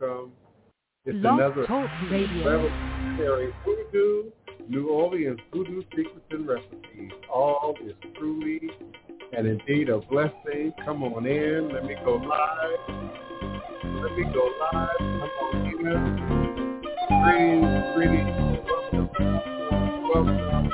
welcome. 0.00 0.32
It's 1.04 1.18
Blog 1.18 1.38
another 1.38 1.66
Talk 1.66 1.88
Radio. 2.10 2.44
revolutionary 2.44 3.52
hoodoo, 3.64 4.30
New 4.68 4.88
Orleans 4.88 5.38
voodoo 5.52 5.82
secrets 5.90 6.26
and 6.30 6.48
recipes. 6.48 7.12
All 7.32 7.76
is 7.84 7.94
truly 8.18 8.60
and 9.36 9.46
indeed 9.46 9.88
a 9.88 9.98
blessing. 9.98 10.72
Come 10.84 11.04
on 11.04 11.26
in. 11.26 11.72
Let 11.72 11.84
me 11.84 11.94
go 12.04 12.14
live. 12.14 12.80
Let 14.02 14.12
me 14.16 14.24
go 14.34 14.50
live. 14.60 14.98
Come 14.98 15.30
on 15.42 15.66
in. 15.66 16.26
Greetings, 17.22 17.84
greetings. 17.94 18.32
Welcome. 18.66 19.08
Welcome. 20.12 20.70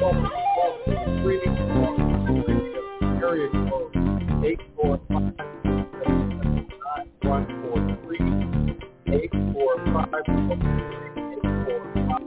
Welcome. 0.00 0.30
Welcome. 0.56 1.22
Greetings. 1.22 1.58
Welcome. 1.58 2.12
Area 3.22 3.48
code 3.70 4.95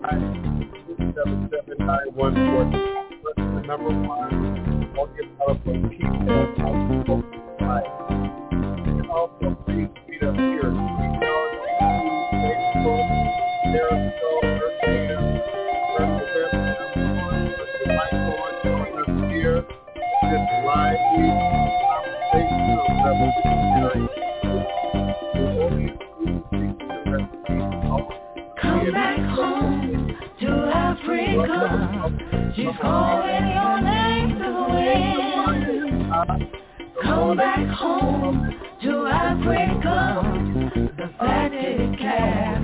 915-677-9140. 0.10 2.72
The 3.36 3.62
number 3.68 3.92
one, 4.08 4.94
Morgan 4.96 5.28
Telephone 5.38 5.90
People. 5.90 7.19
Home 37.90 38.56
to 38.84 39.08
Africa. 39.08 40.24
The 40.98 41.10
fatted 41.18 42.00
calf 42.00 42.59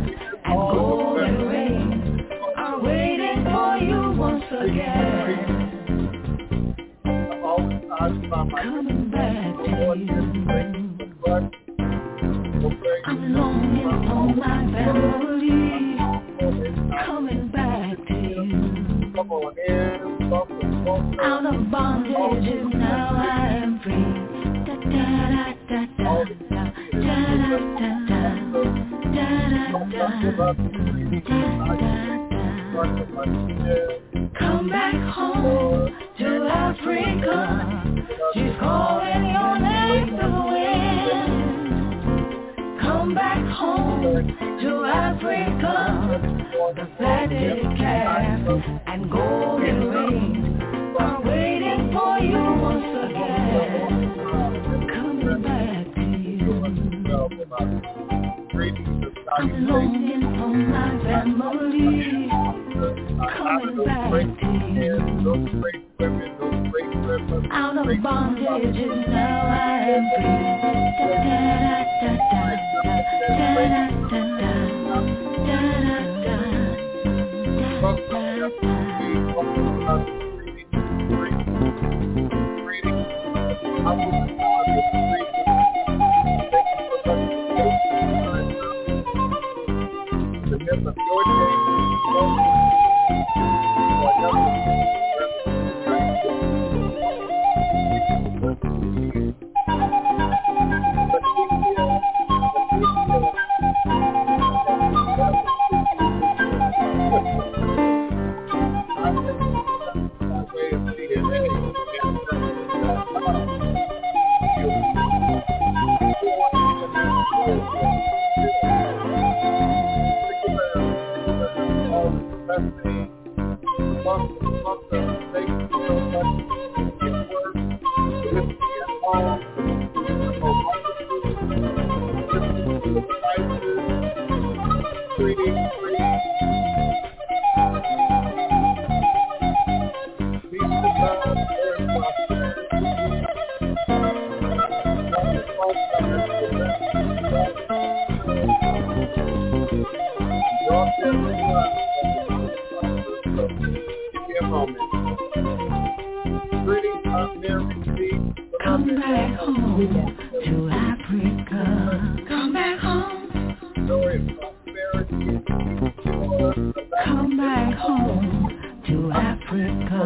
home 167.85 168.81
to 168.88 169.12
Africa. 169.12 170.01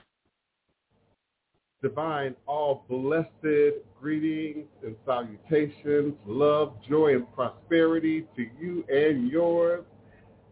Divine, 1.82 2.34
all 2.46 2.84
blessed 2.88 3.82
greetings 4.00 4.68
and 4.81 4.81
salutations, 5.04 6.14
love, 6.26 6.74
joy, 6.88 7.14
and 7.14 7.32
prosperity 7.34 8.26
to 8.36 8.46
you 8.60 8.84
and 8.88 9.30
yours, 9.30 9.84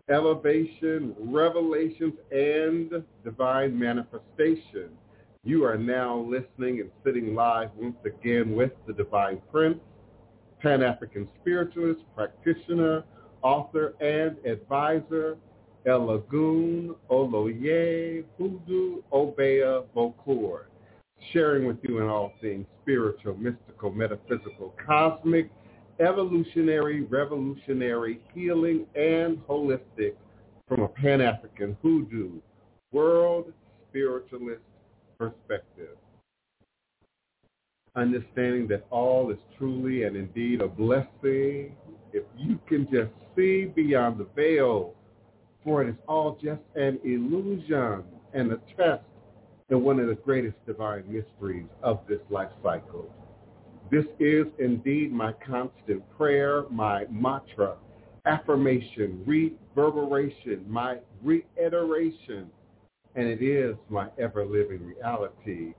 elevation, 0.08 1.14
revelations, 1.18 2.14
and 2.32 3.02
divine 3.24 3.78
manifestation. 3.78 4.90
You 5.44 5.64
are 5.64 5.78
now 5.78 6.18
listening 6.18 6.80
and 6.80 6.90
sitting 7.04 7.34
live 7.34 7.70
once 7.76 7.96
again 8.04 8.54
with 8.54 8.72
the 8.86 8.92
Divine 8.92 9.40
Prince, 9.50 9.78
Pan-African 10.60 11.28
spiritualist, 11.40 12.02
practitioner, 12.14 13.04
author, 13.42 13.94
and 14.00 14.36
advisor, 14.44 15.38
Elagun, 15.86 16.94
Oloye, 17.10 18.24
Hoodoo, 18.36 19.02
Obeah, 19.12 19.82
Bokor, 19.96 20.64
sharing 21.32 21.66
with 21.66 21.78
you 21.82 22.00
in 22.00 22.08
all 22.08 22.32
things 22.42 22.66
spiritual, 22.90 23.36
mystical, 23.36 23.92
metaphysical, 23.92 24.74
cosmic, 24.84 25.48
evolutionary, 26.00 27.02
revolutionary, 27.02 28.20
healing, 28.34 28.84
and 28.96 29.38
holistic 29.46 30.14
from 30.66 30.82
a 30.82 30.88
Pan-African 30.88 31.76
hoodoo, 31.82 32.30
world 32.90 33.52
spiritualist 33.88 34.62
perspective. 35.18 35.96
Understanding 37.94 38.66
that 38.68 38.86
all 38.90 39.30
is 39.30 39.38
truly 39.56 40.02
and 40.02 40.16
indeed 40.16 40.60
a 40.60 40.68
blessing 40.68 41.76
if 42.12 42.24
you 42.36 42.58
can 42.68 42.88
just 42.92 43.12
see 43.36 43.66
beyond 43.66 44.18
the 44.18 44.26
veil, 44.34 44.94
for 45.62 45.82
it 45.82 45.90
is 45.90 45.96
all 46.08 46.36
just 46.42 46.62
an 46.74 46.98
illusion 47.04 48.02
and 48.34 48.52
a 48.52 48.60
test 48.76 49.04
in 49.70 49.82
one 49.82 50.00
of 50.00 50.08
the 50.08 50.14
greatest 50.14 50.56
divine 50.66 51.04
mysteries 51.08 51.66
of 51.82 52.00
this 52.08 52.20
life 52.28 52.50
cycle. 52.62 53.08
This 53.90 54.04
is 54.18 54.46
indeed 54.58 55.12
my 55.12 55.32
constant 55.44 56.02
prayer, 56.16 56.64
my 56.70 57.06
mantra, 57.10 57.76
affirmation, 58.26 59.22
reverberation, 59.26 60.64
my 60.68 60.98
reiteration, 61.22 62.50
and 63.14 63.26
it 63.26 63.42
is 63.42 63.76
my 63.88 64.08
ever-living 64.18 64.86
reality. 64.86 65.74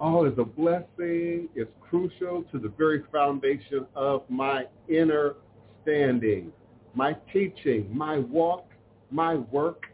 All 0.00 0.26
is 0.26 0.34
a 0.38 0.44
blessing, 0.44 1.48
is 1.54 1.68
crucial 1.80 2.44
to 2.52 2.58
the 2.58 2.72
very 2.76 3.02
foundation 3.12 3.86
of 3.94 4.22
my 4.28 4.64
inner 4.88 5.34
standing, 5.82 6.52
my 6.94 7.16
teaching, 7.32 7.88
my 7.92 8.18
walk, 8.18 8.66
my 9.10 9.36
work, 9.36 9.86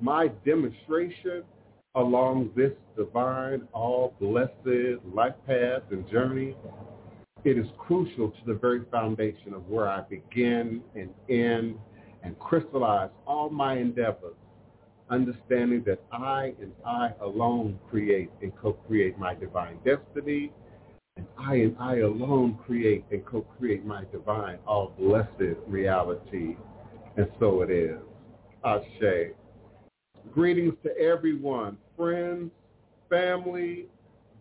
my 0.00 0.28
demonstration 0.44 1.42
along 1.94 2.50
this 2.56 2.72
divine, 2.96 3.66
all 3.72 4.14
blessed 4.20 5.02
life 5.14 5.34
path 5.46 5.82
and 5.90 6.08
journey. 6.10 6.56
It 7.44 7.58
is 7.58 7.66
crucial 7.78 8.30
to 8.30 8.38
the 8.46 8.54
very 8.54 8.82
foundation 8.90 9.54
of 9.54 9.68
where 9.68 9.88
I 9.88 10.00
begin 10.02 10.82
and 10.94 11.10
end 11.28 11.76
and 12.22 12.38
crystallize 12.38 13.10
all 13.26 13.50
my 13.50 13.76
endeavors, 13.76 14.34
understanding 15.10 15.84
that 15.86 16.02
I 16.10 16.54
and 16.60 16.72
I 16.86 17.10
alone 17.20 17.78
create 17.90 18.30
and 18.42 18.52
co-create 18.56 19.18
my 19.18 19.34
divine 19.34 19.78
destiny 19.84 20.50
and 21.16 21.26
I 21.38 21.54
and 21.56 21.76
I 21.78 21.98
alone 21.98 22.58
create 22.66 23.04
and 23.12 23.24
co-create 23.24 23.84
my 23.84 24.04
divine, 24.10 24.58
all 24.66 24.92
blessed 24.98 25.58
reality. 25.68 26.56
And 27.16 27.28
so 27.38 27.62
it 27.62 27.70
is. 27.70 28.00
Ashe. 28.64 29.34
Greetings 30.34 30.74
to 30.82 30.90
everyone, 30.98 31.78
friends, 31.96 32.50
family, 33.08 33.86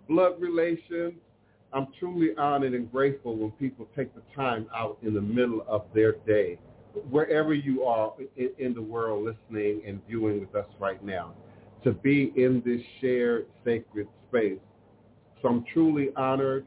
blood 0.09 0.41
relations. 0.41 1.13
I'm 1.71 1.85
truly 1.99 2.29
honored 2.35 2.73
and 2.73 2.91
grateful 2.91 3.35
when 3.35 3.51
people 3.51 3.87
take 3.95 4.09
the 4.15 4.23
time 4.35 4.65
out 4.75 4.97
in 5.03 5.13
the 5.13 5.21
middle 5.21 5.63
of 5.67 5.83
their 5.93 6.13
day, 6.25 6.57
wherever 7.11 7.53
you 7.53 7.83
are 7.83 8.11
in, 8.57 8.73
the 8.73 8.81
world 8.81 9.23
listening 9.23 9.83
and 9.85 10.01
viewing 10.07 10.39
with 10.39 10.55
us 10.55 10.65
right 10.79 11.03
now, 11.05 11.35
to 11.83 11.91
be 11.91 12.33
in 12.37 12.63
this 12.65 12.81
shared 12.99 13.45
sacred 13.63 14.07
space. 14.29 14.57
So 15.43 15.47
I'm 15.49 15.63
truly 15.71 16.09
honored, 16.15 16.65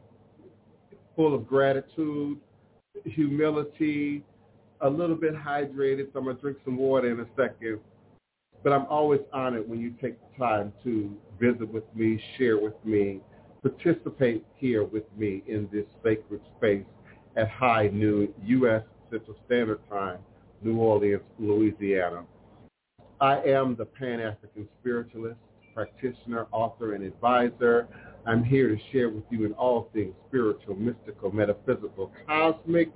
full 1.16 1.34
of 1.34 1.48
gratitude, 1.48 2.38
humility, 3.04 4.22
a 4.82 4.88
little 4.88 5.16
bit 5.16 5.34
hydrated. 5.34 6.12
So 6.12 6.20
I'm 6.20 6.26
going 6.26 6.36
to 6.36 6.42
drink 6.42 6.58
some 6.64 6.76
water 6.76 7.10
in 7.10 7.18
a 7.18 7.26
second. 7.36 7.80
But 8.66 8.72
I'm 8.72 8.86
always 8.86 9.20
honored 9.32 9.68
when 9.68 9.78
you 9.78 9.94
take 10.02 10.16
the 10.18 10.44
time 10.44 10.72
to 10.82 11.16
visit 11.38 11.72
with 11.72 11.84
me, 11.94 12.20
share 12.36 12.58
with 12.58 12.74
me, 12.84 13.20
participate 13.62 14.44
here 14.56 14.82
with 14.82 15.04
me 15.16 15.44
in 15.46 15.68
this 15.72 15.84
sacred 16.02 16.40
space 16.58 16.84
at 17.36 17.48
high 17.48 17.90
noon 17.92 18.34
U.S. 18.42 18.82
Central 19.08 19.36
Standard 19.46 19.78
Time, 19.88 20.18
New 20.62 20.78
Orleans, 20.78 21.22
Louisiana. 21.38 22.24
I 23.20 23.36
am 23.42 23.76
the 23.76 23.84
Pan-African 23.84 24.66
spiritualist, 24.80 25.38
practitioner, 25.72 26.48
author, 26.50 26.94
and 26.94 27.04
advisor. 27.04 27.86
I'm 28.26 28.42
here 28.42 28.74
to 28.74 28.82
share 28.90 29.10
with 29.10 29.26
you 29.30 29.46
in 29.46 29.52
all 29.52 29.90
things 29.94 30.12
spiritual, 30.26 30.74
mystical, 30.74 31.30
metaphysical, 31.30 32.10
cosmic, 32.26 32.92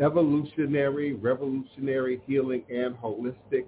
evolutionary, 0.00 1.14
revolutionary, 1.14 2.20
healing, 2.26 2.62
and 2.68 2.94
holistic 2.96 3.64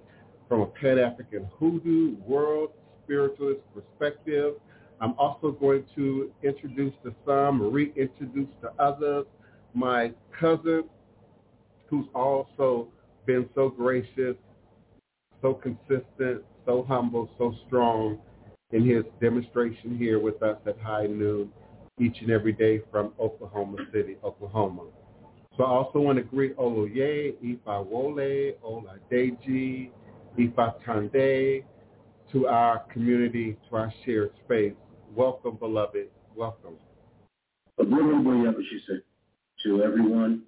from 0.51 0.63
a 0.63 0.65
Pan-African 0.65 1.47
hoodoo, 1.57 2.17
world 2.27 2.71
spiritualist 3.05 3.61
perspective. 3.73 4.55
I'm 4.99 5.13
also 5.17 5.51
going 5.53 5.85
to 5.95 6.29
introduce 6.43 6.91
to 7.05 7.15
some, 7.25 7.71
reintroduce 7.71 8.49
to 8.59 8.69
others, 8.77 9.27
my 9.73 10.11
cousin, 10.37 10.83
who's 11.87 12.05
also 12.13 12.89
been 13.25 13.47
so 13.55 13.69
gracious, 13.69 14.35
so 15.41 15.53
consistent, 15.53 16.43
so 16.65 16.83
humble, 16.85 17.29
so 17.37 17.55
strong 17.65 18.19
in 18.71 18.85
his 18.85 19.05
demonstration 19.21 19.97
here 19.97 20.19
with 20.19 20.43
us 20.43 20.57
at 20.67 20.77
high 20.79 21.07
noon 21.07 21.49
each 21.97 22.17
and 22.19 22.29
every 22.29 22.51
day 22.51 22.81
from 22.91 23.13
Oklahoma 23.21 23.77
City, 23.93 24.17
Oklahoma. 24.21 24.83
So 25.55 25.63
I 25.63 25.69
also 25.69 25.99
want 25.99 26.17
to 26.17 26.23
greet 26.23 26.57
Oloye, 26.57 27.35
Ifawole, 27.41 28.55
Oladeji, 28.65 29.91
Ifa 30.37 30.75
Tande, 30.85 31.63
to 32.31 32.47
our 32.47 32.79
community, 32.93 33.57
to 33.69 33.75
our 33.75 33.93
shared 34.05 34.31
space. 34.45 34.73
Welcome, 35.15 35.57
beloved. 35.57 36.07
Welcome. 36.35 36.75
To 39.63 39.83
everyone, 39.83 40.43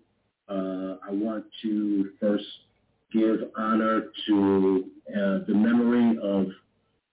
uh, 0.49 0.95
I 1.07 1.11
want 1.11 1.45
to 1.61 2.09
first 2.19 2.45
give 3.11 3.39
honor 3.57 4.05
to 4.27 4.85
uh, 5.09 5.39
the 5.47 5.53
memory 5.53 6.17
of 6.23 6.47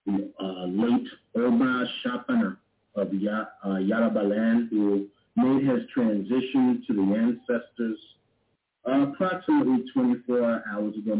the 0.05 0.31
uh, 0.39 0.65
late 0.65 1.07
Oba 1.35 1.85
Shapana 2.03 2.57
of 2.95 3.13
ya- 3.13 3.45
uh, 3.63 3.77
who 4.69 5.07
made 5.35 5.67
his 5.67 5.81
transition 5.93 6.83
to 6.87 6.93
the 6.93 7.01
ancestors 7.49 7.97
approximately 8.85 9.83
24 9.93 10.63
hours 10.71 10.95
ago, 10.97 11.10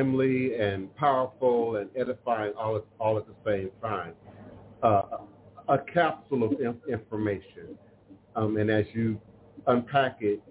timely 0.00 0.54
and 0.54 0.94
powerful 0.96 1.76
and 1.76 1.90
edifying 1.96 2.52
all 2.58 2.76
at, 2.76 2.84
all 2.98 3.18
at 3.18 3.24
the 3.26 3.34
same 3.44 3.70
time. 3.82 4.12
Uh, 4.82 5.02
a 5.68 5.78
capsule 5.78 6.44
of 6.44 6.54
information. 6.88 7.78
Um, 8.34 8.56
and 8.56 8.70
as 8.70 8.86
you 8.92 9.20
unpack 9.66 10.18
it, 10.20 10.42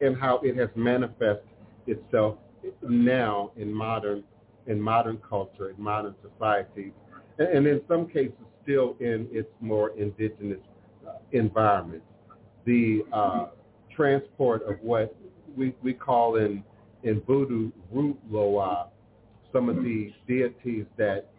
and 0.00 0.16
how 0.16 0.38
it 0.42 0.56
has 0.56 0.68
manifested 0.76 1.40
itself 1.86 2.36
now 2.82 3.50
in 3.56 3.72
modern 3.72 4.22
in 4.66 4.80
modern 4.80 5.18
culture, 5.28 5.70
in 5.70 5.82
modern 5.82 6.14
societies, 6.22 6.92
and, 7.38 7.48
and 7.48 7.66
in 7.66 7.80
some 7.88 8.06
cases 8.06 8.32
still 8.62 8.96
in 9.00 9.28
its 9.30 9.48
more 9.60 9.90
indigenous 9.96 10.58
uh, 11.06 11.12
environment. 11.32 12.02
The 12.64 13.04
uh, 13.12 13.46
transport 13.94 14.62
of 14.68 14.76
what 14.82 15.14
we, 15.56 15.74
we 15.82 15.92
call 15.92 16.36
in 16.36 16.62
in 17.04 17.20
voodoo 17.20 17.70
root 17.92 18.18
loa, 18.28 18.88
some 19.52 19.68
of 19.68 19.76
the 19.76 20.12
deities 20.26 20.86
that 20.96 21.30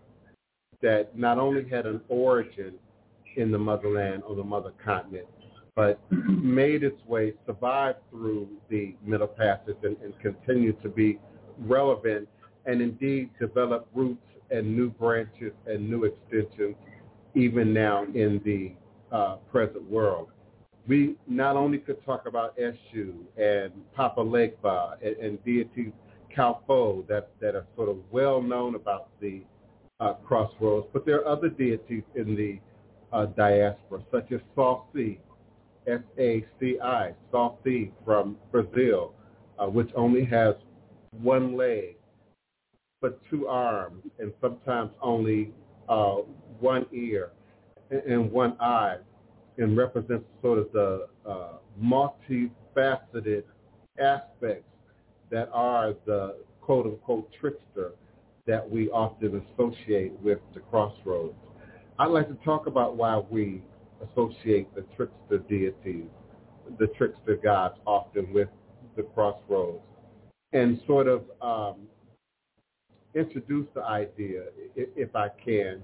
that 0.82 1.18
not 1.18 1.38
only 1.38 1.68
had 1.68 1.86
an 1.86 2.02
origin 2.08 2.74
in 3.36 3.52
the 3.52 3.58
motherland 3.58 4.24
or 4.28 4.36
the 4.36 4.44
mother 4.44 4.74
continent, 4.84 5.28
but 5.76 6.00
made 6.12 6.84
its 6.84 7.04
way, 7.06 7.34
survived 7.46 8.00
through 8.10 8.48
the 8.70 8.96
Middle 9.04 9.28
Passage 9.28 9.78
and, 9.84 9.98
and 10.04 10.20
continued 10.20 10.82
to 10.82 10.90
be 10.90 11.20
relevant 11.60 12.28
and 12.66 12.82
indeed 12.82 13.30
develop 13.40 13.88
roots 13.94 14.22
and 14.52 14.76
new 14.76 14.90
branches 14.90 15.54
and 15.66 15.90
new 15.90 16.04
extensions 16.06 16.76
even 17.36 17.74
now 17.74 18.04
in 18.16 18.42
the 18.44 18.72
uh, 19.16 19.36
present 19.52 19.84
world. 19.90 20.30
We 20.88 21.16
not 21.28 21.56
only 21.56 21.80
could 21.80 22.04
talk 22.06 22.28
about 22.28 22.58
Eshu 22.58 23.14
and 23.38 23.72
Papa 23.94 24.22
Legba 24.22 24.96
and, 25.02 25.16
and 25.18 25.46
deities 25.46 25.92
Kalfo 26.36 27.06
that, 27.08 27.30
that 27.42 27.56
are 27.56 27.66
sort 27.76 27.90
of 27.90 27.98
well 28.12 28.42
known 28.42 28.76
about 28.76 29.10
the 29.20 29.42
uh, 30.00 30.14
crossroads, 30.26 30.88
but 30.94 31.06
there 31.06 31.22
are 31.22 31.28
other 31.28 31.50
deities 31.50 32.04
in 32.16 32.36
the 32.36 32.60
uh, 33.12 33.26
diaspora, 33.26 34.02
such 34.12 34.32
as 34.32 34.42
Saci, 34.56 35.18
S-A-C-I, 35.88 37.14
Saci 37.34 37.92
from 38.06 38.38
Brazil, 38.52 39.14
uh, 39.58 39.66
which 39.66 39.90
only 39.96 40.26
has 40.26 40.56
one 41.22 41.56
leg, 41.56 41.96
but 43.02 43.20
two 43.30 43.48
arms, 43.48 44.04
and 44.20 44.34
sometimes 44.42 44.92
only 45.02 45.52
uh, 45.90 46.18
one 46.60 46.86
ear 46.92 47.32
and 47.90 48.32
one 48.32 48.56
eye, 48.60 48.98
and 49.58 49.78
represents 49.78 50.26
sort 50.42 50.60
of 50.60 50.72
the 50.74 51.08
uh, 51.26 51.54
multifaceted 51.82 53.44
aspects 54.00 54.70
that 55.32 55.50
are 55.52 55.94
the 56.06 56.36
quote-unquote 56.62 57.32
trickster 57.40 57.94
that 58.48 58.68
we 58.68 58.90
often 58.90 59.44
associate 59.54 60.14
with 60.22 60.40
the 60.54 60.62
crossroads. 60.62 61.36
I'd 62.00 62.06
like 62.06 62.30
to 62.30 62.38
talk 62.46 62.66
about 62.66 62.96
why 62.96 63.22
we 63.30 63.62
associate 64.02 64.74
the 64.74 64.86
trickster 64.96 65.40
deities, 65.50 66.10
the 66.80 66.88
trickster 66.98 67.36
gods 67.36 67.76
often 67.86 68.32
with 68.34 68.48
the 68.96 69.04
crossroads, 69.04 69.82
and 70.54 70.80
sort 70.88 71.08
of 71.08 71.24
um, 71.42 71.88
introduce 73.14 73.68
the 73.76 73.84
idea, 73.84 74.44
if 74.76 75.16
I 75.16 75.28
can, 75.44 75.82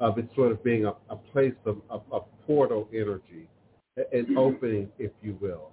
of 0.00 0.18
it 0.18 0.28
sort 0.34 0.52
of 0.52 0.62
being 0.64 0.86
a, 0.86 0.92
a 1.10 1.16
place 1.16 1.54
of, 1.66 1.78
of, 1.90 2.02
of, 2.10 2.24
portal 2.46 2.88
energy, 2.94 3.48
an 4.12 4.34
opening, 4.38 4.88
if 4.98 5.10
you 5.22 5.36
will. 5.40 5.72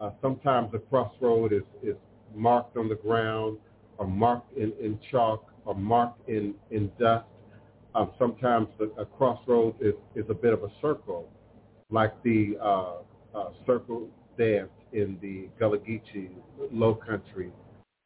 Uh, 0.00 0.10
sometimes 0.22 0.70
the 0.72 0.78
crossroad 0.78 1.52
is, 1.52 1.62
is 1.82 1.96
marked 2.34 2.76
on 2.76 2.88
the 2.88 2.94
ground 2.94 3.58
or 3.98 4.06
marked 4.06 4.56
in, 4.56 4.72
in 4.80 4.98
chalk 5.10 5.53
or 5.64 5.74
marked 5.74 6.28
in, 6.28 6.54
in 6.70 6.90
dust 6.98 7.26
um, 7.94 8.10
sometimes 8.18 8.68
a, 8.80 9.02
a 9.02 9.04
crossroads 9.04 9.76
is, 9.80 9.94
is 10.16 10.24
a 10.28 10.34
bit 10.34 10.52
of 10.52 10.64
a 10.64 10.70
circle, 10.82 11.28
like 11.90 12.12
the 12.22 12.56
uh, 12.60 12.94
uh, 13.34 13.50
circle 13.66 14.08
dance 14.36 14.70
in 14.92 15.16
the 15.22 15.48
Gullah 15.58 15.78
Geechee 15.78 16.30
Low 16.72 16.94
Country 16.94 17.52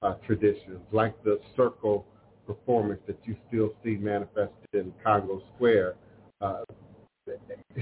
uh, 0.02 0.14
traditions, 0.26 0.80
like 0.92 1.22
the 1.24 1.40
circle 1.56 2.06
performance 2.46 3.00
that 3.06 3.18
you 3.24 3.36
still 3.48 3.72
see 3.82 3.96
manifested 3.96 4.68
in 4.74 4.92
Congo 5.02 5.42
Square. 5.54 5.96
Uh, 6.40 6.64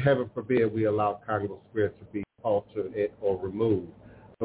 heaven 0.03 0.31
forbid 0.35 0.73
we 0.73 0.85
allow 0.85 1.21
Congo 1.27 1.61
Square 1.71 1.91
to 1.91 2.05
be 2.13 2.23
altered 2.43 2.93
or 3.21 3.37
removed, 3.37 3.91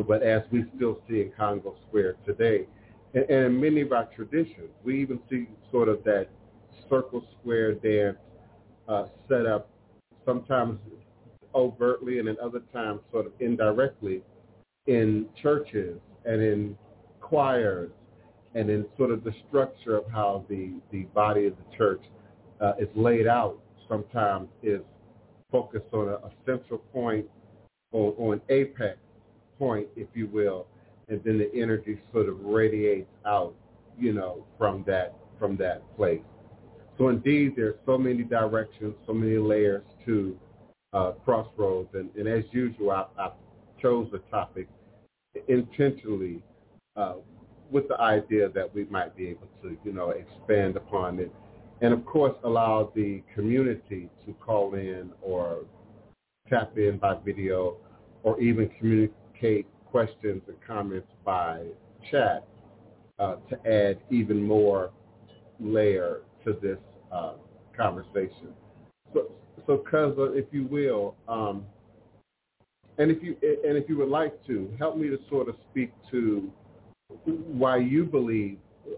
but 0.07 0.23
as 0.23 0.41
we 0.51 0.65
still 0.75 0.99
see 1.07 1.21
in 1.21 1.31
Congo 1.37 1.75
Square 1.87 2.15
today, 2.25 2.65
and, 3.13 3.23
and 3.29 3.45
in 3.45 3.59
many 3.59 3.81
of 3.81 3.91
our 3.91 4.05
traditions, 4.15 4.69
we 4.83 5.01
even 5.01 5.19
see 5.29 5.47
sort 5.71 5.89
of 5.89 6.03
that 6.03 6.27
circle 6.89 7.25
square 7.39 7.73
dance 7.73 8.17
uh, 8.87 9.05
set 9.27 9.45
up 9.45 9.69
sometimes 10.25 10.79
overtly 11.53 12.19
and 12.19 12.29
at 12.29 12.39
other 12.39 12.61
times 12.73 13.01
sort 13.11 13.25
of 13.25 13.33
indirectly 13.39 14.21
in 14.87 15.25
churches 15.41 15.99
and 16.25 16.41
in 16.41 16.77
choirs 17.19 17.91
and 18.55 18.69
in 18.69 18.85
sort 18.97 19.11
of 19.11 19.23
the 19.23 19.33
structure 19.47 19.95
of 19.95 20.03
how 20.11 20.45
the, 20.49 20.73
the 20.91 21.03
body 21.15 21.47
of 21.47 21.53
the 21.55 21.77
church 21.77 22.01
uh, 22.59 22.73
is 22.79 22.89
laid 22.95 23.27
out. 23.27 23.57
Sometimes 23.87 24.47
is 24.63 24.81
focused 25.51 25.93
on 25.93 26.07
a, 26.07 26.13
a 26.13 26.31
central 26.45 26.79
point 26.93 27.25
or, 27.91 28.13
or 28.17 28.33
an 28.33 28.41
apex 28.49 28.97
point, 29.59 29.87
if 29.95 30.07
you 30.13 30.27
will, 30.27 30.65
and 31.11 31.21
then 31.25 31.37
the 31.37 31.53
energy 31.53 31.99
sort 32.13 32.29
of 32.29 32.39
radiates 32.39 33.11
out, 33.25 33.53
you 33.99 34.13
know, 34.13 34.45
from 34.57 34.83
that 34.87 35.13
from 35.37 35.57
that 35.57 35.83
place. 35.97 36.21
So 36.97 37.09
indeed, 37.09 37.53
there's 37.55 37.75
so 37.85 37.97
many 37.97 38.23
directions, 38.23 38.95
so 39.05 39.13
many 39.13 39.37
layers 39.37 39.83
to 40.05 40.37
uh, 40.93 41.11
Crossroads, 41.25 41.89
and, 41.93 42.09
and 42.15 42.27
as 42.27 42.43
usual, 42.51 42.91
I, 42.91 43.05
I 43.17 43.31
chose 43.81 44.07
the 44.11 44.19
topic 44.29 44.67
intentionally 45.47 46.41
uh, 46.95 47.15
with 47.71 47.87
the 47.87 47.99
idea 47.99 48.49
that 48.49 48.73
we 48.73 48.85
might 48.85 49.15
be 49.15 49.27
able 49.29 49.47
to, 49.63 49.77
you 49.83 49.93
know, 49.93 50.11
expand 50.11 50.77
upon 50.77 51.19
it, 51.19 51.31
and 51.81 51.93
of 51.93 52.05
course, 52.05 52.35
allow 52.43 52.91
the 52.95 53.23
community 53.33 54.09
to 54.25 54.33
call 54.33 54.75
in 54.75 55.11
or 55.21 55.65
tap 56.49 56.77
in 56.77 56.97
by 56.97 57.15
video, 57.25 57.77
or 58.23 58.39
even 58.39 58.69
communicate 58.77 59.65
questions 59.91 60.41
and 60.47 60.57
comments 60.65 61.07
by 61.25 61.63
chat 62.09 62.47
uh, 63.19 63.35
to 63.49 63.55
add 63.67 63.99
even 64.09 64.41
more 64.41 64.91
layer 65.59 66.21
to 66.45 66.53
this 66.61 66.79
uh, 67.11 67.33
conversation. 67.75 68.53
So, 69.13 69.31
so 69.67 69.83
Cuzza, 69.91 70.35
if 70.35 70.45
you 70.51 70.65
will, 70.65 71.15
um, 71.27 71.65
and 72.97 73.11
if 73.11 73.21
you 73.23 73.35
and 73.41 73.77
if 73.77 73.87
you 73.89 73.97
would 73.97 74.09
like 74.09 74.45
to 74.47 74.71
help 74.77 74.97
me 74.97 75.07
to 75.09 75.17
sort 75.29 75.47
of 75.49 75.55
speak 75.69 75.91
to 76.11 76.51
why 77.25 77.77
you 77.77 78.05
believe 78.05 78.57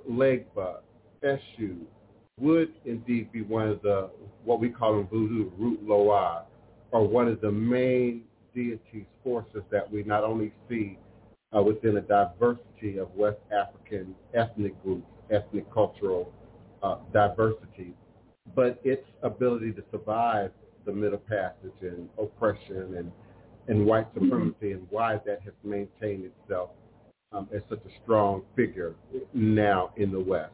Legba, 0.09 0.77
Eshu, 1.23 1.77
would 2.39 2.73
indeed 2.85 3.31
be 3.31 3.41
one 3.41 3.67
of 3.67 3.81
the 3.81 4.09
what 4.43 4.59
we 4.59 4.69
call 4.69 4.99
in 4.99 5.07
voodoo 5.07 5.49
root 5.57 5.79
loa, 5.83 6.43
or 6.91 7.07
one 7.07 7.27
of 7.27 7.39
the 7.41 7.51
main 7.51 8.23
deities 8.53 9.05
forces 9.23 9.63
that 9.71 9.91
we 9.91 10.03
not 10.03 10.23
only 10.23 10.51
see 10.69 10.97
uh, 11.55 11.61
within 11.61 11.97
a 11.97 12.01
diversity 12.01 12.97
of 12.97 13.09
West 13.15 13.39
African 13.51 14.15
ethnic 14.33 14.81
groups, 14.83 15.07
ethnic 15.31 15.71
cultural 15.73 16.31
uh, 16.81 16.97
diversity, 17.11 17.93
but 18.55 18.79
its 18.83 19.05
ability 19.21 19.71
to 19.71 19.83
survive 19.91 20.51
the 20.85 20.91
Middle 20.91 21.19
Passage 21.19 21.71
and 21.81 22.09
oppression 22.17 22.95
and, 22.97 23.11
and 23.67 23.85
white 23.85 24.07
supremacy 24.13 24.71
and 24.71 24.85
why 24.89 25.19
that 25.25 25.41
has 25.43 25.53
maintained 25.63 26.25
itself 26.25 26.71
um, 27.31 27.47
as 27.55 27.61
such 27.69 27.79
a 27.85 28.03
strong 28.03 28.43
figure 28.55 28.95
now 29.33 29.91
in 29.97 30.11
the 30.11 30.19
West. 30.19 30.51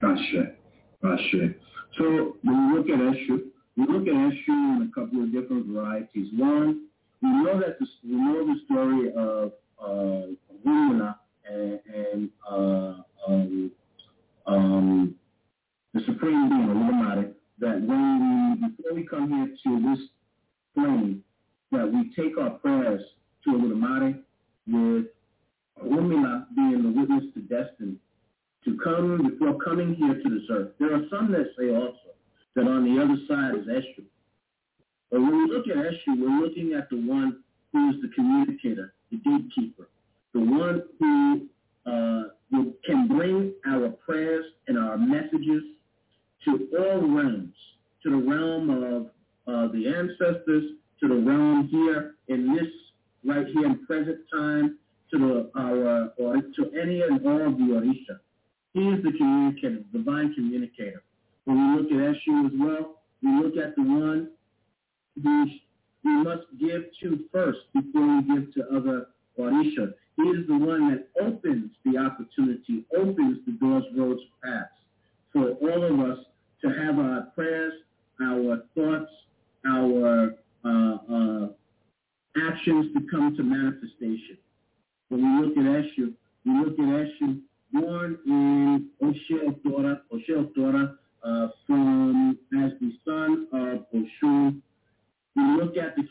Gotcha. 0.00 0.54
Gotcha. 1.02 1.54
So 1.98 2.36
when 2.42 2.72
we 2.72 2.78
look 2.78 2.88
at 2.88 2.98
Eshu, 2.98 3.51
we 3.76 3.86
look 3.86 4.06
at 4.06 4.14
Eshu 4.14 4.48
in 4.48 4.90
a 4.90 4.94
couple 4.94 5.22
of 5.22 5.32
different 5.32 5.66
varieties. 5.66 6.28
One, 6.36 6.86
we 7.22 7.28
know 7.28 7.58
that 7.60 7.78
the, 7.78 7.86
we 8.04 8.16
know 8.16 8.46
the 8.46 8.60
story 8.66 9.12
of 9.16 9.52
uh, 9.82 10.32
and, 11.44 11.80
and 11.94 12.30
uh, 12.48 12.94
um, 13.26 13.70
um, 14.46 15.14
the 15.94 16.00
Supreme 16.06 16.48
Being, 16.48 16.70
Illuminati, 16.70 17.28
that 17.58 17.80
when 17.82 18.60
we, 18.60 18.68
before 18.68 18.94
we 18.94 19.06
come 19.06 19.30
here 19.30 19.48
to 19.64 19.90
this 19.90 20.04
plane, 20.74 21.22
that 21.70 21.90
we 21.90 22.10
take 22.14 22.38
our 22.38 22.50
prayers 22.50 23.02
to 23.44 23.50
Illuminati 23.50 24.20
with 24.66 25.06
Rumina 25.82 26.46
being 26.54 26.82
the 26.82 27.00
witness 27.00 27.24
to 27.34 27.40
destiny, 27.42 27.96
to 28.64 28.78
come 28.82 29.28
before 29.28 29.58
coming 29.58 29.94
here 29.94 30.14
to 30.14 30.30
this 30.30 30.48
earth. 30.50 30.68
There 30.78 30.94
are 30.94 31.02
some 31.10 31.32
that 31.32 31.52
say 31.58 31.74
also 31.74 32.11
that 32.54 32.66
on 32.66 32.84
the 32.84 33.02
other 33.02 33.16
side 33.28 33.54
is 33.58 33.66
Eshu. 33.66 34.04
But 35.10 35.20
when 35.20 35.36
we 35.36 35.54
look 35.54 35.68
at 35.68 35.76
Eshu, 35.76 36.18
we're 36.18 36.46
looking 36.46 36.74
at 36.74 36.88
the 36.90 36.96
one 36.96 37.42
who 37.72 37.90
is 37.90 37.96
the 38.02 38.08
communicator, 38.14 38.94
the 39.10 39.18
gatekeeper, 39.18 39.88
the 40.34 40.40
one 40.40 40.82
who 40.98 41.46
uh, 41.86 42.22
can 42.84 43.08
bring 43.08 43.52
our 43.66 43.90
prayers 43.90 44.44
and 44.68 44.78
our 44.78 44.96
messages 44.96 45.62
to 46.44 46.68
all 46.78 47.00
realms, 47.00 47.54
to 48.02 48.10
the 48.10 48.16
realm 48.16 48.70
of 48.70 49.06
uh, 49.46 49.72
the 49.72 49.86
ancestors, 49.88 50.64
to 51.00 51.08
the 51.08 51.14
realm 51.14 51.68
here 51.68 52.14
in 52.28 52.54
this 52.54 52.66
right 53.24 53.46
here 53.54 53.66
in 53.66 53.86
present 53.86 54.18
time, 54.32 54.78
to 55.10 55.18
the, 55.18 55.60
our 55.60 56.12
or 56.16 56.36
to 56.36 56.70
any 56.80 57.02
and 57.02 57.24
all 57.26 57.46
of 57.46 57.56
the 57.58 57.64
Orisha. 57.64 58.18
He 58.72 58.80
is 58.80 59.02
the 59.04 59.12
communicator, 59.12 59.84
divine 59.92 60.34
communicator. 60.34 61.02
When 61.44 61.56
we 61.56 61.82
look 61.82 61.90
at 61.92 62.14
Eshu 62.14 62.46
as 62.46 62.52
well, 62.58 63.02
we 63.22 63.30
look 63.42 63.56
at 63.56 63.74
the 63.76 63.82
one 63.82 64.30
who 65.22 65.46
we 66.04 66.10
must 66.22 66.46
give 66.58 66.84
to 67.02 67.24
first 67.32 67.60
before 67.74 68.06
we 68.16 68.22
give 68.34 68.54
to 68.54 68.76
other 68.76 69.06
Orisha. 69.38 69.94
He 70.16 70.22
is 70.22 70.46
the 70.46 70.56
one 70.56 70.90
that 70.90 71.08
opens 71.20 71.70
the 71.84 71.98
opportunity, 71.98 72.84
opens 72.96 73.38
the 73.46 73.52
doors, 73.52 73.84
roads, 73.96 74.20
paths 74.42 74.68
for 75.32 75.52
all 75.52 75.84
of 75.84 76.00
us 76.00 76.18
to 76.62 76.68
have 76.68 76.98
our 76.98 77.22
prayers, 77.34 77.72
our 78.22 78.62
thoughts, 78.74 79.10
our 79.66 80.34
uh, 80.64 80.68
uh, 80.68 81.48
actions 82.36 82.92
to 82.94 83.00
come 83.10 83.34
to 83.36 83.42
manifestation. 83.42 84.38
When 85.08 85.40
we 85.40 85.46
look 85.46 85.56
at 85.56 85.64
Eshu, 85.64 86.12
we 86.44 86.64
look 86.64 86.78
at 86.78 86.84
Eshu 86.84 87.40
born 87.72 88.18
in 88.26 88.88
Osetura, 89.02 90.00
Oshel 90.12 90.54
Torah, 90.54 90.98
uh, 91.24 91.48
from 91.66 92.38
as 92.54 92.72
the 92.80 92.92
son 93.04 93.48
of 93.52 93.86
Oshun. 93.94 94.60
We 95.34 95.42
look 95.56 95.76
at 95.76 95.96
the, 95.96 96.02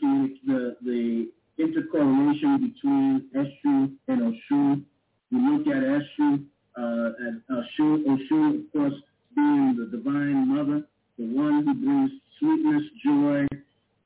the, 0.46 0.76
the 0.82 1.28
intercorrelation 1.58 2.72
between 2.72 3.28
Eshu 3.34 3.92
and 4.08 4.34
Oshun. 4.34 4.82
We 5.30 5.38
look 5.38 5.66
at 5.66 5.82
Eshu 5.82 6.44
uh, 6.76 7.12
as 7.28 7.34
Oshun, 7.50 8.04
Oshun, 8.04 8.64
of 8.64 8.72
course, 8.72 8.94
being 9.34 9.76
the 9.78 9.96
divine 9.96 10.48
mother, 10.48 10.84
the 11.18 11.24
one 11.24 11.64
who 11.64 11.74
brings 11.74 12.10
sweetness, 12.38 12.82
joy, 13.04 13.46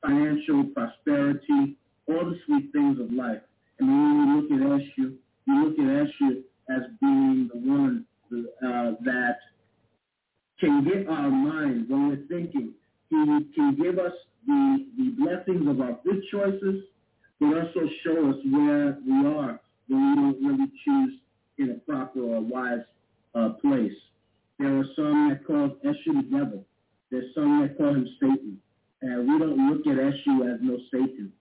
financial 0.01 0.63
prosperity, 0.65 1.75
all 2.07 2.25
the 2.25 2.39
sweet 2.45 2.71
things 2.71 2.99
of 2.99 3.11
life. 3.11 3.41
And 3.79 3.87
when 3.87 4.17
we 4.17 4.41
look 4.41 4.51
at 4.51 4.81
Eshu, 4.81 5.15
we 5.47 5.53
look 5.53 5.79
at 5.79 6.07
Eshu 6.07 6.43
as 6.69 6.83
being 6.99 7.49
the 7.53 7.59
one 7.59 8.05
uh, 8.31 8.91
that 9.03 9.37
can 10.59 10.83
get 10.83 11.07
our 11.07 11.29
minds 11.29 11.89
when 11.89 12.09
we're 12.09 12.27
thinking. 12.27 12.73
He 13.09 13.15
can 13.55 13.75
give 13.81 13.99
us 13.99 14.13
the, 14.45 14.85
the 14.97 15.09
blessings 15.17 15.67
of 15.67 15.81
our 15.81 15.99
good 16.03 16.23
choices 16.31 16.83
but 17.39 17.57
also 17.57 17.87
show 18.03 18.29
us 18.29 18.37
where 18.51 18.97
we 19.05 19.27
are 19.27 19.59
when 19.87 20.09
we 20.09 20.15
don't 20.15 20.43
really 20.43 20.71
choose 20.83 21.13
in 21.57 21.71
a 21.71 21.91
proper 21.91 22.19
or 22.19 22.41
wise 22.41 22.83
uh, 23.35 23.49
place. 23.61 23.93
There 24.59 24.79
are 24.79 24.85
some 24.95 25.29
that 25.29 25.45
call 25.45 25.75
Eshu 25.85 26.13
the 26.13 26.27
devil. 26.31 26.65
There's 27.11 27.33
some 27.35 27.61
that 27.61 27.77
call 27.77 27.93
him 27.93 28.07
Satan. 28.19 28.57
And 29.01 29.31
we 29.31 29.39
don't 29.39 29.69
look 29.69 29.85
at 29.85 29.97
Eshu 29.97 30.51
as 30.51 30.59
no 30.61 30.77
Satan. 30.91 31.31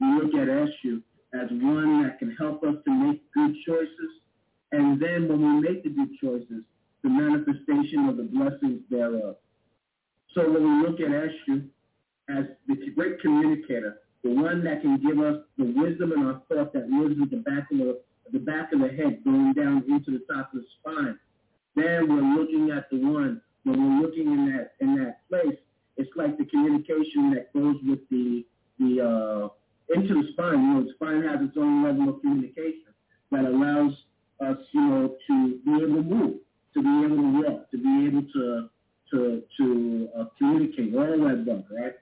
We 0.00 0.06
look 0.06 0.34
at 0.34 0.48
Eshu 0.48 1.02
as 1.34 1.50
one 1.50 2.02
that 2.02 2.18
can 2.18 2.34
help 2.36 2.62
us 2.64 2.74
to 2.84 2.90
make 2.90 3.22
good 3.32 3.54
choices. 3.66 4.20
And 4.72 5.00
then 5.00 5.28
when 5.28 5.40
we 5.40 5.68
make 5.68 5.84
the 5.84 5.90
good 5.90 6.10
choices, 6.20 6.64
the 7.04 7.10
manifestation 7.10 8.08
of 8.08 8.16
the 8.16 8.24
blessings 8.24 8.80
thereof. 8.90 9.36
So 10.34 10.50
when 10.50 10.64
we 10.64 10.88
look 10.88 11.00
at 11.00 11.08
Eshu 11.08 11.68
as 12.28 12.46
the 12.66 12.90
great 12.96 13.20
communicator, 13.20 14.00
the 14.24 14.30
one 14.30 14.64
that 14.64 14.80
can 14.80 14.98
give 15.00 15.20
us 15.20 15.36
the 15.58 15.64
wisdom 15.64 16.12
in 16.12 16.22
our 16.26 16.42
thought 16.48 16.72
that 16.72 16.88
lives 16.88 17.14
at 17.22 17.30
the 17.30 17.36
back 17.36 17.70
of 17.70 17.78
the, 17.78 18.00
the 18.32 18.38
back 18.38 18.72
of 18.72 18.80
the 18.80 18.88
head 18.88 19.22
going 19.22 19.52
down 19.52 19.84
into 19.86 20.10
the 20.10 20.24
top 20.32 20.52
of 20.54 20.60
the 20.60 20.66
spine. 20.80 21.18
Then 21.76 22.08
we're 22.08 22.40
looking 22.40 22.70
at 22.70 22.88
the 22.90 22.96
one 22.96 23.42
when 23.64 24.00
we're 24.00 24.06
looking 24.06 24.32
in 24.32 24.52
that 24.52 24.72
in 24.80 24.96
that 24.96 25.28
place. 25.28 25.58
It's 25.96 26.10
like 26.16 26.38
the 26.38 26.46
communication 26.46 27.32
that 27.34 27.52
goes 27.52 27.76
with 27.84 28.00
the 28.10 28.44
the 28.78 29.00
uh, 29.04 29.94
into 29.94 30.14
the 30.14 30.28
spine. 30.32 30.62
You 30.62 30.74
know, 30.74 30.84
the 30.84 30.92
spine 30.94 31.22
has 31.22 31.46
its 31.46 31.56
own 31.58 31.84
level 31.84 32.08
of 32.08 32.20
communication 32.22 32.94
that 33.30 33.44
allows 33.44 33.92
us, 34.40 34.58
you 34.72 34.80
know, 34.80 35.16
to 35.26 35.58
be 35.64 35.70
able 35.72 35.96
to 35.96 36.02
move, 36.02 36.34
to 36.74 36.82
be 36.82 37.04
able 37.04 37.16
to 37.16 37.42
walk, 37.42 37.70
to 37.70 37.78
be 37.78 38.06
able 38.06 38.22
to 38.32 38.68
to 39.10 39.42
to 39.56 40.08
uh, 40.18 40.24
communicate, 40.38 40.94
all 40.94 41.06
that 41.06 41.42
stuff, 41.44 41.64
right? 41.70 41.94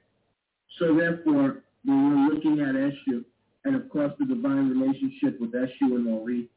So 0.78 0.94
therefore, 0.94 1.62
when 1.84 2.26
we're 2.26 2.34
looking 2.34 2.60
at 2.60 2.74
Eshu, 2.74 3.24
and 3.64 3.76
of 3.76 3.88
course 3.90 4.12
the 4.18 4.26
divine 4.26 4.70
relationship 4.70 5.40
with 5.40 5.52
Eshu 5.52 5.82
and 5.82 6.08
Ori, 6.08 6.48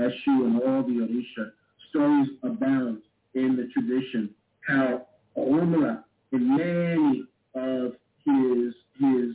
Eshu 0.00 0.26
and 0.26 0.62
all 0.62 0.82
the 0.82 1.06
Orisha, 1.06 1.52
stories 1.90 2.28
abound 2.42 3.02
in 3.34 3.56
the 3.56 3.68
tradition 3.72 4.30
how 4.66 5.06
Orunmila, 5.36 6.04
in 6.32 6.56
many 6.56 7.24
of 7.54 7.92
his 8.24 8.74
his 9.00 9.34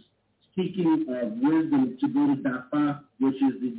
speaking 0.51 1.05
of 1.09 1.31
wisdom 1.33 1.97
to 1.99 2.07
go 2.07 2.27
to 2.27 2.41
Dafa, 2.41 3.01
which 3.19 3.35
is 3.35 3.59
the 3.61 3.69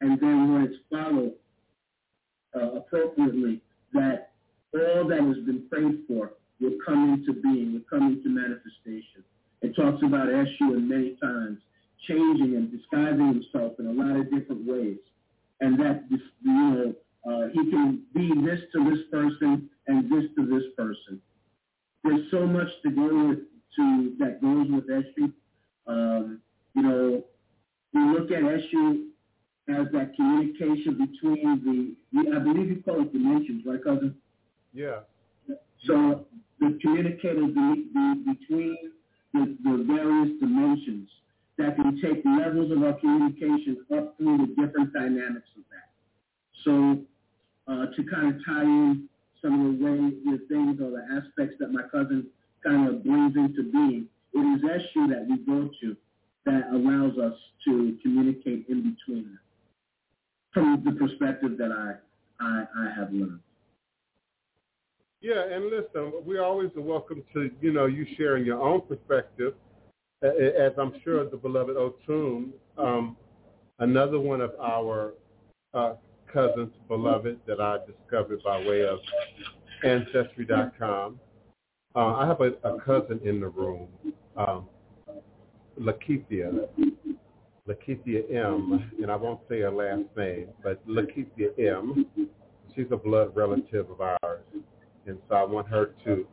and 0.00 0.20
then 0.20 0.52
when 0.52 0.62
it's 0.62 0.76
followed 0.90 1.34
uh, 2.54 2.78
appropriately, 2.78 3.60
that 3.92 4.30
all 4.74 5.06
that 5.08 5.20
has 5.20 5.44
been 5.44 5.64
prayed 5.70 6.00
for 6.08 6.32
will 6.60 6.76
come 6.84 7.14
into 7.14 7.40
being, 7.40 7.72
will 7.74 7.88
come 7.88 8.12
into 8.12 8.28
manifestation. 8.28 9.24
It 9.62 9.74
talks 9.76 10.02
about 10.02 10.28
Eshu 10.28 10.76
in 10.76 10.88
many 10.88 11.16
times, 11.22 11.58
changing 12.08 12.56
and 12.56 12.70
disguising 12.70 13.26
himself 13.26 13.74
in 13.78 13.86
a 13.86 13.92
lot 13.92 14.16
of 14.18 14.30
different 14.30 14.66
ways. 14.66 14.98
And 15.60 15.78
that, 15.78 16.04
you 16.10 16.18
know, 16.42 16.94
uh, 17.28 17.48
he 17.52 17.70
can 17.70 18.02
be 18.14 18.32
this 18.42 18.60
to 18.72 18.90
this 18.90 19.00
person 19.10 19.68
and 19.86 20.10
this 20.10 20.30
to 20.36 20.46
this 20.46 20.64
person. 20.76 21.20
There's 22.02 22.30
so 22.30 22.46
much 22.46 22.68
to 22.84 22.90
go 22.90 23.28
with 23.28 23.38
to 23.76 24.16
that 24.18 24.40
goes 24.40 24.66
with 24.70 24.88
Eshu. 24.88 25.32
Um, 25.86 26.40
you 26.74 26.82
know, 26.82 27.24
we 27.92 28.00
look 28.00 28.30
at 28.30 28.42
Eshu 28.42 29.06
as 29.68 29.86
that 29.92 30.14
communication 30.16 30.98
between 30.98 31.96
the, 32.12 32.34
I 32.34 32.38
believe 32.38 32.70
you 32.70 32.82
call 32.84 33.02
it 33.02 33.12
dimensions, 33.12 33.64
right, 33.66 33.82
cousin? 33.82 34.14
Yeah. 34.72 35.00
So 35.86 36.26
the 36.60 36.78
communicator 36.80 37.46
be, 37.46 37.88
be, 37.94 38.34
between 38.34 38.76
the, 39.32 39.56
the 39.64 39.84
various 39.86 40.38
dimensions 40.40 41.08
that 41.58 41.76
can 41.76 42.00
take 42.00 42.24
levels 42.24 42.72
of 42.72 42.82
our 42.82 42.94
communication 42.94 43.84
up 43.96 44.16
through 44.16 44.38
the 44.38 44.66
different 44.66 44.92
dynamics 44.92 45.48
of 45.56 45.64
that. 45.70 45.90
So 46.64 47.00
uh, 47.68 47.86
to 47.94 48.04
kind 48.10 48.34
of 48.34 48.40
tie 48.44 48.62
in 48.62 49.08
some 49.42 49.66
of 49.66 49.78
the 49.78 49.84
ways, 49.84 50.14
the 50.24 50.46
things 50.48 50.80
or 50.80 50.90
the 50.90 51.04
aspects 51.16 51.56
that 51.60 51.72
my 51.72 51.82
cousin 51.90 52.26
kind 52.64 52.88
of 52.88 53.04
brings 53.04 53.36
into 53.36 53.70
being, 53.70 54.06
it 54.32 54.38
is 54.38 54.62
Eshu 54.62 55.08
that 55.08 55.26
we 55.28 55.38
go 55.38 55.70
to 55.80 55.96
that 56.46 56.64
allows 56.72 57.18
us 57.18 57.38
to 57.66 57.96
communicate 58.02 58.66
in 58.68 58.94
between 58.94 59.24
them 59.24 59.40
from 60.52 60.82
the 60.84 60.92
perspective 60.92 61.56
that 61.58 61.70
I, 61.70 61.94
I, 62.40 62.64
I 62.76 62.90
have 62.96 63.12
learned. 63.12 63.40
Yeah, 65.20 65.44
and 65.52 65.66
listen, 65.66 66.12
we're 66.24 66.42
always 66.42 66.70
welcome 66.74 67.22
to, 67.34 67.50
you 67.60 67.72
know, 67.72 67.86
you 67.86 68.06
sharing 68.16 68.44
your 68.44 68.60
own 68.60 68.80
perspective, 68.80 69.52
as 70.22 70.72
I'm 70.78 70.94
sure 71.04 71.28
the 71.28 71.36
beloved 71.36 71.76
Otun, 71.76 72.50
um, 72.78 73.16
another 73.80 74.18
one 74.18 74.40
of 74.40 74.52
our 74.58 75.12
uh, 75.74 75.94
cousins, 76.32 76.72
beloved, 76.88 77.38
that 77.46 77.60
I 77.60 77.78
discovered 77.86 78.42
by 78.42 78.64
way 78.66 78.82
of 78.86 78.98
Ancestry.com. 79.84 81.20
Uh, 81.94 82.14
I 82.14 82.26
have 82.26 82.40
a, 82.40 82.52
a, 82.62 82.80
cousin 82.80 83.20
in 83.24 83.40
the 83.40 83.48
room, 83.48 83.88
um, 84.36 84.68
Lakithia, 85.78 86.68
Lakithia 87.68 88.34
M, 88.34 88.90
and 89.00 89.10
I 89.10 89.16
won't 89.16 89.40
say 89.48 89.60
her 89.60 89.70
last 89.70 90.04
name, 90.16 90.48
but 90.62 90.86
Lakithia 90.88 91.58
M. 91.58 92.06
She's 92.74 92.86
a 92.90 92.96
blood 92.96 93.34
relative 93.34 93.90
of 93.90 94.00
ours. 94.00 94.42
And 95.06 95.18
so 95.28 95.34
I 95.34 95.44
want 95.44 95.68
her 95.68 95.94
to 96.04 96.26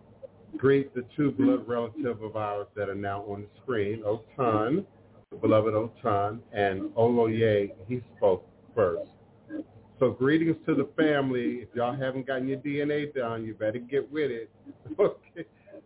greet 0.55 0.93
the 0.93 1.03
two 1.15 1.31
blood 1.31 1.67
relatives 1.67 2.19
of 2.21 2.35
ours 2.35 2.67
that 2.75 2.89
are 2.89 2.95
now 2.95 3.21
on 3.23 3.41
the 3.41 3.47
screen, 3.61 4.03
Otun, 4.03 4.85
the 5.31 5.37
beloved 5.37 5.73
Otun, 5.73 6.39
and 6.53 6.83
Oloye, 6.91 7.71
he 7.87 8.01
spoke 8.15 8.47
first. 8.75 9.09
So 9.99 10.11
greetings 10.11 10.55
to 10.67 10.75
the 10.75 10.87
family. 10.95 11.59
If 11.63 11.69
y'all 11.73 11.95
haven't 11.95 12.27
gotten 12.27 12.47
your 12.47 12.59
DNA 12.59 13.13
done, 13.15 13.45
you 13.45 13.55
better 13.55 13.79
get 13.79 14.11
with 14.11 14.31
it. 14.31 14.49
Okay. 14.99 15.45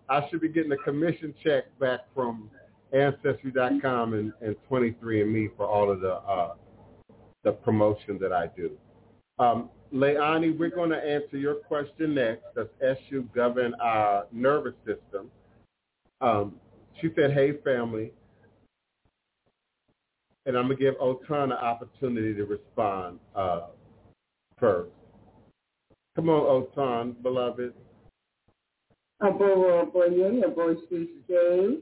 I 0.10 0.28
should 0.30 0.42
be 0.42 0.50
getting 0.50 0.72
a 0.74 0.78
commission 0.78 1.34
check 1.44 1.64
back 1.80 2.02
from 2.14 2.50
Ancestry.com 2.94 4.14
and, 4.14 4.34
and 4.42 4.56
23andMe 4.70 5.56
for 5.56 5.66
all 5.66 5.90
of 5.92 6.02
the 6.02 6.14
uh, 6.14 6.54
the 7.44 7.52
promotion 7.52 8.20
that 8.20 8.32
I 8.34 8.48
do. 8.56 8.72
Um, 9.40 9.70
Leani, 9.94 10.58
we're 10.58 10.70
going 10.70 10.92
to 10.92 10.98
answer 10.98 11.38
your 11.38 11.56
question 11.56 12.16
next. 12.16 12.44
Does 12.56 12.68
Eshu 12.84 13.34
govern 13.34 13.74
our 13.82 14.26
nervous 14.32 14.76
system? 14.86 15.30
Um, 16.22 16.56
she 17.00 17.10
said, 17.16 17.34
hey, 17.34 17.54
family. 17.64 18.12
And 20.46 20.58
I'm 20.58 20.68
going 20.68 20.78
to 20.78 20.84
give 20.84 20.96
Otun 20.96 21.46
an 21.46 21.52
opportunity 21.54 22.34
to 22.34 22.46
respond 22.46 23.20
uh, 23.36 23.68
first. 24.60 24.92
Come 26.16 26.30
on, 26.30 26.66
Otun, 26.66 27.22
beloved. 27.22 27.74
Aboro 29.22 29.92
Boye, 29.94 30.42
Aboro 30.42 30.76
J, 30.90 31.78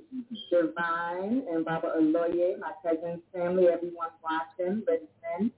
Divine, 0.52 1.44
and 1.50 1.64
Baba 1.64 1.94
Oloye, 1.98 2.60
my 2.60 2.72
cousin's 2.84 3.22
family, 3.34 3.68
everyone 3.68 4.10
watching, 4.22 4.84
listen. 4.86 5.52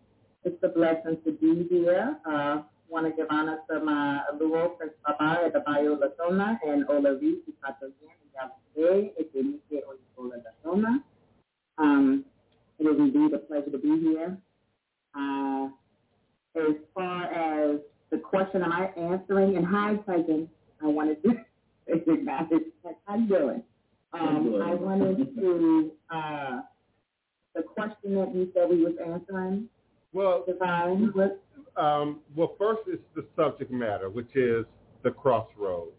It's 0.44 0.62
a 0.62 0.68
blessing 0.68 1.18
to 1.26 1.32
be 1.32 1.68
here. 1.70 2.18
Uh, 2.24 2.62
want 2.88 3.08
to 3.08 3.12
give 3.14 3.26
honor 3.32 3.60
to 3.70 3.80
my 3.80 4.22
Luo 4.40 4.78
Prince 4.78 4.94
Baba 5.04 5.42
at 5.46 5.54
the 5.54 5.62
Bayo 5.62 5.98
La 5.98 6.08
Zona 6.18 6.60
and 6.68 6.86
Ola 6.88 7.16
Reed, 7.16 7.38
who 7.48 7.54
talked 7.66 7.82
again 7.82 8.14
in 8.22 8.84
Yabase, 8.84 9.12
if 9.18 9.28
you 9.34 9.44
meet 9.44 9.62
here 9.70 9.82
Ola 10.18 10.36
La 10.36 10.52
Zona. 10.72 11.04
Um, 11.80 12.26
it 12.78 12.84
is 12.84 13.00
indeed 13.00 13.34
a 13.34 13.40
pleasure 13.40 13.72
to 13.72 13.78
be 13.80 14.00
here. 14.02 14.38
Uh, 15.16 15.70
as 16.56 16.76
far 16.94 17.24
as 17.26 17.80
the 18.12 18.18
question 18.18 18.62
am 18.62 18.72
I 18.72 18.88
answering, 18.98 19.58
and 19.58 19.66
hi, 19.66 19.96
cousin, 20.06 20.48
I 20.84 20.88
wanted 20.88 21.24
to 21.24 21.38
recognize 21.88 22.46
how 23.06 23.16
you 23.16 23.28
doing? 23.28 23.64
Um, 24.14 24.62
I 24.62 24.74
wanted 24.76 25.36
to, 25.36 25.92
uh, 26.14 26.62
the 27.56 27.64
question 27.64 28.16
that 28.16 28.34
you 28.36 28.52
said 28.54 28.70
we 28.70 28.84
was 28.84 28.96
answering, 29.06 29.70
well, 30.14 30.44
Divine? 30.46 31.14
Um, 31.78 32.20
well, 32.36 32.56
first 32.58 32.82
it's 32.88 33.02
the 33.16 33.26
subject 33.36 33.72
matter, 33.72 34.10
which 34.10 34.36
is 34.36 34.66
the 35.04 35.12
crossroads. 35.12 35.92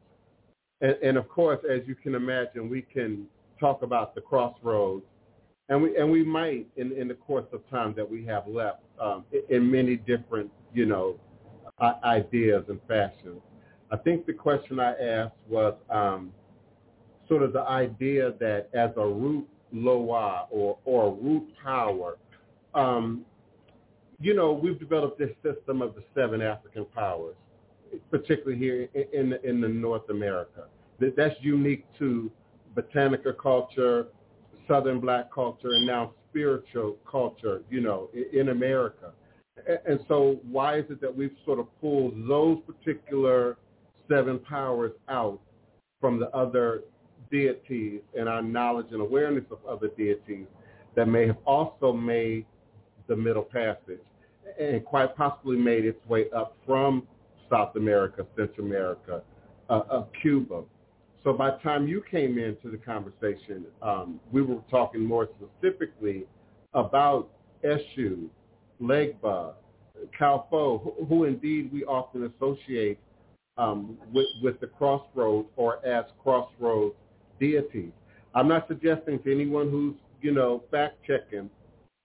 And, 0.83 0.97
and 1.03 1.17
of 1.17 1.29
course, 1.29 1.61
as 1.71 1.81
you 1.87 1.95
can 1.95 2.15
imagine, 2.15 2.69
we 2.69 2.83
can 2.83 3.27
talk 3.59 3.83
about 3.83 4.15
the 4.15 4.21
crossroads, 4.21 5.05
and 5.69 5.83
we 5.83 5.97
and 5.97 6.11
we 6.11 6.25
might, 6.25 6.67
in, 6.77 6.93
in 6.93 7.09
the 7.09 7.15
course 7.15 7.47
of 7.53 7.69
time 7.71 7.95
that 7.97 8.09
we 8.09 8.27
have 8.27 8.47
left, 8.47 8.83
um, 9.01 9.25
in, 9.33 9.57
in 9.57 9.71
many 9.71 9.97
different, 9.97 10.51
you 10.75 10.85
know, 10.85 11.19
ideas 12.05 12.65
and 12.69 12.81
fashions. 12.87 13.41
I 13.93 13.99
think 13.99 14.25
the 14.25 14.33
question 14.33 14.81
I 14.81 14.95
asked 14.95 15.35
was 15.51 15.75
um, 15.91 16.33
sort 17.29 17.43
of 17.43 17.53
the 17.53 17.61
idea 17.61 18.33
that 18.41 18.71
as 18.73 18.91
a 18.97 19.07
root 19.07 19.47
loa 19.71 20.47
or 20.51 20.79
or 20.87 21.09
a 21.09 21.11
root 21.11 21.47
power, 21.63 22.17
um, 22.75 23.27
you 24.19 24.35
know, 24.35 24.53
we've 24.53 24.79
developed 24.79 25.19
this 25.19 25.33
system 25.43 25.83
of 25.83 25.95
the 25.95 26.03
seven 26.15 26.41
African 26.41 26.87
powers, 26.87 27.35
particularly 28.11 28.59
here 28.59 28.89
in 29.13 29.31
the, 29.31 29.47
in 29.47 29.61
the 29.61 29.69
North 29.69 30.09
America. 30.09 30.65
That 30.99 31.15
that's 31.15 31.37
unique 31.43 31.85
to 31.99 32.31
Botanica 32.75 33.37
culture, 33.37 34.07
Southern 34.67 35.01
Black 35.01 35.31
culture, 35.31 35.69
and 35.73 35.87
now 35.87 36.15
spiritual 36.31 36.97
culture. 37.11 37.61
You 37.69 37.83
know, 37.83 38.09
in 38.33 38.49
America. 38.49 39.13
And 39.87 40.01
so, 40.09 40.41
why 40.51 40.79
is 40.79 40.87
it 40.89 41.03
that 41.03 41.15
we've 41.15 41.37
sort 41.45 41.59
of 41.59 41.67
pulled 41.79 42.15
those 42.27 42.59
particular 42.67 43.59
seven 44.13 44.39
powers 44.39 44.93
out 45.09 45.41
from 46.01 46.21
the 46.21 46.29
other 46.31 46.83
deities 47.31 48.01
and 48.19 48.29
our 48.29 48.43
knowledge 48.43 48.87
and 48.91 49.01
awareness 49.01 49.45
of 49.51 49.59
other 49.67 49.89
deities 49.97 50.47
that 50.95 51.09
may 51.09 51.27
have 51.27 51.39
also 51.47 51.93
made 51.93 52.45
the 53.09 53.17
Middle 53.17 53.43
Passage 53.43 54.01
and 54.61 54.85
quite 54.85 55.17
possibly 55.17 55.57
made 55.57 55.87
its 55.87 56.05
way 56.07 56.27
up 56.37 56.57
from 56.67 57.07
South 57.51 57.75
America, 57.77 58.27
Central 58.37 58.67
America, 58.67 59.23
uh, 59.71 59.81
of 59.89 60.09
Cuba. 60.21 60.63
So 61.25 61.33
by 61.33 61.53
the 61.53 61.59
time 61.59 61.89
you 61.89 62.03
came 62.11 62.39
into 62.39 62.71
the 62.71 62.77
conversation, 62.77 63.65
um, 63.81 64.21
we 64.31 64.43
were 64.43 64.59
talking 64.71 65.03
more 65.03 65.29
specifically 65.39 66.25
about 66.75 67.31
Eshu, 67.65 68.29
Legba, 68.83 69.55
Kalfo, 70.19 70.83
who, 70.83 71.05
who, 71.07 71.25
indeed 71.25 71.73
we 71.73 71.85
often 71.85 72.31
associate 72.37 72.99
um, 73.59 73.99
with, 74.13 74.27
with 74.43 74.61
the 74.61 74.67
crossroads 74.67 75.49
or 75.57 75.85
as 75.87 76.05
crossroads 76.23 76.95
deities. 77.41 77.93
I'm 78.35 78.49
not 78.49 78.67
suggesting 78.69 79.23
to 79.23 79.33
anyone 79.33 79.71
who's, 79.71 79.95
you 80.21 80.33
know, 80.33 80.63
fact-checking 80.71 81.51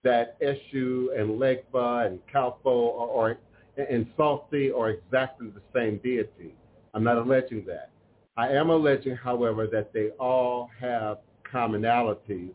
that 0.03 0.39
Eshu 0.41 1.19
and 1.19 1.39
Legba 1.39 2.07
and 2.07 2.19
Kalfo 2.33 2.65
or, 2.65 3.07
or 3.07 3.37
and 3.77 4.07
Salty 4.17 4.71
are 4.71 4.89
exactly 4.89 5.49
the 5.49 5.61
same 5.73 5.99
deity. 6.03 6.55
I'm 6.93 7.03
not 7.03 7.17
alleging 7.17 7.63
that. 7.67 7.91
I 8.35 8.49
am 8.49 8.69
alleging, 8.69 9.15
however, 9.15 9.67
that 9.67 9.93
they 9.93 10.09
all 10.19 10.69
have 10.79 11.17
commonalities, 11.51 12.53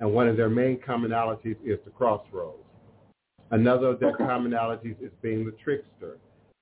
and 0.00 0.12
one 0.12 0.28
of 0.28 0.36
their 0.36 0.50
main 0.50 0.78
commonalities 0.78 1.56
is 1.64 1.78
the 1.84 1.90
crossroads. 1.90 2.58
Another 3.50 3.88
of 3.88 4.00
their 4.00 4.16
commonalities 4.16 5.00
is 5.00 5.12
being 5.22 5.44
the 5.44 5.54
trickster. 5.62 6.18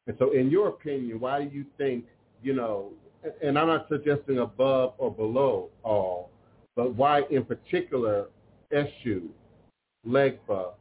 And 0.06 0.16
so 0.18 0.32
in 0.32 0.50
your 0.50 0.68
opinion, 0.68 1.20
why 1.20 1.44
do 1.44 1.54
you 1.54 1.64
think, 1.78 2.04
you 2.42 2.54
know, 2.54 2.92
and 3.42 3.58
I'm 3.58 3.68
not 3.68 3.86
suggesting 3.88 4.38
above 4.38 4.94
or 4.98 5.10
below 5.10 5.70
all, 5.82 6.30
but 6.76 6.94
why 6.94 7.22
in 7.30 7.44
particular 7.44 8.26
Eshu 8.72 9.28
Legba, 10.06 10.72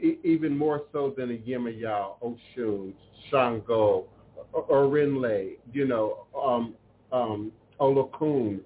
e- 0.00 0.18
even 0.24 0.56
more 0.56 0.84
so 0.92 1.12
than 1.16 1.30
a 1.30 1.34
Yemayao, 1.34 2.14
Oshun, 2.22 2.94
Shango, 3.30 4.06
Orinle, 4.54 5.56
you 5.72 5.86
know, 5.86 6.26
um, 6.40 6.74
um, 7.12 7.52
Olokun. 7.80 8.60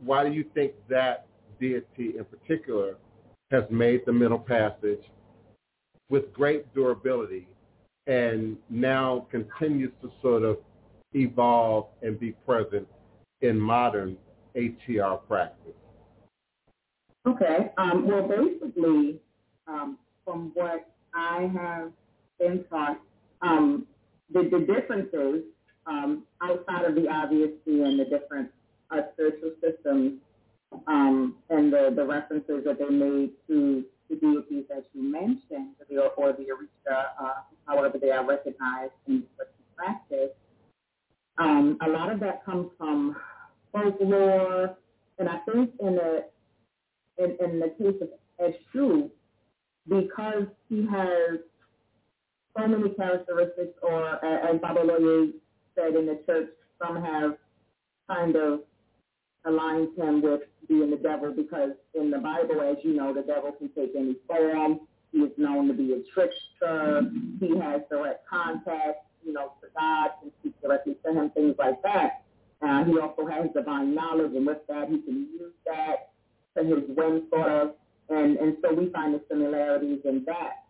Why 0.00 0.24
do 0.24 0.32
you 0.32 0.44
think 0.54 0.72
that 0.88 1.26
deity 1.60 2.14
in 2.18 2.24
particular 2.24 2.96
has 3.50 3.64
made 3.70 4.02
the 4.06 4.12
Middle 4.12 4.38
Passage 4.38 5.02
with 6.08 6.32
great 6.32 6.72
durability 6.74 7.48
and 8.08 8.56
now 8.70 9.26
continues 9.30 9.92
to 10.02 10.10
sort 10.22 10.42
of 10.42 10.58
evolve 11.12 11.86
and 12.02 12.18
be 12.18 12.32
present 12.32 12.88
in 13.42 13.60
modern 13.60 14.16
ATR 14.56 15.20
practice? 15.28 15.74
Okay. 17.26 17.70
Um, 17.76 18.08
well, 18.08 18.26
basically, 18.26 19.20
um, 19.66 19.98
from 20.24 20.52
what 20.54 20.90
I 21.14 21.50
have 21.54 21.92
been 22.38 22.64
taught, 22.70 22.98
um, 23.42 23.86
the, 24.32 24.42
the 24.42 24.60
differences 24.60 25.44
um, 25.86 26.24
outside 26.42 26.84
of 26.84 26.94
the 26.94 27.08
obvious 27.08 27.50
and 27.66 28.00
the 28.00 28.04
different 28.04 28.50
uh, 28.90 29.02
spiritual 29.12 29.52
systems 29.62 30.14
um, 30.86 31.36
and 31.50 31.72
the, 31.72 31.92
the 31.94 32.04
references 32.04 32.64
that 32.64 32.78
they 32.78 32.88
made 32.88 33.30
to 33.48 33.84
the 34.08 34.16
deities 34.16 34.64
that 34.68 34.84
you 34.94 35.02
mentioned, 35.02 35.74
the, 35.88 36.00
or 36.16 36.32
the 36.32 36.44
Orisha, 36.44 37.04
uh, 37.20 37.32
however 37.66 37.98
they 38.00 38.10
are 38.10 38.26
recognized 38.26 38.92
in 39.06 39.24
practice, 39.76 40.30
um, 41.38 41.78
a 41.86 41.88
lot 41.88 42.10
of 42.10 42.20
that 42.20 42.44
comes 42.44 42.68
from 42.76 43.16
folklore, 43.72 44.76
and 45.18 45.28
I 45.28 45.38
think 45.50 45.70
in 45.80 45.94
the 45.96 46.24
in, 47.18 47.36
in 47.44 47.60
the 47.60 47.68
case 47.78 48.00
of 48.00 48.08
Eshu, 48.40 49.10
because 49.88 50.46
he 50.68 50.86
has 50.86 51.38
so 52.56 52.66
many 52.66 52.90
characteristics, 52.94 53.78
or 53.82 54.24
uh, 54.24 54.50
as 54.52 54.60
Baba 54.60 54.80
Loye 54.80 55.32
said 55.74 55.94
in 55.94 56.06
the 56.06 56.20
church, 56.26 56.48
some 56.80 57.02
have 57.02 57.36
kind 58.08 58.36
of 58.36 58.60
aligned 59.48 59.96
him 59.96 60.22
with 60.22 60.42
being 60.68 60.90
the 60.90 60.96
devil 60.96 61.32
because 61.32 61.70
in 61.94 62.10
the 62.10 62.18
Bible, 62.18 62.60
as 62.60 62.76
you 62.84 62.94
know, 62.94 63.12
the 63.14 63.22
devil 63.22 63.52
can 63.52 63.70
take 63.70 63.92
any 63.96 64.16
form. 64.26 64.80
He 65.12 65.20
is 65.20 65.32
known 65.38 65.68
to 65.68 65.74
be 65.74 65.94
a 65.94 66.02
trickster. 66.12 67.10
He 67.40 67.56
has 67.58 67.80
direct 67.90 68.28
contact, 68.28 69.06
you 69.24 69.32
know, 69.32 69.52
to 69.62 69.68
God, 69.74 70.10
can 70.20 70.30
speak 70.40 70.60
directly 70.60 70.96
to 71.04 71.12
him, 71.12 71.30
things 71.30 71.54
like 71.58 71.82
that. 71.82 72.22
Uh, 72.60 72.84
he 72.84 72.98
also 72.98 73.26
has 73.26 73.48
divine 73.54 73.94
knowledge, 73.94 74.32
and 74.34 74.46
with 74.46 74.58
that, 74.68 74.88
he 74.88 74.98
can 74.98 75.28
use 75.32 75.52
that 75.64 76.10
to 76.56 76.64
his 76.64 76.84
whim, 76.96 77.26
sort 77.30 77.50
of. 77.50 77.74
And, 78.10 78.36
and 78.36 78.56
so 78.62 78.74
we 78.74 78.90
find 78.90 79.14
the 79.14 79.22
similarities 79.30 80.00
in 80.04 80.24
that. 80.26 80.64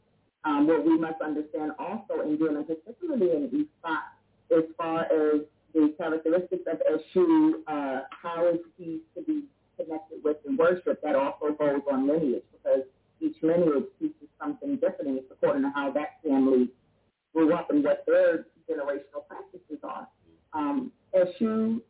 Um, 0.45 0.67
what 0.67 0.85
we 0.85 0.99
must 0.99 1.21
understand 1.21 1.73
also 1.79 2.21
in 2.25 2.37
dealing, 2.37 2.65
particularly 2.65 3.33
in 3.33 3.67
Ifa, 3.85 4.57
as 4.57 4.65
far 4.77 5.03
as 5.03 5.41
the 5.75 5.95
characteristics 5.99 6.63
of 6.67 6.79
Eshu, 6.81 7.53
uh, 7.67 8.01
how 8.11 8.49
is 8.49 8.61
he 8.77 9.01
to 9.15 9.23
be 9.23 9.45
connected 9.77 10.19
with 10.25 10.37
and 10.47 10.59
worship, 10.59 11.01
that 11.03 11.15
also 11.15 11.53
goes 11.59 11.81
on 11.91 12.09
lineage 12.09 12.43
because 12.53 12.83
each 13.21 13.37
lineage 13.43 13.85
teaches 13.99 14.29
something 14.41 14.77
different 14.77 15.09
and 15.09 15.19
it's 15.19 15.31
according 15.31 15.63
to 15.63 15.71
how 15.75 15.91
that 15.93 16.19
family 16.27 16.69
grew 17.35 17.53
up 17.55 17.71
and 17.71 17.85
what 17.85 18.05
their 18.07 18.47
generational 18.69 19.27
practices 19.29 19.79
are. 19.83 20.09
Um, 20.53 20.93
Eshu, 21.15 21.81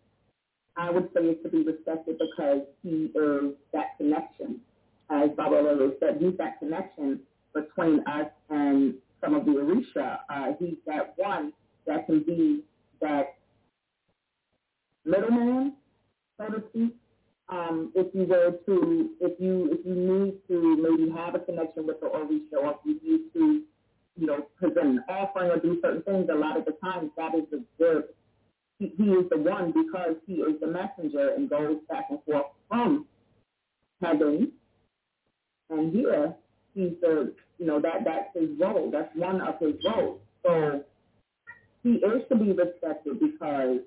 I 0.77 0.91
would 0.91 1.09
say, 1.15 1.21
is 1.23 1.43
to 1.43 1.49
be 1.49 1.63
respected 1.63 2.19
because 2.19 2.63
he 2.83 3.11
is 3.15 3.55
that 3.73 3.97
connection. 3.97 4.61
As 5.11 5.31
Baba 5.37 5.55
Lolo 5.55 5.93
said, 6.01 6.19
he's 6.21 6.37
that 6.39 6.59
connection 6.59 7.21
between 7.55 8.01
us 8.07 8.29
and 8.51 8.95
some 9.23 9.35
of 9.35 9.45
the 9.47 9.53
Orisha. 9.53 10.19
Uh, 10.29 10.53
he's 10.59 10.77
that 10.87 11.15
one 11.17 11.53
that 11.87 12.07
can 12.07 12.23
be 12.23 12.63
that 13.01 13.38
middleman, 15.09 15.75
so 16.39 16.47
to 16.47 16.63
speak. 16.71 16.97
Um, 17.51 17.93
if 17.95 18.15
you 18.15 18.25
were 18.25 18.59
to, 18.67 19.11
if 19.21 19.41
you 19.41 19.71
if 19.73 19.87
you 19.87 19.95
need 19.95 20.35
to 20.49 20.77
maybe 20.77 21.11
have 21.11 21.35
a 21.35 21.39
connection 21.39 21.87
with 21.87 21.99
the 22.01 22.07
Orisha, 22.07 22.63
or 22.63 22.73
if 22.73 22.77
you 22.85 23.01
need 23.03 23.33
to, 23.33 23.63
you 24.17 24.27
know, 24.27 24.47
present 24.59 24.87
an 24.87 25.05
offering 25.09 25.51
or 25.51 25.59
do 25.59 25.81
certain 25.81 26.03
things, 26.03 26.29
a 26.31 26.35
lot 26.35 26.59
of 26.59 26.67
the 26.67 26.73
times 26.85 27.11
that 27.17 27.35
is 27.35 27.45
the, 27.51 27.65
the 27.79 28.09
he, 28.79 28.93
he 28.99 29.05
is 29.05 29.29
the 29.31 29.39
one 29.39 29.73
because 29.73 30.17
he 30.27 30.35
is 30.35 30.61
the 30.61 30.67
messenger 30.67 31.31
and 31.37 31.49
goes 31.49 31.79
back 31.89 32.07
and 32.11 32.23
forth 32.25 32.47
from 32.69 33.07
heaven. 34.03 34.53
And 35.71 35.93
here 35.93 36.35
he's 36.75 36.93
the 37.01 37.35
you 37.59 37.67
know 37.67 37.81
that 37.81 38.05
that's 38.05 38.29
his 38.35 38.51
role. 38.61 38.91
That's 38.91 39.15
one 39.17 39.41
of 39.41 39.59
his 39.59 39.75
roles. 39.85 40.21
So 40.45 40.85
he 41.83 41.95
is 41.95 42.23
to 42.29 42.37
be 42.37 42.53
respected 42.53 43.21
because 43.21 43.79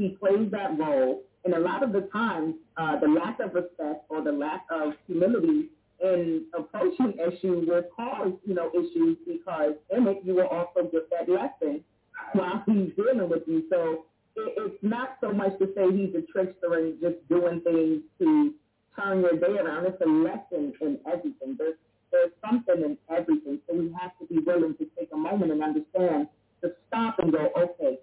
he 0.00 0.08
plays 0.10 0.50
that 0.50 0.78
role. 0.78 1.22
And 1.44 1.54
a 1.54 1.58
lot 1.60 1.82
of 1.82 1.92
the 1.92 2.02
times, 2.12 2.54
uh, 2.76 2.98
the 3.00 3.08
lack 3.08 3.38
of 3.40 3.54
respect 3.54 4.04
or 4.08 4.22
the 4.22 4.32
lack 4.32 4.64
of 4.70 4.94
humility 5.06 5.68
in 6.02 6.46
approaching 6.58 7.12
Eshu 7.20 7.66
will 7.66 7.82
cause, 7.94 8.32
you 8.46 8.54
know, 8.54 8.70
issues 8.74 9.18
because 9.26 9.74
in 9.94 10.06
it 10.08 10.18
you 10.24 10.34
will 10.34 10.46
also 10.46 10.88
get 10.90 11.08
that 11.10 11.28
lesson 11.28 11.84
while 12.32 12.62
he's 12.66 12.90
dealing 12.96 13.28
with 13.28 13.42
you. 13.46 13.64
So 13.70 14.04
it, 14.36 14.54
it's 14.56 14.82
not 14.82 15.18
so 15.20 15.32
much 15.32 15.58
to 15.58 15.68
say 15.74 15.84
he's 15.94 16.14
a 16.14 16.22
trickster 16.32 16.74
and 16.74 17.00
just 17.00 17.16
doing 17.28 17.60
things 17.60 18.02
to 18.18 18.54
turn 18.98 19.20
your 19.20 19.36
day 19.38 19.58
around. 19.60 19.86
It's 19.86 20.00
a 20.00 20.08
lesson 20.08 20.72
in 20.80 20.98
everything. 21.06 21.56
There's 21.58 21.74
there's 22.12 22.32
something 22.44 22.82
in 22.82 22.98
everything. 23.14 23.60
So 23.68 23.76
we 23.76 23.94
have 24.00 24.12
to 24.18 24.26
be 24.26 24.40
willing 24.44 24.74
to 24.78 24.86
take 24.98 25.10
a 25.12 25.16
moment 25.16 25.52
and 25.52 25.62
understand 25.62 26.28
to 26.62 26.72
stop 26.88 27.18
and 27.20 27.30
go, 27.30 27.50
okay, 27.56 27.98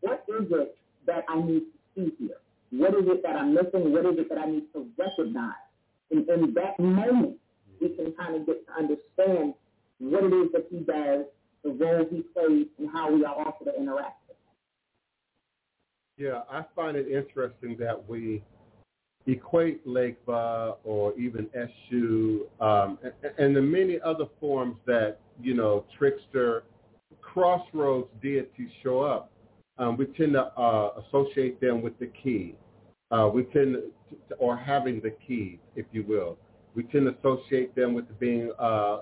what 0.00 0.24
is 0.28 0.46
it 0.50 0.76
that 1.06 1.24
I 1.28 1.40
need 1.40 1.60
to 1.60 1.74
see 1.94 2.12
here? 2.18 2.36
What 2.70 2.94
is 2.94 3.04
it 3.06 3.22
that 3.22 3.36
I'm 3.36 3.54
missing? 3.54 3.92
What 3.92 4.06
is 4.06 4.18
it 4.18 4.28
that 4.28 4.38
I 4.38 4.46
need 4.46 4.64
to 4.72 4.86
recognize? 4.96 5.52
And 6.10 6.28
in 6.28 6.54
that 6.54 6.78
moment, 6.78 7.36
we 7.80 7.90
can 7.90 8.12
kind 8.12 8.36
of 8.36 8.46
get 8.46 8.66
to 8.66 8.72
understand 8.72 9.54
what 9.98 10.24
it 10.24 10.32
is 10.32 10.52
that 10.52 10.66
he 10.70 10.78
does, 10.78 11.26
the 11.64 11.70
role 11.70 12.06
he 12.10 12.22
plays, 12.34 12.66
and 12.78 12.88
how 12.92 13.12
we 13.12 13.24
are 13.24 13.34
also 13.34 13.64
to 13.64 13.76
interact. 13.78 14.22
Yeah, 16.22 16.42
I 16.48 16.62
find 16.76 16.96
it 16.96 17.08
interesting 17.08 17.76
that 17.80 18.08
we 18.08 18.44
equate 19.26 19.84
Legba 19.86 20.76
or 20.84 21.18
even 21.18 21.48
Eshu 21.48 22.42
um, 22.60 22.98
and, 23.02 23.32
and 23.38 23.56
the 23.56 23.60
many 23.60 23.98
other 24.00 24.26
forms 24.38 24.76
that, 24.86 25.18
you 25.40 25.54
know, 25.54 25.84
trickster, 25.98 26.62
crossroads 27.20 28.08
deities 28.22 28.70
show 28.84 29.00
up 29.00 29.31
um, 29.78 29.96
we 29.96 30.06
tend 30.06 30.34
to 30.34 30.44
uh, 30.58 31.00
associate 31.06 31.60
them 31.60 31.82
with 31.82 31.98
the 31.98 32.10
key. 32.22 32.54
Uh, 33.10 33.28
we 33.32 33.44
tend 33.44 33.76
to, 34.10 34.34
or 34.36 34.56
having 34.56 35.00
the 35.00 35.14
key, 35.26 35.58
if 35.76 35.86
you 35.92 36.04
will. 36.04 36.36
We 36.74 36.84
tend 36.84 37.06
to 37.06 37.16
associate 37.18 37.74
them 37.74 37.94
with 37.94 38.06
being 38.18 38.52
uh, 38.58 39.00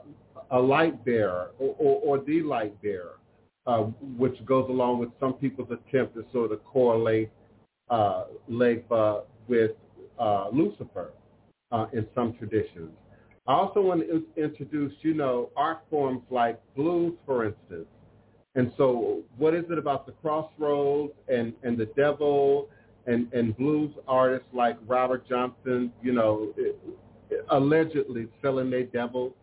a 0.50 0.58
light 0.58 1.04
bearer 1.04 1.50
or, 1.58 1.74
or, 1.78 2.00
or 2.18 2.24
the 2.24 2.42
light 2.42 2.80
bearer, 2.82 3.18
uh, 3.66 3.82
which 4.18 4.44
goes 4.44 4.68
along 4.68 4.98
with 4.98 5.10
some 5.20 5.34
people's 5.34 5.70
attempt 5.70 6.14
to 6.14 6.24
sort 6.32 6.52
of 6.52 6.64
correlate 6.64 7.30
uh, 7.88 8.24
Legba 8.50 9.22
with 9.48 9.72
uh, 10.18 10.48
Lucifer 10.52 11.12
uh, 11.72 11.86
in 11.92 12.06
some 12.14 12.34
traditions. 12.34 12.90
I 13.46 13.54
also 13.54 13.80
want 13.80 14.02
to 14.02 14.24
introduce, 14.36 14.92
you 15.02 15.14
know, 15.14 15.50
art 15.56 15.80
forms 15.90 16.22
like 16.30 16.60
blues, 16.76 17.14
for 17.26 17.44
instance. 17.44 17.86
And 18.54 18.72
so 18.76 19.22
what 19.36 19.54
is 19.54 19.64
it 19.70 19.78
about 19.78 20.06
the 20.06 20.12
crossroads 20.12 21.12
and, 21.28 21.52
and 21.62 21.78
the 21.78 21.86
devil 21.96 22.68
and, 23.06 23.32
and 23.32 23.56
blues 23.56 23.92
artists 24.08 24.48
like 24.52 24.76
Robert 24.86 25.28
Johnson, 25.28 25.92
you 26.02 26.12
know, 26.12 26.52
allegedly 27.50 28.28
selling 28.42 28.70
their 28.70 28.84
devil, 28.84 29.34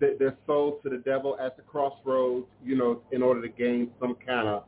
their 0.00 0.36
soul 0.46 0.80
to 0.82 0.90
the 0.90 0.98
devil 0.98 1.36
at 1.40 1.56
the 1.56 1.62
crossroads, 1.62 2.46
you 2.64 2.76
know, 2.76 3.00
in 3.12 3.22
order 3.22 3.40
to 3.40 3.48
gain 3.48 3.90
some 4.00 4.16
kind 4.26 4.48
of 4.48 4.64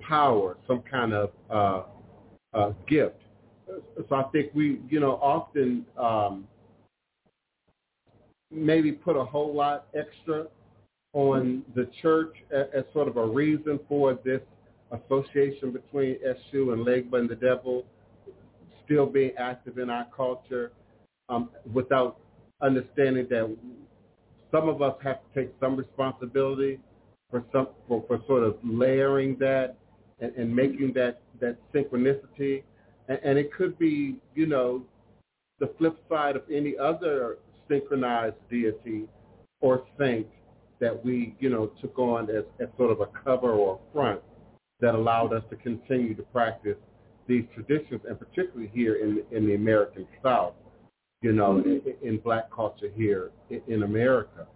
power, 0.00 0.56
some 0.66 0.82
kind 0.82 1.12
of 1.12 1.30
uh, 1.48 1.82
uh, 2.54 2.72
gift. 2.88 3.16
So 4.08 4.16
I 4.16 4.24
think 4.24 4.50
we, 4.54 4.80
you 4.90 5.00
know, 5.00 5.12
often 5.22 5.86
um, 5.96 6.46
maybe 8.50 8.92
put 8.92 9.16
a 9.16 9.24
whole 9.24 9.54
lot 9.54 9.86
extra 9.94 10.46
on 11.12 11.62
the 11.74 11.88
church 12.00 12.34
as, 12.52 12.84
sort 12.92 13.08
of 13.08 13.16
a 13.16 13.26
reason 13.26 13.78
for 13.88 14.18
this 14.24 14.40
association 14.90 15.72
between 15.72 16.16
Eshu 16.16 16.72
and 16.72 16.86
Legba 16.86 17.18
and 17.18 17.28
the 17.28 17.36
devil 17.36 17.84
still 18.84 19.06
being 19.06 19.32
active 19.38 19.78
in 19.78 19.90
our 19.90 20.06
culture 20.14 20.72
um, 21.28 21.50
without 21.72 22.18
understanding 22.60 23.26
that 23.30 23.56
some 24.50 24.68
of 24.68 24.82
us 24.82 24.94
have 25.02 25.18
to 25.22 25.40
take 25.40 25.52
some 25.60 25.76
responsibility 25.76 26.78
for 27.30 27.44
some 27.52 27.68
for, 27.88 28.04
for 28.06 28.20
sort 28.26 28.42
of 28.42 28.56
layering 28.62 29.36
that 29.38 29.76
and, 30.20 30.32
and 30.36 30.54
making 30.54 30.92
that 30.94 31.20
that 31.40 31.56
synchronicity. 31.74 32.62
And, 33.08 33.18
and 33.24 33.38
it 33.38 33.52
could 33.52 33.78
be 33.78 34.16
you 34.34 34.46
know 34.46 34.82
the 35.58 35.72
flip 35.78 35.96
side 36.08 36.36
of 36.36 36.42
any 36.52 36.76
other 36.76 37.38
synchronized 37.68 38.36
deity 38.50 39.04
or 39.60 39.84
saint 39.98 40.26
that 40.82 41.04
we, 41.04 41.36
you 41.38 41.48
know, 41.48 41.70
took 41.80 41.96
on 41.96 42.28
as, 42.28 42.42
as 42.60 42.66
sort 42.76 42.90
of 42.90 43.00
a 43.00 43.06
cover 43.24 43.52
or 43.52 43.78
a 43.78 43.92
front 43.94 44.20
that 44.80 44.96
allowed 44.96 45.32
us 45.32 45.44
to 45.48 45.54
continue 45.56 46.12
to 46.12 46.24
practice 46.24 46.76
these 47.28 47.44
traditions, 47.54 48.00
and 48.06 48.18
particularly 48.18 48.68
here 48.74 48.96
in 48.96 49.22
in 49.30 49.46
the 49.46 49.54
American 49.54 50.06
South, 50.22 50.54
you 51.22 51.32
know, 51.32 51.62
mm-hmm. 51.64 51.88
in, 51.88 52.08
in 52.14 52.18
black 52.18 52.50
culture 52.50 52.90
here 52.96 53.30
in, 53.48 53.62
in 53.68 53.82
America. 53.84 54.48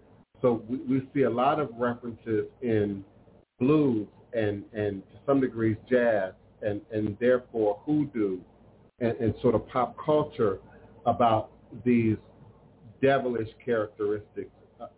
So 0.43 0.65
we, 0.69 0.79
we 0.79 1.09
see 1.15 1.23
a 1.23 1.31
lot 1.31 1.61
of 1.61 1.71
references 1.79 2.47
in 2.61 3.05
blues 3.61 4.09
and 4.33 4.65
and 4.73 5.03
to 5.13 5.19
some 5.27 5.41
degrees 5.41 5.77
jazz 5.89 6.33
and 6.61 6.81
and 6.93 7.17
therefore 7.21 7.81
hoodoo 7.87 8.41
and, 8.99 9.17
and 9.19 9.33
sort 9.41 9.55
of 9.55 9.67
pop 9.69 9.97
culture 10.05 10.59
about 11.07 11.51
these 11.85 12.17
devilish 13.01 13.49
characteristics 13.65 14.51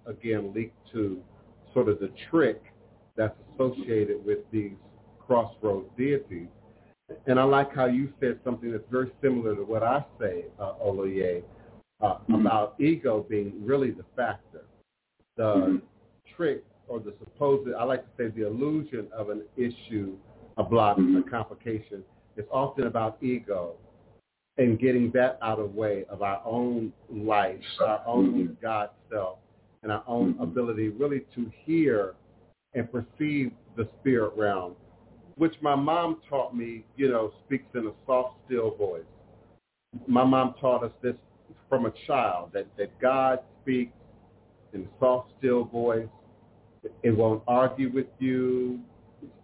again 0.07 0.53
linked 0.55 0.77
to 0.93 1.23
sort 1.73 1.89
of 1.89 2.01
the 2.01 2.11
trick 2.31 2.63
that's 3.17 3.37
associated 3.55 4.25
with 4.25 4.39
these 4.53 4.73
crossroads 5.19 5.89
deities. 5.97 6.49
And 7.27 7.41
I 7.41 7.45
like 7.45 7.75
how 7.75 7.87
you 7.87 8.13
said 8.21 8.39
something 8.45 8.71
that's 8.71 8.85
very 8.91 9.11
similar 9.23 9.55
to 9.55 9.63
what 9.63 9.83
I 9.83 10.05
say, 10.21 10.45
uh, 10.61 10.75
Oloye, 10.85 11.43
uh, 12.01 12.07
mm-hmm. 12.07 12.35
about 12.35 12.75
ego 12.79 13.27
being 13.29 13.53
really 13.61 13.91
the 13.91 14.05
factor. 14.17 14.65
The 15.37 15.55
mm-hmm. 15.55 15.77
trick 16.37 16.65
or 16.87 17.01
the 17.01 17.15
supposed, 17.19 17.69
I 17.79 17.85
like 17.85 18.03
to 18.03 18.11
say 18.17 18.29
the 18.29 18.47
illusion 18.47 19.09
of 19.13 19.31
an 19.31 19.43
issue, 19.57 20.17
a 20.57 20.65
block, 20.65 20.99
mm-hmm. 20.99 21.17
a 21.27 21.31
complication, 21.31 22.03
is 22.37 22.45
often 22.51 22.87
about 22.87 23.23
ego 23.23 23.75
and 24.59 24.79
getting 24.79 25.11
that 25.13 25.39
out 25.43 25.59
of 25.59 25.73
the 25.73 25.81
way 25.81 26.05
of 26.11 26.23
our 26.23 26.43
own 26.45 26.93
life, 27.11 27.61
our 27.81 28.03
own 28.07 28.33
mm-hmm. 28.33 28.53
God 28.61 28.91
self, 29.11 29.39
and 29.83 29.93
our 29.93 30.03
own 30.07 30.37
ability 30.41 30.89
really 30.89 31.25
to 31.35 31.51
hear 31.65 32.15
and 32.75 32.91
perceive 32.91 33.53
the 33.77 33.89
spirit 34.01 34.33
realm, 34.37 34.75
which 35.37 35.55
my 35.63 35.75
mom 35.75 36.21
taught 36.29 36.55
me, 36.57 36.85
you 36.97 37.09
know, 37.09 37.33
speaks 37.47 37.67
in 37.75 37.87
a 37.87 37.93
soft, 38.07 38.37
still 38.47 38.75
voice. 38.77 39.03
My 40.07 40.25
mom 40.25 40.55
taught 40.61 40.85
us 40.85 40.93
this 41.03 41.15
from 41.69 41.87
a 41.87 41.93
child, 42.07 42.51
that, 42.55 42.67
that 42.77 42.99
God 43.01 43.41
speaks 43.63 43.93
in 44.73 44.83
a 44.83 44.89
soft, 45.01 45.31
still 45.39 45.65
voice. 45.65 46.09
It 47.03 47.11
won't 47.11 47.43
argue 47.47 47.91
with 47.93 48.07
you. 48.19 48.81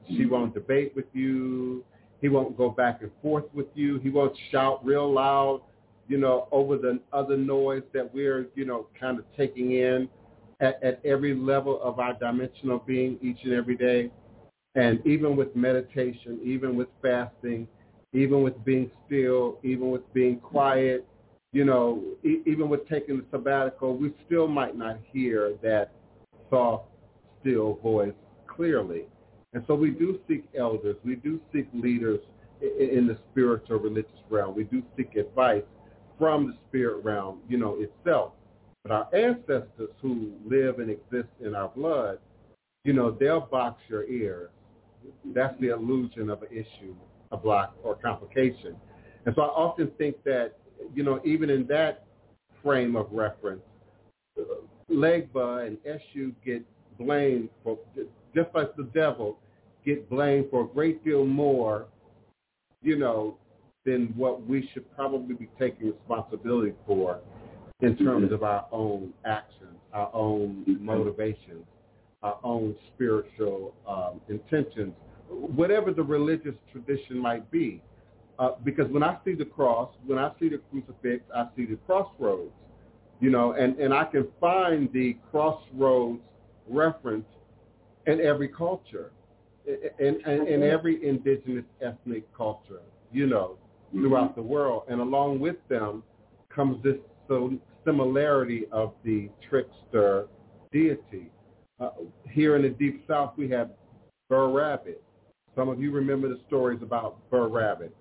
She 0.08 0.26
won't 0.26 0.54
debate 0.54 0.92
with 0.94 1.06
you. 1.12 1.84
He 2.20 2.28
won't 2.28 2.56
go 2.56 2.70
back 2.70 3.02
and 3.02 3.10
forth 3.22 3.44
with 3.54 3.66
you. 3.74 3.98
He 3.98 4.10
won't 4.10 4.36
shout 4.50 4.84
real 4.84 5.12
loud, 5.12 5.62
you 6.08 6.18
know, 6.18 6.48
over 6.52 6.76
the 6.76 7.00
other 7.12 7.36
noise 7.36 7.82
that 7.92 8.14
we're, 8.14 8.46
you 8.54 8.64
know, 8.64 8.86
kind 8.98 9.18
of 9.18 9.24
taking 9.36 9.72
in 9.72 10.08
at, 10.60 10.82
at 10.82 11.00
every 11.04 11.34
level 11.34 11.80
of 11.82 11.98
our 11.98 12.14
dimensional 12.14 12.78
being 12.78 13.18
each 13.22 13.38
and 13.44 13.52
every 13.52 13.76
day. 13.76 14.10
And 14.74 15.04
even 15.06 15.36
with 15.36 15.54
meditation, 15.54 16.40
even 16.44 16.76
with 16.76 16.88
fasting, 17.00 17.68
even 18.12 18.42
with 18.42 18.62
being 18.64 18.90
still, 19.06 19.58
even 19.62 19.90
with 19.90 20.12
being 20.12 20.38
quiet, 20.38 21.06
you 21.52 21.64
know, 21.64 22.02
e- 22.24 22.42
even 22.46 22.68
with 22.68 22.88
taking 22.88 23.18
the 23.18 23.24
sabbatical, 23.30 23.96
we 23.96 24.12
still 24.26 24.48
might 24.48 24.76
not 24.76 24.98
hear 25.12 25.54
that 25.62 25.92
soft, 26.50 26.86
still 27.40 27.74
voice 27.82 28.12
clearly. 28.46 29.04
And 29.52 29.62
so 29.68 29.74
we 29.74 29.90
do 29.90 30.18
seek 30.28 30.44
elders. 30.58 30.96
We 31.04 31.14
do 31.16 31.40
seek 31.52 31.68
leaders 31.72 32.20
in 32.60 33.06
the 33.06 33.18
spiritual 33.30 33.78
religious 33.78 34.10
realm. 34.30 34.56
We 34.56 34.64
do 34.64 34.82
seek 34.96 35.14
advice 35.16 35.62
from 36.18 36.48
the 36.48 36.54
spirit 36.68 37.04
realm, 37.04 37.40
you 37.48 37.58
know, 37.58 37.78
itself. 37.80 38.32
But 38.84 38.92
our 38.92 39.08
ancestors 39.14 39.88
who 40.02 40.32
live 40.44 40.78
and 40.78 40.90
exist 40.90 41.28
in 41.40 41.54
our 41.54 41.68
blood, 41.68 42.18
you 42.84 42.92
know, 42.92 43.10
they'll 43.10 43.40
box 43.40 43.80
your 43.88 44.04
ears. 44.04 44.50
That's 45.24 45.58
the 45.58 45.70
illusion 45.70 46.28
of 46.28 46.42
an 46.42 46.48
issue, 46.50 46.94
a 47.32 47.36
block, 47.38 47.74
or 47.82 47.94
complication. 47.94 48.76
And 49.24 49.34
so 49.34 49.40
I 49.40 49.46
often 49.46 49.90
think 49.96 50.22
that, 50.24 50.58
you 50.94 51.02
know, 51.02 51.18
even 51.24 51.48
in 51.48 51.66
that 51.68 52.04
frame 52.62 52.94
of 52.94 53.06
reference, 53.10 53.62
Legba 54.90 55.66
and 55.66 55.78
Eshu 55.78 56.34
get 56.44 56.62
blamed 56.98 57.48
for, 57.62 57.78
just 58.34 58.50
like 58.54 58.76
the 58.76 58.90
devil, 58.92 59.38
get 59.86 60.10
blamed 60.10 60.50
for 60.50 60.64
a 60.64 60.68
great 60.68 61.02
deal 61.02 61.24
more, 61.24 61.86
you 62.82 62.98
know, 62.98 63.38
than 63.86 64.12
what 64.14 64.46
we 64.46 64.68
should 64.74 64.94
probably 64.94 65.34
be 65.34 65.48
taking 65.58 65.86
responsibility 65.86 66.74
for 66.86 67.20
in 67.84 67.96
terms 67.96 68.32
of 68.32 68.42
our 68.42 68.66
own 68.72 69.12
actions, 69.24 69.76
our 69.92 70.10
own 70.14 70.64
motivations, 70.80 71.64
our 72.22 72.38
own 72.42 72.74
spiritual 72.94 73.74
um, 73.86 74.20
intentions, 74.28 74.92
whatever 75.28 75.92
the 75.92 76.02
religious 76.02 76.54
tradition 76.72 77.18
might 77.18 77.50
be. 77.50 77.82
Uh, 78.38 78.52
because 78.64 78.90
when 78.90 79.02
I 79.02 79.16
see 79.24 79.34
the 79.34 79.44
cross, 79.44 79.90
when 80.06 80.18
I 80.18 80.32
see 80.40 80.48
the 80.48 80.60
crucifix, 80.70 81.24
I 81.34 81.46
see 81.56 81.66
the 81.66 81.76
crossroads, 81.86 82.50
you 83.20 83.30
know, 83.30 83.52
and, 83.52 83.78
and 83.78 83.94
I 83.94 84.04
can 84.04 84.26
find 84.40 84.92
the 84.92 85.16
crossroads 85.30 86.20
reference 86.68 87.26
in 88.06 88.20
every 88.20 88.48
culture 88.48 89.12
in, 89.66 90.20
in, 90.26 90.46
in 90.46 90.62
every 90.62 91.06
indigenous 91.06 91.64
ethnic 91.80 92.24
culture, 92.36 92.82
you 93.12 93.26
know, 93.26 93.56
throughout 93.92 94.32
mm-hmm. 94.32 94.40
the 94.40 94.46
world. 94.46 94.82
And 94.88 95.00
along 95.00 95.40
with 95.40 95.56
them 95.68 96.02
comes 96.54 96.82
this 96.82 96.96
so 97.28 97.52
similarity 97.84 98.64
of 98.72 98.94
the 99.04 99.30
trickster 99.48 100.26
deity. 100.72 101.30
Uh, 101.80 101.90
here 102.30 102.56
in 102.56 102.62
the 102.62 102.70
Deep 102.70 103.04
South, 103.08 103.34
we 103.36 103.48
have 103.50 103.70
Brer 104.28 104.48
Rabbit. 104.48 105.02
Some 105.54 105.68
of 105.68 105.80
you 105.80 105.90
remember 105.90 106.28
the 106.28 106.40
stories 106.46 106.80
about 106.82 107.18
Brer 107.30 107.48
Rabbit, 107.48 107.94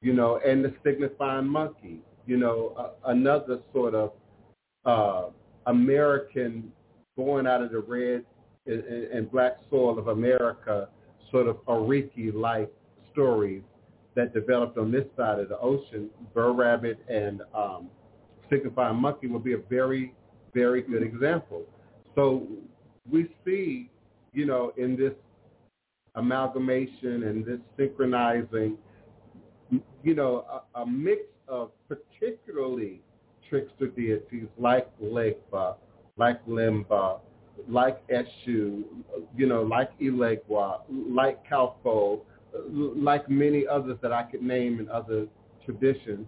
you 0.00 0.12
know, 0.12 0.40
and 0.44 0.64
the 0.64 0.74
signifying 0.84 1.46
monkey, 1.46 2.00
you 2.26 2.36
know, 2.36 2.72
uh, 2.78 3.10
another 3.10 3.60
sort 3.72 3.94
of 3.94 4.12
uh, 4.84 5.30
American 5.66 6.72
born 7.16 7.46
out 7.46 7.62
of 7.62 7.70
the 7.70 7.80
red 7.80 8.24
and, 8.66 9.30
black 9.30 9.56
soil 9.70 9.98
of 9.98 10.08
America 10.08 10.88
sort 11.30 11.46
of 11.46 11.56
Ariki-like 11.66 12.72
stories 13.12 13.62
that 14.14 14.32
developed 14.32 14.78
on 14.78 14.90
this 14.90 15.04
side 15.16 15.38
of 15.38 15.48
the 15.48 15.58
ocean, 15.58 16.08
Brer 16.32 16.52
Rabbit 16.52 16.98
and 17.08 17.42
um, 17.54 17.88
Signifying 18.54 18.96
Monkey 18.96 19.26
would 19.26 19.44
be 19.44 19.54
a 19.54 19.58
very, 19.58 20.14
very 20.52 20.82
good 20.82 21.02
example. 21.02 21.62
So 22.14 22.46
we 23.10 23.28
see, 23.44 23.90
you 24.32 24.46
know, 24.46 24.72
in 24.76 24.96
this 24.96 25.12
amalgamation 26.14 27.24
and 27.24 27.44
this 27.44 27.58
synchronizing, 27.76 28.78
you 30.02 30.14
know, 30.14 30.44
a, 30.74 30.80
a 30.82 30.86
mix 30.86 31.22
of 31.48 31.70
particularly 31.88 33.00
trickster 33.48 33.88
deities 33.88 34.46
like 34.58 34.88
Legba, 35.00 35.76
like 36.16 36.44
Limba, 36.46 37.20
like 37.68 38.06
Eshu, 38.08 38.84
you 39.36 39.46
know, 39.46 39.62
like 39.62 39.90
Elegua, 40.00 40.80
like 40.88 41.44
Kalfo, 41.48 42.20
like 42.70 43.28
many 43.28 43.66
others 43.66 43.98
that 44.02 44.12
I 44.12 44.22
could 44.22 44.42
name 44.42 44.78
in 44.78 44.88
other 44.88 45.26
traditions. 45.64 46.26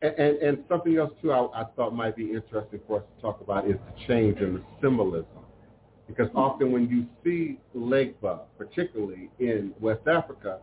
And, 0.00 0.14
and, 0.14 0.36
and 0.38 0.64
something 0.68 0.96
else 0.96 1.12
too 1.20 1.32
I, 1.32 1.62
I 1.62 1.64
thought 1.74 1.94
might 1.94 2.16
be 2.16 2.32
interesting 2.32 2.80
for 2.86 2.98
us 2.98 3.04
to 3.16 3.22
talk 3.22 3.40
about 3.40 3.68
is 3.68 3.76
the 3.86 4.06
change 4.06 4.38
in 4.38 4.54
the 4.54 4.62
symbolism. 4.80 5.26
Because 6.06 6.28
often 6.34 6.72
when 6.72 6.88
you 6.88 7.06
see 7.22 7.58
Legba, 7.76 8.40
particularly 8.56 9.28
in 9.38 9.72
West 9.80 10.06
Africa, 10.06 10.60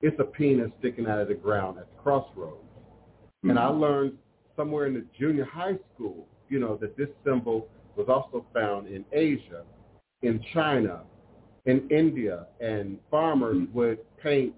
it's 0.00 0.18
a 0.18 0.24
penis 0.24 0.70
sticking 0.80 1.06
out 1.06 1.20
of 1.20 1.28
the 1.28 1.34
ground 1.34 1.78
at 1.78 1.86
the 1.94 2.02
crossroads. 2.02 2.56
Mm-hmm. 2.56 3.50
And 3.50 3.58
I 3.58 3.66
learned 3.66 4.14
somewhere 4.56 4.86
in 4.86 4.94
the 4.94 5.04
junior 5.18 5.44
high 5.44 5.76
school, 5.94 6.26
you 6.48 6.58
know, 6.58 6.76
that 6.80 6.96
this 6.96 7.08
symbol 7.24 7.68
was 7.96 8.08
also 8.08 8.44
found 8.54 8.88
in 8.88 9.04
Asia, 9.12 9.62
in 10.22 10.42
China, 10.52 11.02
in 11.66 11.88
India, 11.90 12.46
and 12.60 12.98
farmers 13.10 13.56
mm-hmm. 13.56 13.76
would 13.76 13.98
paint 14.18 14.54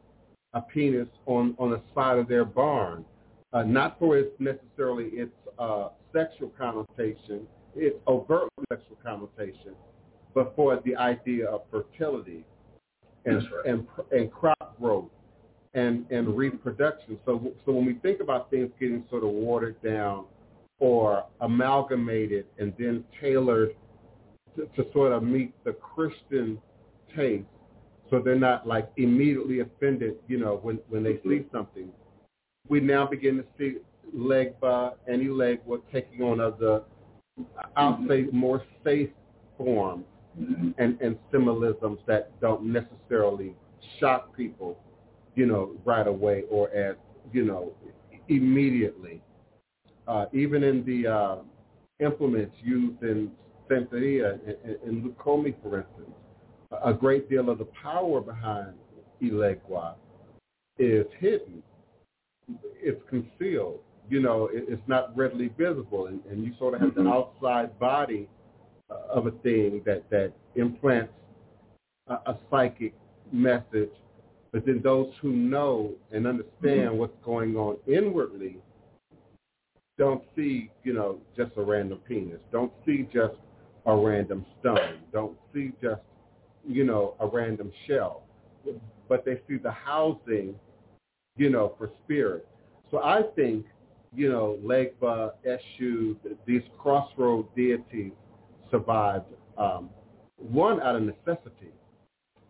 a 0.54 0.60
penis 0.60 1.08
on, 1.26 1.54
on 1.58 1.70
the 1.70 1.80
side 1.94 2.18
of 2.18 2.28
their 2.28 2.44
barn, 2.44 3.04
uh, 3.52 3.62
not 3.62 3.98
for 3.98 4.16
its 4.16 4.30
necessarily 4.38 5.06
its 5.06 5.32
uh, 5.58 5.88
sexual 6.12 6.48
connotation, 6.58 7.46
its 7.74 7.96
overt 8.06 8.48
sexual 8.68 8.96
connotation, 9.02 9.74
but 10.34 10.54
for 10.54 10.80
the 10.84 10.96
idea 10.96 11.46
of 11.46 11.62
fertility 11.70 12.44
and, 13.24 13.36
right. 13.36 13.66
and, 13.66 13.86
and 14.12 14.32
crop 14.32 14.76
growth 14.80 15.10
and, 15.74 16.10
and 16.10 16.36
reproduction. 16.36 17.18
So, 17.24 17.52
so 17.64 17.72
when 17.72 17.84
we 17.84 17.94
think 17.94 18.20
about 18.20 18.50
things 18.50 18.70
getting 18.78 19.04
sort 19.10 19.24
of 19.24 19.30
watered 19.30 19.80
down 19.82 20.24
or 20.78 21.24
amalgamated 21.40 22.46
and 22.58 22.72
then 22.78 23.04
tailored 23.20 23.74
to, 24.56 24.66
to 24.76 24.90
sort 24.92 25.12
of 25.12 25.22
meet 25.22 25.52
the 25.64 25.72
Christian 25.72 26.58
taste 27.14 27.44
so 28.10 28.20
they're 28.20 28.34
not 28.34 28.66
like 28.66 28.90
immediately 28.96 29.60
offended, 29.60 30.16
you 30.26 30.38
know, 30.38 30.58
when, 30.62 30.80
when 30.88 31.04
they 31.04 31.20
see 31.24 31.46
something. 31.52 31.90
We 32.70 32.78
now 32.78 33.04
begin 33.04 33.36
to 33.36 33.44
see 33.58 33.78
Legba, 34.16 34.92
any 35.08 35.28
leg, 35.28 35.58
we're 35.66 35.78
taking 35.92 36.22
on 36.22 36.40
other, 36.40 36.82
I'll 37.76 37.98
say 38.08 38.26
more 38.32 38.62
safe 38.84 39.10
forms 39.58 40.04
and, 40.38 41.00
and 41.00 41.18
symbolisms 41.32 41.98
that 42.06 42.40
don't 42.40 42.64
necessarily 42.64 43.54
shock 43.98 44.36
people, 44.36 44.78
you 45.34 45.46
know, 45.46 45.72
right 45.84 46.06
away 46.06 46.44
or 46.48 46.70
as, 46.70 46.94
you 47.32 47.44
know, 47.44 47.72
immediately. 48.28 49.20
Uh, 50.06 50.26
even 50.32 50.62
in 50.62 50.84
the 50.84 51.10
uh, 51.10 51.36
implements 51.98 52.54
used 52.62 53.02
in 53.02 53.32
Santeria 53.68 54.38
and, 54.46 54.76
and 54.86 55.04
Lukumi, 55.04 55.56
for 55.60 55.78
instance, 55.78 56.16
a 56.84 56.92
great 56.92 57.28
deal 57.28 57.50
of 57.50 57.58
the 57.58 57.66
power 57.82 58.20
behind 58.20 58.74
Elegua 59.20 59.94
is 60.78 61.06
hidden. 61.18 61.64
It's 62.80 63.00
concealed. 63.08 63.80
You 64.08 64.20
know, 64.20 64.46
it, 64.46 64.64
it's 64.68 64.82
not 64.88 65.16
readily 65.16 65.50
visible, 65.56 66.06
and, 66.06 66.20
and 66.30 66.44
you 66.44 66.52
sort 66.58 66.74
of 66.74 66.80
have 66.80 66.94
the 66.94 67.02
Mhm. 67.02 67.12
outside 67.12 67.78
body 67.78 68.28
uh, 68.90 68.94
of 69.12 69.26
a 69.26 69.30
thing 69.42 69.82
that 69.84 70.08
that 70.10 70.32
implants 70.56 71.12
a, 72.08 72.14
a 72.14 72.38
psychic 72.50 72.94
message. 73.32 73.92
But 74.52 74.66
then 74.66 74.80
those 74.82 75.12
who 75.22 75.30
know 75.32 75.92
and 76.12 76.26
understand 76.26 76.98
what's 76.98 77.16
going 77.24 77.56
on 77.56 77.76
inwardly 77.86 78.56
don't 79.96 80.22
see, 80.34 80.70
you 80.82 80.92
know, 80.94 81.18
just 81.36 81.52
a 81.56 81.62
random 81.62 81.98
penis. 82.08 82.40
Don't 82.50 82.72
see 82.86 83.06
just 83.12 83.34
a 83.86 83.94
random 83.94 84.44
stone. 84.58 84.98
Don't 85.12 85.36
see 85.52 85.72
just, 85.80 86.00
you 86.66 86.84
know, 86.84 87.14
a 87.20 87.26
random 87.26 87.70
shell. 87.86 88.22
But 89.08 89.24
they 89.24 89.40
see 89.48 89.56
the 89.56 89.70
housing, 89.70 90.54
you 91.36 91.50
know, 91.50 91.74
for 91.78 91.90
spirit. 92.04 92.46
So 92.90 93.02
I 93.02 93.22
think, 93.36 93.66
you 94.14 94.30
know, 94.30 94.58
Legba, 94.64 95.32
Eshu, 95.46 96.16
these 96.46 96.62
crossroad 96.78 97.46
deities 97.54 98.12
survived, 98.70 99.26
um, 99.56 99.90
one, 100.36 100.80
out 100.80 100.96
of 100.96 101.02
necessity, 101.02 101.72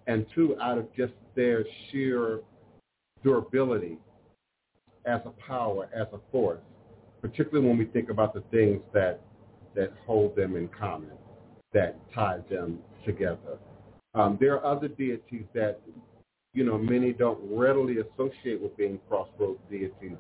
and 0.06 0.26
two, 0.34 0.56
out 0.60 0.78
of 0.78 0.94
just 0.94 1.12
their 1.34 1.64
sheer 1.90 2.40
durability 3.22 3.98
as 5.04 5.20
a 5.24 5.30
power, 5.46 5.88
as 5.94 6.06
a 6.12 6.18
force, 6.30 6.60
particularly 7.20 7.66
when 7.66 7.78
we 7.78 7.84
think 7.86 8.10
about 8.10 8.32
the 8.34 8.42
things 8.50 8.80
that 8.92 9.20
that 9.74 9.92
hold 10.04 10.34
them 10.34 10.56
in 10.56 10.68
common, 10.68 11.12
that 11.72 11.96
tie 12.12 12.38
them 12.50 12.78
together. 13.04 13.58
Um, 14.14 14.36
there 14.40 14.58
are 14.58 14.76
other 14.76 14.88
deities 14.88 15.44
that, 15.54 15.80
you 16.54 16.64
know, 16.64 16.78
many 16.78 17.12
don't 17.12 17.38
readily 17.42 17.98
associate 17.98 18.60
with 18.60 18.76
being 18.76 18.98
crossroads 19.08 19.60
deities, 19.70 20.16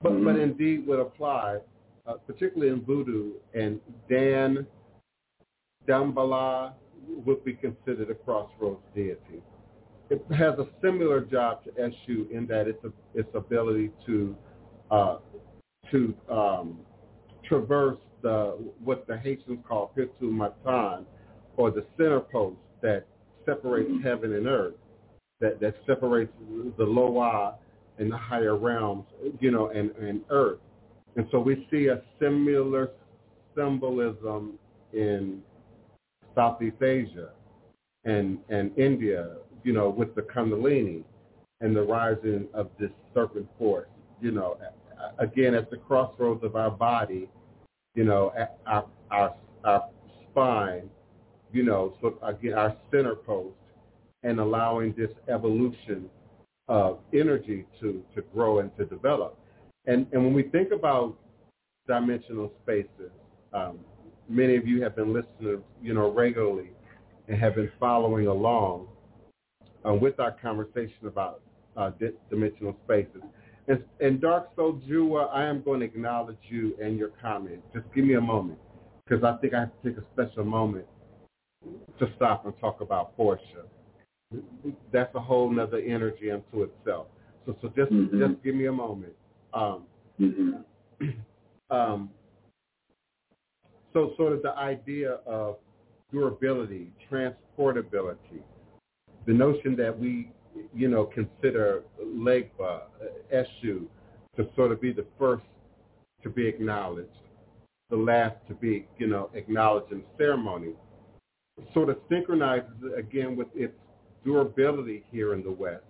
but, 0.00 0.12
Mhm. 0.12 0.24
but 0.24 0.36
indeed 0.36 0.86
would 0.86 1.00
apply, 1.00 1.60
uh, 2.06 2.14
particularly 2.26 2.72
in 2.72 2.80
voodoo, 2.80 3.32
and 3.54 3.80
Dan 4.08 4.66
Dambala 5.86 6.72
would 7.24 7.44
be 7.44 7.54
considered 7.54 8.10
a 8.10 8.14
crossroads 8.14 8.82
deity. 8.94 9.42
It 10.08 10.24
has 10.32 10.58
a 10.58 10.66
similar 10.80 11.20
job 11.20 11.62
to 11.64 11.70
Eshu 11.72 12.30
in 12.30 12.46
that 12.46 12.66
it's 12.66 12.82
a, 12.84 12.92
its 13.14 13.32
ability 13.34 13.92
to 14.06 14.36
uh, 14.90 15.18
to 15.90 16.14
um, 16.28 16.80
traverse 17.44 17.98
the 18.22 18.56
what 18.82 19.06
the 19.06 19.16
Haitians 19.16 19.60
call 19.66 19.88
poto 19.94 20.26
mitan, 20.26 21.06
or 21.56 21.70
the 21.70 21.86
center 21.96 22.20
post 22.20 22.58
that 22.82 23.06
separates 23.46 23.90
heaven 24.02 24.32
and 24.34 24.46
earth, 24.46 24.74
that 25.40 25.60
that 25.60 25.74
separates 25.86 26.32
the 26.76 26.84
lower 26.84 27.54
and 27.98 28.10
the 28.10 28.16
higher 28.16 28.56
realms, 28.56 29.04
you 29.40 29.50
know, 29.50 29.68
and 29.70 29.90
and 29.96 30.22
earth. 30.30 30.58
And 31.16 31.26
so 31.30 31.40
we 31.40 31.66
see 31.70 31.88
a 31.88 32.02
similar 32.20 32.90
symbolism 33.56 34.58
in 34.92 35.42
Southeast 36.34 36.82
Asia 36.82 37.30
and 38.04 38.38
and 38.48 38.76
India, 38.78 39.36
you 39.64 39.72
know, 39.72 39.90
with 39.90 40.14
the 40.14 40.22
Kundalini 40.22 41.04
and 41.60 41.76
the 41.76 41.82
rising 41.82 42.46
of 42.54 42.70
this 42.78 42.90
serpent 43.14 43.48
force, 43.58 43.88
you 44.20 44.30
know, 44.30 44.56
again 45.18 45.54
at 45.54 45.70
the 45.70 45.76
crossroads 45.76 46.42
of 46.44 46.56
our 46.56 46.70
body, 46.70 47.28
you 47.94 48.04
know, 48.04 48.32
our 48.66 48.86
our 49.10 49.34
our 49.64 49.84
spine, 50.30 50.88
you 51.52 51.62
know, 51.62 51.94
so 52.00 52.18
again 52.22 52.54
our 52.54 52.74
center 52.90 53.14
post, 53.14 53.54
and 54.22 54.38
allowing 54.40 54.94
this 54.96 55.10
evolution 55.28 56.08
of 56.68 56.98
energy 57.12 57.66
to 57.80 58.02
to 58.14 58.22
grow 58.32 58.60
and 58.60 58.74
to 58.76 58.84
develop. 58.84 59.38
And 59.86 60.06
and 60.12 60.24
when 60.24 60.34
we 60.34 60.44
think 60.44 60.72
about 60.72 61.16
dimensional 61.86 62.52
spaces, 62.62 63.10
um, 63.52 63.78
many 64.28 64.56
of 64.56 64.66
you 64.66 64.82
have 64.82 64.94
been 64.94 65.12
listening, 65.12 65.62
you 65.82 65.94
know, 65.94 66.12
regularly 66.12 66.70
and 67.28 67.36
have 67.40 67.54
been 67.54 67.70
following 67.80 68.26
along 68.26 68.86
uh, 69.86 69.94
with 69.94 70.20
our 70.20 70.32
conversation 70.32 71.06
about 71.06 71.40
uh, 71.76 71.90
di- 71.98 72.12
dimensional 72.28 72.76
spaces. 72.84 73.22
And, 73.68 73.82
and 74.00 74.20
Dark 74.20 74.50
Soul 74.56 74.80
Jua, 74.88 75.30
I 75.32 75.44
am 75.44 75.62
going 75.62 75.80
to 75.80 75.86
acknowledge 75.86 76.38
you 76.48 76.76
and 76.82 76.98
your 76.98 77.10
comment. 77.20 77.60
Just 77.72 77.86
give 77.94 78.04
me 78.04 78.14
a 78.14 78.20
moment, 78.20 78.58
because 79.04 79.24
I 79.24 79.36
think 79.40 79.54
I 79.54 79.60
have 79.60 79.82
to 79.82 79.88
take 79.88 79.98
a 79.98 80.04
special 80.12 80.44
moment 80.44 80.86
to 81.98 82.08
stop 82.16 82.46
and 82.46 82.54
talk 82.60 82.80
about 82.80 83.16
Portia. 83.16 83.64
That's 84.92 85.14
a 85.14 85.20
whole 85.20 85.50
nother 85.50 85.78
energy 85.78 86.30
unto 86.30 86.62
itself. 86.62 87.08
So, 87.46 87.56
so 87.60 87.68
just 87.76 87.90
Mhm. 87.90 88.18
just 88.18 88.42
give 88.42 88.54
me 88.54 88.66
a 88.66 88.72
moment. 88.72 89.14
Um, 89.52 89.86
Mhm. 90.20 90.64
um, 91.70 92.10
so 93.92 94.14
sort 94.16 94.32
of 94.32 94.42
the 94.42 94.56
idea 94.56 95.14
of 95.26 95.58
durability, 96.12 96.92
transportability, 97.10 98.42
the 99.26 99.32
notion 99.32 99.74
that 99.76 99.96
we, 99.98 100.30
you 100.74 100.88
know, 100.88 101.06
consider 101.06 101.82
Legba, 102.00 102.82
uh, 103.00 103.06
Eshu, 103.32 103.86
to 104.36 104.48
sort 104.54 104.70
of 104.70 104.80
be 104.80 104.92
the 104.92 105.06
first 105.18 105.44
to 106.22 106.28
be 106.28 106.46
acknowledged, 106.46 107.08
the 107.88 107.96
last 107.96 108.36
to 108.46 108.54
be, 108.54 108.86
you 108.98 109.06
know, 109.06 109.30
acknowledged 109.34 109.90
in 109.92 110.04
ceremony, 110.18 110.74
sort 111.72 111.88
of 111.88 111.98
synchronizes 112.08 112.92
again 112.96 113.36
with 113.36 113.48
its 113.54 113.74
durability 114.24 115.04
here 115.10 115.34
in 115.34 115.42
the 115.42 115.50
West 115.50 115.84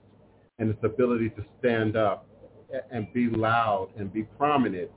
and 0.58 0.70
its 0.70 0.82
ability 0.84 1.30
to 1.30 1.44
stand 1.58 1.96
up 1.96 2.26
and 2.90 3.12
be 3.12 3.28
loud 3.28 3.88
and 3.98 4.12
be 4.12 4.22
prominent, 4.22 4.90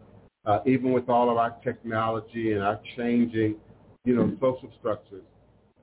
uh, 0.45 0.59
even 0.65 0.91
with 0.91 1.09
all 1.09 1.29
of 1.29 1.37
our 1.37 1.55
technology 1.63 2.51
and 2.51 2.61
our 2.61 2.79
changing, 2.95 3.55
you 4.05 4.15
know, 4.15 4.29
social 4.39 4.71
structures, 4.79 5.23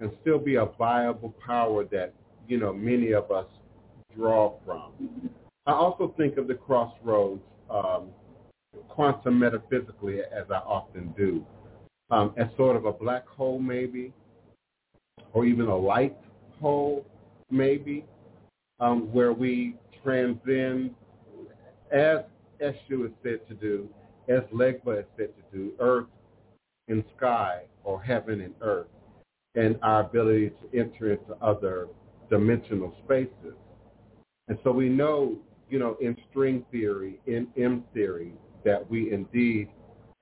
and 0.00 0.10
still 0.20 0.38
be 0.38 0.56
a 0.56 0.66
viable 0.78 1.34
power 1.44 1.84
that, 1.84 2.12
you 2.46 2.58
know, 2.58 2.72
many 2.72 3.12
of 3.12 3.30
us 3.30 3.46
draw 4.16 4.54
from. 4.64 4.92
I 5.66 5.72
also 5.72 6.14
think 6.16 6.36
of 6.36 6.46
the 6.46 6.54
crossroads 6.54 7.42
um, 7.70 8.08
quantum 8.88 9.38
metaphysically, 9.38 10.20
as 10.20 10.44
I 10.50 10.58
often 10.58 11.14
do, 11.16 11.44
um, 12.10 12.34
as 12.36 12.48
sort 12.56 12.76
of 12.76 12.84
a 12.84 12.92
black 12.92 13.26
hole 13.26 13.58
maybe, 13.58 14.12
or 15.32 15.46
even 15.46 15.66
a 15.66 15.76
light 15.76 16.16
hole 16.60 17.06
maybe, 17.50 18.04
um, 18.80 19.12
where 19.12 19.32
we 19.32 19.76
transcend, 20.02 20.94
as 21.92 22.20
Eshu 22.62 23.06
is 23.06 23.12
said 23.22 23.46
to 23.48 23.54
do, 23.54 23.88
as 24.28 24.40
Legba 24.52 25.00
is 25.00 25.06
said 25.16 25.30
to 25.36 25.56
do, 25.56 25.72
earth 25.80 26.06
and 26.88 27.04
sky, 27.16 27.62
or 27.84 28.02
heaven 28.02 28.40
and 28.40 28.54
earth, 28.60 28.88
and 29.54 29.78
our 29.82 30.00
ability 30.00 30.50
to 30.50 30.78
enter 30.78 31.12
into 31.12 31.34
other 31.42 31.88
dimensional 32.28 32.94
spaces. 33.04 33.56
And 34.48 34.58
so 34.64 34.70
we 34.72 34.88
know, 34.88 35.36
you 35.68 35.78
know, 35.78 35.96
in 36.00 36.16
string 36.30 36.64
theory, 36.70 37.20
in 37.26 37.46
M 37.56 37.84
theory, 37.94 38.32
that 38.64 38.88
we 38.90 39.12
indeed 39.12 39.68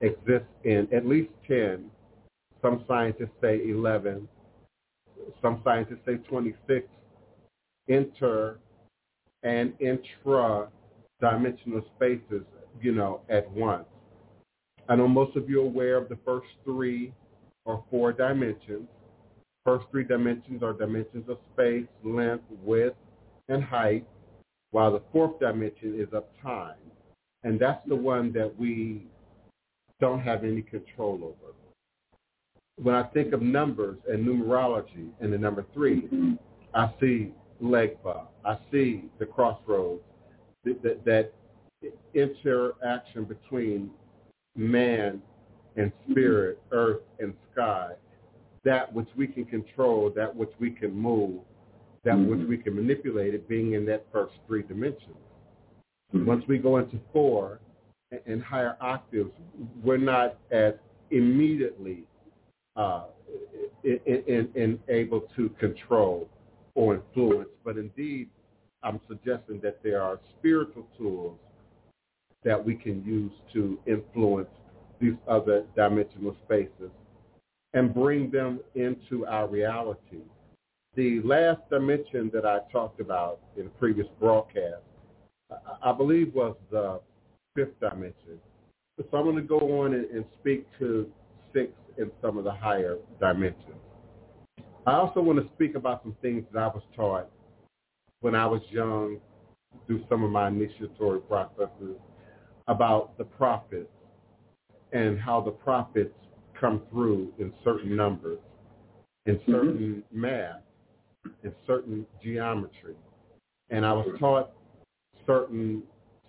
exist 0.01 0.45
in 0.63 0.87
at 0.93 1.05
least 1.05 1.31
10, 1.47 1.85
some 2.61 2.83
scientists 2.87 3.35
say 3.41 3.61
11, 3.69 4.27
some 5.41 5.61
scientists 5.63 5.99
say 6.05 6.15
26 6.15 6.87
inter 7.89 8.57
and 9.43 9.73
intra-dimensional 9.81 11.83
spaces, 11.95 12.43
you 12.81 12.93
know, 12.93 13.21
at 13.29 13.49
once. 13.51 13.85
I 14.87 14.95
know 14.95 15.07
most 15.07 15.35
of 15.35 15.49
you 15.49 15.61
are 15.61 15.65
aware 15.65 15.97
of 15.97 16.09
the 16.09 16.17
first 16.25 16.47
three 16.63 17.13
or 17.65 17.83
four 17.91 18.13
dimensions. 18.13 18.87
First 19.65 19.85
three 19.91 20.03
dimensions 20.03 20.63
are 20.63 20.73
dimensions 20.73 21.29
of 21.29 21.37
space, 21.53 21.85
length, 22.03 22.45
width, 22.63 22.95
and 23.49 23.63
height, 23.63 24.07
while 24.71 24.91
the 24.91 25.01
fourth 25.11 25.39
dimension 25.39 25.99
is 25.99 26.07
of 26.13 26.23
time. 26.41 26.77
And 27.43 27.59
that's 27.59 27.85
the 27.87 27.95
one 27.95 28.31
that 28.33 28.57
we 28.59 29.07
don't 29.99 30.21
have 30.21 30.43
any 30.43 30.61
control 30.61 31.19
over. 31.23 31.53
When 32.77 32.95
I 32.95 33.03
think 33.03 33.33
of 33.33 33.41
numbers 33.41 33.97
and 34.07 34.25
numerology 34.25 35.09
and 35.19 35.33
the 35.33 35.37
number 35.37 35.65
three, 35.73 36.01
Mhm. 36.01 36.39
I 36.73 36.93
see 36.99 37.33
Legba. 37.61 38.27
I 38.45 38.57
see 38.71 39.05
the 39.19 39.25
crossroads, 39.25 40.01
that, 40.63 40.81
that, 40.83 41.05
that 41.05 41.33
interaction 42.13 43.23
between 43.25 43.91
man 44.55 45.21
and 45.75 45.91
spirit, 46.09 46.61
earth 46.71 47.01
and 47.19 47.33
sky, 47.53 47.91
that 48.65 48.91
which 48.93 49.07
we 49.15 49.27
can 49.27 49.45
control, 49.45 50.11
that 50.15 50.35
which 50.35 50.51
we 50.59 50.71
can 50.71 50.93
move, 50.93 51.39
that 52.03 52.15
Mhm. 52.15 52.29
which 52.29 52.47
we 52.47 52.57
can 52.57 52.75
manipulate 52.75 53.33
it 53.33 53.47
being 53.47 53.73
in 53.73 53.85
that 53.85 54.05
first 54.11 54.33
three 54.47 54.63
dimensions. 54.63 55.15
Mhm. 56.13 56.25
Once 56.25 56.45
we 56.47 56.57
go 56.57 56.77
into 56.77 56.97
four 57.13 57.59
and- 58.11 58.21
and 58.25 58.43
higher 58.43 58.75
octaves, 58.81 59.31
we're 59.83 59.97
not 59.97 60.37
as 60.51 60.73
immediately 61.11 62.05
uh, 62.75 63.05
in, 63.83 63.99
in, 64.05 64.49
in 64.55 64.79
able 64.87 65.21
to 65.35 65.49
control 65.59 66.29
or 66.79 66.95
influence, 66.95 67.49
but 67.65 67.77
indeed, 67.77 68.29
I'm 68.83 69.01
suggesting 69.09 69.59
that 69.61 69.83
there 69.83 70.01
are 70.01 70.17
spiritual 70.37 70.87
tools 70.97 71.37
that 72.45 72.63
we 72.65 72.73
can 72.73 73.03
use 73.03 73.33
to 73.51 73.77
influence 73.85 74.47
these 75.01 75.15
other 75.27 75.65
dimensional 75.75 76.37
spaces 76.45 76.89
and 77.73 77.93
bring 77.93 78.31
them 78.31 78.61
into 78.75 79.25
our 79.25 79.45
reality. 79.45 80.21
The 80.95 81.19
last 81.25 81.59
dimension 81.69 82.31
that 82.33 82.45
I 82.45 82.59
talked 82.71 83.01
about 83.01 83.39
in 83.57 83.65
a 83.65 83.69
previous 83.71 84.07
broadcast, 84.17 84.81
I- 85.83 85.91
believe 85.91 86.33
was 86.33 86.55
the 86.71 87.01
fifth 87.55 87.77
dimension. 87.81 88.39
So 88.97 89.17
I'm 89.17 89.25
going 89.25 89.35
to 89.35 89.41
go 89.41 89.81
on 89.81 89.93
and 89.93 90.23
speak 90.39 90.65
to 90.79 91.11
six 91.53 91.73
and 91.97 92.09
some 92.21 92.37
of 92.37 92.45
the 92.45 92.53
higher 92.53 92.97
dimensions. 93.19 93.88
I 94.89 94.95
also 94.95 95.21
want 95.21 95.39
to 95.39 95.47
speak 95.53 95.75
about 95.75 96.03
some 96.03 96.15
things 96.21 96.43
that 96.53 96.59
I 96.59 96.67
was 96.67 96.83
taught 96.95 97.29
when 98.21 98.35
I 98.35 98.45
was 98.45 98.61
young 98.69 99.17
through 99.85 100.03
some 100.09 100.23
of 100.23 100.31
my 100.31 100.47
initiatory 100.47 101.21
processes 101.21 101.95
about 102.67 103.17
the 103.17 103.23
prophets 103.23 103.89
and 104.91 105.19
how 105.19 105.41
the 105.41 105.51
prophets 105.51 106.13
come 106.59 106.81
through 106.91 107.31
in 107.39 107.53
certain 107.63 107.95
numbers, 107.95 108.39
in 109.25 109.35
mm-hmm. 109.35 109.51
certain 109.51 110.03
math, 110.11 110.61
in 111.43 111.53
certain 111.67 112.05
geometry. 112.23 112.95
And 113.69 113.85
I 113.85 113.93
was 113.93 114.07
taught 114.19 114.51
certain 115.25 115.83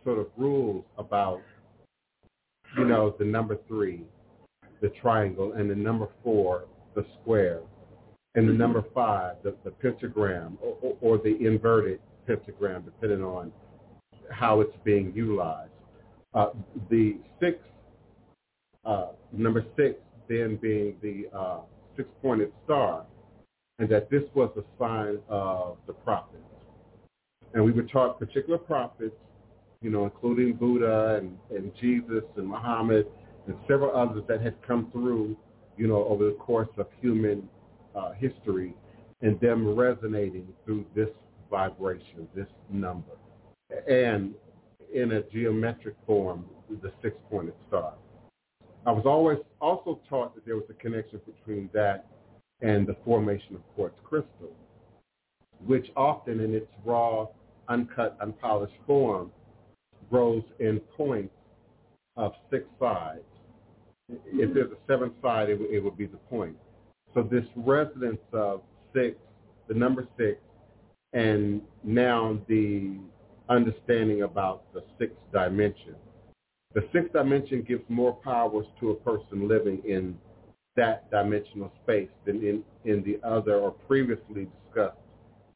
sort 0.05 0.19
of 0.19 0.27
rules 0.37 0.85
about, 0.99 1.41
you 2.77 2.85
know, 2.85 3.15
the 3.19 3.25
number 3.25 3.57
three, 3.67 4.03
the 4.81 4.91
triangle, 5.01 5.55
and 5.55 5.71
the 5.71 5.75
number 5.75 6.09
four, 6.23 6.65
the 6.95 7.05
square, 7.21 7.61
and 8.35 8.49
the 8.49 8.53
number 8.53 8.85
five, 8.95 9.37
the, 9.43 9.55
the 9.65 9.71
pentagram, 9.71 10.57
or, 10.63 10.77
or, 10.83 10.97
or 11.01 11.19
the 11.19 11.37
inverted 11.45 12.01
pentagram, 12.27 12.83
depending 12.83 13.23
on 13.23 13.53
how 14.31 14.61
it's 14.61 14.77
being 14.85 15.13
utilized. 15.15 15.71
Uh, 16.35 16.51
the 16.91 17.17
six, 17.41 17.59
uh, 18.85 19.09
number 19.33 19.65
six, 19.77 19.99
then 20.29 20.57
being 20.63 20.95
the 21.03 21.27
uh, 21.37 21.61
six-pointed 21.97 22.53
star, 22.65 23.05
and 23.81 23.89
that 23.89 24.09
this 24.11 24.23
was 24.35 24.51
a 24.57 24.63
sign 24.79 25.19
of 25.29 25.79
the 25.89 25.93
prophets. 25.93 26.43
And 27.53 27.65
we 27.65 27.73
were 27.73 27.83
taught 27.83 28.21
particular 28.21 28.59
prophets, 28.59 29.17
you 29.83 29.91
know, 29.91 30.05
including 30.05 30.55
Buddha 30.55 31.21
and, 31.21 31.37
and 31.51 31.73
Jesus 31.81 32.23
and 32.37 32.47
Muhammad 32.47 33.07
and 33.49 33.57
several 33.67 33.97
others 33.97 34.23
that 34.29 34.41
had 34.41 34.55
come 34.65 34.89
through, 34.93 35.37
you 35.77 35.89
know, 35.89 36.05
over 36.05 36.27
the 36.27 36.35
course 36.35 36.69
of 36.77 36.87
human 37.01 37.49
uh, 37.95 38.13
history 38.13 38.75
and 39.23 39.39
them 39.41 39.75
resonating 39.75 40.49
through 40.65 40.85
this 40.95 41.09
vibration, 41.51 42.29
this 42.35 42.47
number. 42.71 43.13
And 43.89 44.35
in 44.93 45.13
a 45.13 45.23
geometric 45.23 45.95
form, 46.07 46.45
the 46.83 46.93
six-pointed 47.03 47.55
star. 47.69 47.95
I 48.87 48.93
was 48.93 49.05
always 49.05 49.39
also 49.61 50.01
taught 50.09 50.35
that 50.35 50.47
there 50.47 50.57
was 50.57 50.65
a 50.71 50.75
connection 50.75 51.21
between 51.27 51.69
that 51.75 52.07
and 52.63 52.87
the 52.87 52.97
formation 53.05 53.57
of 53.57 53.75
quartz 53.75 53.99
crystal, 54.05 54.53
which 55.67 55.87
often 55.97 56.41
in 56.41 56.55
its 56.55 56.71
raw, 56.85 57.27
uncut, 57.69 58.17
unpolished 58.21 58.75
form 58.87 59.31
grows 60.11 60.43
in 60.59 60.81
points 60.97 61.35
of 62.17 62.33
six 62.51 62.65
sides. 62.79 63.21
If 64.09 64.55
there's 64.55 64.73
a 64.73 64.79
seventh 64.87 65.15
side, 65.23 65.51
it, 65.51 65.61
it 65.71 65.81
would 65.81 65.97
be 65.97 66.07
the 66.07 66.17
point. 66.17 66.57
So 67.15 67.23
this 67.23 67.45
resonance 67.57 68.21
of 68.33 68.63
six, 68.95 69.17
the 69.69 69.75
number 69.75 70.07
six, 70.17 70.39
and 71.13 71.61
now 71.83 72.39
the 72.49 72.99
understanding 73.49 74.23
about 74.23 74.73
the 74.73 74.85
sixth 74.99 75.19
dimension. 75.33 75.97
The 76.75 76.87
sixth 76.93 77.13
dimension 77.13 77.63
gives 77.67 77.83
more 77.89 78.15
powers 78.15 78.67
to 78.79 78.91
a 78.91 78.95
person 78.95 79.49
living 79.49 79.83
in 79.85 80.17
that 80.77 81.11
dimensional 81.11 81.73
space 81.83 82.09
than 82.25 82.37
in, 82.37 82.63
in 82.85 83.03
the 83.03 83.19
other 83.27 83.57
or 83.57 83.73
previously 83.73 84.47
discussed 84.65 84.97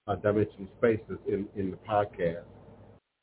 uh, 0.08 0.16
dimensional 0.16 0.68
spaces 0.78 1.18
in, 1.28 1.46
in 1.54 1.70
the 1.70 1.76
podcast. 1.88 2.42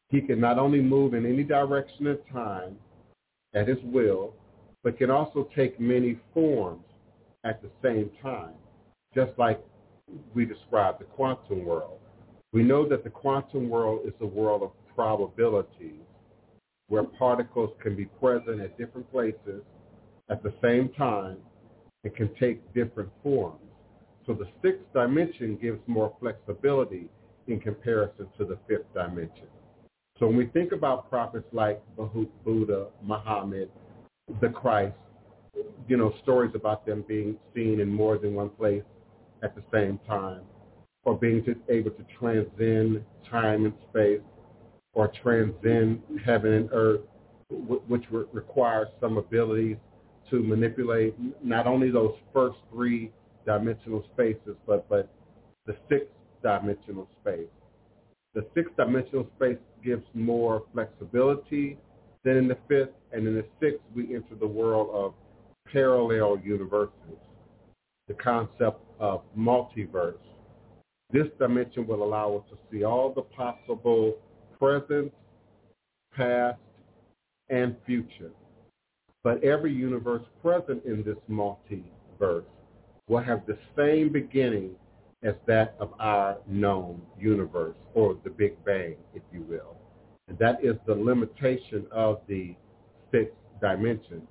He 0.09 0.21
can 0.21 0.39
not 0.39 0.57
only 0.57 0.82
move 0.82 1.13
in 1.13 1.25
any 1.25 1.43
direction 1.43 2.07
of 2.07 2.19
time 2.32 2.77
at 3.53 3.67
his 3.67 3.77
will, 3.84 4.34
but 4.84 4.97
can 4.97 5.11
also 5.11 5.49
take 5.53 5.79
many 5.79 6.17
forms 6.34 6.84
at 7.43 7.61
the 7.61 7.69
same 7.81 8.09
time, 8.21 8.53
just 9.15 9.31
like 9.37 9.63
we 10.33 10.45
described 10.45 10.99
the 10.99 11.05
quantum 11.05 11.65
world. 11.65 11.99
We 12.53 12.63
know 12.63 12.87
that 12.89 13.03
the 13.03 13.09
quantum 13.09 13.69
world 13.69 14.01
is 14.05 14.13
a 14.19 14.25
world 14.25 14.63
of 14.63 14.71
probabilities 14.95 16.03
where 16.87 17.03
particles 17.03 17.69
can 17.81 17.95
be 17.95 18.05
present 18.05 18.59
at 18.59 18.77
different 18.77 19.09
places 19.11 19.63
at 20.29 20.43
the 20.43 20.53
same 20.61 20.89
time 20.89 21.37
and 22.03 22.15
can 22.15 22.33
take 22.35 22.73
different 22.73 23.09
forms. 23.23 23.61
So 24.25 24.33
the 24.33 24.47
sixth 24.61 24.83
dimension 24.93 25.57
gives 25.61 25.79
more 25.87 26.15
flexibility 26.19 27.07
in 27.47 27.59
comparison 27.59 28.27
to 28.37 28.45
the 28.45 28.57
fifth 28.67 28.93
dimension. 28.93 29.47
So 30.19 30.27
when 30.27 30.37
we 30.37 30.47
think 30.47 30.71
about 30.71 31.09
prophets 31.09 31.47
like 31.51 31.81
Buddha, 31.95 32.87
Muhammad, 33.03 33.69
the 34.39 34.49
Christ, 34.49 34.95
you 35.88 35.97
know, 35.97 36.14
stories 36.24 36.52
about 36.56 36.86
them 36.86 37.04
being 37.08 37.38
seen 37.54 37.80
in 37.80 37.89
more 37.89 38.18
than 38.18 38.34
one 38.34 38.49
place 38.49 38.84
at 39.43 39.56
the 39.56 39.64
same 39.74 39.99
time, 40.08 40.41
or 41.04 41.18
being 41.18 41.43
able 41.70 41.91
to 41.91 42.06
transcend 42.18 43.04
time 43.30 43.66
and 43.66 43.74
space, 43.89 44.22
or 44.93 45.12
transcend 45.22 46.02
heaven 46.24 46.54
and 46.54 46.70
earth, 46.72 47.02
which 47.49 48.04
re- 48.12 48.26
requires 48.32 48.88
some 48.99 49.18
abilities 49.18 49.78
to 50.30 50.41
manipulate 50.41 51.14
not 51.43 51.68
only 51.68 51.91
those 51.91 52.16
first 52.34 52.58
three 52.72 53.12
dimensional 53.45 54.06
spaces, 54.14 54.56
but, 54.66 54.88
but 54.88 55.10
the 55.66 55.76
sixth 55.89 56.08
dimensional 56.41 57.08
space. 57.22 57.49
The 58.34 58.45
sixth 58.56 58.76
dimensional 58.78 59.28
space 59.36 59.58
gives 59.84 60.06
more 60.14 60.64
flexibility 60.74 61.78
than 62.24 62.38
in 62.38 62.47
the 62.47 62.58
fifth, 62.70 62.95
and 63.12 63.28
in 63.28 63.36
the 63.36 63.45
sixth 63.60 63.82
we 63.93 64.16
enter 64.16 64.36
the 64.39 64.47
world 64.47 64.89
of 64.93 65.14
parallel 65.72 66.39
universes, 66.43 67.17
the 68.07 68.13
concept 68.15 68.82
of 68.99 69.22
multiverse. 69.38 70.17
This 71.11 71.28
dimension 71.39 71.88
will 71.88 72.03
allow 72.03 72.38
us 72.38 72.43
to 72.49 72.57
see 72.72 72.84
all 72.84 73.13
the 73.13 73.22
possible 73.22 74.15
present, 74.57 75.11
past, 76.15 76.59
and 77.49 77.76
future. 77.86 78.32
But 79.24 79.43
every 79.43 79.74
universe 79.74 80.24
present 80.41 80.84
in 80.86 81.03
this 81.03 81.17
multiverse 81.30 82.45
will 83.07 83.24
have 83.24 83.45
the 83.45 83.57
same 83.78 84.11
beginning 84.11 84.72
as 85.24 85.36
that 85.45 85.76
of 85.80 85.93
our 85.99 86.38
known 86.47 87.01
universe, 87.19 87.76
or 87.93 88.17
the 88.24 88.30
Big 88.30 88.63
Bang, 88.65 88.95
if 89.13 89.22
you 89.32 89.41
will. 89.41 89.78
And 90.28 90.38
that 90.39 90.63
is 90.63 90.76
the 90.88 90.95
limitation 90.95 91.86
of 91.91 92.22
the 92.28 92.55
sixth 93.11 93.36
dimension. 93.61 94.28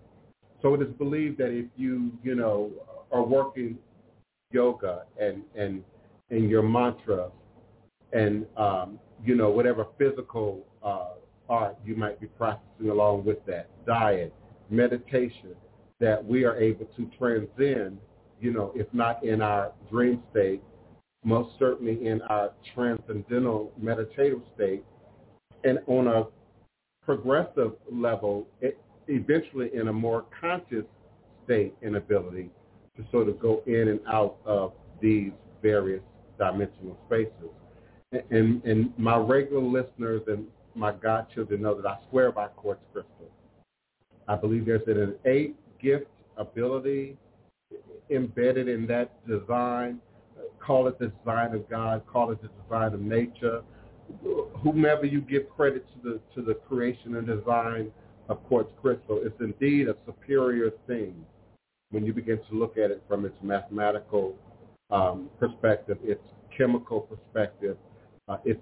So 0.62 0.74
it 0.74 0.82
is 0.82 0.92
believed 0.98 1.38
that 1.38 1.50
if 1.50 1.66
you, 1.76 2.12
you 2.22 2.34
know, 2.34 2.70
are 3.12 3.22
working 3.22 3.78
yoga 4.52 5.04
and 5.20 5.42
and 5.54 5.82
and 6.30 6.50
your 6.50 6.62
mantra 6.62 7.30
and 8.12 8.46
um, 8.56 8.98
you 9.24 9.34
know 9.34 9.50
whatever 9.50 9.86
physical 9.98 10.64
uh, 10.82 11.10
art 11.48 11.76
you 11.84 11.96
might 11.96 12.20
be 12.20 12.26
practicing 12.26 12.90
along 12.90 13.24
with 13.24 13.44
that 13.46 13.68
diet, 13.86 14.32
meditation, 14.70 15.54
that 15.98 16.24
we 16.24 16.44
are 16.44 16.56
able 16.56 16.86
to 16.96 17.10
transcend, 17.18 17.98
you 18.40 18.52
know, 18.52 18.72
if 18.74 18.86
not 18.92 19.22
in 19.24 19.42
our 19.42 19.72
dream 19.90 20.22
state, 20.30 20.62
most 21.24 21.50
certainly 21.58 22.06
in 22.06 22.22
our 22.22 22.52
transcendental 22.74 23.72
meditative 23.76 24.40
state, 24.54 24.84
and 25.64 25.78
on 25.86 26.06
a 26.06 26.24
progressive 27.04 27.72
level, 27.90 28.46
it, 28.60 28.78
eventually 29.10 29.70
in 29.74 29.88
a 29.88 29.92
more 29.92 30.24
conscious 30.40 30.84
state 31.44 31.74
and 31.82 31.96
ability 31.96 32.50
to 32.96 33.04
sort 33.10 33.28
of 33.28 33.38
go 33.40 33.62
in 33.66 33.88
and 33.88 34.00
out 34.06 34.36
of 34.44 34.72
these 35.00 35.32
various 35.62 36.02
dimensional 36.38 36.98
spaces. 37.06 37.50
And, 38.30 38.64
and, 38.64 38.92
my 38.98 39.16
regular 39.16 39.62
listeners 39.62 40.22
and 40.26 40.46
my 40.74 40.92
godchildren 40.92 41.62
know 41.62 41.80
that 41.80 41.86
I 41.86 41.96
swear 42.10 42.32
by 42.32 42.48
quartz 42.48 42.80
crystal. 42.92 43.30
I 44.26 44.36
believe 44.36 44.66
there's 44.66 44.86
an 44.88 45.16
innate 45.24 45.56
gift, 45.80 46.08
ability, 46.36 47.16
embedded 48.10 48.68
in 48.68 48.86
that 48.88 49.26
design. 49.28 50.00
Call 50.58 50.88
it 50.88 50.98
the 50.98 51.08
design 51.08 51.54
of 51.54 51.68
God, 51.70 52.02
call 52.06 52.32
it 52.32 52.42
the 52.42 52.50
design 52.62 52.94
of 52.94 53.00
nature. 53.00 53.62
Whomever 54.62 55.06
you 55.06 55.20
give 55.20 55.48
credit 55.48 55.86
to 55.94 56.10
the 56.10 56.20
to 56.34 56.42
the 56.44 56.54
creation 56.54 57.16
and 57.16 57.26
design 57.26 57.92
of 58.30 58.42
quartz 58.44 58.70
crystal, 58.80 59.20
is 59.20 59.32
indeed 59.40 59.88
a 59.88 59.96
superior 60.06 60.70
thing 60.86 61.14
when 61.90 62.06
you 62.06 62.12
begin 62.12 62.38
to 62.48 62.56
look 62.56 62.78
at 62.78 62.90
it 62.90 63.02
from 63.08 63.24
its 63.24 63.36
mathematical 63.42 64.36
um, 64.90 65.28
perspective, 65.38 65.98
its 66.02 66.22
chemical 66.56 67.00
perspective, 67.00 67.76
uh, 68.28 68.38
its 68.44 68.60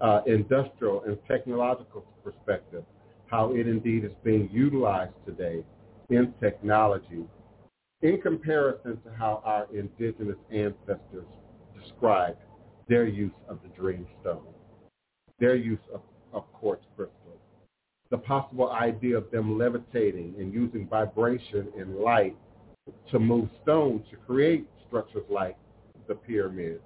uh, 0.00 0.20
industrial 0.26 1.02
and 1.04 1.16
technological 1.28 2.04
perspective, 2.24 2.84
how 3.26 3.54
it 3.54 3.68
indeed 3.68 4.04
is 4.04 4.12
being 4.24 4.50
utilized 4.52 5.14
today 5.24 5.64
in 6.10 6.34
technology 6.40 7.24
in 8.02 8.20
comparison 8.20 9.00
to 9.02 9.10
how 9.18 9.40
our 9.44 9.66
indigenous 9.74 10.36
ancestors 10.52 11.26
described 11.80 12.38
their 12.88 13.06
use 13.06 13.32
of 13.48 13.58
the 13.62 13.68
dream 13.80 14.06
stone, 14.20 14.46
their 15.40 15.56
use 15.56 15.80
of, 15.94 16.02
of 16.32 16.44
quartz 16.52 16.84
crystal, 16.94 17.15
the 18.10 18.18
possible 18.18 18.70
idea 18.70 19.16
of 19.16 19.30
them 19.30 19.58
levitating 19.58 20.34
and 20.38 20.52
using 20.52 20.86
vibration 20.86 21.68
and 21.78 21.96
light 21.96 22.36
to 23.10 23.18
move 23.18 23.48
stones 23.62 24.02
to 24.10 24.16
create 24.16 24.68
structures 24.86 25.24
like 25.28 25.56
the 26.06 26.14
pyramids 26.14 26.80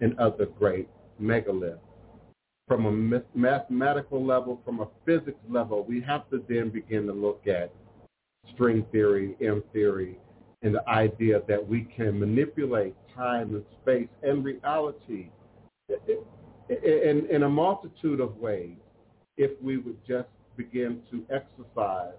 and 0.00 0.18
other 0.18 0.46
great 0.46 0.88
megaliths. 1.20 1.78
From 2.68 2.86
a 2.86 3.26
mathematical 3.34 4.24
level, 4.24 4.60
from 4.64 4.80
a 4.80 4.88
physics 5.04 5.38
level, 5.48 5.84
we 5.84 6.00
have 6.02 6.30
to 6.30 6.42
then 6.48 6.70
begin 6.70 7.06
to 7.06 7.12
look 7.12 7.46
at 7.46 7.72
string 8.54 8.86
theory, 8.92 9.36
M 9.40 9.62
theory, 9.72 10.18
and 10.62 10.74
the 10.74 10.88
idea 10.88 11.42
that 11.48 11.66
we 11.66 11.82
can 11.82 12.18
manipulate 12.18 12.94
time 13.14 13.54
and 13.54 13.64
space 13.82 14.08
and 14.22 14.44
reality 14.44 15.30
in, 16.68 17.26
in 17.30 17.42
a 17.42 17.48
multitude 17.48 18.20
of 18.20 18.36
ways 18.36 18.76
if 19.36 19.50
we 19.60 19.76
would 19.76 19.98
just 20.06 20.28
begin 20.56 21.00
to 21.10 21.24
exercise 21.30 22.14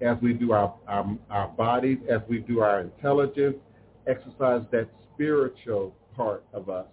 as 0.00 0.16
we 0.22 0.32
do 0.32 0.52
our, 0.52 0.74
our, 0.88 1.16
our 1.30 1.48
bodies, 1.48 1.98
as 2.10 2.20
we 2.28 2.38
do 2.38 2.60
our 2.60 2.80
intelligence, 2.80 3.56
exercise 4.06 4.62
that 4.72 4.88
spiritual 5.14 5.94
part 6.16 6.44
of 6.52 6.70
us 6.70 6.86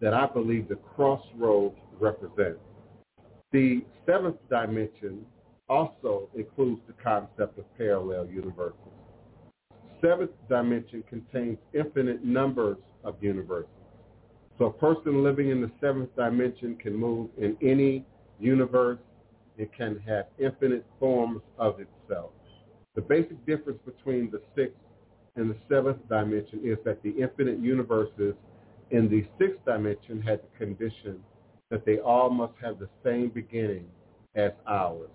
that 0.00 0.14
I 0.14 0.26
believe 0.26 0.68
the 0.68 0.76
crossroads 0.76 1.76
represents. 2.00 2.60
The 3.52 3.84
seventh 4.06 4.36
dimension 4.50 5.24
also 5.68 6.28
includes 6.34 6.80
the 6.86 6.94
concept 7.02 7.58
of 7.58 7.64
parallel 7.76 8.26
universes. 8.26 8.74
Seventh 10.00 10.30
dimension 10.48 11.02
contains 11.08 11.58
infinite 11.74 12.24
numbers 12.24 12.78
of 13.04 13.16
universes. 13.20 13.70
So 14.58 14.66
a 14.66 14.72
person 14.72 15.22
living 15.22 15.50
in 15.50 15.60
the 15.60 15.70
seventh 15.80 16.14
dimension 16.16 16.76
can 16.76 16.94
move 16.94 17.30
in 17.38 17.56
any 17.62 18.04
universe. 18.40 18.98
It 19.58 19.72
can 19.76 20.00
have 20.06 20.26
infinite 20.38 20.86
forms 21.00 21.42
of 21.58 21.80
itself. 21.80 22.30
The 22.94 23.02
basic 23.02 23.44
difference 23.44 23.80
between 23.84 24.30
the 24.30 24.40
sixth 24.56 24.76
and 25.36 25.50
the 25.50 25.56
seventh 25.68 25.98
dimension 26.08 26.60
is 26.64 26.78
that 26.84 27.02
the 27.02 27.10
infinite 27.10 27.58
universes 27.58 28.34
in 28.90 29.08
the 29.08 29.26
sixth 29.38 29.64
dimension 29.64 30.22
had 30.22 30.40
the 30.42 30.64
condition 30.64 31.20
that 31.70 31.84
they 31.84 31.98
all 31.98 32.30
must 32.30 32.54
have 32.62 32.78
the 32.78 32.88
same 33.04 33.28
beginning 33.28 33.86
as 34.34 34.52
ours. 34.66 35.10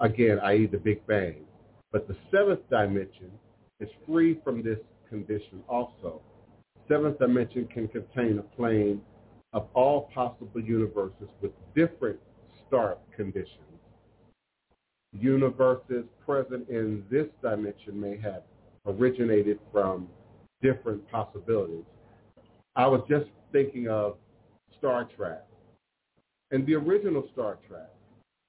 Again, 0.00 0.40
i.e. 0.40 0.66
the 0.66 0.78
Big 0.78 1.06
Bang. 1.06 1.44
But 1.92 2.08
the 2.08 2.16
seventh 2.32 2.68
dimension 2.70 3.30
is 3.78 3.88
free 4.06 4.40
from 4.42 4.62
this 4.62 4.78
condition 5.08 5.62
also. 5.68 6.20
Seventh 6.88 7.18
dimension 7.18 7.66
can 7.66 7.88
contain 7.88 8.38
a 8.38 8.56
plane 8.56 9.00
of 9.52 9.68
all 9.74 10.10
possible 10.14 10.60
universes 10.60 11.28
with 11.40 11.52
different 11.74 12.18
start 12.74 12.98
conditions. 13.14 13.48
Universes 15.12 16.04
present 16.26 16.68
in 16.68 17.04
this 17.08 17.26
dimension 17.40 18.00
may 18.00 18.18
have 18.18 18.42
originated 18.86 19.60
from 19.70 20.08
different 20.60 21.08
possibilities. 21.08 21.84
I 22.74 22.88
was 22.88 23.02
just 23.08 23.26
thinking 23.52 23.88
of 23.88 24.16
Star 24.76 25.08
Trek 25.16 25.46
and 26.50 26.66
the 26.66 26.74
original 26.74 27.28
Star 27.32 27.58
Trek, 27.68 27.90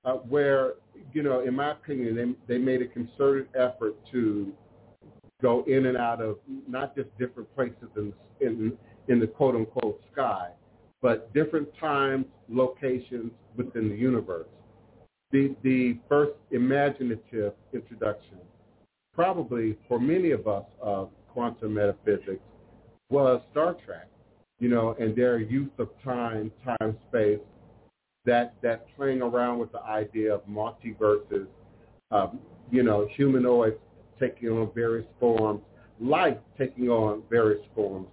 uh, 0.05 0.13
where, 0.13 0.73
you 1.13 1.21
know, 1.21 1.41
in 1.41 1.53
my 1.53 1.71
opinion, 1.71 2.15
they, 2.47 2.55
they 2.55 2.59
made 2.59 2.82
a 2.82 2.88
concerted 2.88 3.47
effort 3.55 3.95
to 4.11 4.51
go 5.39 5.63
in 5.67 5.86
and 5.86 5.97
out 5.97 6.19
of 6.19 6.38
not 6.67 6.95
just 6.95 7.15
different 7.19 7.53
places 7.53 7.89
in, 7.95 8.11
in, 8.41 8.73
in 9.07 9.19
the 9.19 9.28
quote 9.28 9.55
unquote 9.55 10.01
sky, 10.11 10.49
but 11.01 11.33
different 11.33 11.67
times, 11.79 12.25
locations 12.49 13.31
within 13.55 13.89
the 13.89 13.95
universe. 13.95 14.47
The, 15.31 15.55
the 15.63 15.97
first 16.07 16.33
imaginative 16.51 17.53
introduction, 17.73 18.37
probably 19.13 19.77
for 19.87 19.99
many 19.99 20.31
of 20.31 20.47
us 20.47 20.65
of 20.81 21.09
quantum 21.27 21.73
metaphysics, 21.73 22.41
was 23.09 23.41
Star 23.51 23.75
Trek, 23.85 24.07
you 24.59 24.69
know, 24.69 24.95
and 24.99 25.15
their 25.15 25.39
use 25.39 25.71
of 25.79 25.89
time, 26.03 26.51
time, 26.63 26.97
space, 27.09 27.39
that, 28.25 28.55
that 28.61 28.87
playing 28.95 29.21
around 29.21 29.59
with 29.59 29.71
the 29.71 29.81
idea 29.83 30.33
of 30.33 30.45
multiverses, 30.47 31.47
um, 32.11 32.39
you 32.71 32.83
know, 32.83 33.07
humanoids 33.15 33.77
taking 34.19 34.49
on 34.49 34.71
various 34.73 35.05
forms, 35.19 35.61
life 35.99 36.37
taking 36.57 36.89
on 36.89 37.21
various 37.29 37.63
forms, 37.75 38.07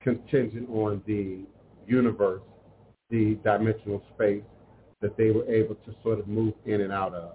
contingent 0.00 0.68
on 0.70 1.02
the 1.06 1.40
universe, 1.86 2.42
the 3.10 3.38
dimensional 3.44 4.02
space 4.14 4.42
that 5.00 5.16
they 5.16 5.30
were 5.30 5.44
able 5.46 5.74
to 5.74 5.94
sort 6.02 6.18
of 6.18 6.26
move 6.26 6.54
in 6.66 6.80
and 6.80 6.92
out 6.92 7.14
of. 7.14 7.32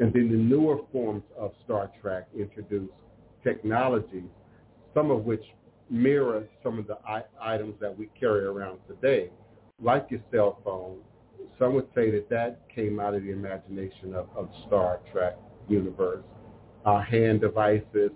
And 0.00 0.12
then 0.12 0.28
the 0.30 0.36
newer 0.36 0.78
forms 0.92 1.24
of 1.36 1.52
Star 1.64 1.90
Trek 2.00 2.28
introduced 2.36 2.92
technologies, 3.42 4.30
some 4.94 5.10
of 5.10 5.24
which 5.24 5.42
mirror 5.90 6.46
some 6.62 6.78
of 6.78 6.86
the 6.86 6.98
items 7.40 7.74
that 7.80 7.96
we 7.96 8.08
carry 8.18 8.44
around 8.44 8.78
today, 8.86 9.30
like 9.82 10.06
your 10.10 10.20
cell 10.32 10.60
phone. 10.64 10.98
Some 11.58 11.74
would 11.74 11.88
say 11.94 12.10
that 12.10 12.28
that 12.30 12.60
came 12.74 13.00
out 13.00 13.14
of 13.14 13.22
the 13.22 13.32
imagination 13.32 14.14
of, 14.14 14.28
of 14.36 14.48
Star 14.66 15.00
Trek 15.12 15.36
universe 15.68 16.24
uh, 16.84 17.02
hand 17.02 17.40
devices, 17.40 18.10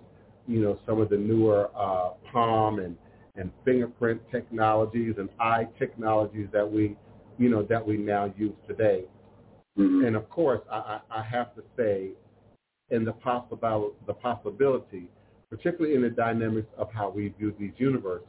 you 0.47 0.61
know, 0.61 0.79
some 0.87 1.01
of 1.01 1.09
the 1.09 1.17
newer 1.17 1.71
uh, 1.77 2.11
palm 2.33 2.79
and, 2.79 2.97
and 3.37 3.51
fingerprint 3.65 4.21
technologies 4.31 5.15
and 5.19 5.29
eye 5.41 5.67
technologies 5.79 6.49
that 6.53 6.71
we, 6.71 6.97
you 7.39 7.49
know, 7.49 7.63
that 7.63 7.87
we 7.87 7.97
now 7.97 8.33
use 8.37 8.55
today. 8.67 9.05
Mm-hmm. 9.79 10.05
And 10.05 10.17
of 10.17 10.29
course, 10.29 10.61
I, 10.71 11.01
I 11.11 11.23
have 11.23 11.55
to 11.55 11.63
say, 11.77 12.11
in 12.91 13.05
the 13.05 13.13
possible 13.13 13.95
the 14.07 14.13
possibility, 14.13 15.09
particularly 15.49 15.97
in 15.97 16.03
the 16.03 16.11
dynamics 16.11 16.69
of 16.77 16.93
how 16.93 17.09
we 17.09 17.29
view 17.39 17.55
these 17.59 17.73
universes, 17.79 18.27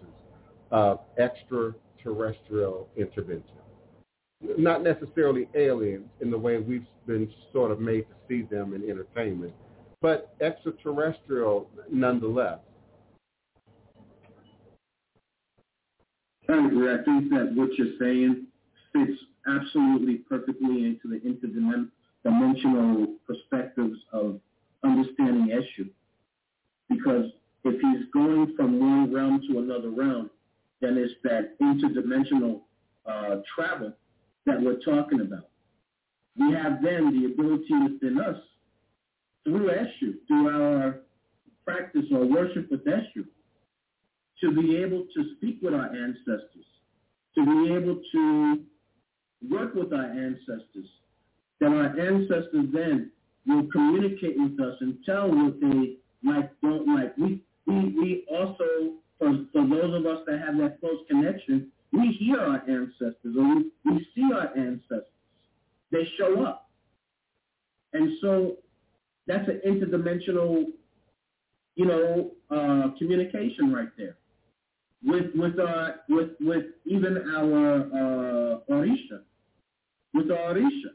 of 0.71 1.01
extraterrestrial 1.19 2.87
intervention. 2.95 3.57
Not 4.57 4.83
necessarily 4.83 5.47
aliens 5.55 6.07
in 6.21 6.31
the 6.31 6.37
way 6.37 6.59
we've 6.59 6.85
been 7.05 7.31
sort 7.51 7.71
of 7.71 7.79
made 7.79 8.05
to 8.07 8.15
see 8.27 8.41
them 8.43 8.73
in 8.73 8.89
entertainment, 8.89 9.53
but 10.01 10.33
extraterrestrial 10.41 11.69
nonetheless. 11.91 12.59
I 16.49 16.65
agree. 16.65 16.93
I 16.93 17.03
think 17.03 17.29
that 17.31 17.53
what 17.55 17.73
you're 17.77 17.97
saying 17.99 18.47
fits 18.91 19.19
absolutely 19.47 20.15
perfectly 20.15 20.85
into 20.85 21.07
the 21.07 21.19
interdimensional 21.19 23.07
perspectives 23.25 23.97
of 24.11 24.39
understanding 24.83 25.47
Eshu. 25.47 25.89
Because 26.89 27.31
if 27.63 27.79
he's 27.79 28.05
going 28.13 28.53
from 28.55 28.79
one 28.79 29.13
realm 29.13 29.41
to 29.49 29.59
another 29.59 29.89
realm, 29.89 30.29
then 30.81 30.97
it's 30.97 31.13
that 31.23 31.57
interdimensional 31.61 32.61
uh, 33.05 33.37
travel 33.55 33.93
that 34.45 34.61
we're 34.61 34.79
talking 34.81 35.21
about. 35.21 35.47
We 36.37 36.53
have 36.53 36.81
then 36.81 37.17
the 37.17 37.27
ability 37.27 37.93
within 37.93 38.19
us 38.19 38.37
through 39.43 39.69
Eshu, 39.69 40.15
through 40.27 40.49
our 40.49 40.99
practice 41.65 42.05
or 42.11 42.25
worship 42.25 42.69
with 42.69 42.85
Eshu, 42.85 43.25
to 44.41 44.51
be 44.51 44.77
able 44.77 45.05
to 45.15 45.35
speak 45.37 45.59
with 45.61 45.73
our 45.73 45.87
ancestors, 45.87 46.65
to 47.35 47.45
be 47.45 47.73
able 47.73 48.01
to 48.11 48.63
work 49.49 49.73
with 49.75 49.93
our 49.93 50.05
ancestors, 50.05 50.87
that 51.59 51.67
our 51.71 51.99
ancestors 51.99 52.65
then 52.73 53.11
will 53.47 53.67
communicate 53.71 54.37
with 54.37 54.59
us 54.59 54.75
and 54.81 54.97
tell 55.05 55.29
what 55.29 55.59
they 55.59 55.97
like, 56.23 56.49
don't 56.61 56.87
like. 56.87 57.17
We, 57.17 57.41
we, 57.67 57.89
we 57.89 58.25
also, 58.31 58.95
for, 59.19 59.45
for 59.51 59.67
those 59.67 59.95
of 59.95 60.05
us 60.05 60.19
that 60.27 60.39
have 60.39 60.57
that 60.57 60.79
close 60.79 60.99
connection, 61.09 61.71
we 61.91 62.15
hear 62.19 62.39
our 62.39 62.61
ancestors 62.67 63.35
or 63.37 63.55
we, 63.55 63.71
we 63.85 64.07
see 64.15 64.29
our 64.33 64.55
ancestors. 64.57 65.05
They 65.91 66.07
show 66.17 66.43
up. 66.43 66.69
And 67.93 68.13
so 68.21 68.57
that's 69.27 69.47
an 69.47 69.61
interdimensional 69.65 70.65
you 71.75 71.85
know, 71.85 72.31
uh, 72.51 72.97
communication 72.97 73.73
right 73.73 73.89
there. 73.97 74.15
With 75.05 75.35
with 75.35 75.59
our 75.59 75.95
with 76.07 76.29
with 76.39 76.65
even 76.85 77.17
our 77.35 77.81
uh, 77.81 78.73
Orisha, 78.73 79.21
with 80.13 80.31
our 80.31 80.53
Orisha, 80.53 80.91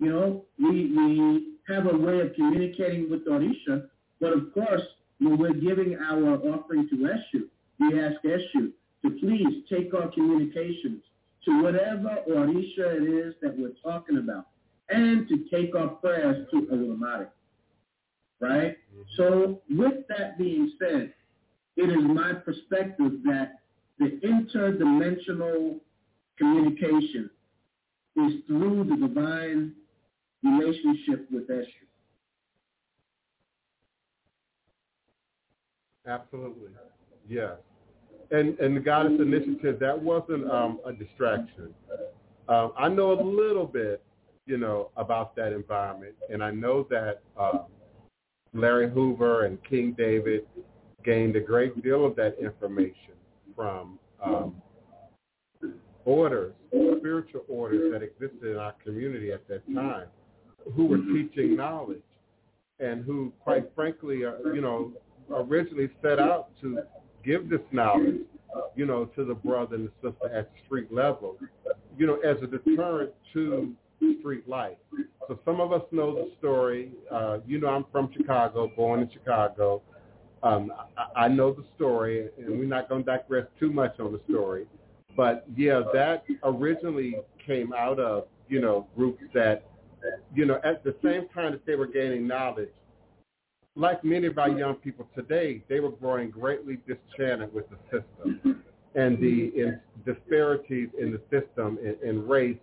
you 0.00 0.10
know, 0.10 0.44
we 0.58 0.92
we 0.96 1.54
have 1.68 1.86
a 1.86 1.96
way 1.96 2.20
of 2.20 2.34
communicating 2.34 3.08
with 3.10 3.26
Orisha, 3.26 3.88
but 4.20 4.32
of 4.32 4.52
course, 4.52 4.82
when 5.20 5.38
we're 5.38 5.54
giving 5.54 5.96
our 5.96 6.34
offering 6.52 6.88
to 6.88 6.96
Eshu, 6.96 7.42
we 7.78 8.00
ask 8.00 8.20
Eshu 8.24 8.72
to 9.02 9.10
please 9.20 9.64
take 9.70 9.94
our 9.94 10.10
communications 10.10 11.02
to 11.44 11.62
whatever 11.62 12.18
Orisha 12.28 12.96
it 13.00 13.26
is 13.26 13.34
that 13.42 13.56
we're 13.56 13.74
talking 13.82 14.18
about, 14.18 14.46
and 14.88 15.28
to 15.28 15.44
take 15.50 15.74
our 15.76 15.88
prayers 15.88 16.48
to 16.50 16.62
Olomare 16.72 17.28
right? 18.42 18.76
So 19.16 19.62
with 19.70 20.06
that 20.08 20.36
being 20.36 20.72
said, 20.78 21.14
it 21.76 21.88
is 21.88 22.02
my 22.02 22.32
perspective 22.34 23.22
that 23.24 23.60
the 23.98 24.20
interdimensional 24.24 25.80
communication 26.38 27.30
is 28.16 28.32
through 28.46 28.84
the 28.84 28.96
divine 28.96 29.72
relationship 30.42 31.26
with 31.30 31.48
Eshu. 31.48 31.66
Absolutely. 36.06 36.70
Yeah. 37.28 37.54
And 38.30 38.58
and 38.58 38.76
the 38.76 38.80
Goddess 38.80 39.20
Initiative, 39.20 39.78
that 39.78 40.00
wasn't 40.00 40.50
um, 40.50 40.80
a 40.84 40.92
distraction. 40.92 41.74
Um, 42.48 42.72
I 42.76 42.88
know 42.88 43.12
a 43.12 43.20
little 43.22 43.66
bit, 43.66 44.02
you 44.46 44.58
know, 44.58 44.90
about 44.96 45.36
that 45.36 45.52
environment, 45.52 46.14
and 46.28 46.42
I 46.42 46.50
know 46.50 46.86
that 46.90 47.20
um, 47.38 47.66
Larry 48.52 48.90
Hoover 48.90 49.44
and 49.44 49.62
King 49.64 49.94
David 49.96 50.46
gained 51.04 51.36
a 51.36 51.40
great 51.40 51.82
deal 51.82 52.04
of 52.04 52.16
that 52.16 52.36
information 52.40 53.14
from 53.54 53.98
um, 54.24 54.54
orders, 56.04 56.52
spiritual 56.98 57.44
orders 57.48 57.92
that 57.92 58.02
existed 58.02 58.50
in 58.50 58.56
our 58.56 58.74
community 58.84 59.32
at 59.32 59.46
that 59.48 59.62
time, 59.74 60.06
who 60.74 60.86
were 60.86 60.98
teaching 60.98 61.56
knowledge 61.56 62.02
and 62.80 63.04
who, 63.04 63.32
quite 63.40 63.70
frankly, 63.74 64.24
uh, 64.24 64.32
you 64.52 64.60
know, 64.60 64.92
originally 65.30 65.88
set 66.02 66.18
out 66.18 66.48
to 66.60 66.80
give 67.24 67.48
this 67.48 67.60
knowledge, 67.70 68.16
you 68.74 68.86
know, 68.86 69.04
to 69.04 69.24
the 69.24 69.34
brother 69.34 69.76
and 69.76 69.88
the 69.88 70.10
sister 70.10 70.34
at 70.34 70.50
street 70.64 70.92
level, 70.92 71.36
you 71.96 72.06
know, 72.06 72.16
as 72.20 72.36
a 72.42 72.46
deterrent 72.46 73.12
to 73.32 73.72
street 74.18 74.48
life. 74.48 74.76
So 75.28 75.38
some 75.44 75.60
of 75.60 75.72
us 75.72 75.82
know 75.92 76.14
the 76.14 76.32
story. 76.38 76.90
Uh, 77.10 77.38
you 77.46 77.60
know, 77.60 77.68
I'm 77.68 77.84
from 77.92 78.10
Chicago, 78.16 78.70
born 78.76 79.00
in 79.00 79.10
Chicago. 79.12 79.82
Um, 80.42 80.72
I, 80.96 81.24
I 81.24 81.28
know 81.28 81.52
the 81.52 81.64
story, 81.76 82.28
and 82.38 82.58
we're 82.58 82.64
not 82.64 82.88
going 82.88 83.04
to 83.04 83.10
digress 83.10 83.46
too 83.60 83.72
much 83.72 83.98
on 84.00 84.12
the 84.12 84.20
story. 84.28 84.66
But 85.16 85.44
yeah, 85.56 85.82
that 85.92 86.24
originally 86.42 87.16
came 87.46 87.72
out 87.72 87.98
of 87.98 88.24
you 88.48 88.60
know 88.60 88.86
groups 88.96 89.22
that 89.34 89.64
you 90.34 90.46
know 90.46 90.60
at 90.64 90.82
the 90.84 90.94
same 91.02 91.28
time 91.28 91.52
that 91.52 91.64
they 91.66 91.76
were 91.76 91.86
gaining 91.86 92.26
knowledge, 92.26 92.70
like 93.76 94.04
many 94.04 94.26
of 94.26 94.38
our 94.38 94.48
young 94.48 94.74
people 94.76 95.06
today, 95.14 95.62
they 95.68 95.80
were 95.80 95.90
growing 95.90 96.30
greatly 96.30 96.78
disenchanted 96.86 97.52
with 97.52 97.66
the 97.70 97.76
system 97.90 98.62
and 98.94 99.18
the 99.18 99.52
in 99.56 99.80
disparities 100.04 100.88
in 100.98 101.12
the 101.12 101.20
system 101.30 101.78
in, 101.82 101.96
in 102.08 102.26
race 102.26 102.58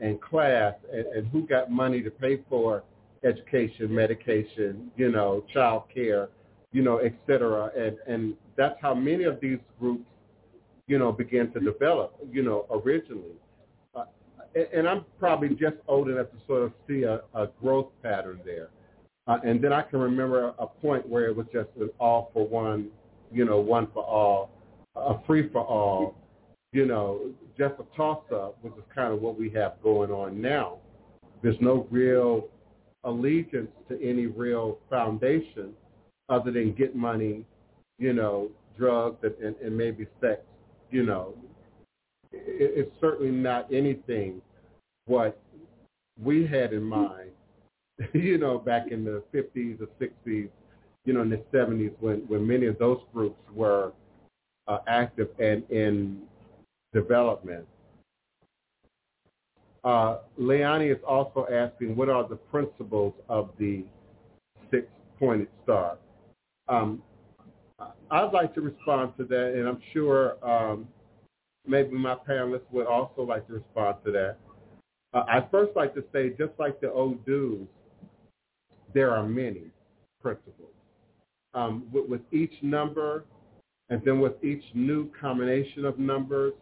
and 0.00 0.20
class 0.20 0.74
and, 0.92 1.06
and 1.06 1.26
who 1.28 1.46
got 1.46 1.70
money 1.70 2.02
to 2.02 2.10
pay 2.10 2.38
for 2.48 2.82
education, 3.24 3.94
medication, 3.94 4.90
you 4.96 5.10
know, 5.10 5.44
child 5.52 5.84
care, 5.92 6.28
you 6.72 6.82
know, 6.82 6.98
et 6.98 7.14
cetera. 7.26 7.70
And, 7.76 7.96
and 8.06 8.34
that's 8.56 8.76
how 8.80 8.94
many 8.94 9.24
of 9.24 9.40
these 9.40 9.58
groups, 9.78 10.04
you 10.86 10.98
know, 10.98 11.12
began 11.12 11.50
to 11.52 11.60
develop, 11.60 12.14
you 12.32 12.42
know, 12.42 12.66
originally. 12.70 13.36
Uh, 13.94 14.04
and, 14.54 14.66
and 14.72 14.88
I'm 14.88 15.04
probably 15.18 15.50
just 15.50 15.76
old 15.88 16.08
enough 16.08 16.30
to 16.30 16.36
sort 16.46 16.62
of 16.62 16.72
see 16.88 17.02
a, 17.02 17.22
a 17.34 17.48
growth 17.60 17.88
pattern 18.02 18.40
there. 18.44 18.70
Uh, 19.26 19.38
and 19.44 19.62
then 19.62 19.72
I 19.72 19.82
can 19.82 20.00
remember 20.00 20.54
a 20.58 20.66
point 20.66 21.08
where 21.08 21.26
it 21.26 21.36
was 21.36 21.46
just 21.52 21.68
an 21.80 21.90
all 22.00 22.30
for 22.32 22.46
one, 22.46 22.88
you 23.32 23.44
know, 23.44 23.60
one 23.60 23.88
for 23.92 24.02
all, 24.02 24.50
a 24.96 25.14
free 25.26 25.48
for 25.50 25.60
all, 25.60 26.16
you 26.72 26.86
know, 26.86 27.20
just 27.58 27.74
a 27.78 27.96
toss-up, 27.96 28.58
which 28.62 28.72
is 28.74 28.84
kind 28.94 29.12
of 29.12 29.20
what 29.20 29.38
we 29.38 29.50
have 29.50 29.74
going 29.82 30.10
on 30.10 30.40
now. 30.40 30.78
There's 31.42 31.60
no 31.60 31.86
real 31.90 32.48
allegiance 33.04 33.70
to 33.88 34.02
any 34.02 34.26
real 34.26 34.78
foundation 34.88 35.72
other 36.30 36.50
than 36.50 36.72
get 36.72 36.94
money, 36.96 37.44
you 37.98 38.12
know, 38.12 38.48
drugs 38.78 39.18
and, 39.22 39.34
and, 39.44 39.56
and 39.56 39.76
maybe 39.76 40.06
sex, 40.20 40.40
you 40.90 41.04
know. 41.04 41.34
It, 42.32 42.72
it's 42.76 42.92
certainly 43.00 43.32
not 43.32 43.72
anything 43.72 44.40
what 45.06 45.38
we 46.22 46.46
had 46.46 46.72
in 46.72 46.84
mind, 46.84 47.30
you 48.14 48.38
know, 48.38 48.58
back 48.58 48.90
in 48.90 49.04
the 49.04 49.22
50s 49.34 49.80
or 49.80 49.88
60s, 50.00 50.48
you 51.04 51.12
know, 51.12 51.22
in 51.22 51.30
the 51.30 51.42
70s 51.52 51.92
when, 52.00 52.20
when 52.28 52.46
many 52.46 52.66
of 52.66 52.78
those 52.78 53.00
groups 53.12 53.40
were 53.52 53.92
uh, 54.68 54.78
active 54.86 55.28
and 55.38 55.68
in 55.70 56.22
development. 56.92 57.66
Uh, 59.82 60.18
is 60.38 60.98
also 61.08 61.46
asking, 61.50 61.96
what 61.96 62.10
are 62.10 62.28
the 62.28 62.36
principles 62.36 63.14
of 63.30 63.48
the 63.58 63.82
six-pointed 64.70 65.48
star? 65.64 65.96
Um, 66.70 67.02
I'd 68.10 68.32
like 68.32 68.54
to 68.54 68.60
respond 68.60 69.12
to 69.18 69.24
that, 69.24 69.54
and 69.56 69.68
I'm 69.68 69.80
sure 69.92 70.36
um, 70.46 70.86
maybe 71.66 71.90
my 71.90 72.14
panelists 72.14 72.70
would 72.70 72.86
also 72.86 73.22
like 73.22 73.46
to 73.48 73.54
respond 73.54 73.96
to 74.04 74.12
that. 74.12 74.36
Uh, 75.12 75.24
I'd 75.28 75.50
first 75.50 75.72
like 75.74 75.94
to 75.94 76.04
say, 76.12 76.30
just 76.30 76.52
like 76.58 76.80
the 76.80 76.86
Odus, 76.86 77.66
there 78.94 79.10
are 79.10 79.26
many 79.26 79.64
principles. 80.22 80.68
Um, 81.54 81.86
with, 81.92 82.08
with 82.08 82.20
each 82.32 82.52
number, 82.62 83.24
and 83.88 84.00
then 84.04 84.20
with 84.20 84.34
each 84.44 84.62
new 84.72 85.10
combination 85.20 85.84
of 85.84 85.98
numbers, 85.98 86.52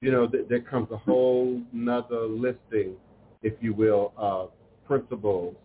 you 0.00 0.12
know, 0.12 0.28
th- 0.28 0.46
there 0.48 0.60
comes 0.60 0.88
a 0.92 0.96
whole 0.96 1.60
nother 1.72 2.20
listing, 2.26 2.94
if 3.42 3.54
you 3.60 3.74
will, 3.74 4.12
of 4.16 4.50
principles. 4.86 5.56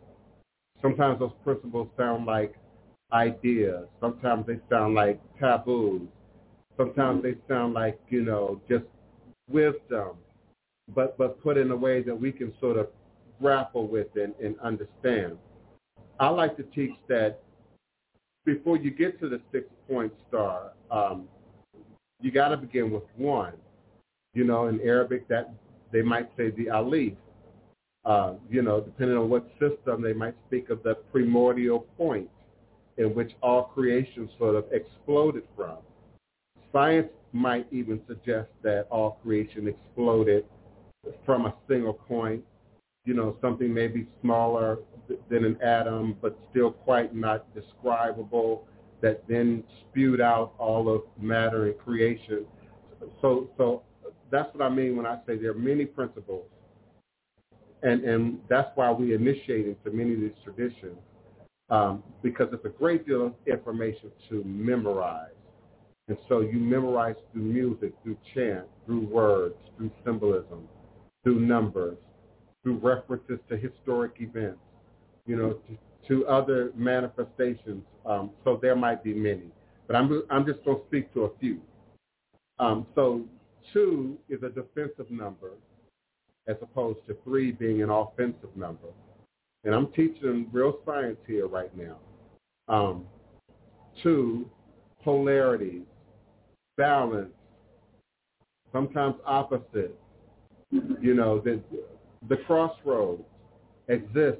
Sometimes 0.81 1.19
those 1.19 1.33
principles 1.43 1.87
sound 1.97 2.25
like 2.25 2.55
ideas. 3.13 3.85
Sometimes 3.99 4.45
they 4.47 4.59
sound 4.69 4.95
like 4.95 5.21
taboos. 5.39 6.07
Sometimes 6.77 7.23
they 7.23 7.35
sound 7.47 7.73
like, 7.73 7.99
you 8.09 8.23
know, 8.23 8.59
just 8.67 8.85
wisdom, 9.49 10.17
but, 10.95 11.17
but 11.17 11.41
put 11.43 11.57
in 11.57 11.71
a 11.71 11.75
way 11.75 12.01
that 12.01 12.19
we 12.19 12.31
can 12.31 12.53
sort 12.59 12.77
of 12.77 12.87
grapple 13.39 13.87
with 13.87 14.07
and, 14.15 14.33
and 14.43 14.59
understand. 14.59 15.37
I 16.19 16.29
like 16.29 16.57
to 16.57 16.63
teach 16.63 16.95
that 17.09 17.41
before 18.45 18.77
you 18.77 18.91
get 18.91 19.19
to 19.19 19.29
the 19.29 19.39
six-point 19.51 20.13
star, 20.27 20.71
um, 20.91 21.27
you 22.21 22.31
got 22.31 22.49
to 22.49 22.57
begin 22.57 22.91
with 22.91 23.03
one 23.15 23.53
you 24.33 24.43
know, 24.43 24.67
in 24.67 24.79
Arabic 24.81 25.27
that 25.27 25.51
they 25.91 26.01
might 26.01 26.29
say 26.37 26.51
the 26.51 26.67
alif. 26.67 27.13
Uh, 28.05 28.33
you 28.49 28.61
know, 28.61 28.81
depending 28.81 29.15
on 29.15 29.29
what 29.29 29.47
system, 29.59 30.01
they 30.01 30.11
might 30.11 30.35
speak 30.47 30.69
of 30.69 30.83
the 30.83 30.95
primordial 31.11 31.79
point 31.97 32.29
in 32.97 33.13
which 33.15 33.31
all 33.41 33.63
creation 33.63 34.29
sort 34.37 34.55
of 34.55 34.65
exploded 34.71 35.43
from. 35.55 35.77
Science 36.71 37.09
might 37.31 37.67
even 37.71 38.01
suggest 38.07 38.49
that 38.61 38.87
all 38.89 39.19
creation 39.23 39.67
exploded 39.67 40.45
from 41.25 41.45
a 41.45 41.53
single 41.67 41.93
point, 41.93 42.43
you 43.05 43.13
know, 43.13 43.37
something 43.41 43.73
maybe 43.73 44.07
smaller 44.21 44.79
than 45.29 45.43
an 45.43 45.61
atom, 45.61 46.15
but 46.21 46.37
still 46.49 46.71
quite 46.71 47.13
not 47.13 47.53
describable, 47.53 48.67
that 49.01 49.23
then 49.27 49.63
spewed 49.81 50.21
out 50.21 50.53
all 50.57 50.87
of 50.93 51.01
matter 51.19 51.65
and 51.67 51.77
creation. 51.77 52.45
So, 53.21 53.49
so 53.57 53.83
that's 54.31 54.53
what 54.55 54.65
I 54.65 54.69
mean 54.69 54.95
when 54.95 55.05
I 55.05 55.17
say 55.27 55.37
there 55.37 55.51
are 55.51 55.55
many 55.55 55.85
principles. 55.85 56.45
And, 57.81 58.03
and 58.05 58.39
that's 58.47 58.69
why 58.75 58.91
we 58.91 59.13
initiate 59.13 59.67
into 59.67 59.91
many 59.91 60.13
of 60.13 60.21
these 60.21 60.31
traditions, 60.43 60.97
um, 61.69 62.03
because 62.21 62.47
it's 62.51 62.65
a 62.65 62.69
great 62.69 63.07
deal 63.07 63.27
of 63.27 63.33
information 63.47 64.11
to 64.29 64.43
memorize. 64.43 65.29
And 66.07 66.17
so 66.27 66.41
you 66.41 66.59
memorize 66.59 67.15
through 67.31 67.43
music, 67.43 67.93
through 68.03 68.17
chant, 68.33 68.65
through 68.85 69.07
words, 69.07 69.55
through 69.77 69.91
symbolism, 70.03 70.67
through 71.23 71.39
numbers, 71.39 71.97
through 72.61 72.77
references 72.79 73.39
to 73.49 73.57
historic 73.57 74.13
events, 74.19 74.59
you 75.25 75.35
know, 75.35 75.53
to, 75.53 75.77
to 76.07 76.27
other 76.27 76.71
manifestations. 76.75 77.83
Um, 78.05 78.31
so 78.43 78.59
there 78.61 78.75
might 78.75 79.03
be 79.03 79.13
many, 79.13 79.47
but 79.87 79.95
I'm, 79.95 80.23
I'm 80.29 80.45
just 80.45 80.63
going 80.65 80.77
to 80.77 80.83
speak 80.87 81.13
to 81.13 81.23
a 81.23 81.37
few. 81.39 81.61
Um, 82.59 82.85
so 82.95 83.21
two 83.71 84.17
is 84.29 84.43
a 84.43 84.49
defensive 84.49 85.09
number 85.09 85.51
as 86.47 86.57
opposed 86.61 86.99
to 87.07 87.15
three 87.23 87.51
being 87.51 87.81
an 87.81 87.89
offensive 87.89 88.55
number. 88.55 88.89
And 89.63 89.73
I'm 89.73 89.87
teaching 89.93 90.47
real 90.51 90.79
science 90.85 91.17
here 91.25 91.47
right 91.47 91.71
now. 91.75 91.97
Um, 92.67 93.05
Two, 94.01 94.49
polarities, 95.03 95.83
balance, 96.77 97.29
sometimes 98.71 99.15
opposite. 99.23 99.95
You 100.71 101.13
know, 101.13 101.39
the, 101.39 101.61
the 102.27 102.37
crossroads 102.37 103.21
exist 103.87 104.39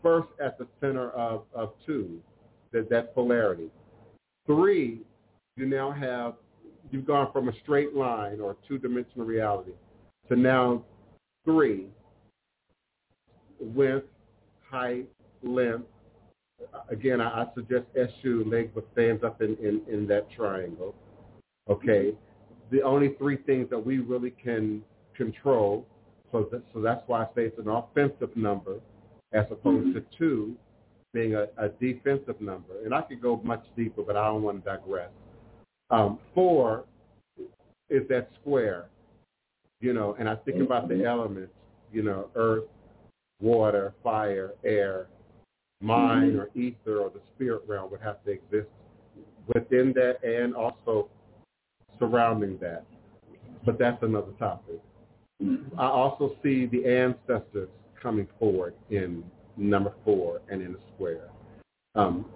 first 0.00 0.28
at 0.40 0.58
the 0.58 0.68
center 0.80 1.10
of, 1.10 1.42
of 1.54 1.72
two, 1.84 2.20
that, 2.70 2.88
that 2.90 3.14
polarity. 3.14 3.68
Three, 4.46 5.00
you 5.56 5.66
now 5.66 5.90
have, 5.90 6.34
you've 6.92 7.06
gone 7.06 7.32
from 7.32 7.48
a 7.48 7.52
straight 7.64 7.94
line 7.94 8.40
or 8.40 8.56
two-dimensional 8.68 9.26
reality 9.26 9.72
to 10.28 10.36
now 10.36 10.84
three, 11.44 11.86
width, 13.58 14.06
height, 14.72 15.06
length. 15.42 15.86
Again, 16.88 17.20
I, 17.20 17.42
I 17.42 17.46
suggest 17.54 17.84
Eshu, 17.94 18.50
leg 18.50 18.70
but 18.74 18.86
stands 18.92 19.22
up 19.22 19.42
in, 19.42 19.56
in, 19.56 19.82
in 19.92 20.06
that 20.08 20.30
triangle. 20.30 20.94
Okay. 21.68 22.14
The 22.70 22.82
only 22.82 23.14
three 23.18 23.36
things 23.36 23.68
that 23.70 23.78
we 23.78 23.98
really 23.98 24.30
can 24.30 24.82
control, 25.14 25.86
so, 26.32 26.48
that, 26.50 26.62
so 26.72 26.80
that's 26.80 27.02
why 27.06 27.22
I 27.22 27.26
say 27.34 27.42
it's 27.44 27.58
an 27.58 27.68
offensive 27.68 28.34
number 28.36 28.76
as 29.32 29.44
opposed 29.50 29.88
mm-hmm. 29.88 29.98
to 29.98 30.04
two 30.18 30.56
being 31.12 31.34
a, 31.34 31.46
a, 31.58 31.68
defensive 31.68 32.40
number. 32.40 32.84
And 32.84 32.94
I 32.94 33.02
could 33.02 33.20
go 33.20 33.40
much 33.44 33.64
deeper, 33.76 34.02
but 34.02 34.16
I 34.16 34.24
don't 34.26 34.42
want 34.42 34.64
to 34.64 34.70
digress. 34.70 35.10
Um, 35.90 36.18
four 36.34 36.84
is 37.90 38.08
that 38.08 38.30
square, 38.40 38.86
you 39.80 39.92
know, 39.92 40.16
and 40.18 40.26
I 40.26 40.36
think 40.36 40.62
about 40.62 40.88
the 40.88 41.04
elements, 41.04 41.52
you 41.92 42.02
know, 42.02 42.30
earth, 42.34 42.64
water, 43.42 43.92
fire, 44.02 44.52
air, 44.64 45.08
mind 45.82 46.38
or 46.38 46.48
ether 46.54 47.00
or 47.00 47.10
the 47.10 47.20
spirit 47.34 47.62
realm 47.66 47.90
would 47.90 48.00
have 48.00 48.22
to 48.24 48.30
exist 48.30 48.68
within 49.52 49.92
that 49.94 50.22
and 50.22 50.54
also 50.54 51.08
surrounding 51.98 52.56
that. 52.60 52.84
But 53.66 53.78
that's 53.78 54.02
another 54.02 54.32
topic. 54.38 54.80
I 55.76 55.86
also 55.86 56.36
see 56.42 56.66
the 56.66 56.86
ancestors 56.86 57.68
coming 58.00 58.28
forward 58.38 58.74
in 58.90 59.24
number 59.56 59.92
four 60.04 60.40
and 60.48 60.62
in 60.62 60.72
the 60.72 60.78
square. 60.94 61.28
Um, 61.94 62.26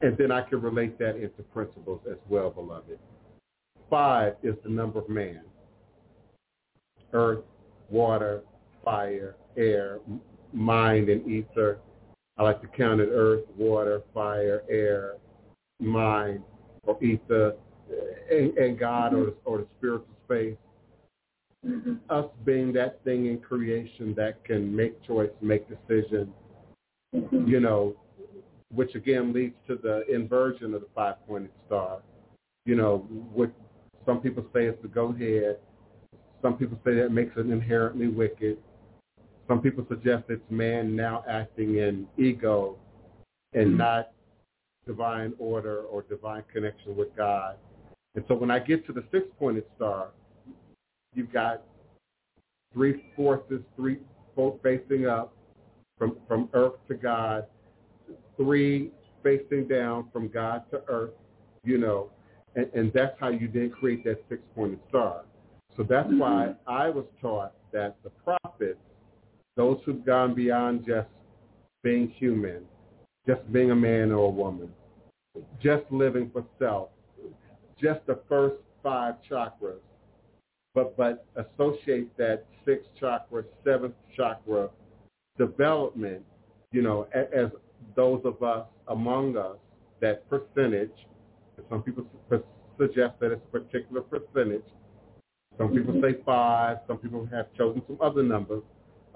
and 0.00 0.16
then 0.16 0.30
I 0.30 0.42
can 0.42 0.60
relate 0.60 0.98
that 0.98 1.16
into 1.16 1.42
principles 1.54 2.00
as 2.10 2.18
well, 2.28 2.50
beloved. 2.50 2.98
Five 3.90 4.34
is 4.42 4.54
the 4.62 4.68
number 4.68 4.98
of 4.98 5.08
man. 5.08 5.40
Earth, 7.12 7.44
water, 7.88 8.42
fire, 8.84 9.34
air, 9.58 9.98
mind, 10.52 11.08
and 11.08 11.28
ether. 11.28 11.78
I 12.38 12.44
like 12.44 12.60
to 12.62 12.68
count 12.68 13.00
it 13.00 13.10
earth, 13.12 13.44
water, 13.56 14.02
fire, 14.14 14.62
air, 14.70 15.14
mind, 15.80 16.42
or 16.84 17.02
ether, 17.02 17.54
and, 18.30 18.56
and 18.56 18.78
God 18.78 19.12
or 19.12 19.26
the, 19.26 19.34
or 19.44 19.58
the 19.58 19.66
spiritual 19.76 20.06
space. 20.24 20.56
Mm-hmm. 21.66 21.94
Us 22.08 22.26
being 22.44 22.72
that 22.74 23.02
thing 23.02 23.26
in 23.26 23.38
creation 23.40 24.14
that 24.16 24.44
can 24.44 24.74
make 24.74 25.02
choice, 25.04 25.30
make 25.40 25.66
decision, 25.68 26.32
mm-hmm. 27.14 27.48
you 27.48 27.58
know, 27.58 27.96
which 28.72 28.94
again 28.94 29.32
leads 29.32 29.56
to 29.66 29.76
the 29.76 30.06
inversion 30.14 30.74
of 30.74 30.82
the 30.82 30.86
five-pointed 30.94 31.50
star. 31.66 31.98
You 32.64 32.76
know, 32.76 32.98
what 33.32 33.50
some 34.06 34.20
people 34.20 34.44
say 34.54 34.66
is 34.66 34.76
the 34.82 34.88
go-ahead. 34.88 35.58
Some 36.42 36.56
people 36.56 36.78
say 36.84 36.94
that 36.94 37.10
makes 37.10 37.36
it 37.36 37.46
inherently 37.46 38.06
wicked. 38.06 38.58
Some 39.48 39.62
people 39.62 39.86
suggest 39.88 40.24
it's 40.28 40.42
man 40.50 40.94
now 40.94 41.24
acting 41.28 41.78
in 41.78 42.06
ego 42.18 42.76
and 43.54 43.68
mm-hmm. 43.68 43.78
not 43.78 44.12
divine 44.86 45.32
order 45.38 45.80
or 45.82 46.02
divine 46.02 46.44
connection 46.52 46.94
with 46.96 47.14
God. 47.16 47.56
And 48.14 48.24
so 48.28 48.34
when 48.34 48.50
I 48.50 48.58
get 48.58 48.86
to 48.86 48.92
the 48.92 49.04
six-pointed 49.10 49.64
star, 49.76 50.08
you've 51.14 51.32
got 51.32 51.62
three 52.74 53.02
forces, 53.16 53.60
three 53.74 53.98
both 54.36 54.62
facing 54.62 55.06
up 55.06 55.34
from, 55.96 56.16
from 56.28 56.48
earth 56.52 56.74
to 56.88 56.94
God, 56.94 57.46
three 58.36 58.90
facing 59.22 59.66
down 59.66 60.08
from 60.12 60.28
God 60.28 60.62
to 60.70 60.82
earth, 60.88 61.10
you 61.64 61.78
know, 61.78 62.10
and, 62.54 62.66
and 62.74 62.92
that's 62.92 63.18
how 63.18 63.28
you 63.28 63.48
then 63.52 63.70
create 63.70 64.04
that 64.04 64.22
six-pointed 64.28 64.78
star. 64.88 65.24
So 65.76 65.82
that's 65.82 66.08
mm-hmm. 66.08 66.18
why 66.18 66.54
I 66.66 66.90
was 66.90 67.04
taught 67.20 67.54
that 67.72 67.96
the 68.04 68.10
prophets 68.10 68.78
those 69.58 69.80
who've 69.84 70.06
gone 70.06 70.34
beyond 70.34 70.86
just 70.86 71.08
being 71.82 72.08
human, 72.16 72.62
just 73.26 73.52
being 73.52 73.72
a 73.72 73.74
man 73.74 74.12
or 74.12 74.26
a 74.26 74.30
woman, 74.30 74.72
just 75.60 75.82
living 75.90 76.30
for 76.32 76.44
self, 76.60 76.90
just 77.78 77.98
the 78.06 78.20
first 78.28 78.54
five 78.84 79.16
chakras, 79.28 79.80
but 80.74 80.96
but 80.96 81.26
associate 81.34 82.16
that 82.16 82.46
sixth 82.64 82.88
chakra, 83.00 83.42
seventh 83.64 83.94
chakra 84.16 84.70
development, 85.36 86.22
you 86.70 86.80
know, 86.80 87.08
as 87.12 87.50
those 87.96 88.20
of 88.24 88.40
us 88.44 88.64
among 88.86 89.36
us, 89.36 89.56
that 90.00 90.22
percentage, 90.30 90.94
some 91.68 91.82
people 91.82 92.06
suggest 92.78 93.18
that 93.18 93.32
it's 93.32 93.42
a 93.52 93.58
particular 93.58 94.02
percentage. 94.02 94.62
Some 95.58 95.70
people 95.72 95.94
mm-hmm. 95.94 96.14
say 96.14 96.22
five. 96.24 96.76
Some 96.86 96.98
people 96.98 97.28
have 97.32 97.52
chosen 97.54 97.82
some 97.88 97.98
other 98.00 98.22
numbers 98.22 98.62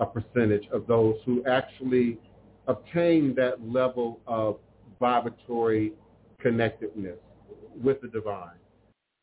a 0.02 0.06
percentage 0.06 0.66
of 0.72 0.86
those 0.86 1.16
who 1.24 1.44
actually 1.46 2.18
obtain 2.66 3.34
that 3.36 3.56
level 3.64 4.20
of 4.26 4.58
vibratory 4.98 5.92
connectedness 6.40 7.18
with 7.82 8.00
the 8.00 8.08
divine. 8.08 8.58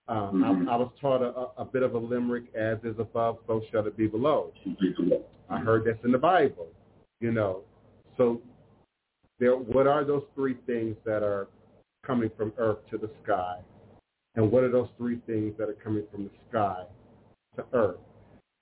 Um, 0.07 0.41
mm-hmm. 0.43 0.69
I, 0.69 0.73
I, 0.73 0.77
was 0.77 0.91
taught 0.99 1.21
a, 1.21 1.61
a, 1.61 1.65
bit 1.65 1.84
of 1.84 1.93
a 1.93 1.97
limerick, 1.97 2.45
as 2.55 2.77
is 2.84 2.95
above, 2.97 3.38
so 3.45 3.61
shall 3.71 3.86
it 3.86 3.95
be 3.95 4.07
below. 4.07 4.51
I 5.49 5.59
heard 5.59 5.84
that's 5.86 6.03
in 6.03 6.11
the 6.11 6.17
Bible, 6.17 6.67
you 7.19 7.32
know. 7.32 7.61
So 8.17 8.41
there, 9.39 9.55
what 9.55 9.86
are 9.86 10.03
those 10.03 10.23
three 10.34 10.57
things 10.65 10.95
that 11.05 11.21
are 11.23 11.47
coming 12.05 12.32
from 12.38 12.53
earth 12.57 12.80
to 12.89 12.97
the 12.97 13.09
sky? 13.23 13.59
And 14.36 14.51
what 14.51 14.63
are 14.63 14.71
those 14.71 14.89
three 14.97 15.19
things 15.27 15.53
that 15.57 15.69
are 15.69 15.77
coming 15.84 16.05
from 16.11 16.23
the 16.23 16.32
sky 16.49 16.84
to 17.57 17.65
earth? 17.73 17.99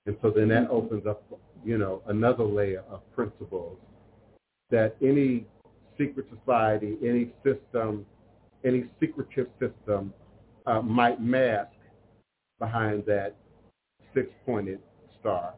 And 0.06 0.16
so 0.20 0.30
then 0.30 0.48
that 0.48 0.68
opens 0.70 1.06
up 1.06 1.22
you 1.64 1.78
know, 1.78 2.02
another 2.06 2.44
layer 2.44 2.84
of 2.90 3.00
principles 3.14 3.78
that 4.70 4.96
any 5.02 5.46
secret 5.96 6.26
society, 6.36 6.96
any 7.02 7.32
system, 7.44 8.06
any 8.64 8.84
secretive 9.00 9.48
system 9.58 10.12
uh, 10.66 10.80
might 10.82 11.20
mask 11.20 11.72
behind 12.58 13.04
that 13.06 13.34
six-pointed 14.14 14.80
star. 15.20 15.54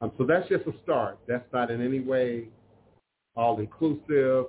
Um, 0.00 0.12
so 0.16 0.24
that's 0.24 0.48
just 0.48 0.66
a 0.66 0.72
start. 0.82 1.18
That's 1.26 1.44
not 1.52 1.70
in 1.70 1.84
any 1.84 2.00
way 2.00 2.48
all-inclusive. 3.36 4.46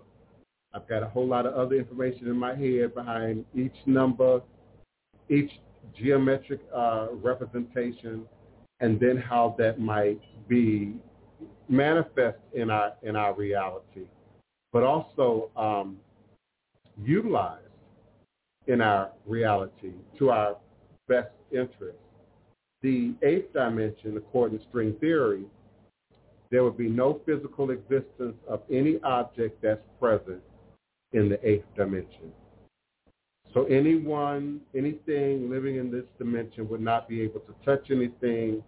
I've 0.73 0.87
got 0.87 1.03
a 1.03 1.07
whole 1.07 1.27
lot 1.27 1.45
of 1.45 1.53
other 1.55 1.75
information 1.75 2.27
in 2.27 2.37
my 2.37 2.55
head 2.55 2.93
behind 2.93 3.45
each 3.55 3.75
number, 3.85 4.41
each 5.29 5.51
geometric 5.97 6.61
uh, 6.75 7.07
representation, 7.13 8.25
and 8.79 8.99
then 8.99 9.17
how 9.17 9.55
that 9.57 9.79
might 9.79 10.21
be 10.49 10.95
manifest 11.69 12.39
in 12.53 12.69
our 12.69 12.93
in 13.03 13.15
our 13.15 13.33
reality, 13.33 14.05
but 14.73 14.83
also 14.83 15.49
um, 15.55 15.97
utilized 17.01 17.63
in 18.67 18.81
our 18.81 19.11
reality 19.25 19.93
to 20.17 20.31
our 20.31 20.57
best 21.07 21.29
interest. 21.51 21.97
The 22.81 23.13
eighth 23.23 23.53
dimension, 23.53 24.17
according 24.17 24.59
to 24.59 24.65
string 24.69 24.95
theory, 24.99 25.45
there 26.49 26.63
would 26.63 26.77
be 26.77 26.89
no 26.89 27.21
physical 27.25 27.71
existence 27.71 28.35
of 28.47 28.61
any 28.71 28.99
object 29.03 29.61
that's 29.61 29.81
present 29.99 30.41
in 31.13 31.29
the 31.29 31.47
eighth 31.47 31.65
dimension. 31.75 32.31
So 33.53 33.65
anyone, 33.65 34.61
anything 34.75 35.49
living 35.49 35.77
in 35.77 35.91
this 35.91 36.05
dimension 36.17 36.69
would 36.69 36.81
not 36.81 37.09
be 37.09 37.21
able 37.21 37.39
to 37.41 37.55
touch 37.65 37.89
anything 37.89 38.63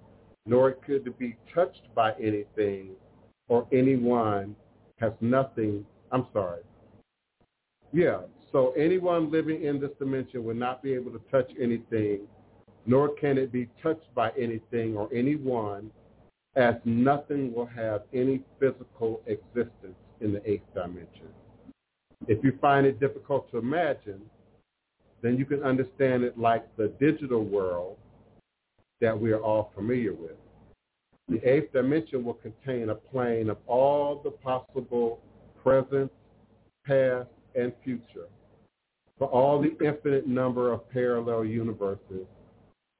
nor 0.45 0.71
could 0.71 1.07
it 1.07 1.19
be 1.19 1.35
touched 1.53 1.93
by 1.95 2.13
anything 2.13 2.91
or 3.47 3.67
anyone 3.71 4.55
has 4.99 5.11
nothing. 5.21 5.85
I'm 6.11 6.27
sorry. 6.33 6.61
Yeah, 7.93 8.21
so 8.51 8.71
anyone 8.77 9.31
living 9.31 9.63
in 9.63 9.79
this 9.79 9.91
dimension 9.99 10.43
will 10.43 10.55
not 10.55 10.81
be 10.81 10.93
able 10.93 11.11
to 11.11 11.21
touch 11.29 11.51
anything, 11.59 12.21
nor 12.85 13.09
can 13.15 13.37
it 13.37 13.51
be 13.51 13.67
touched 13.83 14.13
by 14.15 14.31
anything 14.37 14.95
or 14.95 15.09
anyone, 15.13 15.91
as 16.55 16.75
nothing 16.85 17.53
will 17.53 17.65
have 17.65 18.03
any 18.13 18.41
physical 18.59 19.21
existence 19.25 19.95
in 20.21 20.33
the 20.33 20.49
eighth 20.49 20.73
dimension. 20.73 21.29
If 22.27 22.43
you 22.43 22.57
find 22.61 22.85
it 22.85 22.99
difficult 22.99 23.49
to 23.51 23.57
imagine, 23.57 24.21
then 25.21 25.37
you 25.37 25.45
can 25.45 25.63
understand 25.63 26.23
it 26.23 26.37
like 26.37 26.65
the 26.77 26.89
digital 26.99 27.43
world 27.43 27.97
that 29.01 29.19
we 29.19 29.31
are 29.31 29.41
all 29.41 29.71
familiar 29.75 30.13
with. 30.13 30.37
The 31.27 31.39
eighth 31.47 31.73
dimension 31.73 32.23
will 32.23 32.35
contain 32.35 32.89
a 32.89 32.95
plane 32.95 33.49
of 33.49 33.57
all 33.67 34.21
the 34.23 34.31
possible 34.31 35.19
present, 35.63 36.11
past, 36.85 37.29
and 37.55 37.73
future. 37.83 38.27
for 39.17 39.27
all 39.27 39.61
the 39.61 39.77
infinite 39.85 40.25
number 40.27 40.71
of 40.71 40.89
parallel 40.89 41.45
universes 41.45 42.25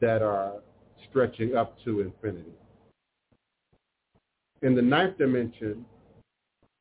that 0.01 0.21
are 0.21 0.53
stretching 1.09 1.55
up 1.55 1.75
to 1.83 2.01
infinity. 2.01 2.53
In 4.61 4.75
the 4.75 4.83
ninth 4.83 5.17
dimension, 5.17 5.83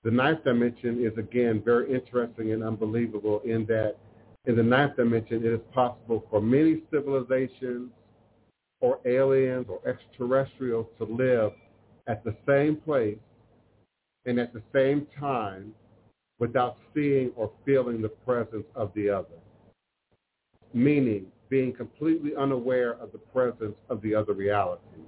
the 0.04 0.10
ninth 0.10 0.44
dimension 0.44 1.02
is 1.02 1.16
again 1.16 1.62
very 1.64 1.90
interesting 1.90 2.52
and 2.52 2.62
unbelievable 2.62 3.40
in 3.46 3.64
that 3.66 3.96
in 4.44 4.56
the 4.56 4.62
ninth 4.62 4.96
dimension 4.96 5.42
it 5.42 5.52
is 5.52 5.60
possible 5.72 6.22
for 6.28 6.42
many 6.42 6.82
civilizations 6.90 7.90
or 8.80 8.98
aliens 9.04 9.66
or 9.68 9.80
extraterrestrials 9.88 10.86
to 10.98 11.04
live 11.04 11.52
at 12.06 12.24
the 12.24 12.34
same 12.46 12.76
place 12.76 13.18
and 14.26 14.38
at 14.38 14.52
the 14.52 14.62
same 14.72 15.06
time 15.18 15.74
without 16.38 16.78
seeing 16.94 17.30
or 17.36 17.50
feeling 17.64 18.00
the 18.00 18.08
presence 18.08 18.66
of 18.74 18.90
the 18.94 19.08
other, 19.08 19.26
meaning 20.72 21.26
being 21.50 21.72
completely 21.72 22.34
unaware 22.36 22.92
of 22.94 23.12
the 23.12 23.18
presence 23.18 23.76
of 23.90 24.00
the 24.02 24.14
other 24.14 24.32
reality. 24.32 25.02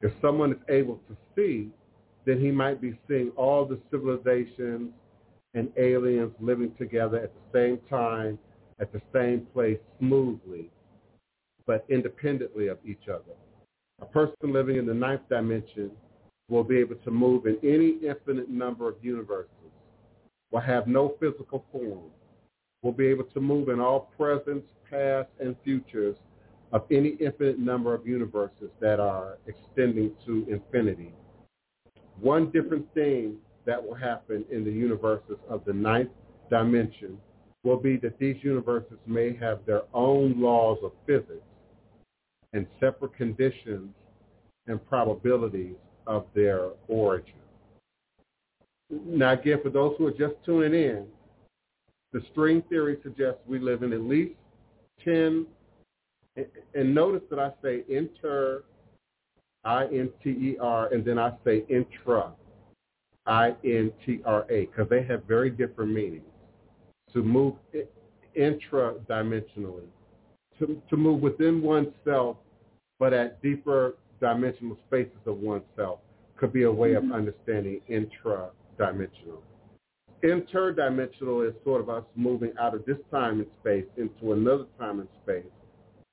If 0.00 0.12
someone 0.20 0.52
is 0.52 0.58
able 0.68 1.00
to 1.08 1.16
see, 1.34 1.70
then 2.24 2.40
he 2.40 2.50
might 2.50 2.80
be 2.80 2.98
seeing 3.08 3.30
all 3.30 3.64
the 3.64 3.80
civilizations 3.90 4.90
and 5.54 5.70
aliens 5.76 6.32
living 6.40 6.74
together 6.76 7.18
at 7.18 7.32
the 7.34 7.58
same 7.58 7.78
time, 7.88 8.38
at 8.80 8.92
the 8.92 9.00
same 9.12 9.46
place 9.52 9.78
smoothly, 9.98 10.70
but 11.72 11.86
independently 11.88 12.68
of 12.68 12.76
each 12.84 13.08
other. 13.08 13.32
A 14.02 14.04
person 14.04 14.52
living 14.52 14.76
in 14.76 14.84
the 14.84 14.92
ninth 14.92 15.22
dimension 15.30 15.90
will 16.50 16.62
be 16.62 16.76
able 16.76 16.96
to 16.96 17.10
move 17.10 17.46
in 17.46 17.56
any 17.62 17.96
infinite 18.06 18.50
number 18.50 18.86
of 18.90 18.96
universes, 19.00 19.72
will 20.50 20.60
have 20.60 20.86
no 20.86 21.14
physical 21.18 21.64
form, 21.72 22.10
will 22.82 22.92
be 22.92 23.06
able 23.06 23.24
to 23.24 23.40
move 23.40 23.70
in 23.70 23.80
all 23.80 24.12
presents, 24.18 24.66
past, 24.90 25.30
and 25.40 25.56
futures 25.64 26.18
of 26.72 26.84
any 26.90 27.16
infinite 27.20 27.58
number 27.58 27.94
of 27.94 28.06
universes 28.06 28.68
that 28.80 29.00
are 29.00 29.38
extending 29.46 30.12
to 30.26 30.46
infinity. 30.50 31.14
One 32.20 32.50
different 32.50 32.84
thing 32.92 33.36
that 33.64 33.82
will 33.82 33.94
happen 33.94 34.44
in 34.50 34.62
the 34.62 34.70
universes 34.70 35.38
of 35.48 35.64
the 35.64 35.72
ninth 35.72 36.10
dimension 36.50 37.16
will 37.64 37.78
be 37.78 37.96
that 37.96 38.18
these 38.18 38.36
universes 38.42 38.98
may 39.06 39.34
have 39.36 39.64
their 39.64 39.84
own 39.94 40.38
laws 40.38 40.76
of 40.84 40.92
physics 41.06 41.46
and 42.52 42.66
separate 42.80 43.14
conditions 43.16 43.90
and 44.66 44.84
probabilities 44.86 45.76
of 46.06 46.26
their 46.34 46.68
origin. 46.88 47.34
Now 48.90 49.32
again, 49.32 49.60
for 49.62 49.70
those 49.70 49.94
who 49.98 50.06
are 50.06 50.12
just 50.12 50.34
tuning 50.44 50.74
in, 50.74 51.06
the 52.12 52.22
string 52.30 52.62
theory 52.68 52.98
suggests 53.02 53.40
we 53.46 53.58
live 53.58 53.82
in 53.82 53.92
at 53.92 54.02
least 54.02 54.34
10, 55.04 55.46
and 56.74 56.94
notice 56.94 57.22
that 57.30 57.38
I 57.38 57.52
say 57.62 57.84
inter, 57.88 58.64
I-N-T-E-R, 59.64 60.92
and 60.92 61.04
then 61.04 61.18
I 61.18 61.32
say 61.44 61.64
intra, 61.68 62.32
I-N-T-R-A, 63.26 64.66
because 64.66 64.88
they 64.90 65.02
have 65.04 65.24
very 65.24 65.50
different 65.50 65.92
meanings. 65.92 66.24
To 67.12 67.22
move 67.22 67.54
intra-dimensionally, 68.34 69.86
to, 70.58 70.82
to 70.88 70.96
move 70.96 71.20
within 71.20 71.62
oneself, 71.62 72.36
but 73.02 73.12
at 73.12 73.42
deeper 73.42 73.96
dimensional 74.20 74.78
spaces 74.86 75.18
of 75.26 75.36
oneself 75.38 75.98
could 76.36 76.52
be 76.52 76.62
a 76.62 76.70
way 76.70 76.94
of 76.94 77.02
mm-hmm. 77.02 77.14
understanding 77.14 77.80
intra-dimensional. 77.88 79.42
Interdimensional 80.22 81.48
is 81.48 81.52
sort 81.64 81.80
of 81.80 81.90
us 81.90 82.04
moving 82.14 82.52
out 82.60 82.76
of 82.76 82.84
this 82.84 82.98
time 83.10 83.40
and 83.40 83.48
space 83.60 83.86
into 83.96 84.34
another 84.34 84.66
time 84.78 85.00
and 85.00 85.08
space 85.24 85.42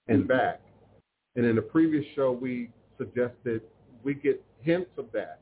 and 0.08 0.22
mm-hmm. 0.22 0.30
back. 0.30 0.62
And 1.36 1.46
in 1.46 1.56
the 1.56 1.62
previous 1.62 2.04
show, 2.16 2.32
we 2.32 2.72
suggested 2.98 3.62
we 4.04 4.16
get 4.16 4.44
hints 4.62 4.90
of 4.98 5.12
that. 5.14 5.42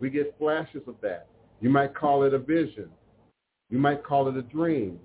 We 0.00 0.10
get 0.10 0.36
flashes 0.38 0.82
of 0.86 0.96
that. 1.00 1.28
You 1.62 1.70
might 1.70 1.94
call 1.94 2.24
it 2.24 2.34
a 2.34 2.38
vision. 2.38 2.90
You 3.70 3.78
might 3.78 4.04
call 4.04 4.28
it 4.28 4.36
a 4.36 4.42
dream. 4.42 5.00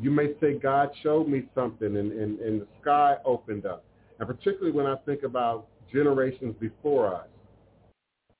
You 0.00 0.10
may 0.10 0.28
say, 0.40 0.54
God 0.54 0.88
showed 1.02 1.28
me 1.28 1.42
something 1.54 1.98
and, 1.98 2.12
and, 2.12 2.40
and 2.40 2.62
the 2.62 2.66
sky 2.80 3.16
opened 3.26 3.66
up. 3.66 3.84
And 4.18 4.28
particularly 4.28 4.72
when 4.72 4.86
I 4.86 4.96
think 5.04 5.22
about 5.22 5.66
generations 5.92 6.54
before 6.60 7.14
us 7.14 7.26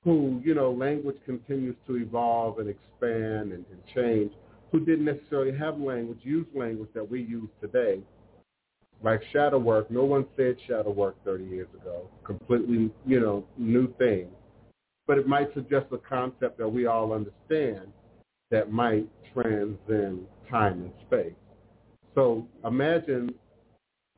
who, 0.03 0.41
you 0.43 0.55
know, 0.55 0.71
language 0.71 1.17
continues 1.25 1.75
to 1.85 1.97
evolve 1.97 2.59
and 2.59 2.69
expand 2.69 3.51
and, 3.51 3.65
and 3.71 3.81
change, 3.93 4.31
who 4.71 4.79
didn't 4.79 5.05
necessarily 5.05 5.57
have 5.57 5.79
language, 5.79 6.19
use 6.23 6.47
language 6.55 6.89
that 6.93 7.09
we 7.09 7.21
use 7.21 7.49
today. 7.61 7.99
Like 9.03 9.21
shadow 9.31 9.59
work, 9.59 9.91
no 9.91 10.05
one 10.05 10.25
said 10.35 10.55
shadow 10.65 10.91
work 10.91 11.15
30 11.23 11.43
years 11.43 11.67
ago. 11.79 12.09
Completely, 12.23 12.89
you 13.05 13.19
know, 13.19 13.45
new 13.57 13.93
thing. 13.95 14.27
But 15.05 15.17
it 15.17 15.27
might 15.27 15.53
suggest 15.53 15.87
a 15.91 15.97
concept 15.97 16.57
that 16.57 16.67
we 16.67 16.85
all 16.85 17.13
understand 17.13 17.91
that 18.49 18.71
might 18.71 19.07
transcend 19.33 20.25
time 20.49 20.83
and 20.83 20.91
space. 21.05 21.33
So 22.15 22.47
imagine 22.65 23.33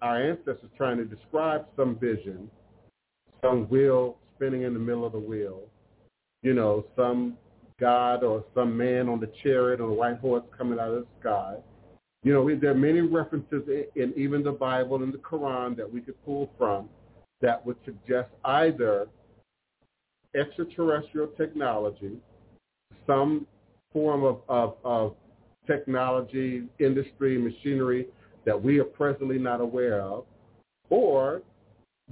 our 0.01 0.21
ancestors 0.21 0.69
trying 0.77 0.97
to 0.97 1.05
describe 1.05 1.65
some 1.75 1.97
vision, 1.97 2.49
some 3.41 3.65
wheel 3.65 4.17
spinning 4.35 4.63
in 4.63 4.73
the 4.73 4.79
middle 4.79 5.05
of 5.05 5.11
the 5.11 5.19
wheel, 5.19 5.61
you 6.41 6.53
know, 6.53 6.85
some 6.95 7.37
god 7.79 8.23
or 8.23 8.43
some 8.53 8.75
man 8.75 9.07
on 9.09 9.19
the 9.19 9.31
chariot 9.43 9.79
on 9.79 9.89
a 9.89 9.93
white 9.93 10.17
horse 10.19 10.43
coming 10.57 10.79
out 10.79 10.89
of 10.89 11.01
the 11.01 11.07
sky. 11.19 11.55
You 12.23 12.33
know, 12.33 12.55
there 12.55 12.71
are 12.71 12.75
many 12.75 12.99
references 12.99 13.63
in 13.95 14.13
even 14.17 14.43
the 14.43 14.51
Bible 14.51 15.01
and 15.03 15.13
the 15.13 15.19
Quran 15.19 15.77
that 15.77 15.91
we 15.91 16.01
could 16.01 16.21
pull 16.25 16.49
from 16.57 16.89
that 17.41 17.65
would 17.65 17.77
suggest 17.85 18.29
either 18.43 19.07
extraterrestrial 20.35 21.27
technology, 21.37 22.17
some 23.07 23.47
form 23.93 24.23
of, 24.23 24.41
of, 24.49 24.75
of 24.83 25.15
technology, 25.65 26.63
industry, 26.79 27.37
machinery 27.37 28.07
that 28.45 28.61
we 28.61 28.79
are 28.79 28.85
presently 28.85 29.37
not 29.37 29.61
aware 29.61 30.01
of, 30.01 30.25
or 30.89 31.41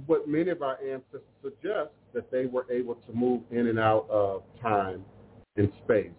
what 0.06 0.28
many 0.28 0.50
of 0.50 0.62
our 0.62 0.78
ancestors 0.82 1.22
suggest 1.42 1.90
that 2.14 2.30
they 2.30 2.46
were 2.46 2.66
able 2.70 2.94
to 2.94 3.12
move 3.12 3.42
in 3.50 3.66
and 3.66 3.78
out 3.78 4.08
of 4.08 4.42
time 4.62 5.04
and 5.56 5.72
space. 5.84 6.10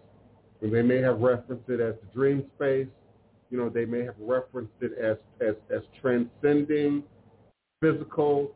And 0.60 0.72
they 0.72 0.82
may 0.82 0.98
have 0.98 1.20
referenced 1.20 1.68
it 1.68 1.80
as 1.80 1.94
the 2.00 2.12
dream 2.14 2.44
space. 2.56 2.88
You 3.50 3.58
know, 3.58 3.68
they 3.68 3.86
may 3.86 4.04
have 4.04 4.14
referenced 4.18 4.74
it 4.80 4.92
as, 4.98 5.16
as, 5.40 5.54
as 5.74 5.82
transcending 6.00 7.02
physical 7.80 8.52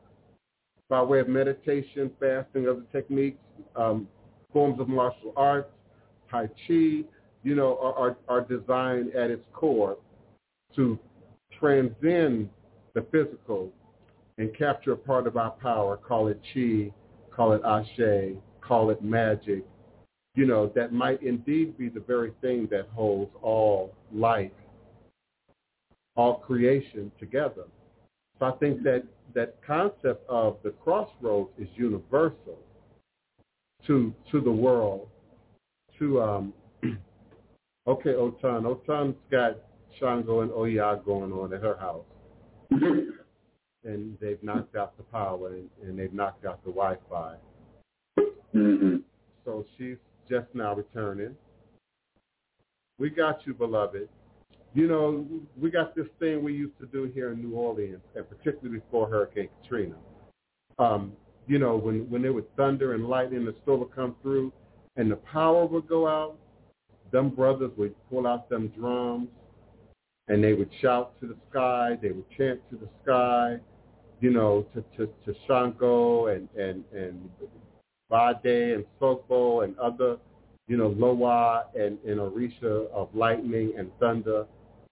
by 0.89 1.03
way 1.03 1.21
of 1.21 1.29
meditation, 1.29 2.11
fasting, 2.21 2.69
other 2.69 2.85
techniques, 2.93 3.39
um, 3.75 4.07
forms 4.53 4.79
of 4.79 4.89
martial 4.89 5.33
arts, 5.37 5.71
Tai 6.31 6.47
Chi, 6.47 7.05
you 7.43 7.55
know, 7.55 7.79
are, 7.81 7.95
are, 7.95 8.17
are 8.29 8.41
designed 8.43 9.15
at 9.15 9.31
its 9.31 9.45
core 9.53 9.97
to 10.77 10.99
transcend 11.65 12.51
the 12.93 13.07
physical 13.11 13.73
and 14.37 14.55
capture 14.55 14.93
a 14.93 14.97
part 14.97 15.27
of 15.27 15.39
our 15.39 15.53
power, 15.53 15.97
call 15.97 16.29
it 16.29 16.39
chi, 16.53 16.93
call 17.35 17.53
it 17.53 17.63
ashe, 17.65 18.37
call 18.61 18.91
it 18.91 19.03
magic, 19.03 19.65
you 20.35 20.47
know, 20.47 20.71
that 20.75 20.93
might 20.93 21.23
indeed 21.23 21.79
be 21.79 21.89
the 21.89 22.01
very 22.01 22.33
thing 22.43 22.69
that 22.71 22.89
holds 22.93 23.31
all 23.41 23.95
life, 24.13 24.51
all 26.17 26.35
creation 26.35 27.11
together. 27.19 27.65
So 28.39 28.47
I 28.47 28.53
think 28.59 28.83
that 28.83 29.05
that 29.35 29.57
concept 29.67 30.29
of 30.29 30.59
the 30.65 30.71
crossroads 30.71 31.51
is 31.59 31.69
universal 31.77 32.59
to 33.87 34.13
to 34.31 34.41
the 34.41 34.53
world. 34.53 35.09
To 35.99 36.21
um, 36.21 36.53
okay, 37.87 38.11
Otun. 38.11 38.65
Otun's 38.65 39.17
got 39.31 39.57
Shango 39.99 40.41
and 40.41 40.53
Oya 40.53 41.01
going 41.05 41.33
on 41.33 41.53
at 41.53 41.63
her 41.63 41.77
house 41.77 42.05
and 43.85 44.17
they've 44.21 44.43
knocked 44.43 44.77
out 44.77 44.97
the 44.97 45.03
power 45.05 45.55
and, 45.55 45.69
and 45.83 45.99
they've 45.99 46.13
knocked 46.13 46.45
out 46.45 46.65
the 46.65 46.71
Wi-Fi. 46.71 47.37
Mm-hmm. 48.55 48.97
So 49.45 49.65
she's 49.77 49.97
just 50.29 50.47
now 50.55 50.75
returning. 50.75 51.37
We 52.99 53.11
got 53.11 53.47
you, 53.47 53.55
beloved. 53.55 54.09
You 54.73 54.89
know, 54.89 55.27
we 55.61 55.71
got 55.71 55.95
this 55.95 56.07
thing 56.19 56.43
we 56.43 56.53
used 56.55 56.79
to 56.81 56.87
do 56.87 57.11
here 57.15 57.33
in 57.33 57.41
New 57.41 57.55
Orleans, 57.55 58.01
and 58.17 58.29
particularly 58.29 58.81
before 58.81 59.09
Hurricane 59.09 59.49
Katrina. 59.63 59.97
Um, 60.79 61.13
you 61.47 61.59
know, 61.59 61.77
when 61.77 62.11
when 62.11 62.23
there 62.23 62.33
was 62.33 62.45
thunder 62.57 62.95
and 62.95 63.07
lightning, 63.07 63.45
the 63.45 63.55
storm 63.63 63.81
would 63.81 63.95
come 63.95 64.17
through, 64.23 64.53
and 64.97 65.11
the 65.11 65.17
power 65.17 65.67
would 65.67 65.87
go 65.87 66.09
out. 66.09 66.37
Them 67.13 67.31
brothers 67.31 67.71
would 67.77 67.95
pull 68.11 68.27
out 68.27 68.49
them 68.49 68.69
drums, 68.69 69.29
and 70.29 70.43
they 70.43 70.55
would 70.55 70.71
shout 70.81 71.19
to 71.21 71.27
the 71.27 71.37
sky. 71.51 71.99
They 72.01 72.11
would 72.11 72.29
chant 72.37 72.61
to 72.71 72.77
the 72.77 72.89
sky 73.03 73.61
you 74.25 74.31
know, 74.31 74.67
to, 74.75 74.83
to, 74.97 75.13
to 75.27 75.39
Shango 75.47 76.29
and, 76.29 76.49
and, 76.57 76.83
and 76.95 77.29
Bade 78.11 78.75
and 78.75 78.85
Sogbo 78.99 79.65
and 79.65 79.79
other, 79.79 80.17
you 80.67 80.79
know, 80.79 80.89
Loa 80.89 81.67
and, 81.75 81.99
and 82.07 82.21
Orisha 82.21 82.91
of 82.91 83.09
lightning 83.15 83.75
and 83.77 83.91
thunder. 84.01 84.47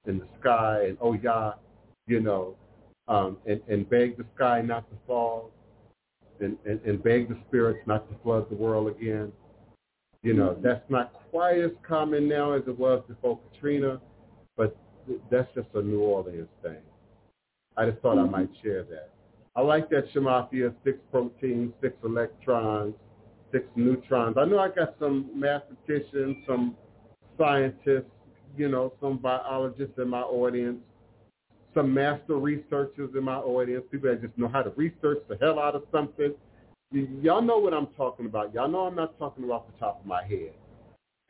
in 0.07 0.18
the 0.18 0.26
sky 0.39 0.85
and 0.87 0.99
Oya, 1.03 1.55
you 2.07 2.20
know, 2.20 2.57
um, 3.09 3.39
and, 3.47 3.61
and 3.68 3.89
beg 3.89 4.18
the 4.18 4.26
sky 4.35 4.61
not 4.61 4.89
to 4.91 4.97
fall 5.07 5.51
and, 6.41 6.59
and, 6.66 6.78
and 6.85 7.03
beg 7.03 7.30
the 7.30 7.39
spirits 7.49 7.80
not 7.87 8.07
to 8.11 8.16
flood 8.22 8.51
the 8.51 8.57
world 8.57 8.89
again. 8.89 9.33
You 10.22 10.35
know, 10.35 10.57
that's 10.62 10.89
not 10.91 11.14
quite 11.30 11.59
as 11.59 11.72
common 11.83 12.28
now 12.28 12.53
as 12.53 12.62
it 12.66 12.78
was 12.78 13.03
before 13.09 13.41
Katrina, 13.51 13.99
but 14.59 14.76
that's 15.31 15.49
just 15.55 15.69
a 15.75 15.83
New 15.83 16.01
Orleans 16.01 16.49
thing. 16.63 16.77
I 17.77 17.87
just 17.91 18.01
thought 18.03 18.19
I 18.19 18.23
mm-hmm. 18.23 18.33
might 18.33 18.51
share 18.63 18.85
that. 18.85 19.11
I 19.55 19.61
like 19.61 19.91
that 19.91 20.13
Shemafia, 20.13 20.75
six 20.85 20.99
proteins, 21.11 21.73
six 21.83 21.95
electrons, 22.05 22.95
six 23.51 23.65
neutrons. 23.77 24.37
I 24.39 24.45
know 24.45 24.59
I 24.59 24.69
got 24.69 24.95
some 24.99 25.31
mathematicians, 25.35 26.37
some 26.47 26.77
scientists, 27.39 28.11
you 28.57 28.69
know, 28.69 28.93
some 29.01 29.19
biologists 29.19 29.99
in 29.99 30.09
my 30.09 30.23
audience, 30.23 30.79
some 31.75 31.93
master 31.93 32.37
researchers 32.37 33.11
in 33.15 33.25
my 33.25 33.37
audience, 33.37 33.85
people 33.91 34.11
that 34.11 34.23
just 34.23 34.37
know 34.39 34.49
how 34.49 34.63
to 34.63 34.71
research 34.71 35.19
the 35.29 35.37
hell 35.41 35.59
out 35.59 35.75
of 35.75 35.83
something. 35.93 36.35
Y- 36.93 37.09
y'all 37.23 37.43
know 37.43 37.59
what 37.59 37.75
I'm 37.75 37.89
talking 37.89 38.27
about. 38.27 38.55
Y'all 38.55 38.69
know 38.69 38.81
I'm 38.81 38.95
not 38.95 39.19
talking 39.19 39.45
off 39.51 39.65
the 39.73 39.79
top 39.79 40.01
of 40.01 40.07
my 40.07 40.23
head. 40.25 40.53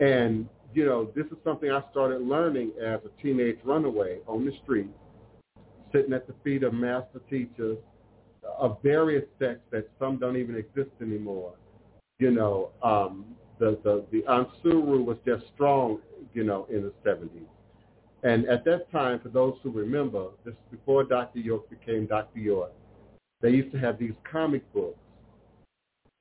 And, 0.01 0.49
you 0.75 0.85
know, 0.85 1.11
this 1.15 1.27
is 1.27 1.37
something 1.45 1.71
I 1.71 1.83
started 1.91 2.23
learning 2.23 2.73
as 2.81 3.01
a 3.05 3.23
teenage 3.23 3.59
runaway 3.65 4.19
on 4.27 4.45
the 4.45 4.53
street, 4.63 4.91
sitting 5.93 6.13
at 6.13 6.27
the 6.27 6.35
feet 6.45 6.63
of 6.63 6.73
master 6.73 7.21
teachers 7.29 7.79
of 8.59 8.79
various 8.83 9.25
sects 9.39 9.63
that 9.71 9.89
some 9.99 10.19
don't 10.19 10.37
even 10.37 10.57
exist 10.57 10.91
anymore. 11.01 11.55
You 12.19 12.31
know, 12.31 12.71
um, 12.83 13.25
the, 13.59 13.79
the, 13.85 14.05
the 14.11 14.23
Ansaaru 14.23 15.05
was 15.05 15.17
just 15.27 15.45
strong, 15.55 16.01
you 16.35 16.45
know, 16.45 16.67
in 16.71 16.83
the 16.83 16.93
70s. 17.09 17.29
And 18.25 18.47
at 18.47 18.65
that 18.65 18.91
time, 18.93 19.21
for 19.21 19.29
those 19.29 19.55
who 19.63 19.71
remember, 19.71 20.29
this 20.45 20.53
is 20.53 20.79
before 20.79 21.05
Dr. 21.05 21.41
York 21.41 21.69
became 21.69 22.07
Dr. 22.07 22.39
York, 22.39 22.73
they 23.41 23.51
used 23.51 23.73
to 23.73 23.79
have 23.79 23.99
these 23.99 24.15
comic 24.31 24.71
books 24.73 24.99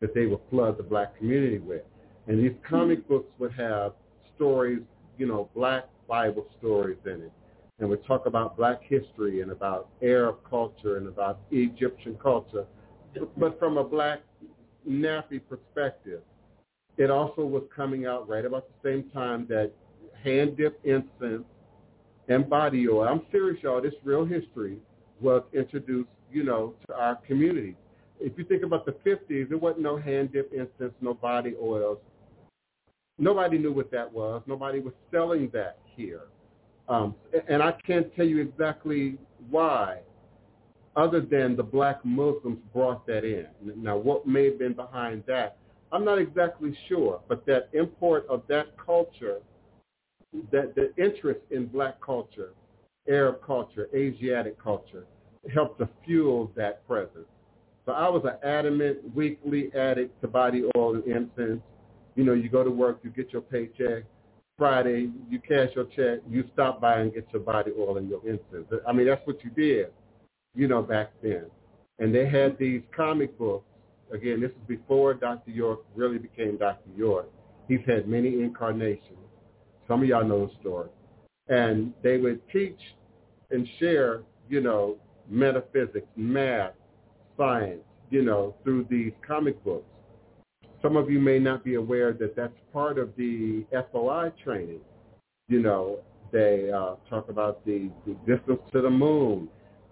that 0.02 0.16
they 0.16 0.26
would 0.26 0.40
flood 0.50 0.78
the 0.78 0.84
black 0.84 1.16
community 1.18 1.60
with. 1.60 1.84
And 2.28 2.44
these 2.44 2.56
comic 2.68 3.08
books 3.08 3.30
would 3.38 3.54
have 3.54 3.94
stories, 4.42 4.82
you 5.20 5.28
know, 5.28 5.50
black 5.54 5.86
Bible 6.08 6.48
stories 6.58 6.98
in 7.06 7.22
it. 7.22 7.32
And 7.78 7.88
would 7.90 8.04
talk 8.06 8.26
about 8.26 8.58
black 8.58 8.82
history 8.84 9.42
and 9.42 9.52
about 9.52 9.90
Arab 10.02 10.38
culture 10.50 10.98
and 10.98 11.08
about 11.08 11.40
Egyptian 11.52 12.18
culture, 12.22 12.66
but 13.38 13.60
from 13.60 13.78
a 13.78 13.84
black 13.84 14.22
nappy 14.90 15.40
perspective. 15.48 16.22
It 16.98 17.12
also 17.12 17.44
was 17.46 17.64
coming 17.76 18.08
out 18.08 18.28
right 18.28 18.46
about 18.46 18.68
the 18.68 18.90
same 18.90 19.10
time 19.12 19.46
that 19.50 19.72
hand-dipped 20.24 20.86
incense 20.86 21.46
and 22.28 22.50
body 22.50 22.88
oil, 22.88 23.08
I'm 23.08 23.22
serious, 23.32 23.62
y'all, 23.62 23.82
this 23.82 23.94
real 24.04 24.26
history 24.26 24.78
was 25.20 25.44
introduced, 25.54 26.10
you 26.32 26.44
know, 26.44 26.74
to 26.88 26.96
our 26.96 27.16
community. 27.16 27.76
If 28.20 28.38
you 28.38 28.44
think 28.44 28.64
about 28.64 28.86
the 28.86 28.94
50s, 28.94 29.50
there 29.50 29.58
wasn't 29.58 29.82
no 29.82 29.98
hand-dipped 29.98 30.54
incense, 30.54 30.94
no 31.02 31.14
body 31.14 31.56
oils. 31.62 31.98
Nobody 33.18 33.58
knew 33.58 33.72
what 33.72 33.92
that 33.92 34.12
was. 34.12 34.42
Nobody 34.48 34.80
was 34.80 34.94
selling 35.12 35.50
that 35.54 35.80
here. 35.96 36.24
Um, 36.90 37.16
and 37.48 37.62
I 37.62 37.74
can't 37.86 38.14
tell 38.16 38.26
you 38.26 38.40
exactly 38.42 39.18
why, 39.50 40.00
other 40.96 41.22
than 41.22 41.56
the 41.56 41.64
black 41.64 42.04
Muslims 42.04 42.60
brought 42.74 43.06
that 43.08 43.24
in. 43.24 43.48
Now, 43.78 43.98
what 43.98 44.28
may 44.28 44.46
have 44.46 44.60
been 44.60 44.74
behind 44.74 45.24
that, 45.28 45.58
I'm 45.92 46.04
not 46.04 46.20
exactly 46.20 46.78
sure, 46.90 47.22
but 47.28 47.46
that 47.46 47.70
import 47.74 48.26
of 48.30 48.44
that 48.48 48.76
culture, 48.78 49.40
that 50.52 50.76
the 50.76 50.94
interest 51.02 51.42
in 51.52 51.68
black 51.68 52.02
culture, 52.02 52.54
Arab 53.10 53.42
culture, 53.46 53.88
Asiatic 53.96 54.62
culture, 54.62 55.06
helped 55.54 55.80
to 55.80 55.90
fuel 56.06 56.52
that 56.56 56.86
presence. 56.88 57.28
So 57.86 57.94
I 57.94 58.08
was 58.10 58.24
an 58.26 58.38
adamant 58.48 59.16
weekly 59.16 59.72
addict 59.76 60.22
to 60.22 60.28
body 60.28 60.64
oil 60.78 60.96
and 60.96 61.06
incense. 61.06 61.62
You 62.16 62.24
know, 62.24 62.34
you 62.34 62.50
go 62.50 62.64
to 62.64 62.72
work, 62.72 63.00
you 63.04 63.10
get 63.10 63.32
your 63.32 63.42
paycheck. 63.42 64.04
Friday, 64.58 65.10
you 65.28 65.40
cash 65.40 65.70
your 65.76 65.86
check, 65.86 66.20
you 66.30 66.44
stop 66.54 66.80
by 66.80 67.00
and 67.00 67.12
get 67.12 67.26
your 67.34 67.42
body 67.42 67.72
oil 67.80 67.98
and 67.98 68.08
your 68.08 68.22
incense. 68.28 68.72
I 68.88 68.94
mean, 68.94 69.08
that's 69.08 69.26
what 69.26 69.44
you 69.44 69.50
did, 69.50 69.88
you 70.54 70.68
know, 70.68 70.84
back 70.84 71.14
then. 71.24 71.46
And 71.98 72.14
they 72.14 72.30
had 72.30 72.60
these 72.60 72.82
comic 72.96 73.36
books. 73.40 73.66
Again, 74.14 74.40
this 74.40 74.52
is 74.52 74.68
before 74.68 75.16
Dr. 75.16 75.50
York 75.50 75.80
really 75.96 76.20
became 76.20 76.58
Dr. 76.58 76.92
York. 76.96 77.28
He's 77.68 77.80
had 77.88 78.08
many 78.08 78.42
incarnations. 78.42 79.18
Some 79.88 80.04
of 80.04 80.08
y'all 80.08 80.28
know 80.28 80.46
the 80.46 80.54
story. 80.60 80.90
And 81.48 81.94
they 82.04 82.18
would 82.18 82.42
teach 82.52 82.80
and 83.50 83.68
share, 83.80 84.22
you 84.48 84.62
know, 84.62 84.98
metaphysics, 85.28 86.08
math, 86.16 86.74
science, 87.36 87.82
you 88.12 88.22
know, 88.22 88.56
through 88.64 88.86
these 88.92 89.14
comic 89.26 89.64
books. 89.64 89.91
Some 90.82 90.98
of 90.98 91.10
you 91.10 91.20
may 91.20 91.38
not 91.40 91.64
be 91.64 91.76
aware 91.76 92.14
that 92.14 92.36
that's 92.36 92.54
part 92.74 92.98
of 92.98 93.16
the 93.16 93.66
FOI 93.92 94.32
training. 94.44 94.82
You 95.48 95.62
know, 95.62 96.00
they 96.32 96.72
uh, 96.72 96.96
talk 97.10 97.30
about 97.30 97.64
the, 97.66 97.90
the 98.08 98.14
distance 98.26 98.62
to 98.72 98.82
the 98.82 98.90
moon 98.90 99.48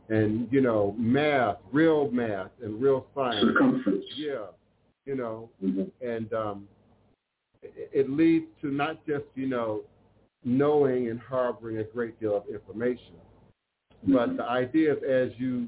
and, 0.09 0.47
you 0.51 0.61
know, 0.61 0.95
math, 0.97 1.57
real 1.71 2.09
math 2.11 2.49
and 2.63 2.81
real 2.81 3.05
science. 3.13 3.45
Circumference. 3.45 4.05
Yeah, 4.15 4.45
you 5.05 5.15
know, 5.15 5.49
Mm-hmm. 5.63 5.83
and 6.07 6.33
um, 6.33 6.67
it, 7.61 7.89
it 7.93 8.09
leads 8.09 8.45
to 8.61 8.67
not 8.71 9.05
just, 9.05 9.25
you 9.35 9.47
know, 9.47 9.81
knowing 10.43 11.09
and 11.09 11.19
harboring 11.19 11.79
a 11.79 11.83
great 11.83 12.19
deal 12.19 12.35
of 12.35 12.43
information, 12.47 13.15
but 14.07 14.37
the 14.37 14.43
idea 14.43 14.93
is 14.93 14.99
as 15.03 15.29
you, 15.37 15.67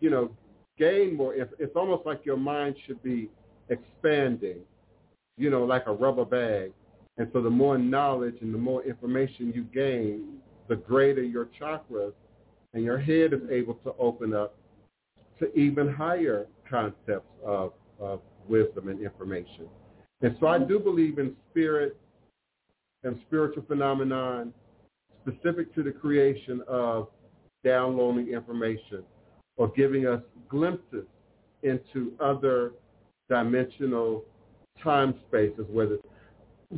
you 0.00 0.10
know, 0.10 0.30
gain 0.76 1.14
more, 1.16 1.34
it's 1.34 1.76
almost 1.76 2.04
like 2.04 2.26
your 2.26 2.36
mind 2.36 2.74
should 2.86 3.00
be 3.02 3.30
expanding, 3.68 4.58
you 5.36 5.50
know, 5.50 5.64
like 5.64 5.86
a 5.86 5.92
rubber 5.92 6.24
bag. 6.24 6.72
And 7.18 7.28
so 7.32 7.42
the 7.42 7.50
more 7.50 7.78
knowledge 7.78 8.36
and 8.40 8.54
the 8.54 8.58
more 8.58 8.82
information 8.84 9.52
you 9.54 9.64
gain, 9.64 10.38
the 10.68 10.76
greater 10.76 11.22
your 11.22 11.48
chakras 11.60 12.12
and 12.74 12.84
your 12.84 12.98
head 12.98 13.32
is 13.32 13.40
able 13.50 13.74
to 13.74 13.94
open 13.98 14.34
up 14.34 14.54
to 15.38 15.52
even 15.58 15.92
higher 15.92 16.46
concepts 16.68 17.28
of, 17.44 17.72
of 18.00 18.20
wisdom 18.48 18.88
and 18.88 19.00
information. 19.00 19.68
And 20.22 20.36
so 20.40 20.46
I 20.46 20.58
do 20.58 20.78
believe 20.78 21.18
in 21.18 21.36
spirit 21.50 21.96
and 23.04 23.18
spiritual 23.26 23.64
phenomenon 23.66 24.52
specific 25.22 25.74
to 25.74 25.82
the 25.82 25.90
creation 25.90 26.62
of 26.68 27.08
downloading 27.64 28.28
information 28.28 29.02
or 29.56 29.68
giving 29.68 30.06
us 30.06 30.22
glimpses 30.48 31.06
into 31.62 32.12
other 32.20 32.72
dimensional 33.28 34.24
time 34.82 35.14
spaces, 35.28 35.64
whether 35.70 35.98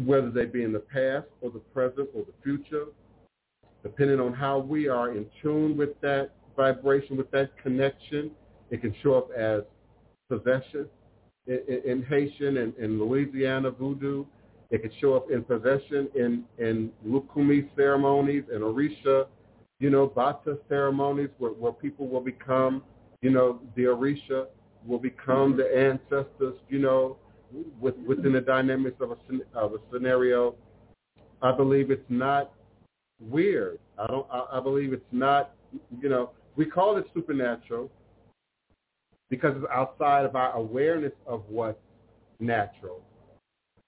whether 0.04 0.30
they 0.30 0.44
be 0.44 0.64
in 0.64 0.72
the 0.72 0.80
past 0.80 1.26
or 1.40 1.50
the 1.50 1.60
present 1.72 2.08
or 2.14 2.24
the 2.24 2.32
future, 2.42 2.86
depending 3.84 4.18
on 4.18 4.32
how 4.32 4.58
we 4.58 4.88
are 4.88 5.12
in 5.12 5.24
tune 5.40 5.76
with 5.76 6.00
that 6.00 6.30
vibration, 6.56 7.16
with 7.16 7.30
that 7.30 7.56
connection, 7.62 8.30
it 8.70 8.80
can 8.80 8.94
show 9.02 9.14
up 9.14 9.30
as 9.36 9.62
possession 10.28 10.88
in, 11.46 11.60
in, 11.68 11.90
in 11.90 12.02
Haitian 12.02 12.56
and 12.56 12.74
in 12.76 12.98
Louisiana 12.98 13.70
voodoo. 13.70 14.24
It 14.70 14.82
can 14.82 14.90
show 15.00 15.14
up 15.14 15.30
in 15.30 15.44
possession 15.44 16.08
in, 16.16 16.44
in 16.58 16.90
Lukumi 17.06 17.68
ceremonies 17.76 18.44
and 18.52 18.62
Orisha, 18.62 19.26
you 19.78 19.90
know, 19.90 20.06
Bata 20.06 20.58
ceremonies 20.68 21.28
where, 21.38 21.52
where 21.52 21.72
people 21.72 22.08
will 22.08 22.20
become, 22.20 22.82
you 23.22 23.30
know, 23.30 23.60
the 23.76 23.82
Orisha 23.82 24.46
will 24.86 24.98
become 24.98 25.56
the 25.56 25.76
ancestors, 25.76 26.54
you 26.68 26.78
know, 26.78 27.16
with, 27.80 27.96
within 28.06 28.32
the 28.32 28.40
dynamics 28.40 28.96
of 29.00 29.10
a, 29.10 29.58
of 29.58 29.74
a 29.74 29.78
scenario. 29.92 30.54
I 31.42 31.52
believe 31.52 31.90
it's 31.90 32.02
not 32.08 32.52
weird. 33.20 33.78
I 33.98 34.06
don't. 34.06 34.26
I, 34.30 34.58
I 34.58 34.60
believe 34.60 34.92
it's 34.92 35.04
not. 35.12 35.52
You 36.00 36.08
know, 36.08 36.30
we 36.56 36.66
call 36.66 36.96
it 36.96 37.06
supernatural 37.14 37.90
because 39.30 39.54
it's 39.56 39.66
outside 39.72 40.24
of 40.24 40.36
our 40.36 40.52
awareness 40.52 41.12
of 41.26 41.42
what's 41.48 41.78
natural. 42.40 43.00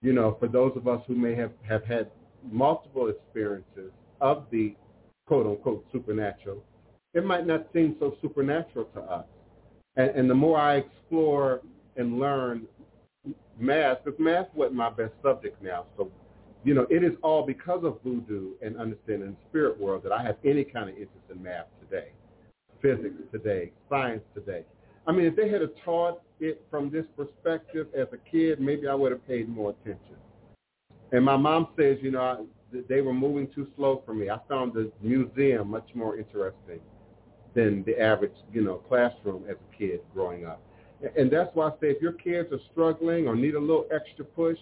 You 0.03 0.13
know, 0.13 0.37
for 0.39 0.49
those 0.49 0.73
of 0.77 0.89
us 0.89 1.01
who 1.07 1.15
may 1.15 1.35
have, 1.35 1.53
have 1.69 1.85
had 1.85 2.11
multiple 2.51 3.09
experiences 3.09 3.91
of 4.21 4.45
the 4.51 4.75
quote 5.27 5.47
unquote 5.47 5.85
supernatural, 5.93 6.63
it 7.15 7.25
might 7.25 7.47
not 7.47 7.67
seem 7.73 7.97
so 7.99 8.17
supernatural 8.21 8.87
to 8.95 9.01
us. 9.01 9.25
And, 9.97 10.11
and 10.11 10.31
the 10.31 10.35
more 10.35 10.59
I 10.59 10.77
explore 10.77 11.61
and 11.97 12.19
learn 12.19 12.67
math, 13.59 14.05
because 14.05 14.21
math 14.21 14.49
wasn't 14.55 14.77
my 14.77 14.91
best 14.91 15.13
subject 15.23 15.63
now, 15.63 15.87
so 15.97 16.11
you 16.65 16.75
know, 16.75 16.87
it 16.91 17.05
is 17.05 17.13
all 17.23 17.47
because 17.47 17.85
of 17.85 17.99
voodoo 18.03 18.55
and 18.61 18.77
understanding 18.77 19.31
the 19.31 19.37
spirit 19.49 19.81
world 19.81 20.03
that 20.03 20.11
I 20.11 20.21
have 20.25 20.37
any 20.45 20.65
kind 20.65 20.91
of 20.91 20.97
interest 20.97 21.23
in 21.31 21.41
math 21.41 21.67
today, 21.81 22.09
physics 22.83 23.15
today, 23.31 23.71
science 23.89 24.23
today. 24.35 24.65
I 25.07 25.13
mean, 25.13 25.27
if 25.27 25.37
they 25.37 25.49
had 25.49 25.61
taught 25.85 26.23
it 26.41 26.67
from 26.69 26.91
this 26.91 27.05
perspective 27.17 27.87
as 27.97 28.09
a 28.13 28.31
kid, 28.31 28.61
maybe 28.61 28.89
I 28.89 28.95
would 28.95 29.13
have 29.13 29.25
paid 29.29 29.49
more 29.49 29.71
attention. 29.71 30.17
And 31.13 31.25
my 31.25 31.37
mom 31.37 31.69
says, 31.79 31.99
you 32.03 32.11
know, 32.11 32.21
I, 32.21 32.83
they 32.89 33.01
were 33.01 33.15
moving 33.15 33.47
too 33.55 33.69
slow 33.77 34.03
for 34.05 34.13
me. 34.13 34.29
I 34.29 34.39
found 34.49 34.75
the 34.75 34.91
museum 35.01 35.71
much 35.71 35.89
more 35.95 36.19
interesting 36.19 36.81
than 37.57 37.83
the 37.85 37.99
average, 37.99 38.35
you 38.53 38.63
know, 38.63 38.75
classroom 38.75 39.45
as 39.49 39.57
a 39.57 39.77
kid 39.77 40.01
growing 40.15 40.45
up. 40.45 40.61
And 41.17 41.31
that's 41.31 41.51
why 41.55 41.69
I 41.69 41.71
say 41.81 41.87
if 41.89 42.03
your 42.03 42.13
kids 42.13 42.53
are 42.53 42.61
struggling 42.71 43.27
or 43.27 43.35
need 43.35 43.55
a 43.55 43.61
little 43.61 43.87
extra 43.91 44.25
push, 44.25 44.59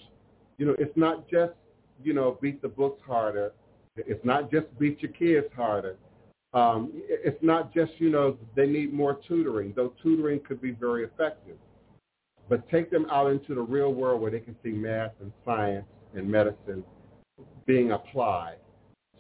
you 0.59 0.65
know, 0.65 0.77
it's 0.79 0.97
not 0.97 1.29
just, 1.29 1.53
you 2.03 2.15
know, 2.15 2.39
beat 2.41 2.63
the 2.63 2.69
books 2.69 3.03
harder. 3.05 3.53
It's 3.97 4.25
not 4.25 4.51
just 4.51 4.67
beat 4.79 5.03
your 5.03 5.11
kids 5.13 5.53
harder. 5.55 5.97
Um, 6.55 6.93
it's 7.09 7.43
not 7.43 7.75
just, 7.75 7.93
you 7.99 8.11
know, 8.11 8.39
they 8.55 8.67
need 8.67 8.93
more 8.93 9.19
tutoring, 9.27 9.73
though 9.75 9.93
tutoring 10.01 10.39
could 10.41 10.63
be 10.63 10.71
very 10.71 11.05
effective. 11.05 11.57
But 12.49 12.69
take 12.71 12.91
them 12.91 13.07
out 13.11 13.31
into 13.31 13.57
the 13.57 13.61
real 13.63 13.93
world 13.93 14.21
where 14.21 14.31
they 14.31 14.39
can 14.39 14.55
see 14.63 14.71
math 14.71 15.13
and 15.21 15.33
science 15.45 15.87
and 16.15 16.29
medicine 16.29 16.85
being 17.67 17.91
applied. 17.91 18.59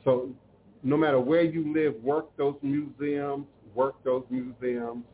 So 0.05 0.30
no 0.84 0.96
matter 0.96 1.18
where 1.18 1.42
you 1.42 1.72
live, 1.72 1.94
work 2.05 2.36
those 2.36 2.56
museums, 2.62 3.46
work 3.74 3.96
those 4.05 4.24
museums, 4.30 5.05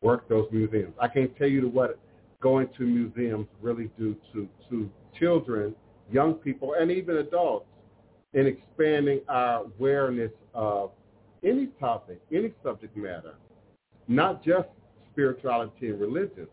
work 0.00 0.28
those 0.28 0.48
museums. 0.50 0.94
I 1.00 1.08
can't 1.08 1.36
tell 1.36 1.48
you 1.48 1.68
what 1.68 1.98
going 2.40 2.68
to 2.78 2.84
museums 2.84 3.46
really 3.60 3.90
do 3.98 4.16
to, 4.32 4.48
to 4.70 4.90
children, 5.18 5.74
young 6.10 6.34
people, 6.34 6.74
and 6.78 6.90
even 6.90 7.18
adults 7.18 7.66
in 8.34 8.46
expanding 8.46 9.20
our 9.28 9.64
awareness 9.64 10.30
of 10.54 10.90
any 11.44 11.66
topic, 11.80 12.20
any 12.32 12.52
subject 12.62 12.96
matter, 12.96 13.34
not 14.06 14.44
just 14.44 14.68
spirituality 15.12 15.88
and 15.88 16.00
religion, 16.00 16.46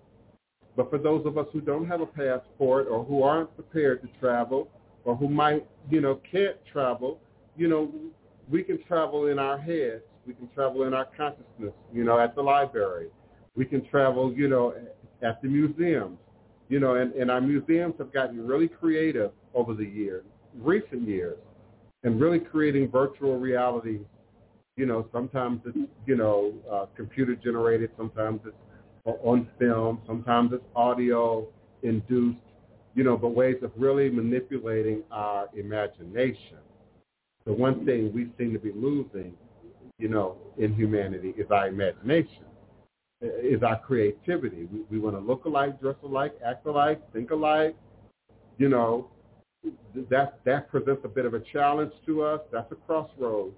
but 0.76 0.90
for 0.90 0.98
those 0.98 1.26
of 1.26 1.38
us 1.38 1.46
who 1.54 1.62
don't 1.62 1.88
have 1.88 2.02
a 2.02 2.06
passport 2.06 2.88
or 2.90 3.04
who 3.04 3.24
aren't 3.24 3.54
prepared 3.56 4.02
to 4.02 4.10
travel 4.20 4.70
or 5.06 5.16
who 5.16 5.30
might, 5.30 5.66
you 5.90 6.02
know, 6.02 6.20
can't 6.30 6.58
travel, 6.72 7.20
you 7.56 7.68
know, 7.68 7.92
we 8.50 8.64
can 8.64 8.82
travel 8.84 9.28
in 9.28 9.40
our 9.40 9.58
heads. 9.58 10.04
We 10.26 10.34
can 10.34 10.50
travel 10.56 10.84
in 10.84 10.94
our 10.94 11.08
consciousness, 11.18 11.74
you 11.94 12.04
know, 12.04 12.20
at 12.20 12.36
the 12.36 12.42
library. 12.42 13.10
We 13.56 13.66
can 13.66 13.88
travel, 13.90 14.34
you 14.34 14.48
know, 14.48 14.74
at 15.22 15.42
the 15.42 15.48
museums. 15.48 16.18
You 16.68 16.80
know, 16.80 16.96
and, 16.96 17.14
and 17.14 17.30
our 17.30 17.42
museums 17.42 17.94
have 18.00 18.12
gotten 18.12 18.46
really 18.46 18.68
creative 18.68 19.32
over 19.54 19.76
the 19.76 19.86
years, 19.86 20.24
recent 20.58 21.08
years, 21.08 21.38
and 22.04 22.20
really 22.20 22.40
creating 22.40 22.90
virtual 22.90 23.38
reality. 23.38 24.00
You 24.76 24.88
know, 24.88 25.08
sometimes 25.12 25.62
it's, 25.66 25.78
you 26.08 26.16
know, 26.16 26.54
uh, 26.72 26.88
computer 26.96 27.36
generated, 27.36 27.92
sometimes 27.96 28.42
it's 28.46 28.56
on 29.06 29.48
film, 29.60 30.02
sometimes 30.08 30.54
it's 30.54 30.64
audio 30.76 31.48
induced, 31.84 32.40
you 32.96 33.04
know, 33.04 33.16
but 33.16 33.30
ways 33.30 33.58
of 33.62 33.72
really 33.78 34.10
manipulating 34.10 35.04
our 35.12 35.48
imagination. 35.56 36.58
The 37.46 37.54
one 37.54 37.86
thing 37.86 38.12
we 38.12 38.32
seem 38.40 38.54
to 38.54 38.60
be 38.60 38.72
losing, 38.72 39.34
you 40.00 40.10
know, 40.10 40.38
in 40.58 40.74
humanity 40.74 41.34
is 41.38 41.50
our 41.52 41.68
imagination, 41.68 42.46
is 43.22 43.64
our 43.64 43.80
creativity. 43.80 44.68
We, 44.72 44.82
we 44.92 45.00
want 45.00 45.16
to 45.16 45.22
look 45.22 45.46
alike, 45.46 45.80
dress 45.80 45.96
alike, 46.04 46.34
act 46.46 46.66
alike, 46.66 47.02
think 47.14 47.32
alike. 47.32 47.76
You 48.58 48.70
know, 48.70 49.10
that 50.10 50.40
that 50.46 50.70
presents 50.70 51.02
a 51.04 51.08
bit 51.08 51.26
of 51.26 51.34
a 51.34 51.40
challenge 51.40 51.92
to 52.06 52.24
us. 52.24 52.42
That's 52.52 52.72
a 52.72 52.76
crossroads 52.76 53.56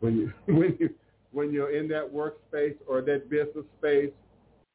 when 0.00 0.16
you 0.16 0.32
when 0.54 0.76
you 0.78 0.90
when 1.32 1.52
you're 1.52 1.74
in 1.74 1.88
that 1.88 2.12
workspace 2.12 2.76
or 2.86 3.00
that 3.02 3.30
business 3.30 3.64
space, 3.78 4.12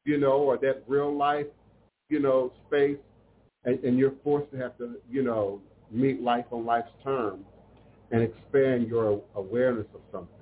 you 0.06 0.18
know, 0.18 0.38
or 0.38 0.58
that 0.58 0.84
real 0.88 1.16
life, 1.16 1.46
you 2.10 2.20
know, 2.20 2.52
space 2.68 2.98
and, 3.66 3.84
and 3.84 3.98
you're 4.00 4.14
forced 4.24 4.52
to 4.52 4.58
have 4.58 4.78
to, 4.78 4.96
you 5.10 5.22
know, 5.22 5.62
meet 5.92 6.22
life 6.22 6.46
on 6.52 6.66
life's 6.66 6.92
terms 7.04 7.46
and 8.12 8.24
expand 8.24 8.88
your 8.88 9.22
awareness 9.36 9.86
of 9.94 10.02
something. 10.12 10.37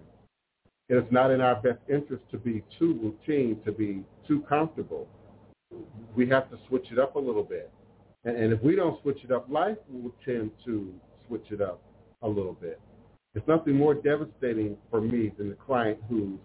It 0.88 0.96
is 0.96 1.12
not 1.12 1.32
in 1.32 1.42
our 1.42 1.56
best 1.56 1.80
interest 1.90 2.24
to 2.32 2.38
be 2.38 2.64
too 2.78 3.16
routine, 3.28 3.60
to 3.66 3.72
be 3.72 4.04
too 4.28 4.42
comfortable. 4.48 5.08
We 6.16 6.30
have 6.30 6.50
to 6.52 6.58
switch 6.68 6.86
it 6.92 7.00
up 7.00 7.16
a 7.16 7.20
little 7.20 7.44
bit. 7.44 7.72
And, 8.24 8.38
and 8.38 8.54
if 8.54 8.62
we 8.62 8.76
don't 8.76 9.02
switch 9.02 9.20
it 9.24 9.32
up, 9.32 9.48
life 9.50 9.78
will 9.90 10.14
tend 10.24 10.52
to 10.66 10.94
switch 11.28 11.46
it 11.50 11.62
up 11.62 11.82
a 12.22 12.28
little 12.28 12.54
bit. 12.54 12.80
It's 13.34 13.48
nothing 13.48 13.76
more 13.76 13.96
devastating 13.96 14.78
for 14.90 15.02
me 15.02 15.32
than 15.38 15.50
the 15.50 15.56
client 15.56 16.00
who's, 16.08 16.40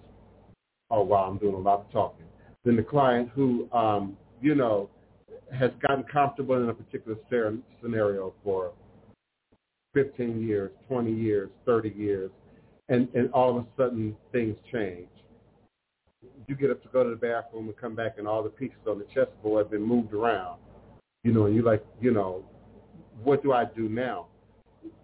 oh 0.90 1.02
wow, 1.02 1.28
I'm 1.30 1.38
doing 1.38 1.54
a 1.54 1.58
lot 1.58 1.80
of 1.80 1.92
talking, 1.92 2.26
than 2.64 2.76
the 2.76 2.82
client 2.82 3.30
who, 3.34 3.70
um, 3.72 4.16
you 4.40 4.54
know, 4.54 4.88
has 5.56 5.70
gotten 5.86 6.04
comfortable 6.04 6.60
in 6.62 6.68
a 6.68 6.74
particular 6.74 7.16
scenario 7.82 8.32
for 8.42 8.72
15 9.94 10.40
years, 10.46 10.70
20 10.88 11.12
years, 11.12 11.50
30 11.66 11.90
years, 11.90 12.30
and, 12.90 13.08
and 13.14 13.30
all 13.32 13.56
of 13.56 13.64
a 13.64 13.66
sudden 13.76 14.14
things 14.32 14.56
change. 14.70 15.08
You 16.46 16.54
get 16.54 16.70
up 16.70 16.82
to 16.82 16.88
go 16.88 17.04
to 17.04 17.10
the 17.10 17.16
bathroom 17.16 17.68
and 17.68 17.76
come 17.76 17.94
back 17.94 18.16
and 18.18 18.28
all 18.28 18.42
the 18.42 18.50
pieces 18.50 18.76
on 18.86 18.98
the 18.98 19.06
chessboard 19.14 19.64
have 19.64 19.70
been 19.70 19.82
moved 19.82 20.12
around. 20.12 20.58
You 21.22 21.32
know, 21.32 21.46
and 21.46 21.54
you're 21.54 21.64
like, 21.64 21.84
you 22.00 22.10
know, 22.10 22.44
what 23.22 23.42
do 23.42 23.52
I 23.52 23.64
do 23.64 23.88
now? 23.88 24.26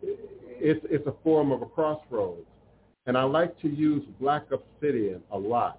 It's, 0.02 0.84
it's 0.90 1.06
a 1.06 1.14
form 1.22 1.52
of 1.52 1.62
a 1.62 1.66
crossroads. 1.66 2.46
And 3.06 3.16
I 3.16 3.22
like 3.22 3.58
to 3.60 3.68
use 3.68 4.02
black 4.18 4.46
obsidian 4.50 5.22
a 5.30 5.38
lot, 5.38 5.78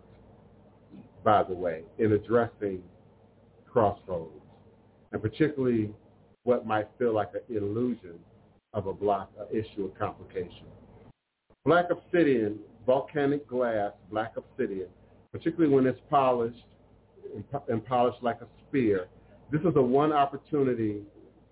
by 1.24 1.44
the 1.44 1.54
way, 1.54 1.84
in 2.00 2.14
addressing 2.14 2.82
crossroads 3.70 4.32
and 5.12 5.22
particularly 5.22 5.94
what 6.44 6.66
might 6.66 6.88
feel 6.98 7.14
like 7.14 7.30
an 7.34 7.58
illusion 7.58 8.14
of 8.74 8.88
a 8.88 8.94
block, 8.94 9.30
an 9.40 9.48
issue, 9.52 9.86
of 9.86 9.98
complication. 9.98 10.66
Black 11.68 11.90
obsidian, 11.92 12.60
volcanic 12.86 13.46
glass, 13.46 13.92
black 14.10 14.32
obsidian, 14.38 14.88
particularly 15.34 15.76
when 15.76 15.86
it's 15.86 16.00
polished 16.10 16.64
and 17.68 17.86
polished 17.86 18.24
like 18.24 18.40
a 18.40 18.48
spear, 18.66 19.08
this 19.52 19.60
is 19.60 19.76
a 19.76 19.82
one 19.82 20.14
opportunity 20.14 21.02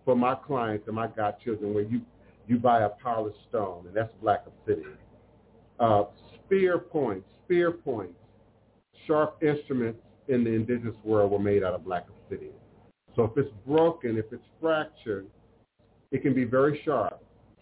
for 0.05 0.15
my 0.15 0.33
clients 0.33 0.87
and 0.87 0.95
my 0.95 1.07
godchildren 1.07 1.73
where 1.73 1.83
you, 1.83 1.99
you 2.47 2.57
buy 2.57 2.83
a 2.83 2.89
polished 3.03 3.39
stone, 3.49 3.83
and 3.87 3.93
that's 3.93 4.13
black 4.21 4.45
obsidian. 4.47 4.93
Uh, 5.81 6.05
spear 6.45 6.79
points, 6.79 7.27
spear 7.43 7.71
points, 7.71 8.15
sharp 9.05 9.43
instruments 9.43 9.99
in 10.29 10.45
the 10.45 10.49
indigenous 10.49 10.95
world 11.03 11.29
were 11.29 11.39
made 11.39 11.61
out 11.61 11.73
of 11.73 11.83
black 11.83 12.05
obsidian. 12.07 12.53
So 13.17 13.25
if 13.25 13.31
it's 13.35 13.53
broken, 13.67 14.17
if 14.17 14.31
it's 14.31 14.45
fractured, 14.61 15.27
it 16.11 16.21
can 16.21 16.33
be 16.33 16.45
very 16.45 16.81
sharp, 16.85 17.14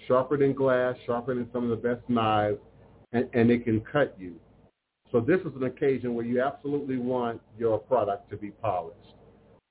sharper 0.08 0.38
than 0.38 0.54
glass, 0.54 0.96
sharper 1.06 1.36
than 1.36 1.50
some 1.52 1.64
of 1.64 1.70
the 1.70 1.88
best 1.88 2.08
knives, 2.10 2.60
and, 3.12 3.30
and 3.34 3.52
it 3.52 3.64
can 3.64 3.82
cut 3.82 4.16
you. 4.20 4.36
So 5.12 5.20
this 5.20 5.40
is 5.42 5.56
an 5.56 5.64
occasion 5.64 6.16
where 6.16 6.26
you 6.26 6.42
absolutely 6.42 6.98
want 6.98 7.40
your 7.58 7.78
product 7.78 8.30
to 8.32 8.38
be 8.38 8.50
polished. 8.50 9.16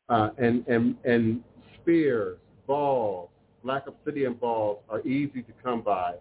Uh, 0.08 0.30
and, 0.38 0.66
and, 0.68 0.96
and 1.04 1.42
spears, 1.80 2.38
balls, 2.66 3.30
black 3.64 3.86
obsidian 3.86 4.34
balls 4.34 4.78
are 4.88 5.00
easy 5.06 5.42
to 5.42 5.52
come 5.62 5.80
by 5.80 6.14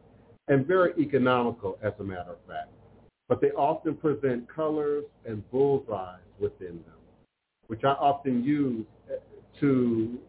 and 0.48 0.66
very 0.66 0.94
economical 1.00 1.78
as 1.84 1.94
a 2.00 2.04
matter 2.04 2.32
of 2.32 2.38
fact. 2.48 2.70
But 3.28 3.42
they 3.42 3.52
often 3.52 3.96
present 3.96 4.48
colors 4.54 5.06
and 5.26 5.50
bullseyes 5.52 6.20
within 6.40 6.82
them, 6.86 7.00
which 7.68 7.84
I 7.84 7.92
often 7.92 8.44
use 8.44 8.86
to 9.60 10.20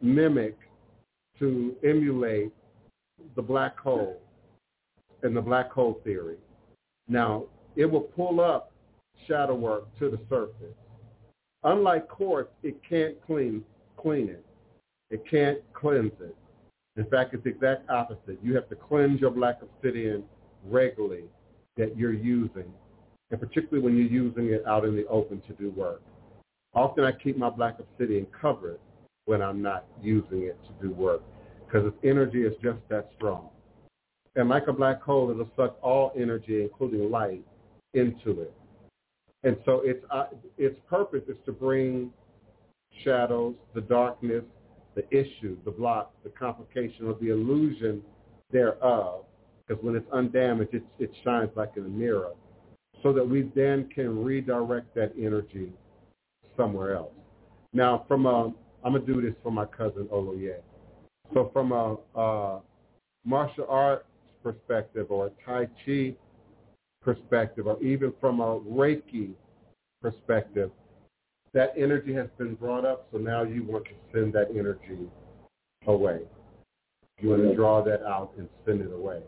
mimic, 0.00 0.56
to 1.38 1.74
emulate 1.82 2.52
the 3.34 3.42
black 3.42 3.78
hole 3.78 4.20
and 5.22 5.36
the 5.36 5.40
black 5.40 5.70
hole 5.70 6.00
theory. 6.04 6.36
Now, 7.08 7.44
it 7.76 7.86
will 7.86 8.00
pull 8.00 8.40
up 8.40 8.72
shadow 9.26 9.54
work 9.54 9.86
to 9.98 10.10
the 10.10 10.18
surface. 10.28 10.76
Unlike 11.64 12.08
quartz, 12.08 12.50
it 12.62 12.76
can't 12.88 13.14
clean, 13.24 13.64
clean 13.96 14.28
it. 14.28 14.44
It 15.10 15.24
can't 15.30 15.58
cleanse 15.74 16.12
it. 16.20 16.36
In 16.96 17.04
fact, 17.06 17.34
it's 17.34 17.44
the 17.44 17.50
exact 17.50 17.88
opposite. 17.88 18.38
You 18.42 18.54
have 18.54 18.68
to 18.68 18.74
cleanse 18.74 19.20
your 19.20 19.30
black 19.30 19.60
obsidian 19.62 20.24
regularly 20.64 21.24
that 21.76 21.96
you're 21.96 22.12
using, 22.12 22.70
and 23.30 23.40
particularly 23.40 23.82
when 23.82 23.96
you're 23.96 24.06
using 24.06 24.48
it 24.48 24.66
out 24.66 24.84
in 24.84 24.94
the 24.96 25.06
open 25.06 25.40
to 25.46 25.52
do 25.54 25.70
work. 25.70 26.02
Often 26.74 27.04
I 27.04 27.12
keep 27.12 27.36
my 27.36 27.50
black 27.50 27.78
obsidian 27.78 28.26
covered 28.38 28.78
when 29.26 29.40
I'm 29.40 29.62
not 29.62 29.84
using 30.02 30.42
it 30.42 30.58
to 30.64 30.86
do 30.86 30.92
work 30.92 31.22
because 31.72 31.86
its 31.86 31.96
energy 32.04 32.42
is 32.42 32.52
just 32.62 32.78
that 32.88 33.08
strong. 33.16 33.48
And 34.36 34.48
like 34.48 34.66
a 34.68 34.72
black 34.72 35.02
hole, 35.02 35.30
it'll 35.30 35.50
suck 35.56 35.76
all 35.82 36.12
energy, 36.16 36.62
including 36.62 37.10
light, 37.10 37.44
into 37.94 38.42
it. 38.42 38.52
And 39.42 39.56
so 39.64 39.80
its, 39.84 40.04
uh, 40.10 40.26
its 40.58 40.78
purpose 40.88 41.22
is 41.28 41.36
to 41.46 41.52
bring 41.52 42.10
shadows, 43.04 43.54
the 43.74 43.80
darkness, 43.80 44.44
the 44.94 45.04
issue, 45.10 45.56
the 45.64 45.70
block, 45.70 46.12
the 46.24 46.30
complication, 46.30 47.06
or 47.06 47.16
the 47.20 47.30
illusion 47.30 48.02
thereof. 48.50 49.24
Because 49.66 49.82
when 49.82 49.96
it's 49.96 50.06
undamaged, 50.12 50.74
it, 50.74 50.84
it 50.98 51.10
shines 51.24 51.50
like 51.56 51.72
in 51.76 51.84
a 51.84 51.88
mirror. 51.88 52.32
So 53.02 53.12
that 53.12 53.26
we 53.26 53.50
then 53.54 53.88
can 53.94 54.22
redirect 54.22 54.94
that 54.94 55.12
energy 55.18 55.72
somewhere 56.56 56.94
else. 56.94 57.12
Now, 57.72 58.04
from 58.06 58.26
a, 58.26 58.52
I'm 58.84 58.92
gonna 58.92 59.00
do 59.00 59.20
this 59.20 59.34
for 59.42 59.50
my 59.50 59.64
cousin 59.64 60.08
Oloye. 60.12 60.56
So 61.34 61.50
from 61.52 61.72
a, 61.72 61.96
a 62.14 62.60
martial 63.24 63.66
arts 63.68 64.04
perspective 64.42 65.06
or 65.10 65.26
a 65.26 65.30
Tai 65.46 65.66
Chi 65.84 66.14
perspective 67.02 67.66
or 67.66 67.82
even 67.82 68.12
from 68.20 68.40
a 68.40 68.60
Reiki 68.60 69.30
perspective, 70.00 70.70
that 71.54 71.72
energy 71.76 72.14
has 72.14 72.28
been 72.38 72.54
brought 72.54 72.84
up, 72.84 73.06
so 73.12 73.18
now 73.18 73.42
you 73.42 73.62
want 73.64 73.84
to 73.84 73.90
send 74.12 74.32
that 74.32 74.48
energy 74.50 75.08
away. 75.86 76.20
You 77.20 77.30
want 77.30 77.42
to 77.42 77.54
draw 77.54 77.82
that 77.84 78.02
out 78.02 78.32
and 78.38 78.48
send 78.66 78.80
it 78.80 78.92
away. 78.92 79.20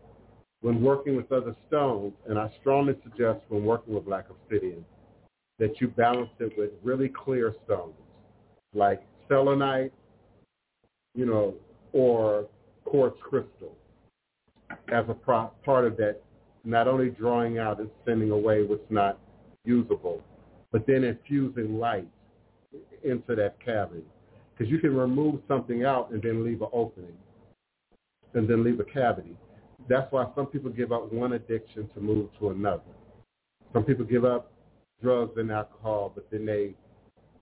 When 0.63 0.83
working 0.83 1.17
with 1.17 1.31
other 1.31 1.55
stones, 1.69 2.15
and 2.27 2.39
I 2.39 2.51
strongly 2.61 2.95
suggest 3.03 3.41
when 3.49 3.65
working 3.65 3.95
with 3.95 4.07
black 4.07 4.27
obsidian, 4.31 4.85
that 5.59 5.81
you 5.81 5.89
balance 5.89 6.31
it 6.41 6.57
with 6.57 6.71
really 6.83 7.09
clear 7.09 7.55
stones, 7.65 7.95
like 8.73 9.03
selenite, 9.29 9.93
you 11.15 11.27
know, 11.27 11.55
or 11.95 12.47
quartz 12.85 13.17
crystal 13.23 13.75
as 14.93 15.05
a 15.09 15.15
pro- 15.15 15.51
part 15.65 15.87
of 15.87 15.97
that, 15.97 16.21
not 16.65 16.89
only 16.89 17.11
drawing 17.11 17.59
out 17.59 17.79
and 17.79 17.89
sending 18.05 18.31
away 18.31 18.65
what's 18.65 18.91
not 18.91 19.19
usable, 19.65 20.23
but 20.73 20.87
then 20.87 21.05
infusing 21.05 21.79
light 21.79 22.09
into 23.05 23.35
that 23.37 23.57
cavity. 23.65 24.05
Because 24.53 24.71
you 24.71 24.79
can 24.79 24.95
remove 24.95 25.41
something 25.49 25.85
out 25.85 26.11
and 26.11 26.23
then 26.23 26.45
leave 26.45 26.63
an 26.63 26.69
opening 26.73 27.17
and 28.35 28.49
then 28.49 28.65
leave 28.65 28.81
a 28.81 28.85
cavity. 28.85 29.37
That's 29.89 30.11
why 30.11 30.27
some 30.35 30.47
people 30.47 30.71
give 30.71 30.93
up 30.93 31.13
one 31.13 31.35
addiction 31.35 31.89
to 31.95 32.01
move 32.01 32.29
to 32.41 32.51
another. 32.51 32.83
Some 33.73 33.85
people 33.85 34.05
give 34.05 34.25
up 34.25 34.53
drugs 35.03 35.33
and 35.37 35.51
alcohol, 35.53 36.13
but 36.15 36.27
then 36.31 36.47
they, 36.47 36.75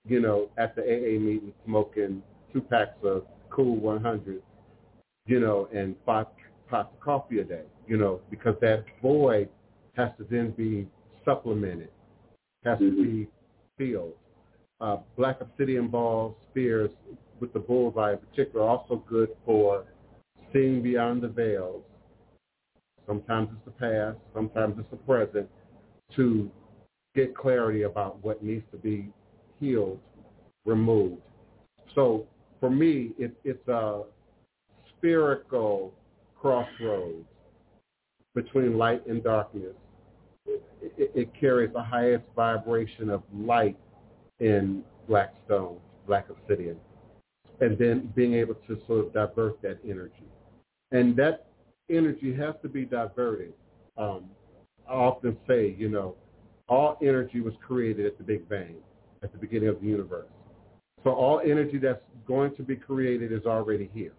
you 0.07 0.21
know, 0.21 0.51
at 0.59 0.75
the 0.75 0.83
AA 0.83 1.19
meeting 1.19 1.53
smoking 1.65 2.23
two 2.53 2.61
packs 2.61 2.97
of 3.05 3.25
Kool 3.53 3.77
100, 3.77 4.43
you 5.27 5.41
know, 5.41 5.69
and 5.75 5.95
five 6.07 6.27
pots 6.69 6.89
of 6.93 7.01
coffee 7.01 7.41
a 7.41 7.45
day, 7.45 7.65
you 7.87 7.97
know, 7.97 8.21
because 8.31 8.55
that 8.61 8.85
void 9.03 9.49
has 9.95 10.11
to 10.19 10.25
then 10.31 10.53
be 10.53 10.89
supplemented, 11.25 11.91
has 12.65 12.79
to 12.79 12.91
be 12.91 13.29
filled. 13.77 14.15
Uh, 14.81 14.97
black 15.17 15.41
obsidian 15.41 15.89
balls, 15.89 16.35
spears 16.51 16.91
with 17.41 17.53
the 17.53 17.59
bullseye 17.59 18.13
in 18.13 18.19
particular, 18.19 18.65
are 18.65 18.69
also 18.69 19.05
good 19.09 19.29
for 19.45 19.85
seeing 20.53 20.83
beyond 20.83 21.23
the 21.23 21.29
veils. 21.29 21.83
Sometimes 23.07 23.51
it's 23.53 23.65
the 23.65 23.71
past, 23.73 24.19
sometimes 24.35 24.77
it's 24.79 24.91
the 24.91 24.97
present, 24.97 25.49
to 26.17 26.51
get 27.15 27.37
clarity 27.37 27.83
about 27.83 28.23
what 28.25 28.43
needs 28.43 28.65
to 28.71 28.79
be 28.79 29.09
healed, 29.61 29.99
removed. 30.65 31.21
So 31.95 32.27
for 32.63 32.71
me, 32.71 33.11
it, 33.19 33.35
it's 33.43 33.67
a 33.67 34.03
spherical 34.89 35.93
crossroads 36.41 37.27
between 38.37 38.79
light 38.79 39.05
and 39.09 39.25
darkness. 39.25 39.75
It, 40.47 40.63
it, 40.81 41.11
it 41.13 41.31
carries 41.39 41.73
the 41.73 41.83
highest 41.83 42.23
vibration 42.37 43.11
of 43.11 43.25
light 43.35 43.77
in 44.39 44.85
black 45.09 45.35
stone, 45.45 45.79
black 46.07 46.29
obsidian, 46.31 46.77
and 47.61 47.77
then 47.77 48.13
being 48.15 48.35
able 48.35 48.55
to 48.69 48.81
sort 48.87 49.07
of 49.07 49.13
divert 49.13 49.61
that 49.63 49.79
energy. 49.85 50.29
And 50.93 51.17
that 51.17 51.49
energy 51.91 52.33
has 52.33 52.55
to 52.63 52.69
be 52.69 52.85
diverted. 52.85 53.55
Um, 53.99 54.27
I 54.89 54.93
often 54.93 55.37
say, 55.49 55.75
you 55.77 55.89
know, 55.89 56.15
all 56.69 56.97
energy 57.03 57.41
was 57.41 57.55
created 57.67 58.07
at 58.07 58.19
the 58.19 58.25
Big 58.25 58.49
Bang, 58.49 58.77
at 59.25 59.33
the 59.33 59.39
beginning 59.39 59.69
of 59.69 59.81
the 59.81 59.87
universe. 59.89 60.29
So 61.05 61.11
all 61.11 61.41
energy 61.41 61.79
that's 61.79 62.03
going 62.27 62.55
to 62.57 62.63
be 62.63 62.77
created 62.77 63.33
is 63.33 63.45
already 63.47 63.91
here. 63.93 64.13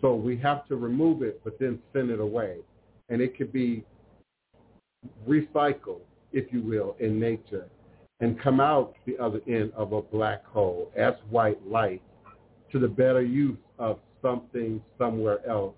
So 0.00 0.14
we 0.14 0.36
have 0.38 0.66
to 0.68 0.76
remove 0.76 1.22
it, 1.22 1.40
but 1.44 1.58
then 1.58 1.78
send 1.92 2.10
it 2.10 2.20
away. 2.20 2.58
And 3.08 3.20
it 3.20 3.36
could 3.36 3.52
be 3.52 3.84
recycled, 5.26 6.00
if 6.32 6.52
you 6.52 6.62
will, 6.62 6.96
in 7.00 7.18
nature 7.18 7.66
and 8.20 8.40
come 8.40 8.60
out 8.60 8.94
the 9.06 9.16
other 9.18 9.40
end 9.46 9.72
of 9.76 9.92
a 9.92 10.02
black 10.02 10.44
hole 10.44 10.90
as 10.96 11.14
white 11.30 11.64
light 11.66 12.02
to 12.72 12.78
the 12.78 12.88
better 12.88 13.22
use 13.22 13.58
of 13.78 13.98
something 14.20 14.82
somewhere 14.98 15.38
else, 15.48 15.74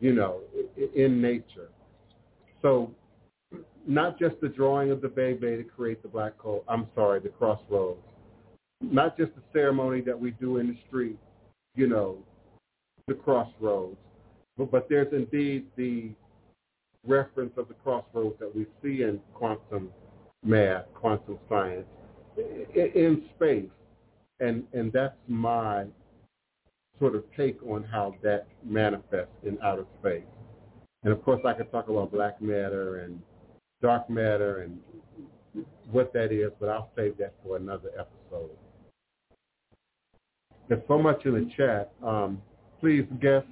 you 0.00 0.12
know, 0.12 0.40
in 0.94 1.22
nature. 1.22 1.68
So 2.62 2.92
not 3.86 4.18
just 4.18 4.40
the 4.40 4.48
drawing 4.48 4.90
of 4.90 5.00
the 5.00 5.08
baby 5.08 5.56
to 5.56 5.62
create 5.62 6.02
the 6.02 6.08
black 6.08 6.38
hole, 6.38 6.64
I'm 6.68 6.88
sorry, 6.94 7.20
the 7.20 7.28
crossroads, 7.28 8.00
not 8.80 9.16
just 9.16 9.34
the 9.34 9.42
ceremony 9.52 10.00
that 10.02 10.18
we 10.18 10.30
do 10.32 10.58
in 10.58 10.68
the 10.68 10.76
street, 10.86 11.18
you 11.74 11.86
know, 11.86 12.18
the 13.06 13.14
crossroads, 13.14 13.96
but, 14.56 14.70
but 14.70 14.88
there's 14.88 15.12
indeed 15.12 15.66
the 15.76 16.10
reference 17.06 17.52
of 17.56 17.68
the 17.68 17.74
crossroads 17.74 18.38
that 18.38 18.54
we 18.54 18.66
see 18.82 19.02
in 19.02 19.20
quantum 19.34 19.90
math, 20.44 20.84
quantum 20.94 21.38
science, 21.48 21.86
in 22.74 23.24
space. 23.36 23.70
And, 24.40 24.64
and 24.72 24.92
that's 24.92 25.16
my 25.26 25.86
sort 27.00 27.14
of 27.14 27.24
take 27.36 27.60
on 27.62 27.82
how 27.82 28.14
that 28.22 28.46
manifests 28.64 29.34
in 29.44 29.58
outer 29.62 29.84
space. 30.00 30.22
And 31.04 31.12
of 31.12 31.22
course, 31.24 31.40
I 31.44 31.54
could 31.54 31.70
talk 31.70 31.88
about 31.88 32.12
black 32.12 32.40
matter 32.40 33.04
and 33.04 33.20
dark 33.82 34.10
matter 34.10 34.62
and 34.62 34.78
what 35.90 36.12
that 36.12 36.32
is, 36.32 36.50
but 36.60 36.68
I'll 36.68 36.90
save 36.96 37.16
that 37.18 37.34
for 37.44 37.56
another 37.56 37.90
episode. 37.98 38.50
There's 40.68 40.82
so 40.86 40.98
much 40.98 41.24
in 41.24 41.32
the 41.32 41.50
chat. 41.56 41.92
Um, 42.04 42.42
please, 42.80 43.04
guests, 43.20 43.48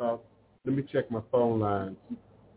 uh, 0.00 0.16
let 0.64 0.74
me 0.74 0.82
check 0.90 1.10
my 1.10 1.20
phone 1.30 1.60
lines. 1.60 1.96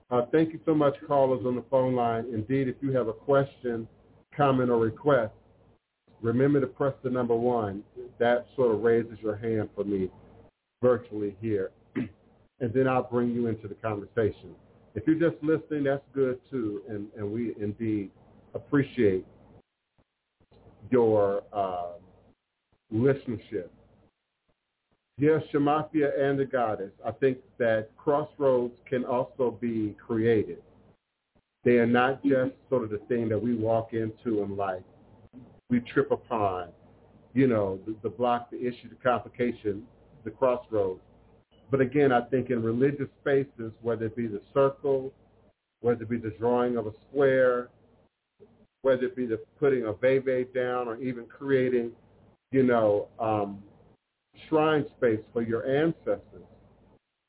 Uh, 0.10 0.22
thank 0.32 0.54
you 0.54 0.60
so 0.66 0.74
much, 0.74 0.96
callers 1.06 1.46
on 1.46 1.56
the 1.56 1.64
phone 1.70 1.96
line. 1.96 2.26
Indeed, 2.34 2.70
if 2.70 2.76
you 2.82 2.92
have 2.94 3.08
a 3.08 3.14
question, 3.14 3.88
comment, 4.36 4.70
or 4.70 4.80
request, 4.80 5.34
remember 6.22 6.60
to 6.62 6.68
press 6.68 6.94
the 7.04 7.10
number 7.10 7.36
one. 7.36 7.84
That 8.18 8.48
sort 8.56 8.74
of 8.74 8.82
raises 8.82 9.20
your 9.22 9.36
hand 9.36 9.70
for 9.76 9.84
me 9.84 10.10
virtually 10.82 11.36
here. 11.42 11.72
and 11.96 12.74
then 12.74 12.88
I'll 12.88 13.04
bring 13.04 13.32
you 13.32 13.48
into 13.48 13.68
the 13.68 13.76
conversation. 13.76 14.56
If 14.96 15.04
you're 15.06 15.30
just 15.30 15.44
listening, 15.44 15.84
that's 15.84 16.04
good 16.16 16.40
too. 16.50 16.82
And, 16.90 17.08
and 17.16 17.32
we 17.32 17.54
indeed 17.60 18.10
appreciate 18.56 19.26
your 20.90 21.44
uh, 21.54 21.98
listenership. 22.94 23.70
Yes, 25.20 25.42
Shemafia 25.52 26.20
and 26.20 26.38
the 26.38 26.46
goddess. 26.46 26.92
I 27.06 27.12
think 27.12 27.40
that 27.58 27.90
crossroads 27.98 28.76
can 28.88 29.04
also 29.04 29.58
be 29.60 29.96
created. 30.06 30.62
They 31.64 31.78
are 31.78 31.88
not 31.88 32.24
just 32.24 32.54
sort 32.70 32.84
of 32.84 32.92
the 32.92 33.00
thing 33.10 33.28
that 33.30 33.42
we 33.42 33.56
walk 33.56 33.94
into 33.94 34.44
in 34.44 34.56
life. 34.56 34.84
We 35.70 35.80
trip 35.82 36.12
upon, 36.12 36.70
you 37.34 37.48
know, 37.48 37.80
the, 37.86 37.96
the 38.04 38.10
block, 38.10 38.52
the 38.52 38.60
issue, 38.60 38.90
the 38.90 38.96
complication, 39.04 39.84
the 40.24 40.30
crossroads. 40.30 41.02
But 41.72 41.82
again, 41.82 42.12
I 42.12 42.22
think 42.22 42.52
in 42.52 42.64
religious 42.64 43.10
spaces, 43.20 43.74
whether 43.82 44.06
it 44.06 44.16
be 44.16 44.28
the 44.28 44.42
circle, 44.54 45.12
whether 45.82 46.04
it 46.04 46.10
be 46.10 46.18
the 46.18 46.34
drawing 46.40 46.78
of 46.78 46.88
a 46.88 46.92
square, 47.10 47.70
whether 48.84 49.04
it 49.04 49.16
be 49.16 49.26
the 49.26 49.40
putting 49.60 49.86
a 49.86 49.94
veve 49.94 50.54
down 50.54 50.88
or 50.88 50.98
even 50.98 51.26
creating, 51.26 51.92
you 52.52 52.64
know, 52.64 53.08
um, 53.20 53.62
shrine 54.48 54.86
space 54.98 55.20
for 55.34 55.42
your 55.42 55.66
ancestors 55.66 56.22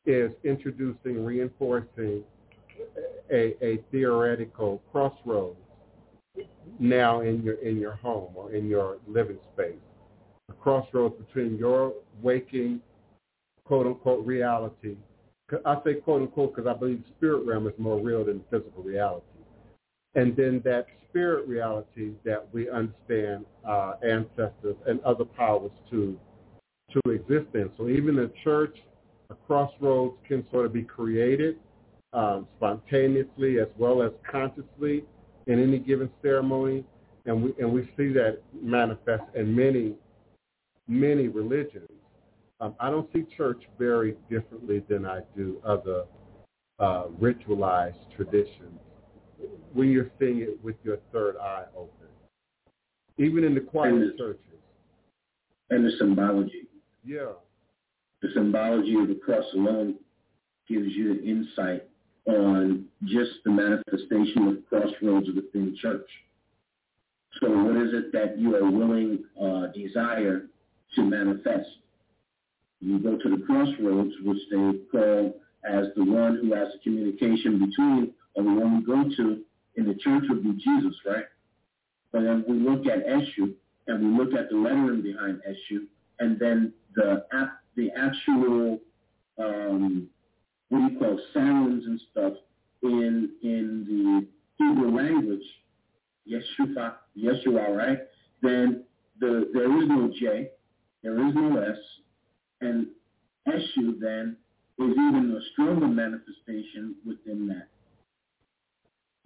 is 0.07 0.31
introducing, 0.45 1.25
reinforcing 1.25 2.23
a, 3.31 3.55
a 3.63 3.79
theoretical 3.91 4.83
crossroads 4.91 5.59
now 6.79 7.21
in 7.21 7.43
your 7.43 7.57
in 7.57 7.79
your 7.79 7.95
home 7.95 8.33
or 8.35 8.53
in 8.53 8.69
your 8.69 8.99
living 9.07 9.39
space. 9.53 9.75
A 10.51 10.53
crossroads 10.55 11.15
between 11.27 11.59
your 11.59 11.93
waking 12.23 12.81
quote 13.65 13.87
unquote 13.87 14.25
reality. 14.25 14.97
I 15.65 15.77
say 15.85 15.95
quote 15.95 16.23
unquote 16.23 16.55
because 16.55 16.69
I 16.69 16.79
believe 16.79 17.03
spirit 17.17 17.47
realm 17.47 17.67
is 17.67 17.75
more 17.79 18.01
real 18.01 18.25
than 18.25 18.43
physical 18.51 18.83
reality. 18.83 19.25
And 20.15 20.35
then 20.37 20.63
that 20.65 20.87
spirit 21.09 21.47
reality 21.47 22.13
that 22.25 22.47
we 22.53 22.69
understand 22.71 23.45
uh, 23.67 23.95
ancestors 24.03 24.77
and 24.87 25.01
other 25.03 25.25
powers 25.25 25.71
to 25.91 26.19
to 26.93 27.11
exist 27.11 27.55
in. 27.55 27.71
So 27.77 27.89
even 27.89 28.17
the 28.17 28.33
church, 28.43 28.79
a 29.31 29.35
crossroads 29.35 30.17
can 30.27 30.47
sort 30.51 30.65
of 30.65 30.73
be 30.73 30.83
created 30.83 31.57
um, 32.15 32.47
spontaneously 32.57 33.61
as 33.61 33.69
well 33.77 34.03
as 34.03 34.11
consciously 34.31 35.05
in 35.47 35.63
any 35.63 35.79
given 35.79 36.09
ceremony. 36.23 36.85
And 37.27 37.43
we, 37.43 37.53
and 37.59 37.71
we 37.71 37.83
see 37.97 38.11
that 38.15 38.39
manifest 38.63 39.25
in 39.35 39.55
many, 39.55 39.97
many 40.87 41.29
religions. 41.29 41.91
Um, 42.61 42.75
I 42.81 42.91
don't 42.91 43.13
see 43.13 43.27
church 43.37 43.63
very 43.79 44.17
differently 44.31 44.83
than 44.89 45.05
I 45.05 45.21
do 45.37 45.61
other 45.65 46.05
uh, 46.79 47.05
ritualized 47.21 48.17
traditions 48.17 48.81
when 49.73 49.91
you're 49.91 50.11
seeing 50.19 50.41
it 50.41 50.63
with 50.63 50.77
your 50.85 50.99
third 51.13 51.37
eye 51.37 51.65
open. 51.77 52.07
Even 53.19 53.45
in 53.45 53.55
the 53.55 53.61
quiet 53.61 54.17
churches. 54.17 54.43
And 55.71 55.85
the 55.85 55.93
symbology 55.99 56.69
yeah. 57.09 57.33
The 58.21 58.29
symbology 58.35 58.95
of 59.01 59.09
the 59.09 59.15
cross 59.15 59.45
alone 59.55 59.95
gives 60.69 60.93
you 60.93 61.13
an 61.13 61.25
insight 61.25 61.85
on 62.27 62.85
just 63.05 63.31
the 63.45 63.51
manifestation 63.51 64.49
of 64.49 64.69
crossroads 64.69 65.29
within 65.35 65.75
church. 65.81 66.09
So 67.41 67.49
what 67.51 67.77
is 67.77 67.95
it 67.95 68.13
that 68.13 68.39
you 68.39 68.57
are 68.57 68.71
willing, 68.71 69.25
uh, 69.41 69.69
desire 69.69 70.49
to 70.97 71.03
manifest? 71.03 71.69
You 72.81 72.99
go 72.99 73.17
to 73.17 73.37
the 73.37 73.43
crossroads, 73.47 74.13
which 74.23 74.39
they 74.51 74.73
call 74.93 75.41
as 75.65 75.87
the 75.97 76.05
one 76.05 76.39
who 76.43 76.53
has 76.55 76.69
the 76.75 76.79
communication 76.83 77.59
between, 77.67 78.13
one 78.35 78.79
we 78.79 78.85
go 78.85 79.05
to 79.17 79.43
in 79.77 79.87
the 79.87 79.95
church 79.95 80.25
would 80.29 80.43
be 80.43 80.53
Jesus, 80.53 80.95
right? 81.07 81.25
But 82.13 82.23
then 82.23 82.45
we 82.49 82.59
look 82.59 82.87
at 82.87 83.07
Eshu, 83.07 83.55
and 83.87 84.17
we 84.17 84.25
look 84.25 84.35
at 84.35 84.51
the 84.51 84.57
lettering 84.57 85.03
behind 85.03 85.41
Eshu, 85.49 85.87
and 86.19 86.39
then 86.39 86.73
the 86.95 87.25
the 87.77 87.91
actual 87.97 88.79
um, 89.39 90.09
what 90.69 90.79
do 90.79 90.93
you 90.93 90.99
call 90.99 91.21
sounds 91.33 91.85
and 91.87 92.01
stuff 92.11 92.35
in 92.83 93.31
in 93.43 93.85
the 93.87 94.27
Hebrew 94.65 94.95
language, 94.95 95.45
Yeshua, 96.29 96.95
Yeshua, 97.17 97.77
right? 97.77 97.99
Then 98.43 98.85
the 99.21 99.49
there 99.53 99.83
is 99.83 99.89
no 99.89 100.11
J, 100.19 100.51
there 101.03 101.27
is 101.27 101.35
no 101.35 101.61
S, 101.63 101.79
and 102.61 102.89
Eshu 103.47 103.99
then 104.01 104.37
is 104.79 104.91
even 104.91 105.37
a 105.37 105.53
stronger 105.53 105.89
manifestation 105.89 106.95
within 107.07 107.49
that. 107.49 107.69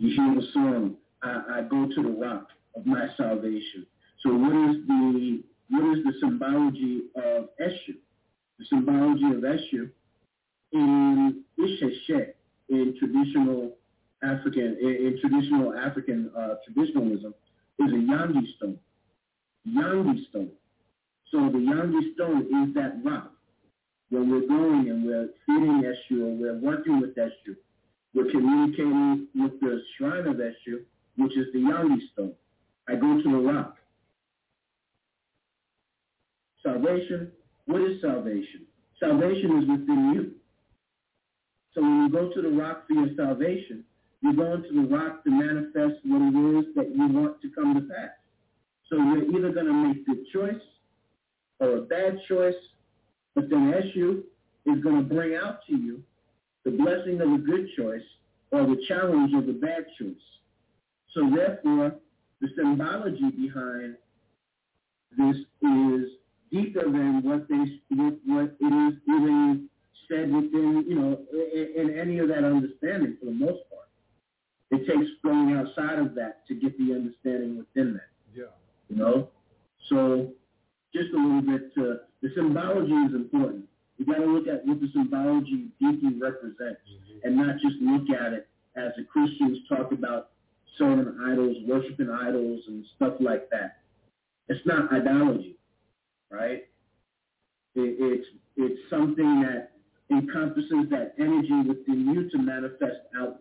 You 0.02 0.10
hear 0.16 0.34
the 0.34 0.48
song, 0.52 0.96
I, 1.22 1.58
I 1.58 1.62
go 1.62 1.86
to 1.86 2.02
the 2.02 2.08
rock 2.08 2.48
of 2.74 2.84
my 2.84 3.06
salvation. 3.16 3.86
So 4.24 4.34
what 4.34 4.50
is 4.50 4.84
the 4.88 5.44
what 5.70 5.96
is 5.96 6.04
the 6.04 6.12
symbology 6.18 7.02
of 7.14 7.50
Eshu? 7.62 7.94
The 8.58 8.64
symbology 8.68 9.26
of 9.26 9.44
Eshu 9.44 9.90
in 10.72 11.44
Isese, 11.56 12.32
in 12.68 12.96
traditional 12.98 13.76
African 14.24 14.76
in, 14.82 14.88
in 15.06 15.18
traditional 15.20 15.72
African 15.78 16.32
uh, 16.36 16.54
traditionalism 16.64 17.32
is 17.78 17.92
a 17.92 17.94
Yangi 17.94 18.56
stone. 18.56 18.80
Yangi 19.68 20.28
stone. 20.30 20.50
So 21.30 21.42
the 21.42 21.58
Yangi 21.58 22.12
stone 22.14 22.66
is 22.66 22.74
that 22.74 22.96
rock. 23.04 23.30
When 24.10 24.28
we're 24.28 24.48
going 24.48 24.90
and 24.90 25.06
we're 25.06 25.28
feeding 25.46 25.84
Eshu 25.84 26.22
or 26.22 26.34
we're 26.34 26.58
working 26.58 27.00
with 27.00 27.14
Eshu, 27.14 27.54
we're 28.14 28.30
communicating 28.30 29.28
with 29.34 29.58
the 29.60 29.82
shrine 29.96 30.26
of 30.26 30.36
Eshu, 30.36 30.82
which 31.16 31.36
is 31.36 31.46
the 31.52 31.60
Yangi 31.60 31.98
stone. 32.12 32.34
I 32.88 32.94
go 32.94 33.22
to 33.22 33.22
the 33.22 33.38
rock. 33.38 33.76
Salvation, 36.62 37.32
what 37.66 37.80
is 37.80 38.00
salvation? 38.00 38.66
Salvation 39.00 39.62
is 39.62 39.68
within 39.68 40.12
you. 40.14 40.32
So 41.74 41.80
when 41.80 42.02
you 42.02 42.10
go 42.10 42.30
to 42.32 42.42
the 42.42 42.50
rock 42.50 42.86
for 42.86 42.94
your 42.94 43.08
salvation, 43.16 43.84
you're 44.20 44.34
going 44.34 44.62
to 44.62 44.68
the 44.68 44.94
rock 44.94 45.24
to 45.24 45.30
manifest 45.30 46.00
what 46.04 46.22
it 46.22 46.58
is 46.58 46.74
that 46.76 46.94
you 46.94 47.08
want 47.08 47.40
to 47.42 47.50
come 47.50 47.74
to 47.74 47.80
pass. 47.80 48.10
So 48.88 48.96
you're 48.96 49.24
either 49.36 49.52
going 49.52 49.66
to 49.66 49.72
make 49.72 50.06
good 50.06 50.24
choice 50.32 50.62
or 51.60 51.78
a 51.78 51.80
bad 51.80 52.18
choice, 52.28 52.54
but 53.34 53.48
then 53.48 53.72
Eshu 53.72 54.22
is 54.66 54.82
going 54.82 54.96
to 54.96 55.02
bring 55.02 55.34
out 55.34 55.60
to 55.66 55.76
you 55.76 56.02
the 56.64 56.70
blessing 56.70 57.20
of 57.20 57.32
a 57.32 57.38
good 57.38 57.68
choice 57.76 58.02
or 58.50 58.62
the 58.62 58.82
challenge 58.86 59.34
of 59.34 59.46
the 59.46 59.52
bad 59.52 59.86
choice. 59.98 60.14
So 61.14 61.28
therefore, 61.34 61.94
the 62.40 62.48
symbology 62.56 63.30
behind 63.30 63.96
this 65.16 65.36
is 65.62 66.08
deeper 66.50 66.84
than 66.84 67.22
what 67.22 67.48
they 67.48 67.80
what, 67.90 68.14
what 68.26 68.56
it 68.60 68.72
is 68.72 68.94
even 69.08 69.68
said 70.08 70.32
within 70.32 70.84
you 70.86 70.94
know 70.94 71.20
in, 71.32 71.88
in 71.88 71.98
any 71.98 72.18
of 72.18 72.28
that 72.28 72.44
understanding 72.44 73.16
for 73.18 73.26
the 73.26 73.32
most 73.32 73.60
part. 73.70 73.88
It 74.70 74.86
takes 74.86 75.10
going 75.22 75.54
outside 75.54 75.98
of 75.98 76.14
that 76.14 76.46
to 76.48 76.54
get 76.54 76.78
the 76.78 76.94
understanding 76.94 77.58
within 77.58 77.94
that. 77.94 78.08
Yeah. 78.34 78.44
You 78.88 78.96
know, 78.96 79.28
so 79.88 80.32
just 80.94 81.10
a 81.12 81.16
little 81.16 81.42
bit. 81.42 81.74
To, 81.74 81.98
the 82.22 82.30
symbology 82.34 82.92
is 82.92 83.14
important. 83.14 83.64
You 84.02 84.12
got 84.12 84.20
to 84.20 84.26
look 84.26 84.48
at 84.48 84.66
what 84.66 84.80
the 84.80 84.88
symbology 84.92 85.68
deeply 85.78 86.18
represents, 86.20 86.80
mm-hmm. 86.90 87.18
and 87.22 87.36
not 87.36 87.54
just 87.62 87.76
look 87.80 88.10
at 88.10 88.32
it 88.32 88.48
as 88.74 88.90
the 88.96 89.04
Christians 89.04 89.58
talk 89.68 89.92
about 89.92 90.30
serving 90.76 91.20
idols, 91.24 91.56
worshiping 91.68 92.10
idols, 92.10 92.62
and 92.66 92.84
stuff 92.96 93.14
like 93.20 93.48
that. 93.50 93.76
It's 94.48 94.66
not 94.66 94.92
idolatry, 94.92 95.54
right? 96.32 96.66
It, 97.76 97.96
it's 98.00 98.26
it's 98.56 98.80
something 98.90 99.42
that 99.42 99.70
encompasses 100.10 100.90
that 100.90 101.14
energy 101.20 101.62
within 101.68 102.12
you 102.12 102.28
to 102.30 102.38
manifest 102.38 103.06
out. 103.16 103.38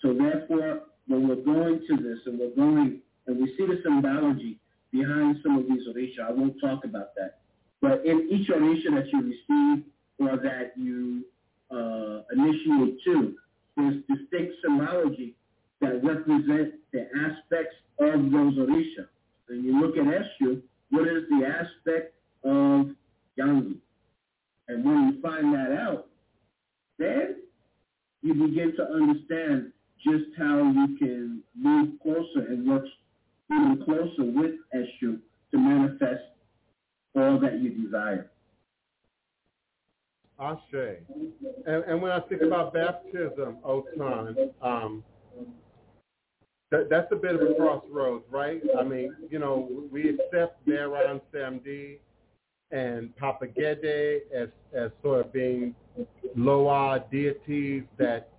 So 0.00 0.14
therefore, 0.14 0.84
when 1.06 1.28
we're 1.28 1.44
going 1.44 1.84
to 1.86 1.96
this 1.98 2.20
and 2.24 2.40
we're 2.40 2.56
going 2.56 3.00
and 3.26 3.38
we 3.38 3.54
see 3.58 3.66
the 3.66 3.78
symbology 3.84 4.58
behind 4.90 5.36
some 5.42 5.58
of 5.58 5.68
these 5.68 5.86
orisha, 5.86 6.30
I 6.30 6.32
won't 6.32 6.58
talk 6.62 6.86
about 6.86 7.14
that. 7.16 7.39
But 7.80 8.04
in 8.04 8.28
each 8.30 8.48
orisha 8.48 8.94
that 8.94 9.10
you 9.12 9.20
receive 9.22 9.84
or 10.18 10.36
that 10.36 10.72
you 10.76 11.24
uh, 11.70 12.22
initiate 12.32 13.02
to, 13.04 13.34
there's 13.76 14.02
distinct 14.08 14.54
symbology 14.62 15.34
that 15.80 16.04
represent 16.04 16.74
the 16.92 17.08
aspects 17.16 17.76
of 17.98 18.30
those 18.30 18.54
orisha. 18.58 19.06
When 19.46 19.64
you 19.64 19.80
look 19.80 19.96
at 19.96 20.04
Eshu, 20.04 20.60
what 20.90 21.08
is 21.08 21.24
the 21.30 21.46
aspect 21.46 22.14
of 22.44 22.94
Yangi? 23.38 23.76
And 24.68 24.84
when 24.84 25.08
you 25.08 25.20
find 25.22 25.54
that 25.54 25.76
out, 25.76 26.06
then 26.98 27.36
you 28.22 28.34
begin 28.34 28.74
to 28.76 28.84
understand 28.84 29.72
just 30.04 30.24
how 30.38 30.58
you 30.58 30.96
can 30.98 31.42
move 31.58 31.94
closer 32.02 32.46
and 32.48 32.68
work 32.68 32.84
even 33.50 33.82
closer 33.84 34.30
with 34.30 34.52
Eshu 34.74 35.18
to 35.50 35.58
manifest 35.58 36.22
all 37.14 37.38
that 37.40 37.60
you 37.60 37.70
desire. 37.70 38.30
Ashe. 40.40 40.98
And, 41.66 41.84
and 41.84 42.00
when 42.00 42.12
I 42.12 42.20
think 42.20 42.42
about 42.42 42.72
baptism, 42.72 43.58
Otun, 43.64 44.50
um, 44.62 45.04
that, 46.70 46.88
that's 46.88 47.10
a 47.12 47.16
bit 47.16 47.34
of 47.34 47.42
a 47.42 47.54
crossroads, 47.54 48.24
right? 48.30 48.62
I 48.78 48.82
mean, 48.82 49.14
you 49.28 49.38
know, 49.38 49.68
we 49.90 50.08
accept 50.08 50.64
Baron 50.66 51.20
Samedi 51.32 51.98
and 52.70 53.14
Papa 53.16 53.48
Gede 53.48 54.22
as, 54.34 54.48
as 54.72 54.90
sort 55.02 55.26
of 55.26 55.32
being 55.32 55.74
Loa 56.36 57.04
deities 57.10 57.82
that, 57.98 58.30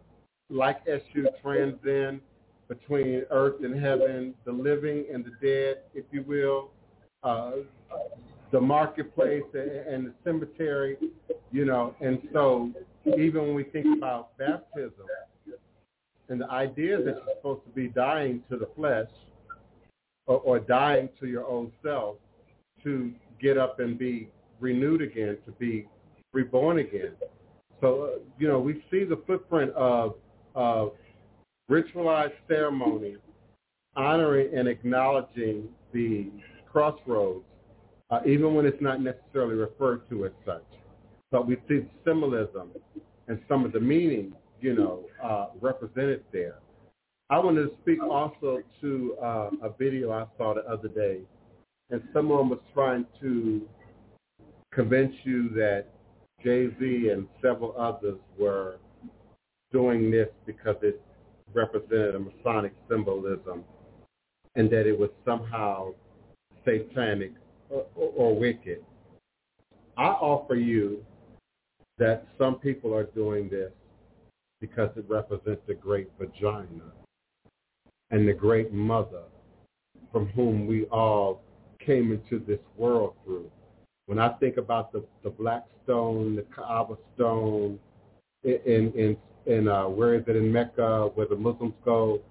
like 0.50 0.86
Eshu, 0.88 1.26
transcend 1.42 2.22
between 2.68 3.26
earth 3.30 3.64
and 3.64 3.78
heaven, 3.78 4.34
the 4.46 4.52
living 4.52 5.06
and 5.14 5.26
the 5.26 5.32
dead, 5.46 5.84
if 5.94 6.06
you 6.12 6.24
will. 6.24 6.72
Uh, 7.22 7.52
the 8.52 8.60
marketplace 8.60 9.44
and 9.54 10.08
the 10.08 10.14
cemetery, 10.24 10.98
you 11.52 11.66
know, 11.66 11.96
and 12.02 12.22
so 12.34 12.72
even 13.18 13.42
when 13.44 13.56
we 13.56 13.64
think 13.64 13.86
about 13.98 14.38
baptism 14.38 15.06
and 16.30 16.42
the 16.42 16.50
idea 16.50 16.98
that 16.98 17.16
you're 17.16 17.36
supposed 17.38 17.64
to 17.66 17.72
be 17.72 17.88
dying 17.88 18.44
to 18.50 18.58
the 18.58 18.68
flesh 18.76 19.10
or, 20.28 20.40
or 20.40 20.60
dying 20.60 21.10
to 21.20 21.28
your 21.28 21.46
own 21.48 21.72
self 21.84 22.18
to 22.84 23.12
get 23.42 23.58
up 23.58 23.80
and 23.80 23.98
be 23.98 24.30
renewed 24.60 25.02
again, 25.02 25.38
to 25.46 25.52
be 25.54 25.88
reborn 26.34 26.80
again. 26.80 27.14
So, 27.80 28.04
uh, 28.04 28.20
you 28.38 28.48
know, 28.48 28.60
we 28.60 28.84
see 28.92 29.04
the 29.04 29.22
footprint 29.26 29.72
of, 29.74 30.16
of 30.56 30.94
ritualized 31.70 32.34
ceremony 32.48 33.16
honoring 33.96 34.56
and 34.56 34.68
acknowledging 34.68 35.68
the 35.92 36.30
crossroads 36.72 37.44
uh, 38.12 38.20
even 38.26 38.54
when 38.54 38.66
it's 38.66 38.82
not 38.82 39.02
necessarily 39.02 39.56
referred 39.56 40.08
to 40.10 40.26
as 40.26 40.32
such. 40.46 40.66
But 41.32 41.48
we 41.48 41.58
see 41.68 41.86
symbolism 42.06 42.72
and 43.28 43.40
some 43.48 43.64
of 43.64 43.72
the 43.72 43.80
meaning, 43.80 44.34
you 44.60 44.76
know, 44.76 45.06
uh, 45.24 45.48
represented 45.62 46.24
there. 46.34 46.56
I 47.30 47.40
wanted 47.40 47.70
to 47.70 47.72
speak 47.82 48.04
also 48.04 48.62
to 48.82 49.16
uh, 49.24 49.50
a 49.64 49.70
video 49.80 50.12
I 50.12 50.26
saw 50.38 50.54
the 50.54 50.70
other 50.70 50.90
day, 50.90 51.20
and 51.90 52.02
someone 52.14 52.50
was 52.50 52.60
trying 52.74 53.06
to 53.22 53.62
convince 54.74 55.14
you 55.24 55.50
that 55.50 55.86
Jay-Z 56.44 57.10
and 57.10 57.28
several 57.42 57.74
others 57.78 58.18
were 58.38 58.78
doing 59.72 60.12
this 60.12 60.28
because 60.46 60.76
it 60.82 61.02
represented 61.54 62.16
a 62.16 62.20
Masonic 62.20 62.74
symbolism 62.90 63.64
and 64.56 64.70
that 64.70 64.86
it 64.86 64.98
was 64.98 65.10
somehow 65.26 65.94
satanic 66.66 67.32
or, 67.96 68.36
wicked. 68.36 68.84
I 69.98 70.08
offer 70.08 70.56
you 70.56 71.06
that 71.98 72.26
some 72.38 72.56
people 72.56 72.94
are 72.96 73.04
doing 73.04 73.50
this 73.50 73.72
because 74.60 74.90
it 74.96 75.06
represents 75.08 75.62
the 75.68 75.74
great 75.74 76.10
vagina 76.20 76.92
and 78.10 78.28
the 78.28 78.34
great 78.34 78.74
mother 78.74 79.24
from 80.12 80.28
whom 80.30 80.68
we 80.68 80.86
all 80.86 81.42
came 81.86 82.12
into 82.12 82.44
this 82.46 82.60
world 82.78 83.14
through. 83.24 83.50
When 84.06 84.20
I 84.20 84.30
think 84.40 84.58
about 84.58 84.92
the, 84.92 85.04
the 85.24 85.30
black 85.30 85.66
stone, 85.84 86.36
the 86.36 86.46
Kaaba 86.54 86.98
stone, 87.16 87.80
in 88.44 88.92
in 88.96 89.18
in 89.46 89.68
uh, 89.68 89.88
where 89.88 90.16
is 90.16 90.24
it 90.28 90.36
in 90.36 90.52
Mecca 90.52 91.10
where 91.16 91.28
the 91.28 91.36
Muslims 91.36 91.74
go. 91.84 92.22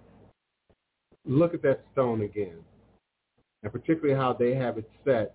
Look 1.27 1.55
at 1.55 1.63
that 1.63 1.85
stone 1.93 2.23
again, 2.23 2.59
and 3.63 3.73
particularly 3.73 4.15
how 4.15 4.33
they 4.33 4.55
have 4.55 4.79
it 4.79 4.89
set 5.05 5.35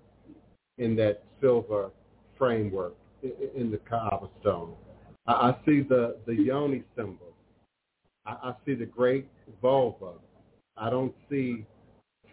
in 0.78 0.96
that 0.96 1.24
silver 1.42 1.92
framework 2.38 2.96
in 3.56 3.72
the 3.72 3.80
Kaaba 3.90 4.28
stone. 4.42 4.74
I, 5.28 5.56
see 5.66 5.82
the 5.82 6.18
the 6.28 6.36
yoni 6.36 6.84
symbol. 6.96 7.34
I, 8.26 8.32
I 8.32 8.54
see 8.66 8.76
the 8.76 8.86
great 8.86 9.28
vulva. 9.62 10.14
I 10.78 10.90
don't 10.90 11.14
see 11.30 11.66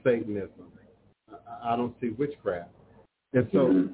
Satanism. 0.05 0.73
I, 1.31 1.73
I 1.73 1.77
don't 1.77 1.95
see 2.01 2.11
witchcraft. 2.11 2.71
And 3.33 3.49
so, 3.53 3.59
mm-hmm. 3.59 3.93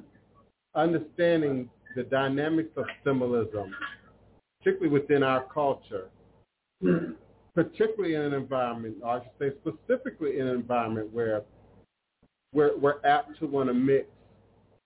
understanding 0.75 1.69
the 1.95 2.03
dynamics 2.03 2.71
of 2.75 2.85
symbolism, 3.05 3.73
particularly 4.59 4.99
within 4.99 5.23
our 5.23 5.45
culture, 5.45 6.09
mm-hmm. 6.83 7.13
particularly 7.55 8.15
in 8.15 8.21
an 8.21 8.33
environment, 8.33 8.97
or 9.01 9.17
I 9.17 9.23
should 9.23 9.31
say 9.39 9.57
specifically 9.61 10.39
in 10.39 10.47
an 10.47 10.55
environment 10.55 11.13
where 11.13 11.43
we're, 12.53 12.77
we're 12.77 12.99
apt 13.05 13.37
to 13.39 13.47
want 13.47 13.69
to 13.69 13.73
mix 13.73 14.07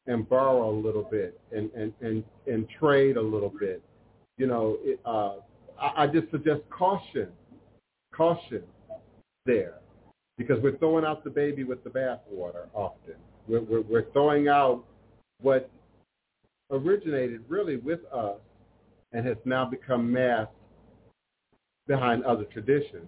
and 0.07 0.27
borrow 0.27 0.69
a 0.69 0.76
little 0.76 1.03
bit 1.03 1.40
and, 1.52 1.72
and, 1.72 1.94
and, 2.02 2.23
and 2.48 2.68
trade 2.80 3.18
a 3.18 3.22
little 3.22 3.53
bit. 3.57 3.81
You 4.38 4.48
know, 4.48 4.77
it, 4.81 4.99
uh, 5.06 5.35
I, 5.80 6.03
I 6.03 6.07
just 6.07 6.30
suggest 6.31 6.61
caution, 6.69 7.30
caution 8.14 8.64
there, 9.45 9.76
because 10.38 10.60
we're 10.61 10.77
throwing 10.77 11.06
out 11.06 11.23
the 11.23 11.30
baby 11.30 11.64
with 11.64 11.84
the 11.84 11.90
bathwater 11.90 12.68
often. 12.73 13.15
We're, 13.48 13.61
we're, 13.61 13.81
we're 13.81 14.11
throwing 14.11 14.48
out 14.48 14.84
what 15.41 15.69
originated 16.72 17.41
really 17.48 17.77
with 17.77 17.99
us 18.11 18.40
and 19.11 19.26
has 19.26 19.38
now 19.45 19.65
become 19.65 20.11
masked 20.11 20.53
behind 21.88 22.23
other 22.23 22.45
traditions. 22.45 23.07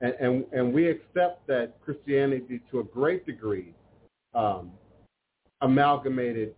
And, 0.00 0.14
and, 0.20 0.44
and 0.52 0.72
we 0.72 0.88
accept 0.88 1.46
that 1.48 1.74
Christianity 1.84 2.60
to 2.70 2.80
a 2.80 2.84
great 2.84 3.26
degree 3.26 3.74
um, 4.34 4.70
amalgamated 5.60 6.54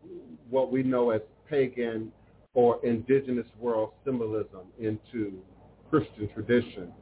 what 0.50 0.70
we 0.70 0.82
know 0.82 1.10
as 1.10 1.20
pagan 1.48 2.12
or 2.54 2.84
indigenous 2.84 3.46
world 3.58 3.92
symbolism 4.04 4.66
into 4.78 5.40
Christian 5.90 6.28
tradition 6.32 6.92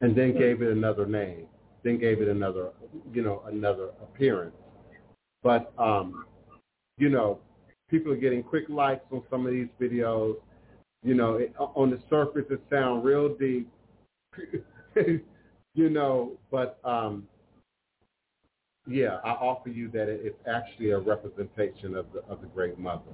and 0.00 0.16
then 0.16 0.36
gave 0.36 0.62
it 0.62 0.72
another 0.72 1.06
name, 1.06 1.46
then 1.84 1.98
gave 1.98 2.20
it 2.22 2.28
another, 2.28 2.70
you 3.12 3.22
know, 3.22 3.42
another 3.46 3.90
appearance. 4.02 4.54
But, 5.42 5.72
um, 5.78 6.24
you 6.96 7.08
know, 7.08 7.40
people 7.88 8.12
are 8.12 8.16
getting 8.16 8.42
quick 8.42 8.68
likes 8.68 9.04
on 9.10 9.22
some 9.30 9.46
of 9.46 9.52
these 9.52 9.68
videos. 9.80 10.36
You 11.02 11.14
know, 11.14 11.34
it, 11.36 11.54
on 11.58 11.90
the 11.90 12.00
surface 12.08 12.44
it 12.50 12.60
sounds 12.70 13.04
real 13.04 13.34
deep, 13.34 13.68
you 15.74 15.90
know, 15.90 16.32
but 16.50 16.78
um, 16.84 17.26
yeah, 18.90 19.18
I 19.24 19.30
offer 19.30 19.68
you 19.68 19.88
that 19.92 20.08
it's 20.08 20.36
actually 20.52 20.90
a 20.90 20.98
representation 20.98 21.94
of 21.94 22.06
the 22.12 22.20
of 22.28 22.40
the 22.40 22.48
Great 22.48 22.78
Mother. 22.78 23.12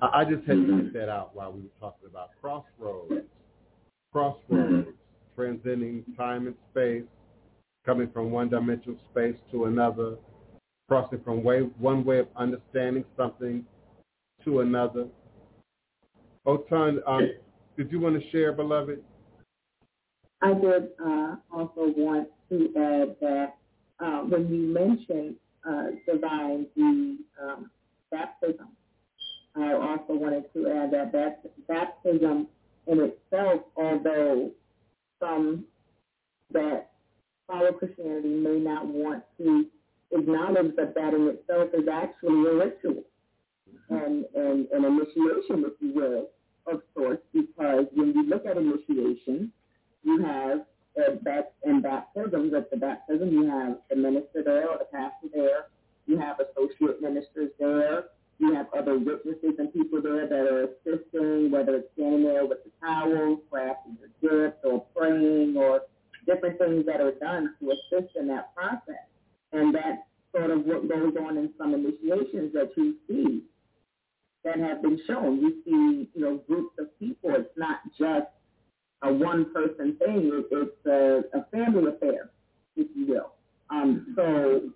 I, 0.00 0.20
I 0.20 0.24
just 0.24 0.46
had 0.46 0.56
mm-hmm. 0.56 0.78
to 0.78 0.82
get 0.84 0.92
that 0.94 1.08
out 1.08 1.34
while 1.34 1.52
we 1.52 1.62
were 1.62 1.68
talking 1.80 2.08
about 2.08 2.30
crossroads, 2.40 3.26
crossroads, 4.12 4.42
mm-hmm. 4.50 4.90
transcending 5.36 6.04
time 6.16 6.46
and 6.46 6.56
space, 6.70 7.04
coming 7.84 8.08
from 8.12 8.30
one 8.30 8.48
dimensional 8.48 8.98
space 9.10 9.36
to 9.50 9.64
another, 9.64 10.16
crossing 10.88 11.20
from 11.24 11.42
way 11.42 11.60
one 11.78 12.04
way 12.04 12.20
of 12.20 12.28
understanding 12.36 13.04
something 13.16 13.64
to 14.44 14.60
another. 14.60 15.06
Otun, 16.46 16.98
um, 17.06 17.30
did 17.76 17.90
you 17.90 18.00
want 18.00 18.20
to 18.20 18.30
share, 18.30 18.52
beloved? 18.52 19.02
I 20.40 20.54
did 20.54 20.88
uh, 21.04 21.36
also 21.52 21.92
want 21.96 22.28
to 22.48 22.68
add 22.76 23.16
that 23.20 23.54
uh, 24.02 24.22
when 24.22 24.48
you 24.52 24.72
mentioned 24.72 25.36
uh, 25.68 25.90
divine, 26.06 26.66
the 26.76 27.18
um, 27.42 27.70
baptism, 28.10 28.68
I 29.54 29.72
also 29.72 30.14
wanted 30.14 30.52
to 30.54 30.68
add 30.68 30.90
that, 30.92 31.68
baptism 31.68 32.48
in 32.86 33.00
itself, 33.00 33.62
although 33.76 34.50
some 35.20 35.64
that 36.52 36.90
follow 37.46 37.72
Christianity 37.72 38.28
may 38.28 38.58
not 38.58 38.86
want 38.86 39.22
to 39.38 39.66
acknowledge 40.10 40.74
that 40.76 40.94
that 40.94 41.14
in 41.14 41.28
itself 41.28 41.70
is 41.74 41.88
actually 41.88 42.48
a 42.50 42.54
ritual 42.54 43.04
mm-hmm. 43.90 43.94
and, 43.94 44.24
and 44.34 44.66
an 44.72 44.84
initiation, 44.84 45.64
if 45.64 45.72
you 45.80 45.92
will, 45.94 46.28
of 46.66 46.82
sorts, 46.94 47.22
because 47.32 47.86
when 47.94 48.12
you 48.14 48.28
look 48.28 48.46
at 48.46 48.56
initiation, 48.56 49.52
you 50.02 50.22
have 50.22 50.62
and 50.96 51.20
that 51.24 51.54
and 51.64 51.82
baptisms. 51.82 52.52
At 52.54 52.70
the 52.70 52.76
baptism, 52.76 53.30
you 53.30 53.48
have 53.48 53.78
the 53.90 53.96
minister 53.96 54.42
there 54.44 54.68
or 54.68 54.78
the 54.78 54.86
pastor 54.92 55.28
there. 55.32 55.66
You 56.06 56.18
have 56.18 56.38
associate 56.40 57.00
ministers 57.00 57.50
there. 57.58 58.04
You 58.38 58.54
have 58.54 58.66
other 58.76 58.98
witnesses 58.98 59.54
and 59.58 59.72
people 59.72 60.02
there 60.02 60.26
that 60.26 60.46
are 60.46 60.64
assisting, 60.64 61.50
whether 61.50 61.76
it's 61.76 61.88
standing 61.94 62.24
there 62.24 62.44
with 62.44 62.58
the 62.64 62.70
towel, 62.80 63.40
crafting 63.52 63.96
the 64.00 64.08
gifts, 64.20 64.58
or 64.64 64.84
praying, 64.96 65.56
or 65.56 65.82
different 66.26 66.58
things 66.58 66.84
that 66.86 67.00
are 67.00 67.12
done 67.12 67.54
to 67.60 67.70
assist 67.70 68.16
in 68.16 68.26
that 68.28 68.54
process. 68.54 69.06
And 69.52 69.74
that's 69.74 70.02
sort 70.34 70.50
of 70.50 70.64
what 70.64 70.88
goes 70.88 71.14
on 71.20 71.36
in 71.38 71.50
some 71.56 71.74
initiations 71.74 72.52
that 72.54 72.70
you 72.76 72.96
see 73.06 73.42
that 74.44 74.58
have 74.58 74.82
been 74.82 74.98
shown. 75.06 75.40
You 75.40 75.62
see, 75.64 76.08
you 76.14 76.20
know, 76.20 76.36
groups 76.48 76.74
of 76.78 76.98
people. 76.98 77.30
It's 77.34 77.56
not 77.56 77.80
just 77.98 78.26
a 79.02 79.12
one 79.12 79.52
person 79.52 79.96
thing. 79.98 80.30
It, 80.32 80.46
it's 80.50 80.86
a, 80.86 81.38
a 81.38 81.44
family 81.50 81.90
affair, 81.90 82.30
if 82.76 82.88
you 82.94 83.06
will. 83.06 83.32
Um, 83.70 84.12
so 84.16 84.70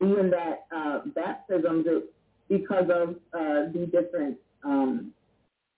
being 0.00 0.30
that 0.30 0.66
uh, 0.74 1.00
baptisms, 1.14 1.86
it, 1.86 2.12
because 2.48 2.90
of 2.90 3.10
uh, 3.32 3.70
the 3.72 3.88
different 3.92 4.36
um, 4.64 5.12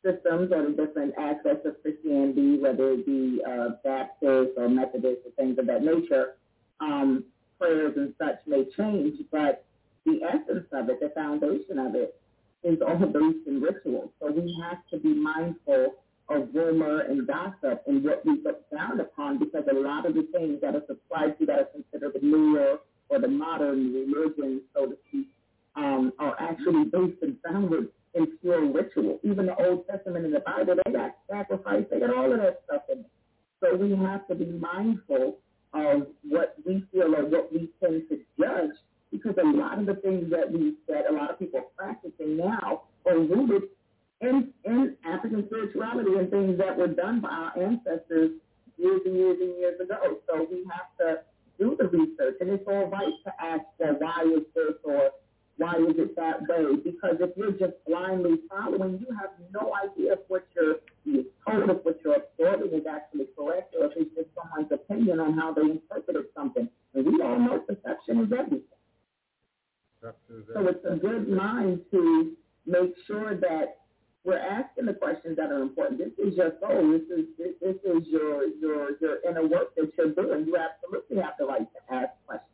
systems 0.05 0.52
or 0.52 0.70
the 0.70 0.77
different 0.77 1.15
aspects 1.19 1.66
of 1.66 1.81
Christianity, 1.82 2.59
whether 2.59 2.93
it 2.93 3.07
be 3.07 3.43
uh, 3.47 3.70
Baptist 3.85 4.52
or 4.57 4.69
Methodist 4.69 5.20
or 5.27 5.32
things 5.36 5.59
of 5.59 5.66
that 5.66 5.82
nature, 5.82 6.36
um, 6.81 7.24
prayers 7.59 7.94
and 7.97 8.15
such 8.19 8.40
may 8.47 8.65
change, 8.77 9.19
but 9.31 9.65
the 10.07 10.20
essence 10.23 10.66
of 10.73 10.89
it, 10.89 11.01
the 11.01 11.11
foundation 11.15 11.78
of 11.78 11.94
it, 11.94 12.19
is 12.62 12.78
all 12.81 12.98
based 13.07 13.47
in 13.47 13.61
rituals. 13.61 14.11
So 14.20 14.31
we 14.31 14.57
have 14.62 14.78
to 14.90 14.98
be 14.98 15.15
mindful 15.15 15.94
of 16.31 16.48
rumor 16.55 17.01
and 17.01 17.27
gossip 17.27 17.82
and 17.86 18.05
what 18.05 18.24
we 18.24 18.40
look 18.44 18.69
down 18.70 19.01
upon 19.01 19.39
because 19.39 19.65
a 19.70 19.74
lot 19.74 20.07
of 20.07 20.15
the 20.15 20.27
things 20.32 20.61
that 20.62 20.77
are 20.77 20.82
subscribed 20.86 21.39
to 21.40 21.47
that 21.47 21.59
are 21.59 21.65
considered 21.65 22.12
the 22.15 22.27
newer 22.27 22.78
or 23.09 23.19
the 23.19 23.28
modern 23.28 23.93
religion, 23.93 24.62
so 24.74 24.86
to 24.86 24.97
speak, 25.09 25.27
um, 25.74 26.12
are 26.19 26.36
actually 26.40 26.85
based 26.85 27.23
and 27.23 27.36
founded 27.44 27.89
in 28.15 28.27
pure 28.40 28.65
ritual. 28.70 29.19
Even 29.24 29.47
the 29.47 29.57
Old 29.57 29.86
Testament 29.89 30.24
and 30.24 30.35
the 30.35 30.40
Bible, 30.40 30.77
they 30.85 30.93
got 30.93 31.16
sacrifice, 31.28 31.85
they 31.90 31.98
got 31.98 32.16
all 32.16 32.32
of 32.32 32.39
that 32.39 32.62
stuff 32.65 32.82
in 32.93 33.01
it. 33.01 33.11
So 33.61 33.77
we 33.77 33.94
have 33.97 34.27
to 34.28 34.35
be 34.35 34.47
mindful 34.47 35.39
of 35.74 36.07
what 36.28 36.57
we 36.65 36.85
feel 36.93 37.15
or 37.15 37.27
what 37.27 37.52
we 37.52 37.69
tend 37.82 38.05
to 38.09 38.19
judge 38.39 38.77
because 39.11 39.35
a 39.43 39.47
lot 39.47 39.78
of 39.78 39.86
the 39.86 39.94
things 39.94 40.31
that 40.31 40.51
we 40.51 40.74
that 40.89 41.11
a 41.11 41.12
lot 41.12 41.31
of 41.31 41.39
people 41.39 41.61
are 41.61 41.70
practicing 41.77 42.36
now 42.36 42.82
are 43.07 43.19
rooted 43.19 43.62
in, 44.20 44.52
in 44.64 44.97
African 45.05 45.47
spirituality 45.47 46.14
and 46.18 46.30
things 46.30 46.59
that 46.59 46.76
were 46.76 46.88
done 46.88 47.20
by 47.20 47.30
our 47.30 47.59
ancestors 47.59 48.32
years 48.76 49.01
and 49.05 49.16
years 49.16 49.38
and 49.40 49.59
years 49.59 49.80
ago. 49.80 50.18
So 50.28 50.47
we 50.51 50.64
have 50.70 50.88
to 51.01 51.22
do 51.59 51.76
the 51.78 51.88
research, 51.88 52.36
and 52.40 52.51
it's 52.51 52.64
all 52.66 52.86
right 52.86 53.12
to 53.24 53.32
ask, 53.40 53.62
well, 53.78 53.97
why 53.98 54.24
is 54.24 54.44
this 54.55 54.74
or 54.84 55.10
why 55.59 55.74
is 55.76 55.94
it 55.98 56.16
that 56.16 56.40
way? 56.48 56.76
Because 56.82 57.16
if 57.20 57.36
you're 57.36 57.52
just 57.52 57.74
blindly 57.86 58.38
following, 58.48 58.98
you 58.98 59.14
have 59.20 59.30
no 59.52 59.74
idea 59.76 60.14
if 60.14 60.20
what 60.28 60.47
you're 60.56 60.76
being 61.05 61.26
told, 61.47 61.68
if 61.68 61.84
what 61.84 61.98
you're 62.02 62.16
absorbing 62.16 62.72
is 62.72 62.86
actually 62.90 63.26
correct, 63.36 63.74
or 63.78 63.86
if 63.86 63.92
it's 63.97 64.14
just 64.14 64.28
someone's 64.34 64.72
opinion 64.72 65.20
on 65.20 65.36
how 65.36 65.52
they 65.52 65.62
interpreted 65.62 66.24
something. 66.34 66.66
And 66.94 67.05
we 67.05 67.22
all 67.22 67.38
know 67.38 67.59
perception 67.59 68.20
is 68.24 68.32
everything. 68.32 68.62
So 70.55 70.66
it's 70.66 70.84
a 70.88 70.97
good 70.97 71.28
mind 71.28 71.82
to 71.90 72.32
make 72.64 72.94
sure 73.06 73.36
that 73.36 73.80
we're 74.24 74.38
asking 74.38 74.86
the 74.86 74.92
questions 74.92 75.36
that 75.36 75.51
are 75.51 75.62
important. 75.62 75.98
This 75.98 76.12
is 76.26 76.36
your 76.36 76.52
soul. 76.60 76.92
This 76.92 77.18
is 77.18 77.24
this, 77.38 77.55
this 77.60 77.76
is 77.84 78.06
your 78.06 78.48
your 78.60 78.98
your 79.01 79.18
inner 79.26 79.47
work 79.47 79.74
that 79.76 79.90
you're 79.97 80.12
doing. 80.12 80.47
You 80.47 80.56
absolutely 80.56 81.16
have 81.22 81.34
the 81.38 81.47
right 81.47 81.66
to 81.72 81.94
ask 81.94 82.10
questions. 82.26 82.47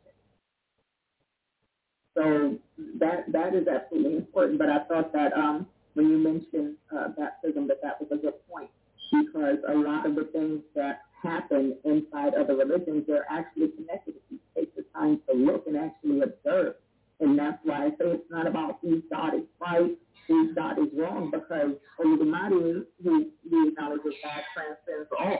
So 2.15 2.57
that 2.99 3.31
that 3.31 3.53
is 3.53 3.67
absolutely 3.67 4.17
important. 4.17 4.59
But 4.59 4.69
I 4.69 4.83
thought 4.85 5.11
that 5.13 5.33
um, 5.33 5.67
when 5.95 6.09
you 6.09 6.17
mentioned 6.17 6.75
uh, 6.95 7.09
baptism, 7.09 7.67
that 7.67 7.81
that 7.83 7.99
was 7.99 8.09
a 8.11 8.21
good 8.21 8.35
point 8.49 8.69
because 9.11 9.57
a 9.67 9.73
lot 9.73 10.05
of 10.05 10.15
the 10.15 10.25
things 10.31 10.61
that 10.75 11.01
happen 11.21 11.75
inside 11.83 12.33
other 12.33 12.55
religions, 12.55 13.03
they're 13.07 13.25
actually 13.29 13.69
connected. 13.69 14.15
If 14.15 14.21
you 14.29 14.39
take 14.55 14.75
the 14.75 14.85
time 14.93 15.19
to 15.29 15.35
look 15.35 15.67
and 15.67 15.75
actually 15.75 16.21
observe, 16.21 16.75
and 17.19 17.37
that's 17.37 17.57
why 17.63 17.87
I 17.87 17.89
say 17.89 18.11
it's 18.15 18.29
not 18.29 18.47
about 18.47 18.79
whose 18.81 19.03
God 19.11 19.35
is 19.35 19.43
right 19.59 19.97
who 20.27 20.53
God 20.53 20.77
is 20.79 20.87
wrong 20.95 21.31
because 21.31 21.71
Olodumare, 21.99 22.83
who 23.03 23.27
we 23.49 23.69
acknowledge 23.69 24.01
as 24.05 24.13
God, 24.23 24.41
transcends 24.53 25.09
all. 25.17 25.39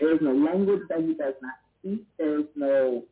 There 0.00 0.14
is 0.14 0.20
no 0.20 0.32
language 0.32 0.82
that 0.88 1.00
he 1.00 1.14
does 1.14 1.34
not 1.40 1.54
speak. 1.78 2.04
There 2.18 2.40
is 2.40 2.46
no 2.56 3.04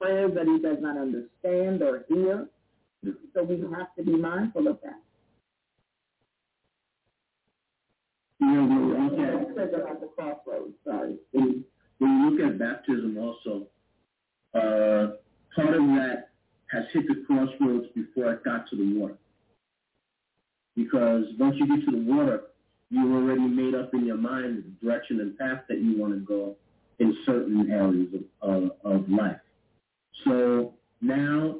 prayers 0.00 0.32
that 0.34 0.46
he 0.46 0.58
does 0.60 0.78
not 0.80 0.96
understand 0.96 1.82
or 1.82 2.04
hear. 2.08 2.48
So 3.34 3.42
we 3.42 3.60
have 3.76 3.94
to 3.96 4.04
be 4.04 4.16
mindful 4.16 4.68
of 4.68 4.78
that. 4.82 5.00
You 8.40 8.46
know, 8.46 8.62
when 8.66 8.88
we 8.88 9.10
look 9.10 9.18
at, 9.18 9.34
It 9.42 9.54
says 9.56 9.68
about 9.74 10.00
the 10.00 10.06
crossroads, 10.06 10.74
sorry. 10.84 11.16
when, 11.32 11.64
when 11.98 12.10
you 12.20 12.30
look 12.30 12.52
at 12.52 12.58
baptism 12.58 13.18
also, 13.18 13.66
uh, 14.54 15.16
part 15.54 15.74
of 15.74 15.82
that 15.96 16.28
has 16.70 16.84
hit 16.92 17.08
the 17.08 17.24
crossroads 17.26 17.86
got 18.36 18.68
to 18.70 18.76
the 18.76 18.98
water. 18.98 19.16
Because 20.76 21.24
once 21.38 21.56
you 21.58 21.66
get 21.66 21.84
to 21.86 21.92
the 21.92 22.02
water, 22.02 22.42
you've 22.90 23.12
already 23.12 23.40
made 23.40 23.74
up 23.74 23.92
in 23.94 24.06
your 24.06 24.16
mind 24.16 24.64
the 24.64 24.86
direction 24.86 25.20
and 25.20 25.36
path 25.38 25.62
that 25.68 25.78
you 25.78 25.98
want 25.98 26.14
to 26.14 26.20
go 26.20 26.56
in 26.98 27.16
certain 27.26 27.70
areas 27.70 28.08
of, 28.42 28.50
of, 28.50 28.70
of 28.84 29.08
life. 29.08 29.40
So 30.24 30.74
now 31.00 31.56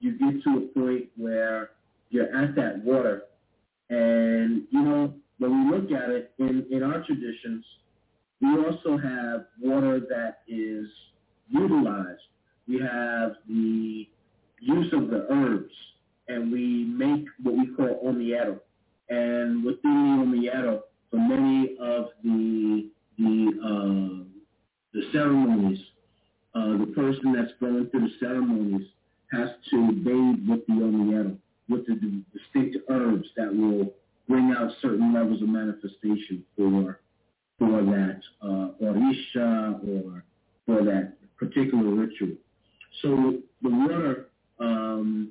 you 0.00 0.18
get 0.18 0.42
to 0.44 0.58
a 0.58 0.80
point 0.80 1.06
where 1.16 1.70
you're 2.10 2.34
at 2.36 2.54
that 2.56 2.82
water 2.84 3.24
and, 3.90 4.62
you 4.70 4.80
know, 4.82 5.14
when 5.38 5.70
we 5.70 5.76
look 5.76 5.90
at 5.92 6.08
it 6.08 6.32
in, 6.38 6.66
in 6.70 6.82
our 6.82 7.04
traditions, 7.04 7.64
we 8.40 8.48
also 8.56 8.96
have 8.96 9.46
water 9.60 10.00
that 10.00 10.38
is 10.48 10.86
utilized. 11.48 12.20
We 12.66 12.80
have 12.80 13.32
the 13.48 14.08
use 14.60 14.92
of 14.92 15.10
the 15.10 15.26
herbs, 15.30 15.74
and 16.28 16.52
we 16.52 16.84
make 16.84 17.26
what 17.42 17.56
we 17.56 17.74
call 17.74 18.00
omiero. 18.04 18.58
And 19.08 19.64
within 19.64 19.80
the 19.82 20.24
omiero, 20.24 20.80
for 21.10 21.18
many 21.18 21.76
of 21.80 22.08
the 22.22 22.88
the 23.18 23.50
uh, 23.62 24.24
the 24.92 25.02
ceremonies, 25.12 25.80
uh, 26.54 26.78
the 26.78 26.92
person 26.94 27.32
that's 27.32 27.52
going 27.60 27.88
through 27.90 28.08
the 28.08 28.14
ceremonies 28.20 28.86
has 29.32 29.50
to 29.70 29.92
bathe 29.92 30.48
with 30.48 30.66
the 30.66 30.74
omiero, 30.74 31.36
with 31.68 31.86
the, 31.86 31.94
the 31.94 32.22
distinct 32.38 32.76
herbs 32.88 33.28
that 33.36 33.54
will 33.54 33.92
bring 34.28 34.54
out 34.56 34.70
certain 34.80 35.12
levels 35.12 35.42
of 35.42 35.48
manifestation 35.48 36.44
for 36.56 37.00
for 37.58 37.82
that 37.84 38.20
uh, 38.42 38.68
orisha 38.82 39.78
or 39.86 40.24
for 40.66 40.84
that 40.84 41.14
particular 41.38 41.84
ritual. 41.84 42.36
So 43.02 43.38
the 43.62 43.68
water, 43.68 44.28
um, 44.58 45.30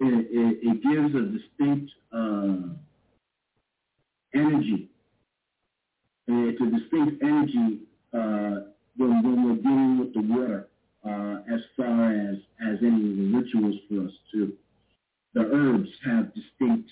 it, 0.00 0.28
it, 0.30 0.58
it 0.62 0.82
gives 0.82 1.14
a 1.14 1.38
distinct 1.38 1.92
uh, 2.12 2.74
energy. 4.34 4.88
It's 6.26 6.60
a 6.60 6.78
distinct 6.78 7.22
energy 7.22 7.80
uh, 8.14 8.70
when, 8.96 9.22
when 9.22 9.44
we're 9.44 9.62
dealing 9.62 9.98
with 9.98 10.14
the 10.14 10.22
water 10.22 10.68
uh, 11.04 11.54
as 11.54 11.60
far 11.76 12.12
as, 12.12 12.36
as 12.66 12.78
any 12.82 13.10
of 13.10 13.16
the 13.16 13.32
rituals 13.36 13.76
for 13.88 14.06
us 14.06 14.12
too. 14.32 14.52
The 15.34 15.42
herbs 15.52 15.88
have 16.04 16.32
distinct, 16.34 16.90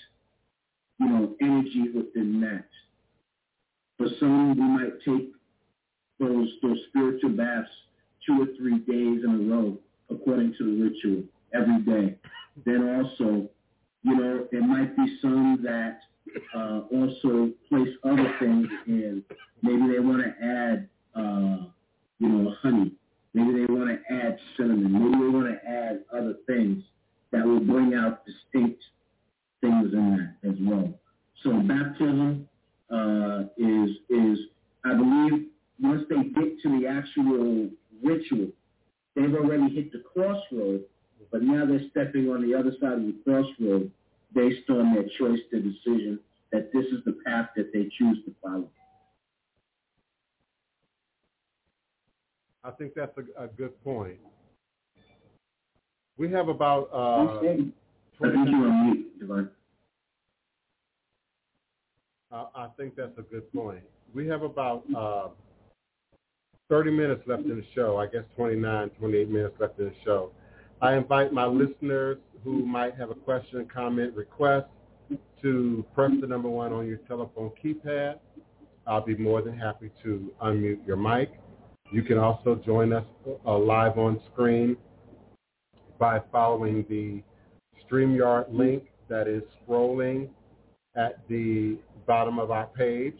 you 0.99 1.09
know, 1.09 1.35
energy 1.41 1.89
within 1.93 2.39
that. 2.41 2.65
For 3.97 4.07
some, 4.19 4.55
we 4.55 4.63
might 4.63 5.01
take 5.05 5.31
those 6.19 6.49
those 6.61 6.77
spiritual 6.89 7.31
baths 7.31 7.69
two 8.25 8.41
or 8.41 8.45
three 8.57 8.79
days 8.79 9.23
in 9.23 9.49
a 9.49 9.55
row 9.55 9.77
according 10.09 10.53
to 10.57 10.63
the 10.65 10.83
ritual 10.83 11.23
every 11.53 11.81
day. 11.81 12.15
Then 12.65 12.95
also, 12.97 13.49
you 14.03 14.15
know, 14.15 14.47
there 14.51 14.63
might 14.65 14.95
be 14.95 15.17
some 15.21 15.59
that 15.63 15.99
uh, 16.55 16.81
also 16.91 17.51
place 17.69 17.89
other 18.03 18.33
things 18.39 18.67
in. 18.87 19.23
Maybe 19.61 19.93
they 19.93 19.99
want 19.99 20.23
to 20.23 20.45
add, 20.45 20.89
uh, 21.15 21.65
you 22.19 22.29
know, 22.29 22.55
honey. 22.61 22.91
Maybe 23.33 23.59
they 23.59 23.73
want 23.73 23.89
to 23.89 24.13
add 24.13 24.37
cinnamon. 24.57 24.91
Maybe 24.91 25.23
they 25.23 25.29
want 25.29 25.47
to 25.47 25.69
add 25.69 26.03
other 26.13 26.35
things 26.47 26.83
that 27.31 27.45
will 27.45 27.59
bring 27.59 27.93
out 27.93 28.25
distinct 28.25 28.83
things 29.61 29.93
in 29.93 30.35
that 30.41 30.49
as 30.49 30.55
well. 30.61 30.93
So 31.43 31.51
baptism 31.61 32.47
uh, 32.91 33.43
is 33.57 33.89
is 34.09 34.39
I 34.83 34.93
believe 34.93 35.45
once 35.81 36.03
they 36.09 36.23
get 36.23 36.61
to 36.63 36.79
the 36.79 36.87
actual 36.87 37.69
ritual, 38.03 38.47
they've 39.15 39.33
already 39.33 39.73
hit 39.73 39.91
the 39.91 40.03
crossroad, 40.13 40.81
but 41.31 41.41
now 41.41 41.65
they're 41.65 41.89
stepping 41.91 42.29
on 42.29 42.47
the 42.47 42.57
other 42.57 42.71
side 42.81 42.93
of 42.93 43.05
the 43.05 43.15
crossroad 43.23 43.91
based 44.33 44.69
on 44.69 44.93
their 44.93 45.03
choice, 45.17 45.39
their 45.51 45.61
decision 45.61 46.19
that 46.51 46.71
this 46.73 46.85
is 46.85 47.03
the 47.05 47.17
path 47.25 47.49
that 47.55 47.71
they 47.73 47.83
choose 47.97 48.17
to 48.25 48.33
follow. 48.43 48.69
I 52.63 52.71
think 52.71 52.93
that's 52.95 53.17
a, 53.17 53.43
a 53.43 53.47
good 53.47 53.81
point. 53.83 54.17
We 56.17 56.29
have 56.31 56.49
about 56.49 56.89
uh, 56.93 57.37
I 57.37 57.41
think 57.41 57.73
20 58.17 58.51
you're 58.51 58.83
mute, 58.83 59.19
Devon. 59.19 59.49
Uh, 62.31 62.45
I 62.55 62.67
think 62.77 62.95
that's 62.95 63.17
a 63.17 63.21
good 63.21 63.51
point. 63.53 63.81
We 64.13 64.27
have 64.27 64.43
about 64.43 64.83
uh, 64.95 65.29
30 66.69 66.91
minutes 66.91 67.23
left 67.25 67.43
in 67.43 67.55
the 67.55 67.65
show. 67.73 67.97
I 67.97 68.07
guess 68.07 68.23
29, 68.35 68.89
28 68.89 69.29
minutes 69.29 69.55
left 69.59 69.79
in 69.79 69.85
the 69.85 69.93
show. 70.03 70.31
I 70.81 70.95
invite 70.95 71.33
my 71.33 71.45
listeners 71.45 72.17
who 72.43 72.65
might 72.65 72.95
have 72.95 73.09
a 73.09 73.15
question, 73.15 73.67
comment, 73.73 74.15
request 74.15 74.67
to 75.41 75.85
press 75.93 76.11
the 76.21 76.27
number 76.27 76.47
one 76.47 76.71
on 76.71 76.87
your 76.87 76.99
telephone 76.99 77.51
keypad. 77.61 78.19
I'll 78.87 79.05
be 79.05 79.17
more 79.17 79.41
than 79.41 79.57
happy 79.57 79.91
to 80.03 80.31
unmute 80.41 80.87
your 80.87 80.95
mic. 80.95 81.33
You 81.91 82.01
can 82.01 82.17
also 82.17 82.55
join 82.65 82.93
us 82.93 83.03
uh, 83.45 83.57
live 83.57 83.97
on 83.97 84.21
screen 84.31 84.77
by 85.97 86.21
following 86.31 86.85
the 86.87 87.21
StreamYard 87.83 88.45
link 88.49 88.83
that 89.09 89.27
is 89.27 89.43
scrolling 89.67 90.29
at 90.95 91.19
the 91.27 91.77
bottom 92.07 92.39
of 92.39 92.51
our 92.51 92.67
page. 92.67 93.17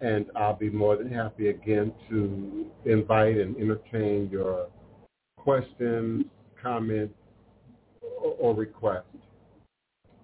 And 0.00 0.26
I'll 0.36 0.56
be 0.56 0.70
more 0.70 0.96
than 0.96 1.12
happy 1.12 1.48
again 1.48 1.92
to 2.08 2.66
invite 2.84 3.38
and 3.38 3.56
entertain 3.56 4.28
your 4.30 4.68
questions, 5.36 6.24
comments, 6.62 7.14
or, 8.38 8.54
requests. 8.54 9.04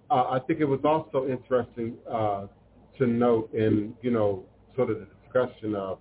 Uh, 0.09 0.25
I 0.29 0.39
think 0.45 0.59
it 0.59 0.65
was 0.65 0.79
also 0.83 1.27
interesting 1.27 1.95
uh, 2.09 2.47
to 2.97 3.07
note 3.07 3.53
in, 3.53 3.93
you 4.01 4.11
know, 4.11 4.45
sort 4.75 4.89
of 4.89 4.99
the 4.99 5.07
discussion 5.23 5.75
of 5.75 5.99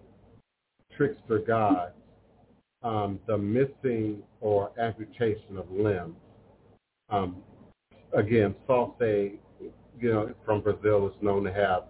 trickster 0.97 1.39
gods, 1.39 1.93
um, 2.83 3.19
the 3.27 3.37
missing 3.37 4.23
or 4.41 4.71
amputation 4.79 5.59
of 5.59 5.71
limbs. 5.71 6.17
Um, 7.11 7.37
again, 8.13 8.55
Saci, 8.69 9.39
you 10.01 10.13
know, 10.13 10.33
from 10.45 10.61
Brazil 10.61 11.09
is 11.09 11.15
known 11.23 11.45
to 11.45 11.53
have 11.53 11.85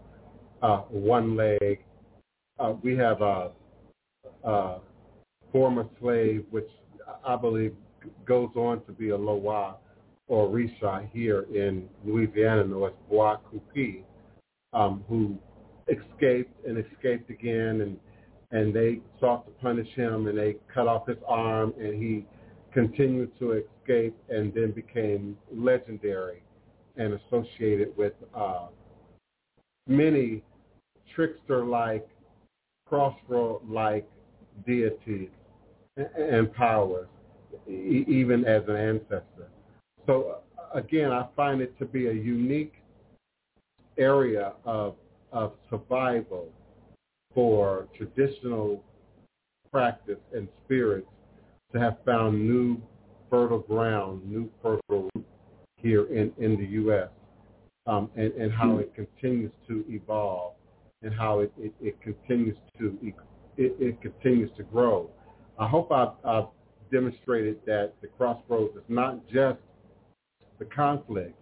uh, 0.62 0.78
one 0.88 1.36
leg. 1.36 1.84
Uh, 2.58 2.74
we 2.82 2.96
have 2.96 3.20
a, 3.20 3.50
a 4.44 4.78
former 5.52 5.86
slave, 6.00 6.44
which 6.50 6.68
I 7.24 7.36
believe 7.36 7.74
goes 8.24 8.50
on 8.56 8.84
to 8.84 8.92
be 8.92 9.10
a 9.10 9.16
Loa 9.16 9.76
or 10.28 10.48
Risha 10.48 11.08
here 11.12 11.46
in 11.54 11.88
Louisiana, 12.04 12.64
known 12.64 12.88
as 12.88 12.94
Bois 13.08 13.36
Coupi, 13.50 14.04
um, 14.72 15.04
who 15.08 15.38
escaped 15.88 16.66
and 16.66 16.78
escaped 16.78 17.30
again, 17.30 17.80
and 17.82 17.98
and 18.52 18.74
they 18.74 19.00
sought 19.18 19.44
to 19.46 19.52
punish 19.60 19.88
him, 19.94 20.28
and 20.28 20.38
they 20.38 20.56
cut 20.72 20.86
off 20.86 21.08
his 21.08 21.16
arm, 21.26 21.74
and 21.78 22.00
he 22.00 22.24
continued 22.72 23.36
to 23.38 23.52
escape, 23.52 24.16
and 24.28 24.54
then 24.54 24.70
became 24.70 25.36
legendary 25.52 26.42
and 26.96 27.14
associated 27.14 27.96
with 27.96 28.12
uh, 28.34 28.66
many 29.86 30.42
trickster-like, 31.14 32.06
crossroad-like 32.86 34.08
deities 34.66 35.28
and 35.96 36.52
powers, 36.54 37.08
e- 37.68 38.04
even 38.06 38.44
as 38.44 38.62
an 38.68 38.76
ancestor. 38.76 39.48
So 40.06 40.38
again, 40.74 41.12
I 41.12 41.26
find 41.34 41.60
it 41.60 41.76
to 41.78 41.84
be 41.84 42.06
a 42.08 42.12
unique 42.12 42.74
area 43.98 44.52
of, 44.64 44.94
of 45.32 45.52
survival 45.70 46.48
for 47.34 47.86
traditional 47.96 48.82
practice 49.70 50.18
and 50.34 50.48
spirits 50.64 51.06
to 51.72 51.78
have 51.78 51.96
found 52.04 52.46
new 52.46 52.80
fertile 53.30 53.58
ground, 53.58 54.22
new 54.24 54.48
fertile 54.62 55.10
here 55.76 56.06
in, 56.06 56.32
in 56.38 56.56
the 56.56 56.66
U.S. 56.66 57.08
Um, 57.86 58.10
and, 58.16 58.32
and 58.32 58.52
how 58.52 58.78
it 58.78 58.94
continues 58.94 59.52
to 59.68 59.84
evolve 59.88 60.54
and 61.02 61.12
how 61.14 61.40
it, 61.40 61.52
it, 61.58 61.74
it 61.80 62.00
continues 62.00 62.56
to 62.78 62.96
it, 63.02 63.14
it 63.78 64.00
continues 64.02 64.50
to 64.56 64.62
grow. 64.64 65.10
I 65.58 65.66
hope 65.66 65.90
I've, 65.92 66.12
I've 66.24 66.46
demonstrated 66.90 67.58
that 67.66 67.94
the 68.00 68.08
crossroads 68.08 68.76
is 68.76 68.82
not 68.88 69.26
just 69.28 69.58
the 70.58 70.64
conflict, 70.64 71.34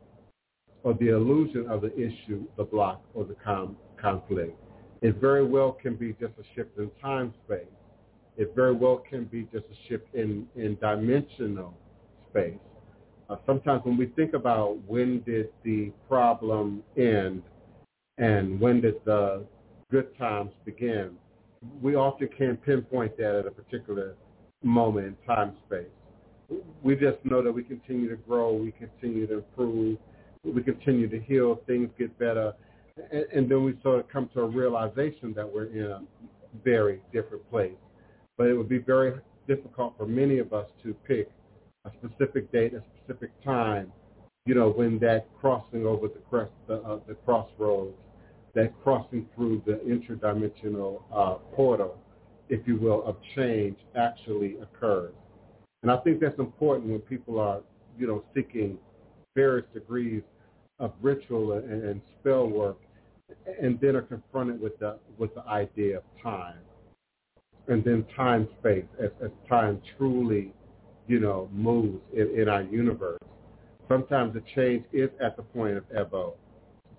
or 0.83 0.95
the 0.95 1.09
illusion 1.09 1.66
of 1.69 1.81
the 1.81 1.95
issue, 1.95 2.45
the 2.57 2.65
block, 2.65 3.03
or 3.15 3.25
the 3.25 3.37
com- 3.43 3.77
conflict. 4.01 4.57
It 5.03 5.16
very 5.21 5.45
well 5.45 5.73
can 5.73 5.97
be 5.97 6.12
just 6.21 6.35
a 6.39 6.45
shift 6.55 6.79
in 6.79 6.91
time 7.01 7.33
space. 7.47 7.66
It 8.37 8.53
very 8.55 8.75
well 8.75 9.03
can 9.09 9.25
be 9.25 9.49
just 9.53 9.65
a 9.66 9.89
shift 9.89 10.15
in, 10.15 10.47
in 10.57 10.77
dimensional 10.81 11.75
space. 12.31 12.59
Uh, 13.31 13.37
sometimes 13.47 13.83
when 13.85 13.97
we 13.97 14.07
think 14.07 14.35
about 14.35 14.79
when 14.87 15.23
did 15.23 15.49
the 15.62 15.91
problem 16.09 16.83
end 16.97 17.43
and 18.19 18.61
when 18.61 18.81
did 18.81 18.97
the 19.05 19.45
good 19.91 20.16
times 20.19 20.51
begin, 20.65 21.12
we 21.81 21.95
often 21.95 22.29
can't 22.37 22.62
pinpoint 22.62 23.16
that 23.16 23.35
at 23.37 23.47
a 23.47 23.51
particular 23.51 24.16
moment 24.65 25.07
in 25.07 25.16
time 25.27 25.55
space. 25.66 25.86
We 26.82 26.95
just 26.95 27.24
know 27.24 27.43
that 27.43 27.53
we 27.53 27.62
continue 27.62 28.09
to 28.09 28.16
grow, 28.16 28.53
we 28.53 28.73
continue 28.73 29.27
to 29.27 29.35
improve, 29.35 29.99
we 30.45 30.62
continue 30.62 31.09
to 31.09 31.20
heal, 31.20 31.61
things 31.66 31.89
get 31.99 32.16
better, 32.19 32.53
and, 33.11 33.24
and 33.32 33.51
then 33.51 33.65
we 33.65 33.78
sort 33.82 34.01
of 34.01 34.09
come 34.09 34.28
to 34.35 34.41
a 34.41 34.47
realization 34.47 35.32
that 35.35 35.51
we're 35.51 35.66
in 35.66 35.91
a 35.91 36.03
very 36.65 37.01
different 37.12 37.49
place. 37.51 37.73
But 38.36 38.49
it 38.49 38.55
would 38.55 38.69
be 38.69 38.78
very 38.78 39.20
difficult 39.47 39.95
for 39.97 40.07
many 40.07 40.39
of 40.39 40.53
us 40.53 40.66
to 40.82 40.95
pick 41.07 41.31
a 41.85 41.91
specific 42.03 42.51
date, 42.53 42.74
a 42.74 42.82
specific 42.99 43.31
time, 43.45 43.93
you 44.47 44.55
know, 44.55 44.70
when 44.70 44.99
that 44.99 45.27
crossing 45.41 45.86
over 45.86 46.09
the 46.09 46.20
crest, 46.31 46.53
the, 46.66 46.74
uh, 46.82 46.99
the 47.07 47.15
crossroads, 47.15 47.95
that 48.55 48.73
crossing 48.82 49.27
through 49.35 49.62
the 49.66 49.81
interdimensional 49.86 51.03
uh, 51.12 51.35
portal, 51.55 51.99
if 52.49 52.66
you 52.66 52.77
will, 52.77 53.05
of 53.05 53.16
change 53.35 53.77
actually 53.97 54.57
occurs. 54.61 55.12
And 55.83 55.91
I 55.91 55.97
think 55.99 56.21
that's 56.21 56.39
important 56.39 56.91
when 56.91 57.01
people 57.01 57.39
are, 57.39 57.61
you 57.99 58.07
know, 58.07 58.25
seeking 58.35 58.79
various 59.35 59.66
degrees 59.75 60.23
of 60.79 60.93
ritual 61.03 61.53
and, 61.53 61.85
and 61.85 62.01
spell 62.21 62.47
work, 62.47 62.79
and 63.61 63.79
then 63.81 63.97
are 63.97 64.03
confronted 64.03 64.61
with 64.61 64.79
the 64.79 64.99
with 65.19 65.35
the 65.35 65.47
idea 65.47 65.99
of 65.99 66.03
time, 66.23 66.59
and 67.69 67.85
then 67.85 68.05
time 68.16 68.49
space 68.61 68.85
as, 69.03 69.11
as 69.23 69.31
time 69.49 69.81
truly, 69.97 70.53
you 71.07 71.21
know, 71.21 71.49
moves 71.53 72.01
in, 72.12 72.29
in 72.39 72.49
our 72.49 72.62
universe. 72.62 73.19
Sometimes 73.89 74.35
the 74.35 74.43
change 74.55 74.85
is 74.93 75.11
at 75.21 75.37
the 75.37 75.43
point 75.43 75.77
of 75.77 75.85
ebo. 75.95 76.35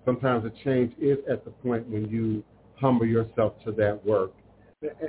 Sometimes 0.04 0.44
the 0.44 0.52
change 0.64 0.92
is 1.00 1.18
at 1.28 1.44
the 1.44 1.50
point 1.50 1.88
when 1.88 2.08
you 2.08 2.44
humble 2.76 3.06
yourself 3.06 3.54
to 3.64 3.72
that 3.72 4.04
work, 4.06 4.32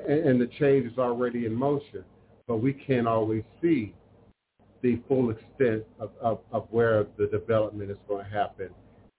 and, 0.07 0.39
the 0.41 0.49
change 0.59 0.91
is 0.91 0.97
already 0.97 1.45
in 1.45 1.53
motion 1.53 2.03
but 2.47 2.57
we 2.57 2.73
can't 2.73 3.07
always 3.07 3.43
see 3.61 3.93
the 4.81 4.99
full 5.07 5.31
extent 5.31 5.83
of, 5.99 6.11
of, 6.21 6.39
of 6.51 6.67
where 6.71 7.05
the 7.17 7.27
development 7.27 7.91
is 7.91 7.97
going 8.07 8.23
to 8.23 8.31
happen 8.31 8.69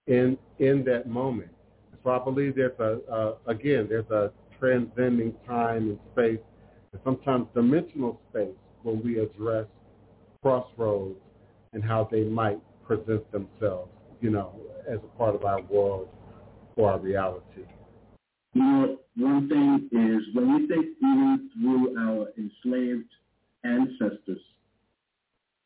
in 0.06 0.38
in 0.58 0.82
that 0.84 1.06
moment. 1.06 1.50
So 2.02 2.10
I 2.10 2.24
believe 2.24 2.54
there's 2.56 2.78
a, 2.78 3.00
uh, 3.12 3.34
again, 3.46 3.86
there's 3.88 4.08
a 4.10 4.32
transcending 4.58 5.34
time 5.46 5.90
and 5.90 5.98
space, 6.12 6.40
and 6.92 7.00
sometimes 7.04 7.46
dimensional 7.54 8.20
space 8.30 8.54
when 8.82 9.02
we 9.02 9.18
address 9.18 9.66
crossroads 10.42 11.18
and 11.72 11.84
how 11.84 12.08
they 12.10 12.24
might 12.24 12.58
present 12.86 13.30
themselves, 13.30 13.90
you 14.20 14.30
know, 14.30 14.54
as 14.88 14.98
a 14.98 15.18
part 15.18 15.34
of 15.34 15.44
our 15.44 15.60
world 15.62 16.08
or 16.76 16.92
our 16.92 16.98
reality. 16.98 17.64
You 18.58 18.64
know, 18.64 18.98
one 19.14 19.48
thing 19.48 19.88
is 19.92 20.34
when 20.34 20.52
we 20.52 20.66
think 20.66 20.86
even 21.00 21.48
through 21.54 21.96
our 21.96 22.26
enslaved 22.36 23.08
ancestors, 23.62 24.40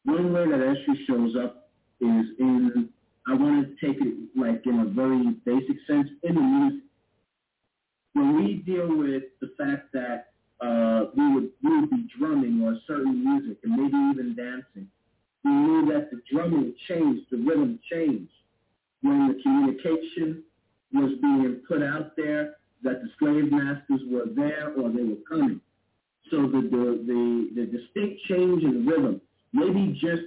one 0.05 0.31
way 0.31 0.45
that 0.45 0.61
Eshu 0.61 1.07
shows 1.07 1.35
up 1.43 1.71
is 2.03 2.27
in, 2.39 2.91
I 3.27 3.33
want 3.33 3.67
to 3.67 3.87
take 3.87 3.97
it 3.99 4.15
like 4.37 4.67
in 4.67 4.81
a 4.81 4.85
very 4.85 5.31
basic 5.47 5.77
sense, 5.87 6.11
in 6.23 6.35
the 6.35 6.41
music. 6.43 6.83
When 8.13 8.37
we 8.37 8.55
deal 8.57 8.95
with 8.95 9.23
the 9.41 9.55
fact 9.57 9.91
that 9.95 10.33
uh, 10.61 11.07
we, 11.17 11.33
would, 11.33 11.49
we 11.65 11.81
would 11.81 11.89
be 11.89 12.07
drumming 12.19 12.61
or 12.63 12.77
certain 12.87 13.25
music 13.25 13.57
and 13.65 13.73
maybe 13.73 13.97
even 14.11 14.37
dancing, 14.37 14.87
we 15.45 15.51
knew 15.51 15.91
that 15.95 16.11
the 16.11 16.21
drumming 16.31 16.75
changed, 16.87 17.25
the 17.31 17.39
rhythm 17.39 17.79
changed. 17.91 18.33
When 19.01 19.29
the 19.29 19.43
communication 19.43 20.43
was 20.93 21.13
being 21.23 21.63
put 21.67 21.83
out 21.83 22.17
there, 22.19 22.57
that 22.83 23.03
the 23.03 23.09
slave 23.19 23.51
masters 23.51 24.01
were 24.09 24.27
there 24.35 24.73
or 24.77 24.91
they 24.91 25.03
were 25.03 25.23
coming. 25.29 25.61
So 26.31 26.43
the 26.43 26.63
the 26.63 27.05
the, 27.07 27.51
the 27.55 27.67
distinct 27.67 28.23
change 28.29 28.63
in 28.65 28.87
rhythm, 28.87 29.21
maybe 29.53 29.93
just 30.01 30.23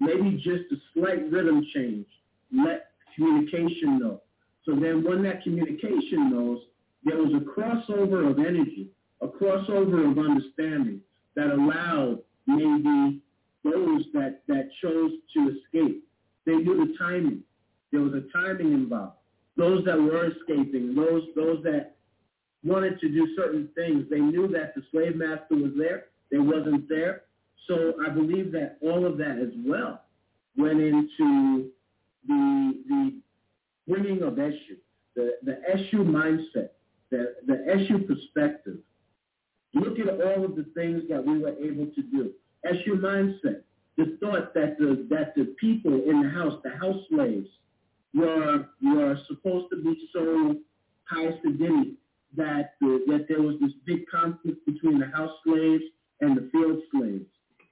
maybe 0.00 0.36
just 0.36 0.72
a 0.72 0.76
slight 0.94 1.30
rhythm 1.30 1.66
change, 1.74 2.06
let 2.52 2.90
communication 3.14 3.98
know. 3.98 4.20
So 4.64 4.74
then 4.74 5.04
when 5.04 5.22
that 5.24 5.42
communication 5.42 6.30
knows, 6.30 6.60
there 7.04 7.16
was 7.16 7.32
a 7.34 7.44
crossover 7.44 8.30
of 8.30 8.38
energy, 8.38 8.90
a 9.20 9.28
crossover 9.28 10.10
of 10.10 10.18
understanding 10.18 11.00
that 11.34 11.50
allowed 11.50 12.20
maybe 12.46 13.20
those 13.64 14.04
that, 14.12 14.42
that 14.48 14.68
chose 14.80 15.12
to 15.34 15.56
escape. 15.56 16.04
They 16.46 16.56
knew 16.56 16.86
the 16.86 16.94
timing. 16.98 17.42
There 17.90 18.00
was 18.00 18.14
a 18.14 18.24
timing 18.32 18.72
involved. 18.72 19.16
Those 19.56 19.84
that 19.84 20.00
were 20.00 20.30
escaping, 20.30 20.94
those 20.94 21.22
those 21.36 21.62
that 21.64 21.96
wanted 22.64 23.00
to 23.00 23.08
do 23.08 23.34
certain 23.36 23.68
things. 23.74 24.06
They 24.10 24.20
knew 24.20 24.48
that 24.48 24.74
the 24.74 24.82
slave 24.90 25.16
master 25.16 25.54
was 25.56 25.72
there. 25.76 26.06
They 26.30 26.38
wasn't 26.38 26.88
there. 26.88 27.22
So 27.66 27.94
I 28.04 28.08
believe 28.08 28.52
that 28.52 28.78
all 28.80 29.06
of 29.06 29.18
that 29.18 29.38
as 29.38 29.52
well 29.64 30.02
went 30.56 30.80
into 30.80 31.70
the 32.26 32.74
the 32.88 33.20
bringing 33.88 34.22
of 34.22 34.34
Eshu, 34.34 34.76
the, 35.14 35.36
the 35.42 35.60
Eshu 35.74 36.04
mindset, 36.04 36.70
the, 37.10 37.34
the 37.46 37.64
Eshu 37.68 38.06
perspective. 38.06 38.78
Look 39.74 39.98
at 39.98 40.08
all 40.08 40.44
of 40.44 40.56
the 40.56 40.66
things 40.74 41.02
that 41.08 41.24
we 41.24 41.38
were 41.38 41.54
able 41.58 41.86
to 41.86 42.02
do. 42.02 42.32
Eshu 42.66 43.00
mindset, 43.00 43.62
the 43.96 44.16
thought 44.20 44.54
that 44.54 44.78
the 44.78 45.06
that 45.10 45.34
the 45.34 45.54
people 45.58 45.94
in 45.94 46.22
the 46.22 46.28
house, 46.30 46.60
the 46.62 46.70
house 46.70 47.02
slaves, 47.10 47.48
were 48.14 48.66
were 48.82 49.18
supposed 49.26 49.66
to 49.70 49.82
be 49.82 50.08
so 50.12 50.56
sedity 51.12 51.96
that 52.36 52.74
the, 52.80 53.04
that 53.06 53.26
there 53.28 53.42
was 53.42 53.56
this 53.60 53.72
big 53.84 54.06
conflict 54.08 54.64
between 54.66 54.98
the 54.98 55.06
house 55.06 55.32
slaves 55.44 55.84
and 56.20 56.36
the 56.36 56.48
field 56.50 56.80
slaves. 56.90 57.26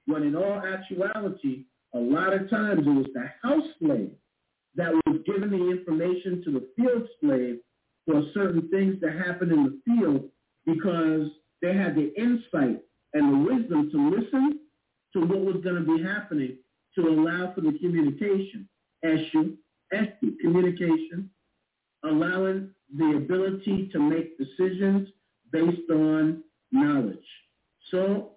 When 0.05 0.23
in 0.23 0.35
all 0.35 0.61
actuality, 0.61 1.65
a 1.93 1.99
lot 1.99 2.33
of 2.33 2.49
times 2.49 2.85
it 2.85 2.89
was 2.89 3.07
the 3.13 3.29
house 3.41 3.67
slave 3.79 4.11
that 4.75 4.93
was 5.05 5.19
giving 5.25 5.49
the 5.49 5.69
information 5.71 6.43
to 6.45 6.51
the 6.51 6.67
field 6.75 7.07
slave 7.19 7.59
for 8.05 8.23
certain 8.33 8.69
things 8.69 8.99
that 9.01 9.13
happened 9.13 9.51
in 9.51 9.63
the 9.63 9.81
field 9.85 10.29
because 10.65 11.27
they 11.61 11.73
had 11.73 11.95
the 11.95 12.13
insight 12.17 12.81
and 13.13 13.33
the 13.33 13.53
wisdom 13.53 13.91
to 13.91 14.09
listen 14.09 14.59
to 15.13 15.21
what 15.21 15.39
was 15.39 15.63
going 15.63 15.75
to 15.75 15.97
be 15.97 16.03
happening 16.03 16.57
to 16.95 17.07
allow 17.07 17.53
for 17.53 17.61
the 17.61 17.77
communication. 17.79 18.67
Eshu, 19.03 19.55
Eshu, 19.93 20.37
communication, 20.39 21.29
allowing 22.03 22.69
the 22.97 23.15
ability 23.17 23.89
to 23.93 23.99
make 23.99 24.37
decisions 24.37 25.09
based 25.51 25.89
on 25.89 26.43
knowledge. 26.71 27.17
So 27.89 28.31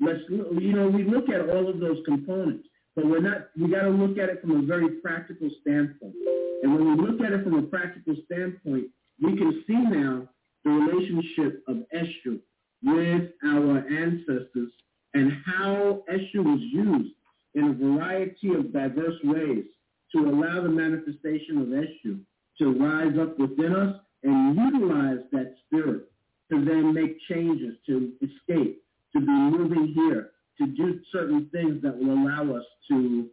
let's, 0.00 0.20
you 0.28 0.72
know, 0.72 0.88
we 0.88 1.04
look 1.04 1.28
at 1.28 1.48
all 1.48 1.68
of 1.68 1.80
those 1.80 1.98
components, 2.04 2.68
but 2.96 3.06
we're 3.06 3.20
not, 3.20 3.48
we 3.58 3.70
got 3.70 3.82
to 3.82 3.90
look 3.90 4.18
at 4.18 4.28
it 4.28 4.40
from 4.40 4.52
a 4.52 4.62
very 4.62 4.88
practical 4.96 5.50
standpoint. 5.60 6.14
And 6.62 6.74
when 6.74 6.96
we 6.96 7.06
look 7.06 7.20
at 7.20 7.32
it 7.32 7.44
from 7.44 7.54
a 7.54 7.62
practical 7.62 8.16
standpoint, 8.26 8.86
we 9.22 9.36
can 9.36 9.64
see 9.66 9.74
now 9.74 10.28
the 10.64 10.70
relationship 10.70 11.62
of 11.68 11.78
Eshu 11.94 12.40
with 12.82 13.30
our 13.44 13.78
ancestors 13.88 14.72
and 15.14 15.32
how 15.44 16.02
Eshu 16.10 16.36
was 16.44 16.60
used 16.60 17.14
in 17.54 17.64
a 17.64 17.72
variety 17.72 18.54
of 18.54 18.72
diverse 18.72 19.16
ways 19.24 19.64
to 20.12 20.18
allow 20.18 20.62
the 20.62 20.68
manifestation 20.68 21.58
of 21.58 21.68
Eshu 21.68 22.20
to 22.58 22.72
rise 22.72 23.16
up 23.18 23.38
within 23.38 23.74
us 23.74 23.96
and 24.22 24.56
utilize 24.56 25.18
that 25.32 25.54
spirit 25.66 26.10
to 26.50 26.64
then 26.64 26.92
make 26.92 27.16
changes, 27.28 27.76
to 27.86 28.12
escape, 28.20 28.82
to 29.12 29.20
be 29.20 29.32
moving 29.32 29.92
here, 29.94 30.30
to 30.58 30.66
do 30.66 31.00
certain 31.12 31.48
things 31.52 31.82
that 31.82 31.96
will 31.96 32.12
allow 32.12 32.56
us 32.56 32.64
to 32.88 33.28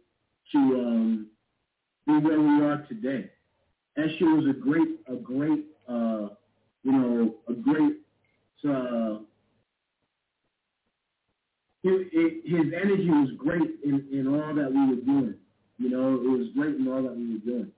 to 0.52 0.58
um, 0.58 1.26
be 2.06 2.12
where 2.14 2.40
we 2.40 2.62
are 2.64 2.86
today. 2.88 3.30
Eshu 3.98 4.36
was 4.36 4.46
a 4.48 4.58
great, 4.58 4.88
a 5.08 5.16
great, 5.16 5.66
uh, 5.88 6.28
you 6.84 6.92
know, 6.92 7.34
a 7.48 7.52
great. 7.52 7.96
Uh, 8.66 9.18
his, 11.82 12.06
his 12.44 12.72
energy 12.74 13.08
was 13.08 13.30
great 13.36 13.70
in, 13.84 14.06
in 14.10 14.26
all 14.26 14.54
that 14.54 14.72
we 14.72 14.88
were 14.88 15.02
doing. 15.02 15.34
You 15.78 15.90
know, 15.90 16.14
it 16.14 16.38
was 16.38 16.48
great 16.56 16.76
in 16.76 16.88
all 16.88 17.02
that 17.02 17.16
we 17.16 17.34
were 17.34 17.38
doing. 17.38 17.72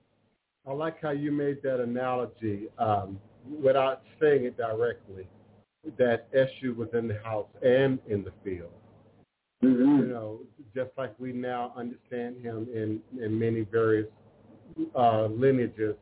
I 0.67 0.73
like 0.73 1.01
how 1.01 1.11
you 1.11 1.31
made 1.31 1.61
that 1.63 1.79
analogy 1.79 2.67
um, 2.77 3.19
without 3.63 4.01
saying 4.19 4.45
it 4.45 4.57
directly, 4.57 5.27
that 5.97 6.31
Eshu 6.33 6.75
was 6.75 6.89
in 6.93 7.07
the 7.07 7.19
house 7.23 7.47
and 7.63 7.99
in 8.07 8.23
the 8.23 8.31
field. 8.43 8.71
Mm-hmm. 9.63 9.99
You 9.99 10.07
know, 10.07 10.39
just 10.75 10.91
like 10.97 11.13
we 11.19 11.31
now 11.31 11.73
understand 11.75 12.37
him 12.41 12.67
in, 12.73 12.99
in 13.23 13.37
many 13.37 13.61
various 13.61 14.07
uh, 14.95 15.25
lineages, 15.25 15.95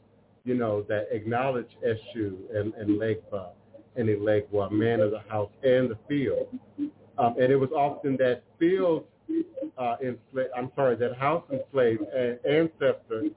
you 0.45 0.55
know, 0.55 0.83
that 0.83 1.07
acknowledge 1.11 1.69
Eshu 1.85 2.35
and, 2.53 2.73
and 2.75 2.99
Legba 2.99 3.49
and 3.95 4.07
Elegua, 4.07 4.71
man 4.71 5.01
of 5.01 5.11
the 5.11 5.21
house 5.27 5.51
and 5.63 5.89
the 5.89 5.97
field. 6.07 6.47
Um, 7.17 7.35
and 7.39 7.51
it 7.51 7.57
was 7.57 7.71
often 7.71 8.15
that 8.17 8.43
field 8.57 9.05
uh, 9.79 9.95
enslaved, 10.01 10.51
I'm 10.55 10.71
sorry, 10.75 10.95
that 10.97 11.15
house 11.17 11.43
enslaved 11.51 12.03
ancestors 12.45 13.31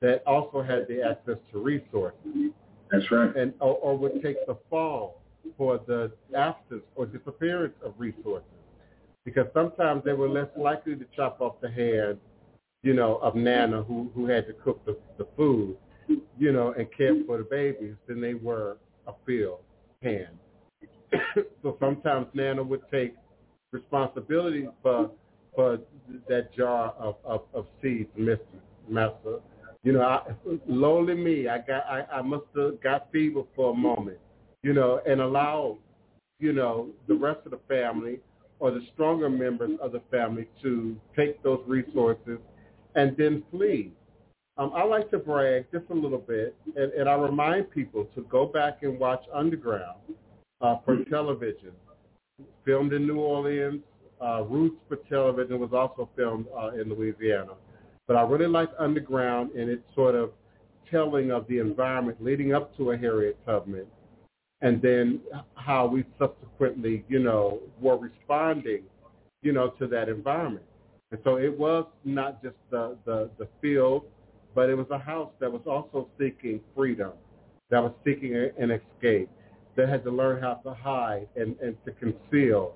that 0.00 0.22
also 0.26 0.62
had 0.62 0.86
the 0.88 1.02
access 1.02 1.36
to 1.52 1.58
resources. 1.58 2.52
That's 2.90 3.10
right. 3.10 3.34
And 3.36 3.54
or, 3.60 3.76
or 3.76 3.96
would 3.96 4.22
take 4.22 4.44
the 4.46 4.56
fall 4.68 5.22
for 5.56 5.80
the 5.86 6.12
absence 6.36 6.82
or 6.96 7.06
disappearance 7.06 7.74
of 7.84 7.94
resources. 7.98 8.48
Because 9.24 9.46
sometimes 9.54 10.02
they 10.04 10.12
were 10.12 10.28
less 10.28 10.48
likely 10.56 10.96
to 10.96 11.04
chop 11.14 11.40
off 11.40 11.60
the 11.60 11.70
hand, 11.70 12.18
you 12.82 12.94
know, 12.94 13.16
of 13.18 13.34
Nana 13.36 13.82
who, 13.82 14.10
who 14.14 14.26
had 14.26 14.46
to 14.48 14.52
cook 14.54 14.84
the, 14.84 14.96
the 15.18 15.26
food, 15.36 15.76
you 16.38 16.52
know, 16.52 16.74
and 16.76 16.88
care 16.96 17.14
for 17.26 17.38
the 17.38 17.44
babies 17.44 17.94
than 18.08 18.20
they 18.20 18.34
were 18.34 18.78
a 19.06 19.12
field 19.24 19.60
hand. 20.02 20.38
so 21.62 21.76
sometimes 21.78 22.26
Nana 22.34 22.62
would 22.62 22.82
take 22.90 23.14
responsibility 23.70 24.68
for 24.82 25.10
for 25.54 25.78
that 26.28 26.54
jar 26.54 26.94
of, 26.98 27.16
of, 27.24 27.42
of 27.54 27.66
seeds, 27.80 28.08
Mr. 28.18 28.38
Master. 28.88 29.40
You 29.84 29.92
know, 29.92 30.02
I, 30.02 30.20
lowly 30.66 31.14
me, 31.14 31.48
I 31.48 31.58
got 31.58 31.84
I, 31.86 32.04
I 32.12 32.22
must 32.22 32.44
have 32.56 32.80
got 32.82 33.10
fever 33.10 33.42
for 33.56 33.72
a 33.72 33.76
moment, 33.76 34.18
you 34.62 34.72
know, 34.72 35.00
and 35.06 35.20
allow, 35.20 35.78
you 36.38 36.52
know, 36.52 36.90
the 37.08 37.14
rest 37.14 37.40
of 37.44 37.50
the 37.50 37.60
family 37.68 38.20
or 38.60 38.70
the 38.70 38.80
stronger 38.94 39.28
members 39.28 39.72
of 39.80 39.90
the 39.90 40.00
family 40.10 40.48
to 40.62 40.96
take 41.16 41.42
those 41.42 41.60
resources 41.66 42.38
and 42.94 43.16
then 43.16 43.42
flee. 43.50 43.92
Um, 44.56 44.70
I 44.74 44.84
like 44.84 45.10
to 45.10 45.18
brag 45.18 45.66
just 45.72 45.86
a 45.90 45.94
little 45.94 46.18
bit, 46.18 46.54
and, 46.76 46.92
and 46.92 47.08
I 47.08 47.14
remind 47.14 47.70
people 47.70 48.04
to 48.14 48.22
go 48.30 48.46
back 48.46 48.82
and 48.82 48.98
watch 49.00 49.24
Underground 49.34 49.98
uh, 50.60 50.76
for 50.84 51.02
television, 51.06 51.72
filmed 52.64 52.92
in 52.92 53.06
New 53.06 53.18
Orleans. 53.18 53.80
Uh, 54.22 54.42
Roots 54.44 54.76
for 54.88 54.96
television 55.08 55.58
was 55.58 55.70
also 55.72 56.08
filmed 56.16 56.46
uh, 56.56 56.70
in 56.70 56.88
Louisiana. 56.88 57.54
But 58.06 58.16
I 58.16 58.22
really 58.22 58.46
like 58.46 58.70
Underground 58.78 59.50
and 59.52 59.68
its 59.68 59.82
sort 59.94 60.14
of 60.14 60.30
telling 60.90 61.32
of 61.32 61.46
the 61.48 61.58
environment 61.58 62.22
leading 62.22 62.54
up 62.54 62.76
to 62.76 62.92
a 62.92 62.96
Harriet 62.96 63.38
Tubman 63.46 63.86
and 64.60 64.80
then 64.80 65.20
how 65.54 65.86
we 65.86 66.04
subsequently, 66.18 67.04
you 67.08 67.18
know, 67.18 67.58
were 67.80 67.96
responding, 67.96 68.82
you 69.42 69.52
know, 69.52 69.70
to 69.70 69.86
that 69.88 70.08
environment. 70.08 70.64
And 71.10 71.20
so 71.24 71.36
it 71.36 71.58
was 71.58 71.84
not 72.04 72.42
just 72.42 72.54
the, 72.70 72.96
the, 73.04 73.28
the 73.38 73.48
field, 73.60 74.04
but 74.54 74.70
it 74.70 74.76
was 74.76 74.86
a 74.90 74.98
house 74.98 75.30
that 75.40 75.50
was 75.50 75.62
also 75.66 76.08
seeking 76.18 76.60
freedom, 76.76 77.12
that 77.70 77.82
was 77.82 77.92
seeking 78.04 78.36
an 78.36 78.70
escape, 78.70 79.28
that 79.76 79.88
had 79.88 80.04
to 80.04 80.10
learn 80.10 80.40
how 80.40 80.54
to 80.54 80.72
hide 80.72 81.26
and, 81.34 81.56
and 81.60 81.76
to 81.84 81.92
conceal 81.92 82.74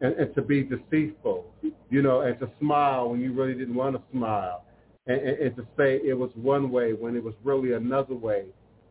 and, 0.00 0.14
and 0.14 0.34
to 0.34 0.42
be 0.42 0.62
deceitful, 0.62 1.46
you 1.90 2.02
know, 2.02 2.22
and 2.22 2.38
to 2.40 2.50
smile 2.60 3.10
when 3.10 3.20
you 3.20 3.32
really 3.32 3.54
didn't 3.54 3.74
want 3.74 3.96
to 3.96 4.02
smile, 4.12 4.64
and, 5.06 5.20
and, 5.20 5.38
and 5.38 5.56
to 5.56 5.62
say 5.76 6.00
it 6.04 6.16
was 6.16 6.30
one 6.34 6.70
way 6.70 6.92
when 6.92 7.16
it 7.16 7.22
was 7.22 7.34
really 7.44 7.72
another 7.72 8.14
way, 8.14 8.46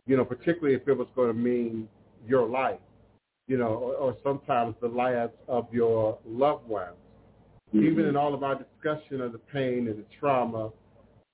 you 0.06 0.18
know, 0.18 0.26
particularly 0.26 0.76
if 0.76 0.88
it 0.88 0.98
was 0.98 1.08
going 1.16 1.28
to 1.28 1.34
mean 1.34 1.88
your 2.28 2.48
life, 2.48 2.80
you 3.48 3.58
know, 3.58 3.68
or, 3.68 3.96
or 3.96 4.18
sometimes 4.24 4.76
the 4.82 4.88
lives 4.88 5.34
of 5.48 5.68
your 5.72 6.18
loved 6.26 6.68
ones. 6.68 6.96
Mm-hmm. 7.74 7.86
Even 7.86 8.06
in 8.06 8.16
all 8.16 8.34
of 8.34 8.44
our 8.44 8.56
discussion 8.56 9.22
of 9.22 9.32
the 9.32 9.40
pain 9.40 9.88
and 9.88 9.98
the 9.98 10.06
trauma, 10.20 10.70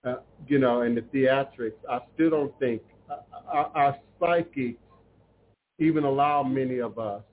uh, 0.05 0.15
you 0.47 0.59
know, 0.59 0.81
and 0.81 0.95
the 0.95 1.01
theatrics, 1.01 1.73
I 1.89 1.99
still 2.13 2.29
don't 2.29 2.59
think 2.59 2.81
uh, 3.09 3.17
our, 3.47 3.71
our 3.75 3.97
psyche 4.19 4.77
even 5.79 6.03
allow 6.03 6.43
many 6.43 6.79
of 6.79 6.99
us, 6.99 7.23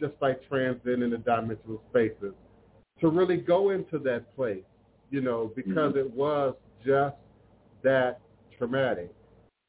just 0.00 0.14
like 0.20 0.46
transcend 0.48 1.02
in 1.02 1.10
the 1.10 1.18
dimensional 1.18 1.82
spaces, 1.90 2.34
to 3.00 3.08
really 3.08 3.36
go 3.36 3.70
into 3.70 3.98
that 3.98 4.34
place, 4.34 4.64
you 5.10 5.20
know, 5.20 5.52
because 5.54 5.92
mm-hmm. 5.92 5.98
it 5.98 6.12
was 6.12 6.54
just 6.84 7.16
that 7.82 8.20
traumatic. 8.58 9.12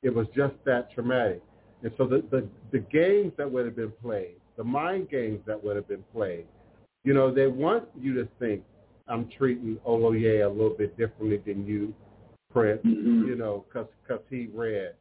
It 0.03 0.14
was 0.14 0.28
just 0.36 0.53
that 0.66 0.91
traumatic. 0.94 1.41
And 1.84 1.91
so 1.98 2.06
the, 2.06 2.24
the, 2.30 2.48
the 2.72 2.80
games 2.80 3.34
that 3.38 3.49
would 3.52 3.66
have 3.66 3.76
been 3.76 3.94
played, 4.02 4.36
the 4.58 4.64
mind 4.64 5.10
games 5.10 5.40
that 5.45 5.62
would 5.64 5.76
have 5.76 5.88
been 5.88 6.03
played, 6.14 6.45
you 7.03 7.14
know, 7.14 7.34
they 7.34 7.48
want 7.48 7.86
you 7.99 8.14
to 8.16 8.28
think 8.40 8.64
I'm 9.08 9.30
treating 9.38 9.78
Oloye 9.88 10.45
a 10.45 10.49
little 10.49 10.76
bit 10.78 10.98
differently 10.98 11.41
than 11.45 11.66
you, 11.66 11.94
Prince, 12.52 12.82
mm-hmm. 12.86 13.28
you 13.28 13.36
know, 13.36 13.66
because 13.68 13.88
cause 14.08 14.20
he 14.30 14.49
read, 14.53 14.94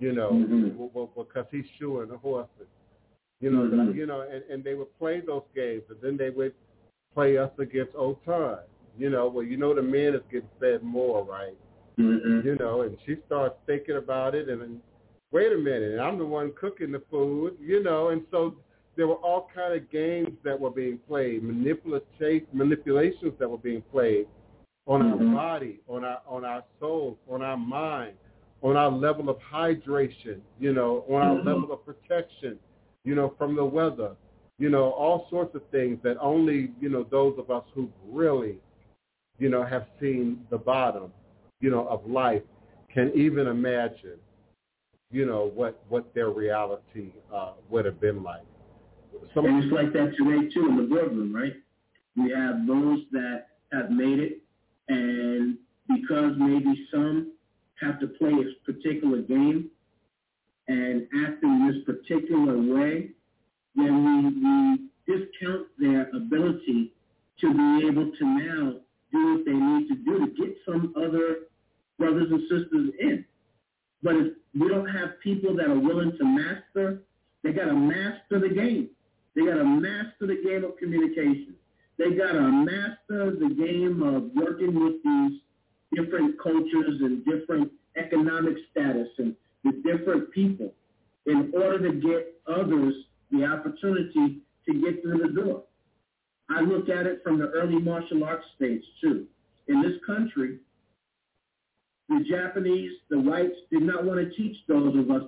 you 0.00 0.12
know, 0.12 0.30
mm-hmm. 0.30 1.20
because 1.20 1.46
he's 1.50 1.64
shoeing 1.78 2.08
the 2.08 2.18
horses. 2.18 2.66
You 3.40 3.50
know, 3.50 3.68
mm-hmm. 3.68 3.96
you 3.96 4.06
know, 4.06 4.22
and, 4.22 4.42
and 4.50 4.64
they 4.64 4.74
would 4.74 4.96
play 4.98 5.20
those 5.20 5.42
games, 5.54 5.82
and 5.90 5.98
then 6.02 6.16
they 6.16 6.30
would 6.30 6.54
play 7.14 7.36
us 7.36 7.50
against 7.58 7.92
Otun. 7.94 8.60
You 8.98 9.10
know, 9.10 9.28
well, 9.28 9.44
you 9.44 9.56
know 9.56 9.74
the 9.74 9.82
men 9.82 10.14
is 10.14 10.22
getting 10.32 10.48
fed 10.58 10.82
more, 10.82 11.22
right? 11.22 11.56
Mm-hmm. 11.98 12.46
You 12.46 12.56
know, 12.56 12.82
and 12.82 12.96
she 13.04 13.16
starts 13.26 13.56
thinking 13.66 13.96
about 13.96 14.34
it, 14.34 14.48
and, 14.48 14.62
and 14.62 14.80
wait 15.32 15.52
a 15.52 15.56
minute, 15.58 15.98
I'm 16.00 16.18
the 16.18 16.24
one 16.24 16.52
cooking 16.58 16.92
the 16.92 17.02
food, 17.10 17.56
you 17.60 17.82
know, 17.82 18.08
and 18.08 18.22
so 18.30 18.54
there 18.96 19.06
were 19.06 19.16
all 19.16 19.48
kind 19.54 19.74
of 19.74 19.90
games 19.90 20.30
that 20.44 20.58
were 20.58 20.70
being 20.70 20.98
played, 21.06 21.42
manipulation, 21.42 22.46
manipulations 22.52 23.34
that 23.38 23.48
were 23.48 23.58
being 23.58 23.82
played 23.92 24.26
on 24.86 25.02
mm-hmm. 25.02 25.28
our 25.28 25.34
body, 25.34 25.80
on 25.88 26.04
our 26.04 26.22
on 26.26 26.44
our 26.44 26.64
soul, 26.80 27.18
on 27.30 27.42
our 27.42 27.56
mind, 27.56 28.14
on 28.62 28.76
our 28.76 28.90
level 28.90 29.28
of 29.28 29.36
hydration, 29.38 30.40
you 30.58 30.72
know, 30.72 31.04
on 31.08 31.22
our 31.22 31.34
mm-hmm. 31.36 31.48
level 31.48 31.72
of 31.72 31.84
protection, 31.84 32.58
you 33.06 33.14
know, 33.14 33.32
from 33.38 33.54
the 33.54 33.64
weather, 33.64 34.10
you 34.58 34.68
know, 34.68 34.90
all 34.90 35.28
sorts 35.30 35.54
of 35.54 35.62
things 35.70 35.98
that 36.02 36.18
only, 36.20 36.72
you 36.80 36.88
know, 36.88 37.06
those 37.10 37.38
of 37.38 37.50
us 37.50 37.62
who 37.72 37.88
really, 38.10 38.58
you 39.38 39.48
know, 39.48 39.64
have 39.64 39.86
seen 40.00 40.44
the 40.50 40.58
bottom, 40.58 41.12
you 41.60 41.70
know, 41.70 41.86
of 41.86 42.04
life 42.10 42.42
can 42.92 43.12
even 43.14 43.46
imagine, 43.46 44.18
you 45.12 45.24
know, 45.24 45.52
what 45.54 45.80
what 45.88 46.12
their 46.14 46.30
reality 46.30 47.12
uh, 47.32 47.52
would 47.70 47.84
have 47.84 48.00
been 48.00 48.22
like. 48.24 48.42
Some 49.34 49.46
and 49.46 49.62
it's 49.62 49.72
like 49.72 49.92
that 49.92 50.12
today 50.18 50.48
too 50.52 50.66
in 50.68 50.76
the 50.76 50.82
boardroom, 50.82 51.34
right? 51.34 51.54
We 52.16 52.32
have 52.32 52.66
those 52.66 53.00
that 53.12 53.46
have 53.72 53.90
made 53.90 54.18
it, 54.18 54.42
and 54.88 55.58
because 55.88 56.32
maybe 56.38 56.88
some 56.90 57.34
have 57.80 58.00
to 58.00 58.08
play 58.08 58.32
a 58.32 58.72
particular 58.72 59.18
game 59.18 59.70
and 60.68 61.06
act 61.24 61.42
in 61.42 61.66
this 61.66 61.84
particular 61.84 62.56
way, 62.56 63.10
then 63.74 64.04
we, 64.04 65.14
we 65.14 65.18
discount 65.18 65.66
their 65.78 66.08
ability 66.10 66.92
to 67.40 67.54
be 67.54 67.86
able 67.86 68.10
to 68.18 68.24
now 68.24 68.74
do 69.12 69.34
what 69.34 69.44
they 69.44 69.52
need 69.52 69.88
to 69.88 69.94
do 69.96 70.26
to 70.26 70.42
get 70.42 70.56
some 70.64 70.94
other 70.96 71.36
brothers 71.98 72.28
and 72.30 72.40
sisters 72.42 72.90
in. 73.00 73.24
But 74.02 74.16
if 74.16 74.32
we 74.58 74.68
don't 74.68 74.88
have 74.88 75.20
people 75.22 75.54
that 75.56 75.66
are 75.66 75.78
willing 75.78 76.16
to 76.18 76.24
master, 76.24 77.02
they 77.42 77.52
got 77.52 77.66
to 77.66 77.74
master 77.74 78.40
the 78.40 78.48
game. 78.48 78.88
They 79.34 79.44
got 79.44 79.54
to 79.54 79.64
master 79.64 80.26
the 80.26 80.40
game 80.42 80.64
of 80.64 80.76
communication. 80.78 81.54
They 81.98 82.10
got 82.12 82.32
to 82.32 82.40
master 82.40 83.36
the 83.36 83.54
game 83.54 84.02
of 84.02 84.30
working 84.34 84.74
with 84.78 85.02
these 85.04 85.40
different 85.94 86.36
cultures 86.42 87.00
and 87.00 87.24
different 87.24 87.70
economic 87.96 88.56
status 88.70 89.08
and 89.18 89.34
the 89.66 89.82
different 89.82 90.30
people 90.32 90.72
in 91.26 91.52
order 91.54 91.90
to 91.90 92.00
get 92.00 92.34
others 92.46 92.94
the 93.30 93.44
opportunity 93.44 94.38
to 94.66 94.74
get 94.74 95.02
through 95.02 95.18
the 95.18 95.40
door. 95.40 95.62
I 96.48 96.60
look 96.60 96.88
at 96.88 97.06
it 97.06 97.22
from 97.24 97.38
the 97.38 97.48
early 97.48 97.78
martial 97.78 98.22
arts 98.24 98.44
stage 98.56 98.84
too. 99.00 99.26
In 99.68 99.82
this 99.82 99.94
country, 100.06 100.58
the 102.08 102.24
Japanese, 102.30 102.92
the 103.10 103.18
whites 103.18 103.56
did 103.70 103.82
not 103.82 104.04
want 104.04 104.20
to 104.20 104.36
teach 104.36 104.56
those 104.68 104.96
of 104.96 105.10
us 105.10 105.22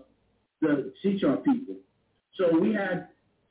to 0.62 0.92
teach 1.02 1.24
our 1.24 1.38
people. 1.38 1.74
So 2.36 2.56
we 2.56 2.72
had 2.72 3.08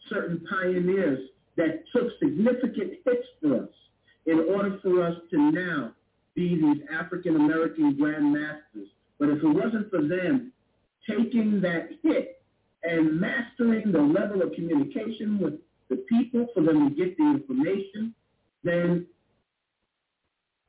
certain 0.09 0.45
pioneers 0.49 1.29
that 1.57 1.83
took 1.93 2.07
significant 2.19 2.93
hits 3.03 3.27
for 3.41 3.63
us 3.63 3.69
in 4.25 4.39
order 4.39 4.79
for 4.81 5.03
us 5.03 5.17
to 5.31 5.37
now 5.51 5.91
be 6.35 6.55
these 6.55 6.83
African 6.93 7.35
American 7.35 7.97
grandmasters. 7.99 8.87
But 9.19 9.29
if 9.29 9.43
it 9.43 9.47
wasn't 9.47 9.89
for 9.89 10.01
them 10.01 10.53
taking 11.09 11.61
that 11.61 11.89
hit 12.03 12.41
and 12.83 13.19
mastering 13.19 13.91
the 13.91 13.99
level 13.99 14.41
of 14.41 14.53
communication 14.53 15.39
with 15.39 15.53
the 15.89 15.97
people 16.09 16.47
for 16.53 16.61
them 16.61 16.89
to 16.89 16.95
get 16.95 17.17
the 17.17 17.23
information, 17.23 18.13
then 18.63 19.05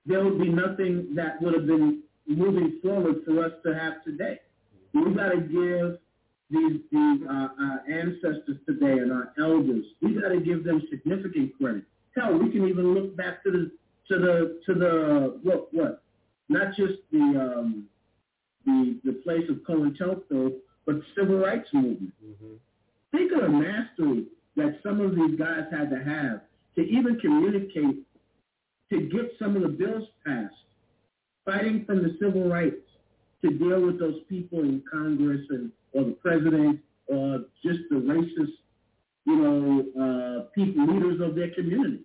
there 0.06 0.24
would 0.24 0.38
be 0.38 0.48
nothing 0.48 1.14
that 1.14 1.40
would 1.42 1.54
have 1.54 1.66
been 1.66 2.02
moving 2.26 2.78
forward 2.82 3.16
for 3.24 3.44
us 3.44 3.52
to 3.64 3.74
have 3.74 4.04
today. 4.04 4.38
We've 4.94 5.16
got 5.16 5.30
to 5.30 5.40
give 5.40 5.98
these, 6.50 6.80
these 6.90 7.20
uh, 7.28 7.48
our 7.60 7.82
ancestors 7.90 8.56
today 8.66 8.98
and 8.98 9.12
our 9.12 9.32
elders, 9.38 9.84
we've 10.00 10.20
got 10.20 10.28
to 10.30 10.40
give 10.40 10.64
them 10.64 10.82
significant 10.90 11.52
credit. 11.58 11.84
Hell, 12.16 12.38
we 12.38 12.50
can 12.50 12.66
even 12.66 12.94
look 12.94 13.16
back 13.16 13.42
to 13.44 13.50
the 13.50 13.70
to 14.08 14.18
the 14.18 14.60
to 14.64 14.74
the 14.74 15.38
what 15.42 15.72
what 15.72 16.02
not 16.48 16.68
just 16.74 16.94
the 17.12 17.18
um, 17.18 17.86
the, 19.04 19.12
the 19.12 19.18
place 19.20 19.48
of 19.48 19.56
COINTELPRO, 19.64 20.52
but 20.86 20.96
the 20.96 21.04
civil 21.16 21.38
rights 21.38 21.68
movement. 21.72 22.12
Mm-hmm. 22.24 22.54
Think 23.12 23.32
of 23.32 23.40
the 23.42 23.48
mastery 23.48 24.26
that 24.56 24.78
some 24.82 25.00
of 25.00 25.14
these 25.14 25.38
guys 25.38 25.64
had 25.70 25.90
to 25.90 25.96
have 25.96 26.40
to 26.76 26.82
even 26.82 27.18
communicate, 27.20 28.04
to 28.90 29.00
get 29.00 29.32
some 29.38 29.56
of 29.56 29.62
the 29.62 29.68
bills 29.68 30.08
passed, 30.24 30.54
fighting 31.44 31.84
from 31.84 32.02
the 32.02 32.16
civil 32.20 32.48
rights 32.48 32.76
to 33.42 33.50
deal 33.50 33.80
with 33.80 33.98
those 33.98 34.20
people 34.28 34.60
in 34.60 34.82
Congress 34.90 35.40
and 35.50 35.70
or 35.92 36.04
the 36.04 36.12
president 36.12 36.80
or 37.06 37.40
just 37.64 37.80
the 37.90 37.96
racist, 37.96 38.52
you 39.24 39.36
know, 39.36 39.84
uh, 39.98 40.50
people, 40.54 40.86
leaders 40.86 41.20
of 41.20 41.34
their 41.34 41.50
community. 41.50 42.00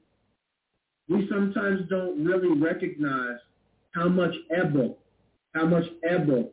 We 1.09 1.27
sometimes 1.29 1.81
don't 1.89 2.23
really 2.23 2.57
recognize 2.59 3.37
how 3.91 4.07
much 4.07 4.33
ebo, 4.51 4.95
how 5.53 5.65
much 5.65 5.85
ebo 6.09 6.49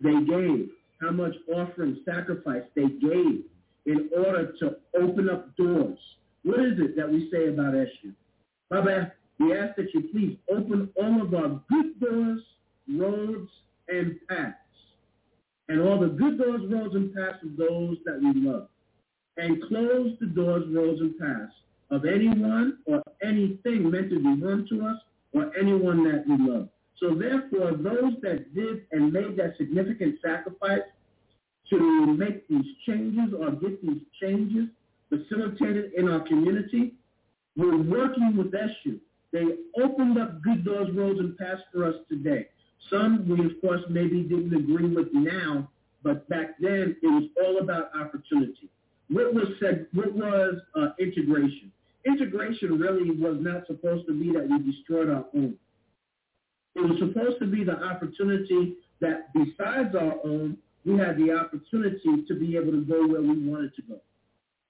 they 0.00 0.20
gave, 0.24 0.70
how 1.00 1.10
much 1.10 1.34
offering, 1.52 2.00
sacrifice 2.04 2.62
they 2.74 2.88
gave 2.88 3.44
in 3.86 4.10
order 4.16 4.52
to 4.58 4.76
open 5.00 5.28
up 5.30 5.56
doors. 5.56 5.98
What 6.44 6.60
is 6.60 6.78
it 6.78 6.96
that 6.96 7.10
we 7.10 7.30
say 7.30 7.48
about 7.48 7.74
Eshu? 7.74 8.12
Baba, 8.70 9.12
we 9.38 9.56
ask 9.56 9.76
that 9.76 9.92
you 9.94 10.08
please 10.12 10.36
open 10.50 10.90
all 10.96 11.22
of 11.22 11.34
our 11.34 11.60
good 11.70 11.98
doors, 12.00 12.40
roads, 12.88 13.50
and 13.88 14.16
paths, 14.28 14.54
and 15.68 15.80
all 15.80 15.98
the 15.98 16.08
good 16.08 16.38
doors, 16.38 16.62
roads, 16.68 16.94
and 16.94 17.14
paths 17.14 17.42
of 17.42 17.56
those 17.56 17.96
that 18.04 18.20
we 18.20 18.40
love, 18.40 18.68
and 19.36 19.62
close 19.68 20.16
the 20.20 20.26
doors, 20.26 20.64
roads, 20.70 21.00
and 21.00 21.18
paths 21.18 21.52
of 21.90 22.04
anyone 22.04 22.78
or 22.84 23.02
anything 23.22 23.90
meant 23.90 24.10
to 24.10 24.18
be 24.18 24.42
run 24.44 24.66
to 24.68 24.86
us 24.86 24.96
or 25.32 25.50
anyone 25.58 26.04
that 26.04 26.24
we 26.28 26.36
love. 26.36 26.68
So 27.00 27.14
therefore, 27.14 27.72
those 27.72 28.14
that 28.22 28.54
did 28.54 28.86
and 28.92 29.12
made 29.12 29.36
that 29.36 29.56
significant 29.56 30.16
sacrifice 30.24 30.82
to 31.70 32.06
make 32.06 32.48
these 32.48 32.64
changes 32.86 33.34
or 33.38 33.50
get 33.52 33.82
these 33.82 34.00
changes 34.20 34.68
facilitated 35.08 35.92
in 35.94 36.08
our 36.08 36.20
community, 36.20 36.94
we're 37.56 37.82
working 37.82 38.36
with 38.36 38.52
Eshu. 38.52 38.98
They 39.32 39.44
opened 39.82 40.18
up 40.18 40.42
good 40.42 40.64
doors, 40.64 40.88
roads, 40.94 41.20
and 41.20 41.36
paths 41.36 41.62
for 41.72 41.84
us 41.84 41.94
today. 42.08 42.48
Some 42.90 43.28
we, 43.28 43.44
of 43.44 43.60
course, 43.60 43.82
maybe 43.90 44.22
didn't 44.22 44.54
agree 44.54 44.88
with 44.94 45.08
now, 45.12 45.68
but 46.02 46.28
back 46.28 46.58
then 46.60 46.96
it 47.02 47.06
was 47.06 47.24
all 47.42 47.58
about 47.58 47.90
opportunity. 47.94 48.70
What 49.10 49.34
was 49.34 49.48
said? 49.60 49.86
What 49.92 50.12
was 50.14 50.54
uh, 50.74 50.88
integration? 50.98 51.72
Integration 52.06 52.78
really 52.78 53.10
was 53.10 53.36
not 53.40 53.66
supposed 53.66 54.06
to 54.06 54.18
be 54.18 54.32
that 54.32 54.48
we 54.48 54.72
destroyed 54.72 55.10
our 55.10 55.26
own. 55.34 55.56
It 56.78 56.88
was 56.88 56.98
supposed 57.00 57.40
to 57.40 57.46
be 57.46 57.64
the 57.64 57.82
opportunity 57.82 58.76
that 59.00 59.32
besides 59.34 59.96
our 59.96 60.14
own, 60.24 60.56
we 60.84 60.96
had 60.96 61.18
the 61.18 61.32
opportunity 61.32 62.24
to 62.26 62.34
be 62.34 62.56
able 62.56 62.70
to 62.70 62.82
go 62.82 63.04
where 63.04 63.20
we 63.20 63.36
wanted 63.36 63.74
to 63.76 63.82
go, 63.82 64.00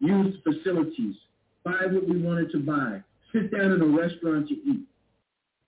use 0.01 0.35
facilities, 0.43 1.17
buy 1.65 1.85
what 1.91 2.09
we 2.09 2.19
wanted 2.19 2.51
to 2.53 2.61
buy, 2.61 3.03
sit 3.31 3.53
down 3.53 3.73
in 3.73 3.83
a 3.83 3.87
restaurant 3.87 4.49
to 4.49 4.55
eat. 4.55 4.87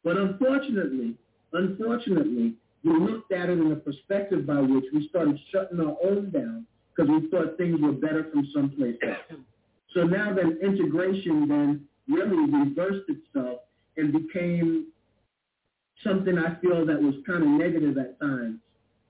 But 0.02 0.16
unfortunately, 0.16 1.14
unfortunately, 1.52 2.54
we 2.84 2.98
looked 2.98 3.32
at 3.32 3.50
it 3.50 3.58
in 3.58 3.72
a 3.72 3.76
perspective 3.76 4.46
by 4.46 4.60
which 4.60 4.86
we 4.94 5.08
started 5.08 5.38
shutting 5.52 5.78
our 5.78 5.96
own 6.02 6.30
down 6.30 6.66
because 6.96 7.10
we 7.10 7.28
thought 7.28 7.58
things 7.58 7.78
were 7.82 7.92
better 7.92 8.28
from 8.32 8.48
someplace 8.54 8.96
else. 9.02 9.40
So 9.92 10.04
now 10.04 10.32
that 10.32 10.58
integration 10.62 11.48
then 11.48 11.86
really 12.08 12.50
reversed 12.50 13.10
itself 13.10 13.60
and 13.98 14.10
became 14.10 14.86
something 16.04 16.38
I 16.38 16.54
feel 16.60 16.86
that 16.86 17.00
was 17.00 17.14
kind 17.26 17.42
of 17.42 17.48
negative 17.48 17.98
at 17.98 18.18
times 18.20 18.58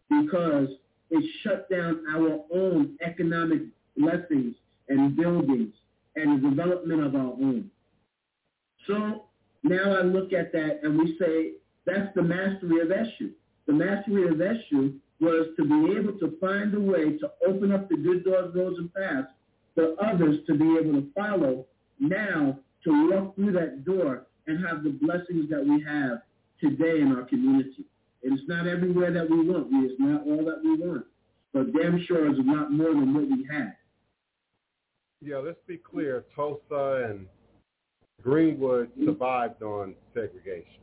because 0.09 0.69
it 1.11 1.25
shut 1.43 1.69
down 1.71 2.05
our 2.13 2.41
own 2.53 2.97
economic 3.05 3.63
blessings 3.97 4.55
and 4.89 5.17
buildings 5.17 5.73
and 6.17 6.43
the 6.43 6.51
development 6.51 7.03
of 7.03 7.15
our 7.15 7.33
own. 7.33 7.71
So 8.87 9.25
now 9.63 9.97
I 9.97 10.03
look 10.03 10.33
at 10.33 10.53
that 10.53 10.81
and 10.83 10.99
we 10.99 11.17
say 11.19 11.53
that's 11.87 12.15
the 12.15 12.23
mastery 12.23 12.81
of 12.81 12.89
Eshu. 12.89 13.31
The 13.67 13.73
mastery 13.73 14.29
of 14.29 14.35
Eshu 14.37 14.99
was 15.21 15.49
to 15.57 15.65
be 15.65 15.99
able 15.99 16.19
to 16.19 16.37
find 16.41 16.75
a 16.75 16.81
way 16.81 17.19
to 17.19 17.31
open 17.47 17.73
up 17.73 17.89
the 17.89 17.97
good 17.97 18.25
doors, 18.25 18.55
roads, 18.55 18.79
and 18.79 18.93
paths 18.95 19.29
for 19.75 19.95
others 20.03 20.39
to 20.47 20.55
be 20.55 20.77
able 20.79 21.01
to 21.01 21.07
follow 21.15 21.67
now 21.99 22.59
to 22.85 23.11
walk 23.11 23.35
through 23.37 23.53
that 23.53 23.85
door 23.85 24.27
and 24.47 24.65
have 24.67 24.83
the 24.83 24.91
blessings 24.91 25.49
that 25.51 25.65
we 25.65 25.85
have 25.85 26.23
today 26.61 27.01
in 27.01 27.15
our 27.17 27.25
community. 27.25 27.85
It 28.23 28.33
is 28.33 28.41
not 28.47 28.67
everywhere 28.67 29.13
that 29.13 29.29
we 29.29 29.49
want. 29.49 29.69
It 29.73 29.93
is 29.93 29.99
not 29.99 30.27
all 30.27 30.45
that 30.45 30.61
we 30.63 30.77
want. 30.77 31.07
But 31.53 31.73
damn 31.73 32.05
sure 32.07 32.29
it's 32.29 32.39
not 32.43 32.73
more 32.73 32.91
than 32.91 33.15
what 33.15 33.25
we 33.25 33.47
had. 33.51 33.77
Yeah, 35.23 35.39
let's 35.39 35.59
be 35.67 35.79
clear. 35.79 36.25
Tulsa 36.35 37.09
and 37.11 37.27
Greenwood 38.23 38.91
survived 39.05 39.63
on 39.63 39.95
segregation. 40.15 40.81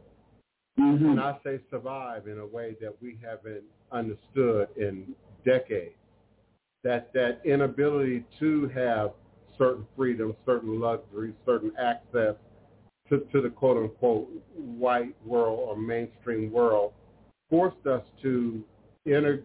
Mm-hmm. 0.79 1.05
And 1.05 1.19
I 1.19 1.37
say 1.43 1.59
survive 1.71 2.27
in 2.27 2.39
a 2.39 2.45
way 2.45 2.75
that 2.81 2.95
we 3.01 3.17
haven't 3.23 3.63
understood 3.91 4.67
in 4.77 5.15
decades. 5.45 5.95
That 6.83 7.11
that 7.13 7.41
inability 7.43 8.23
to 8.39 8.67
have 8.69 9.11
certain 9.57 9.87
freedom, 9.95 10.35
certain 10.45 10.79
luxury, 10.79 11.33
certain 11.45 11.71
access 11.79 12.35
to, 13.09 13.19
to 13.31 13.41
the 13.41 13.49
quote 13.49 13.77
unquote 13.77 14.27
white 14.55 15.15
world 15.25 15.59
or 15.69 15.77
mainstream 15.77 16.51
world 16.51 16.93
forced 17.49 17.85
us 17.87 18.03
to 18.21 18.63
inter, 19.05 19.43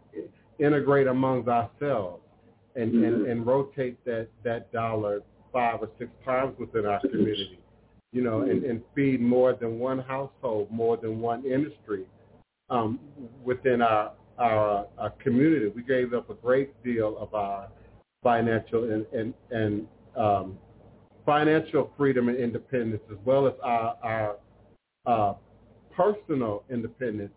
integrate 0.58 1.06
amongst 1.06 1.48
ourselves 1.48 2.22
and, 2.74 2.92
Mhm. 2.92 3.06
and, 3.06 3.26
and 3.26 3.46
rotate 3.46 4.02
that, 4.04 4.28
that 4.42 4.72
dollar 4.72 5.22
five 5.52 5.82
or 5.82 5.90
six 5.98 6.10
times 6.24 6.58
within 6.58 6.86
our 6.86 7.00
community, 7.00 7.58
you 8.12 8.22
know, 8.22 8.40
and, 8.40 8.64
and 8.64 8.82
feed 8.94 9.20
more 9.20 9.52
than 9.52 9.78
one 9.78 9.98
household, 9.98 10.70
more 10.70 10.96
than 10.96 11.20
one 11.20 11.44
industry 11.44 12.04
um, 12.70 12.98
within 13.44 13.82
our, 13.82 14.12
our, 14.38 14.86
our 14.98 15.10
community. 15.22 15.68
We 15.68 15.82
gave 15.82 16.14
up 16.14 16.30
a 16.30 16.34
great 16.34 16.82
deal 16.82 17.18
of 17.18 17.34
our 17.34 17.68
financial 18.22 18.90
and, 18.90 19.04
and, 19.12 19.34
and 19.50 19.86
um, 20.16 20.58
financial 21.24 21.90
freedom 21.96 22.28
and 22.28 22.38
independence 22.38 23.02
as 23.10 23.18
well 23.24 23.46
as 23.46 23.54
our, 23.62 23.96
our 24.02 24.36
uh, 25.06 25.34
personal 25.94 26.64
independence 26.70 27.32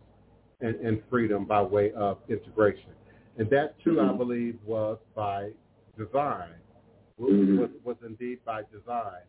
and, 0.62 0.76
and 0.76 1.02
freedom 1.10 1.46
by 1.46 1.62
way 1.62 1.92
of 1.94 2.18
integration. 2.30 2.90
And 3.38 3.50
that 3.50 3.76
too, 3.84 4.00
I 4.00 4.14
believe, 4.14 4.58
was 4.66 4.98
by 5.14 5.52
design, 5.98 6.54
was, 7.18 7.32
Mhm. 7.32 7.60
was, 7.60 7.70
was 7.84 7.98
indeed 8.06 8.40
by 8.46 8.62
design. 8.72 9.22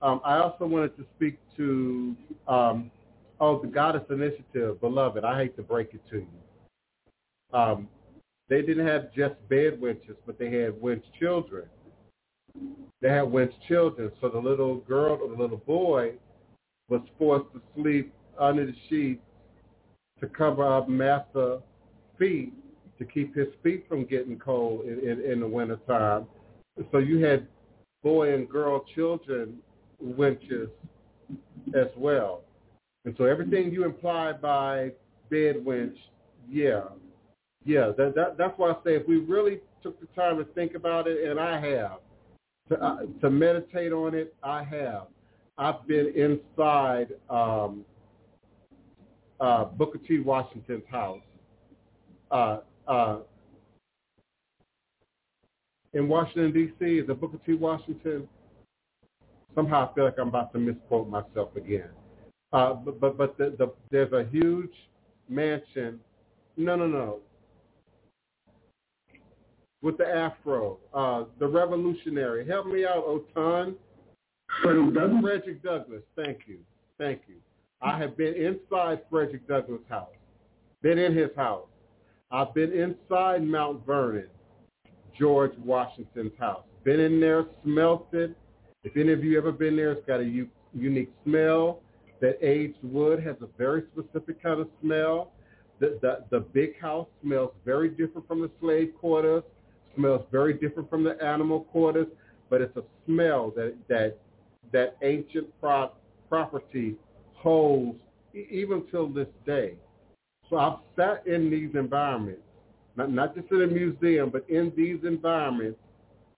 Um, 0.00 0.20
I 0.24 0.38
also 0.38 0.66
wanted 0.66 0.96
to 0.96 1.04
speak 1.16 1.38
to, 1.56 2.16
um, 2.48 2.90
oh, 3.40 3.60
the 3.60 3.68
Goddess 3.68 4.04
Initiative, 4.10 4.80
beloved. 4.80 5.24
I 5.24 5.38
hate 5.38 5.56
to 5.56 5.62
break 5.62 5.94
it 5.94 6.00
to 6.10 6.18
you. 6.18 7.58
Um, 7.58 7.88
they 8.48 8.62
didn't 8.62 8.86
have 8.86 9.12
just 9.12 9.34
bed 9.48 9.80
winches, 9.80 10.16
but 10.26 10.38
they 10.38 10.50
had 10.50 10.80
winch 10.80 11.04
children. 11.18 11.66
They 13.00 13.10
had 13.10 13.22
winch 13.22 13.52
children, 13.68 14.10
so 14.20 14.28
the 14.28 14.38
little 14.38 14.76
girl 14.76 15.18
or 15.20 15.28
the 15.28 15.40
little 15.40 15.58
boy 15.58 16.12
was 16.88 17.02
forced 17.18 17.52
to 17.52 17.60
sleep 17.74 18.12
under 18.38 18.66
the 18.66 18.74
sheets 18.88 19.22
to 20.20 20.26
cover 20.26 20.64
up 20.64 20.88
master 20.88 21.58
feet 22.18 22.52
to 22.98 23.04
keep 23.04 23.34
his 23.34 23.48
feet 23.62 23.84
from 23.88 24.04
getting 24.04 24.38
cold 24.38 24.86
in, 24.86 25.00
in, 25.00 25.20
in 25.20 25.40
the 25.40 25.46
wintertime. 25.46 26.26
So 26.92 26.98
you 26.98 27.24
had 27.24 27.46
boy 28.02 28.34
and 28.34 28.48
girl 28.48 28.84
children 28.94 29.58
winches 30.00 30.68
as 31.74 31.88
well. 31.96 32.42
And 33.04 33.14
so 33.18 33.24
everything 33.24 33.70
you 33.70 33.84
imply 33.84 34.32
by 34.32 34.92
bed 35.30 35.64
winch, 35.64 35.96
yeah, 36.48 36.84
yeah, 37.64 37.92
that, 37.96 38.14
that 38.14 38.36
that's 38.38 38.54
why 38.58 38.70
I 38.70 38.74
say 38.84 38.94
if 38.94 39.08
we 39.08 39.16
really 39.16 39.60
took 39.82 39.98
the 40.00 40.06
time 40.14 40.38
to 40.38 40.44
think 40.52 40.74
about 40.74 41.06
it, 41.06 41.28
and 41.28 41.40
I 41.40 41.60
have, 41.60 41.98
to, 42.68 42.82
uh, 42.82 42.98
to 43.20 43.30
meditate 43.30 43.92
on 43.92 44.14
it, 44.14 44.34
I 44.42 44.62
have. 44.64 45.06
I've 45.56 45.86
been 45.86 46.12
inside 46.16 47.08
um, 47.30 47.84
uh, 49.40 49.64
Booker 49.66 49.98
T. 49.98 50.18
Washington's 50.18 50.82
house 50.90 51.20
uh, 52.30 52.58
uh, 52.88 53.18
in 55.92 56.08
Washington, 56.08 56.52
D.C. 56.52 56.84
Is 56.84 57.08
it 57.08 57.20
Booker 57.20 57.38
T. 57.46 57.54
Washington? 57.54 58.28
Somehow 59.54 59.88
I 59.90 59.94
feel 59.94 60.04
like 60.04 60.18
I'm 60.18 60.28
about 60.28 60.52
to 60.52 60.58
misquote 60.58 61.08
myself 61.08 61.54
again. 61.56 61.90
Uh, 62.52 62.74
but 62.74 63.00
but, 63.00 63.16
but 63.16 63.38
the, 63.38 63.54
the, 63.58 63.72
there's 63.90 64.12
a 64.12 64.28
huge 64.30 64.72
mansion. 65.28 66.00
No, 66.56 66.74
no, 66.76 66.86
no. 66.86 67.18
With 69.84 69.98
the 69.98 70.06
afro, 70.08 70.78
uh, 70.94 71.24
the 71.38 71.46
revolutionary. 71.46 72.48
Help 72.48 72.68
me 72.68 72.86
out, 72.86 73.04
Otun. 73.06 73.74
Frederick 74.62 74.94
Douglass? 74.94 75.20
Frederick 75.20 75.62
Douglass. 75.62 76.02
Thank 76.16 76.38
you. 76.46 76.60
Thank 76.96 77.20
you. 77.28 77.34
I 77.82 77.98
have 77.98 78.16
been 78.16 78.32
inside 78.32 79.00
Frederick 79.10 79.46
Douglass' 79.46 79.82
house. 79.90 80.08
Been 80.80 80.96
in 80.96 81.14
his 81.14 81.28
house. 81.36 81.66
I've 82.30 82.54
been 82.54 82.72
inside 82.72 83.44
Mount 83.44 83.84
Vernon, 83.84 84.28
George 85.18 85.52
Washington's 85.62 86.32
house. 86.38 86.64
Been 86.82 87.00
in 87.00 87.20
there, 87.20 87.44
smelt 87.62 88.08
it. 88.14 88.34
If 88.84 88.96
any 88.96 89.12
of 89.12 89.22
you 89.22 89.36
ever 89.36 89.52
been 89.52 89.76
there, 89.76 89.92
it's 89.92 90.06
got 90.06 90.20
a 90.20 90.24
u- 90.24 90.48
unique 90.72 91.12
smell. 91.24 91.80
That 92.22 92.38
aged 92.40 92.78
wood 92.82 93.22
has 93.22 93.36
a 93.42 93.48
very 93.58 93.82
specific 93.92 94.42
kind 94.42 94.60
of 94.60 94.68
smell. 94.80 95.32
The, 95.78 95.98
the, 96.00 96.24
the 96.30 96.40
big 96.40 96.80
house 96.80 97.06
smells 97.22 97.50
very 97.66 97.90
different 97.90 98.26
from 98.26 98.40
the 98.40 98.50
slave 98.60 98.94
quarters, 98.98 99.42
smells 99.96 100.24
very 100.30 100.54
different 100.54 100.88
from 100.90 101.04
the 101.04 101.22
animal 101.22 101.60
quarters, 101.60 102.06
but 102.50 102.60
it's 102.60 102.76
a 102.76 102.82
smell 103.06 103.52
that, 103.56 103.74
that, 103.88 104.18
that 104.72 104.96
ancient 105.02 105.48
pro- 105.60 105.92
property 106.28 106.96
holds 107.34 107.98
even 108.34 108.84
till 108.90 109.08
this 109.08 109.28
day. 109.46 109.74
So 110.50 110.56
I've 110.56 110.78
sat 110.96 111.26
in 111.26 111.50
these 111.50 111.70
environments, 111.74 112.42
not, 112.96 113.10
not 113.10 113.34
just 113.34 113.50
in 113.50 113.62
a 113.62 113.66
museum, 113.66 114.30
but 114.30 114.48
in 114.48 114.72
these 114.76 114.98
environments 115.04 115.78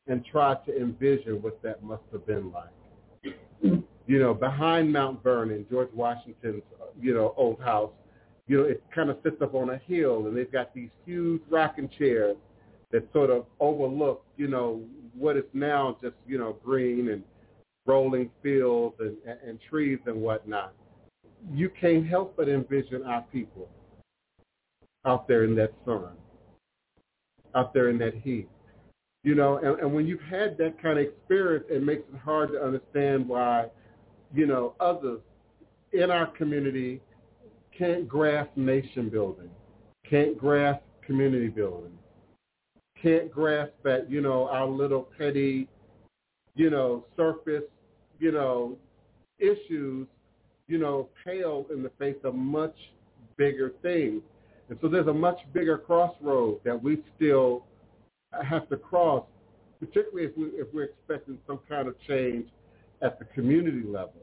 and 0.06 0.24
tried 0.24 0.64
to 0.66 0.76
envision 0.76 1.42
what 1.42 1.60
that 1.62 1.82
must 1.82 2.02
have 2.12 2.26
been 2.26 2.52
like. 2.52 3.34
You 4.08 4.20
know, 4.20 4.34
behind 4.34 4.92
Mount 4.92 5.22
Vernon, 5.22 5.66
George 5.68 5.90
Washington's, 5.92 6.62
uh, 6.80 6.86
you 7.00 7.12
know, 7.12 7.34
old 7.36 7.60
house, 7.60 7.90
you 8.46 8.58
know, 8.58 8.64
it 8.64 8.82
kind 8.94 9.10
of 9.10 9.18
sits 9.24 9.42
up 9.42 9.54
on 9.54 9.70
a 9.70 9.78
hill 9.78 10.26
and 10.26 10.36
they've 10.36 10.50
got 10.50 10.72
these 10.72 10.90
huge 11.04 11.42
rocking 11.50 11.88
chairs 11.98 12.36
that 12.92 13.08
sort 13.12 13.30
of 13.30 13.46
overlook, 13.60 14.24
you 14.36 14.48
know, 14.48 14.82
what 15.14 15.36
is 15.36 15.44
now 15.52 15.96
just, 16.02 16.14
you 16.26 16.38
know, 16.38 16.56
green 16.64 17.10
and 17.10 17.22
rolling 17.86 18.30
fields 18.42 18.96
and, 19.00 19.16
and, 19.26 19.38
and 19.46 19.58
trees 19.68 19.98
and 20.06 20.20
whatnot. 20.20 20.72
You 21.52 21.70
can't 21.80 22.06
help 22.06 22.36
but 22.36 22.48
envision 22.48 23.02
our 23.04 23.22
people 23.32 23.68
out 25.04 25.28
there 25.28 25.44
in 25.44 25.54
that 25.56 25.72
sun, 25.84 26.10
out 27.54 27.72
there 27.72 27.88
in 27.88 27.98
that 27.98 28.14
heat. 28.14 28.48
You 29.22 29.34
know, 29.34 29.58
and, 29.58 29.80
and 29.80 29.92
when 29.92 30.06
you've 30.06 30.20
had 30.22 30.56
that 30.58 30.80
kind 30.80 30.98
of 30.98 31.04
experience, 31.06 31.64
it 31.68 31.82
makes 31.82 32.02
it 32.12 32.18
hard 32.18 32.52
to 32.52 32.62
understand 32.62 33.26
why, 33.26 33.66
you 34.32 34.46
know, 34.46 34.74
others 34.78 35.20
in 35.92 36.10
our 36.10 36.26
community 36.26 37.00
can't 37.76 38.08
grasp 38.08 38.50
nation 38.56 39.08
building, 39.08 39.50
can't 40.08 40.38
grasp 40.38 40.82
community 41.04 41.48
building, 41.48 41.92
can't 43.06 43.30
grasp 43.30 43.72
that, 43.84 44.10
you 44.10 44.20
know, 44.20 44.48
our 44.48 44.66
little 44.66 45.08
petty, 45.16 45.68
you 46.56 46.70
know, 46.70 47.04
surface, 47.16 47.62
you 48.18 48.32
know, 48.32 48.76
issues, 49.38 50.08
you 50.66 50.78
know, 50.78 51.08
pale 51.24 51.66
in 51.72 51.82
the 51.82 51.90
face 51.98 52.16
of 52.24 52.34
much 52.34 52.74
bigger 53.36 53.72
things. 53.82 54.22
And 54.68 54.76
so 54.80 54.88
there's 54.88 55.06
a 55.06 55.12
much 55.14 55.38
bigger 55.52 55.78
crossroad 55.78 56.58
that 56.64 56.82
we 56.82 56.98
still 57.14 57.64
have 58.42 58.68
to 58.70 58.76
cross, 58.76 59.24
particularly 59.78 60.24
if, 60.28 60.36
we, 60.36 60.46
if 60.58 60.66
we're 60.74 60.84
expecting 60.84 61.38
some 61.46 61.60
kind 61.68 61.86
of 61.86 61.94
change 62.08 62.48
at 63.02 63.18
the 63.20 63.24
community 63.26 63.82
level, 63.86 64.22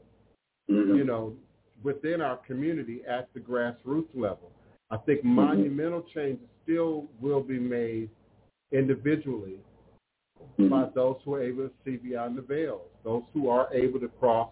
Mhm. 0.70 0.96
you 0.96 1.04
know, 1.04 1.34
within 1.82 2.20
our 2.20 2.36
community 2.38 3.02
at 3.06 3.32
the 3.34 3.40
grassroots 3.40 4.08
level. 4.14 4.50
I 4.90 4.96
think 4.98 5.20
Mm-hmm. 5.20 5.34
monumental 5.34 6.02
changes 6.14 6.46
still 6.62 7.06
will 7.20 7.42
be 7.42 7.58
made 7.58 8.10
individually 8.74 9.58
Mhm. 10.58 10.68
by 10.68 10.84
those 10.94 11.16
who 11.24 11.34
are 11.34 11.42
able 11.42 11.68
to 11.68 11.74
see 11.84 11.96
beyond 11.96 12.36
the 12.36 12.42
veil, 12.42 12.82
those 13.04 13.22
who 13.32 13.48
are 13.48 13.68
able 13.72 14.00
to 14.00 14.08
cross, 14.20 14.50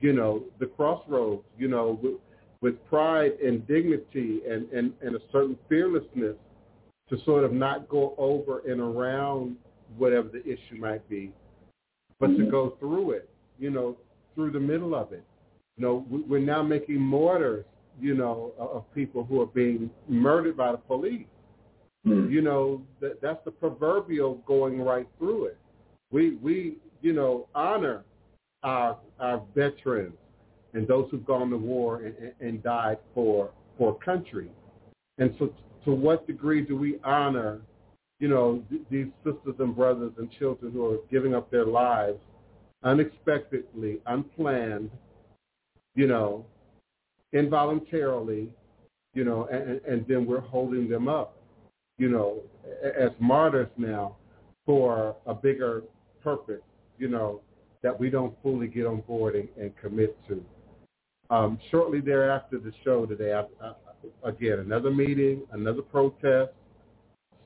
you 0.00 0.12
know, 0.12 0.42
the 0.58 0.66
crossroads, 0.66 1.44
you 1.58 1.68
know, 1.68 1.98
with, 2.02 2.14
with 2.60 2.84
pride 2.86 3.32
and 3.40 3.66
dignity 3.66 4.42
and, 4.48 4.70
and, 4.72 4.92
and 5.02 5.14
a 5.14 5.20
certain 5.30 5.56
fearlessness 5.68 6.36
to 7.08 7.18
sort 7.24 7.44
of 7.44 7.52
not 7.52 7.88
go 7.88 8.14
over 8.16 8.60
and 8.60 8.80
around 8.80 9.56
whatever 9.98 10.28
the 10.28 10.44
issue 10.46 10.76
might 10.76 11.06
be, 11.08 11.30
but 12.18 12.28
to 12.28 12.44
Mhm. 12.44 12.50
go 12.50 12.70
through 12.80 13.12
it, 13.12 13.28
you 13.58 13.70
know, 13.70 13.96
through 14.34 14.50
the 14.50 14.60
middle 14.60 14.94
of 14.94 15.12
it. 15.12 15.22
You 15.76 15.84
know, 15.84 16.06
we- 16.10 16.22
we're 16.22 16.38
now 16.38 16.62
making 16.62 17.00
martyrs, 17.00 17.66
you 18.00 18.14
know, 18.14 18.52
of 18.58 18.90
people 18.94 19.24
who 19.24 19.40
are 19.40 19.46
being 19.46 19.90
murdered 20.08 20.56
by 20.56 20.72
the 20.72 20.78
police 20.78 21.26
Mhm. 22.06 22.30
you 22.30 22.42
know 22.42 22.82
that 23.00 23.20
that's 23.20 23.42
the 23.44 23.50
proverbial 23.50 24.34
going 24.46 24.80
right 24.80 25.08
through 25.18 25.46
it. 25.46 25.58
We 26.10 26.36
we 26.36 26.76
you 27.00 27.12
know 27.12 27.48
honor 27.54 28.04
our 28.62 28.98
our 29.20 29.42
veterans 29.54 30.16
and 30.74 30.86
those 30.86 31.08
who've 31.10 31.24
gone 31.24 31.50
to 31.50 31.56
war 31.56 32.00
and, 32.02 32.14
and- 32.16 32.34
and 32.40 32.62
died 32.62 32.98
for 33.14 33.50
for 33.78 33.94
country. 33.98 34.50
And 35.18 35.34
so 35.38 35.52
to 35.84 35.92
what 35.94 36.26
degree 36.26 36.62
do 36.62 36.76
we 36.76 36.98
honor 37.04 37.60
you 38.20 38.28
know 38.28 38.62
th- 38.70 38.82
these 38.90 39.08
sisters 39.24 39.54
and 39.58 39.74
brothers 39.74 40.12
and 40.18 40.30
children 40.32 40.72
who 40.72 40.84
are 40.92 40.98
giving 41.10 41.34
up 41.34 41.50
their 41.50 41.66
lives 41.66 42.20
unexpectedly 42.82 44.00
unplanned 44.06 44.90
you 45.94 46.06
know 46.06 46.44
involuntarily 47.32 48.48
you 49.14 49.24
know 49.24 49.46
and, 49.46 49.80
and 49.86 50.06
then 50.06 50.26
we're 50.26 50.40
holding 50.40 50.88
them 50.88 51.08
up 51.08 51.36
you 51.98 52.08
know, 52.08 52.40
as 52.82 53.10
martyrs 53.18 53.68
now 53.76 54.16
for 54.66 55.16
a 55.26 55.34
bigger 55.34 55.82
purpose, 56.22 56.62
you 56.98 57.08
know, 57.08 57.40
that 57.82 57.98
we 57.98 58.10
don't 58.10 58.34
fully 58.42 58.66
get 58.66 58.86
on 58.86 59.00
board 59.02 59.36
and, 59.36 59.48
and 59.60 59.76
commit 59.76 60.16
to. 60.28 60.42
Um, 61.30 61.58
shortly 61.70 62.00
thereafter 62.00 62.58
the 62.58 62.72
show 62.84 63.06
today, 63.06 63.32
I, 63.32 63.44
I, 63.64 63.72
again, 64.28 64.60
another 64.60 64.90
meeting, 64.90 65.42
another 65.52 65.82
protest, 65.82 66.52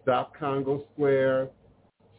stop 0.03 0.37
Congo 0.37 0.85
Square, 0.93 1.49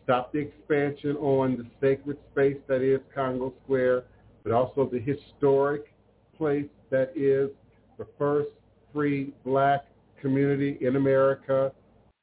stop 0.03 0.31
the 0.31 0.39
expansion 0.39 1.15
on 1.17 1.57
the 1.57 1.65
sacred 1.81 2.17
space 2.31 2.57
that 2.67 2.81
is 2.81 2.99
Congo 3.13 3.53
Square, 3.63 4.03
but 4.43 4.51
also 4.51 4.89
the 4.89 4.99
historic 4.99 5.93
place 6.37 6.67
that 6.89 7.11
is 7.15 7.49
the 7.97 8.07
first 8.17 8.49
free 8.93 9.33
black 9.45 9.85
community 10.19 10.77
in 10.81 10.95
America, 10.95 11.71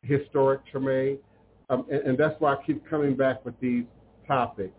historic 0.02 0.60
Treme. 0.72 1.18
Um, 1.68 1.86
and, 1.90 2.02
and 2.02 2.18
that's 2.18 2.38
why 2.40 2.54
I 2.54 2.64
keep 2.64 2.88
coming 2.88 3.16
back 3.16 3.44
with 3.44 3.58
these 3.60 3.84
topics. 4.26 4.74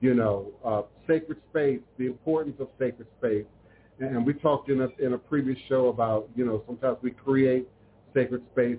You 0.00 0.14
know, 0.14 0.52
uh, 0.64 0.82
sacred 1.06 1.38
space, 1.50 1.80
the 1.98 2.06
importance 2.06 2.56
of 2.60 2.68
sacred 2.78 3.08
space. 3.18 3.46
And, 3.98 4.16
and 4.16 4.26
we 4.26 4.34
talked 4.34 4.68
in 4.70 4.80
a, 4.80 4.88
in 5.04 5.14
a 5.14 5.18
previous 5.18 5.58
show 5.68 5.88
about, 5.88 6.28
you 6.36 6.44
know, 6.44 6.62
sometimes 6.66 6.98
we 7.02 7.10
create 7.10 7.68
sacred 8.14 8.42
space 8.52 8.78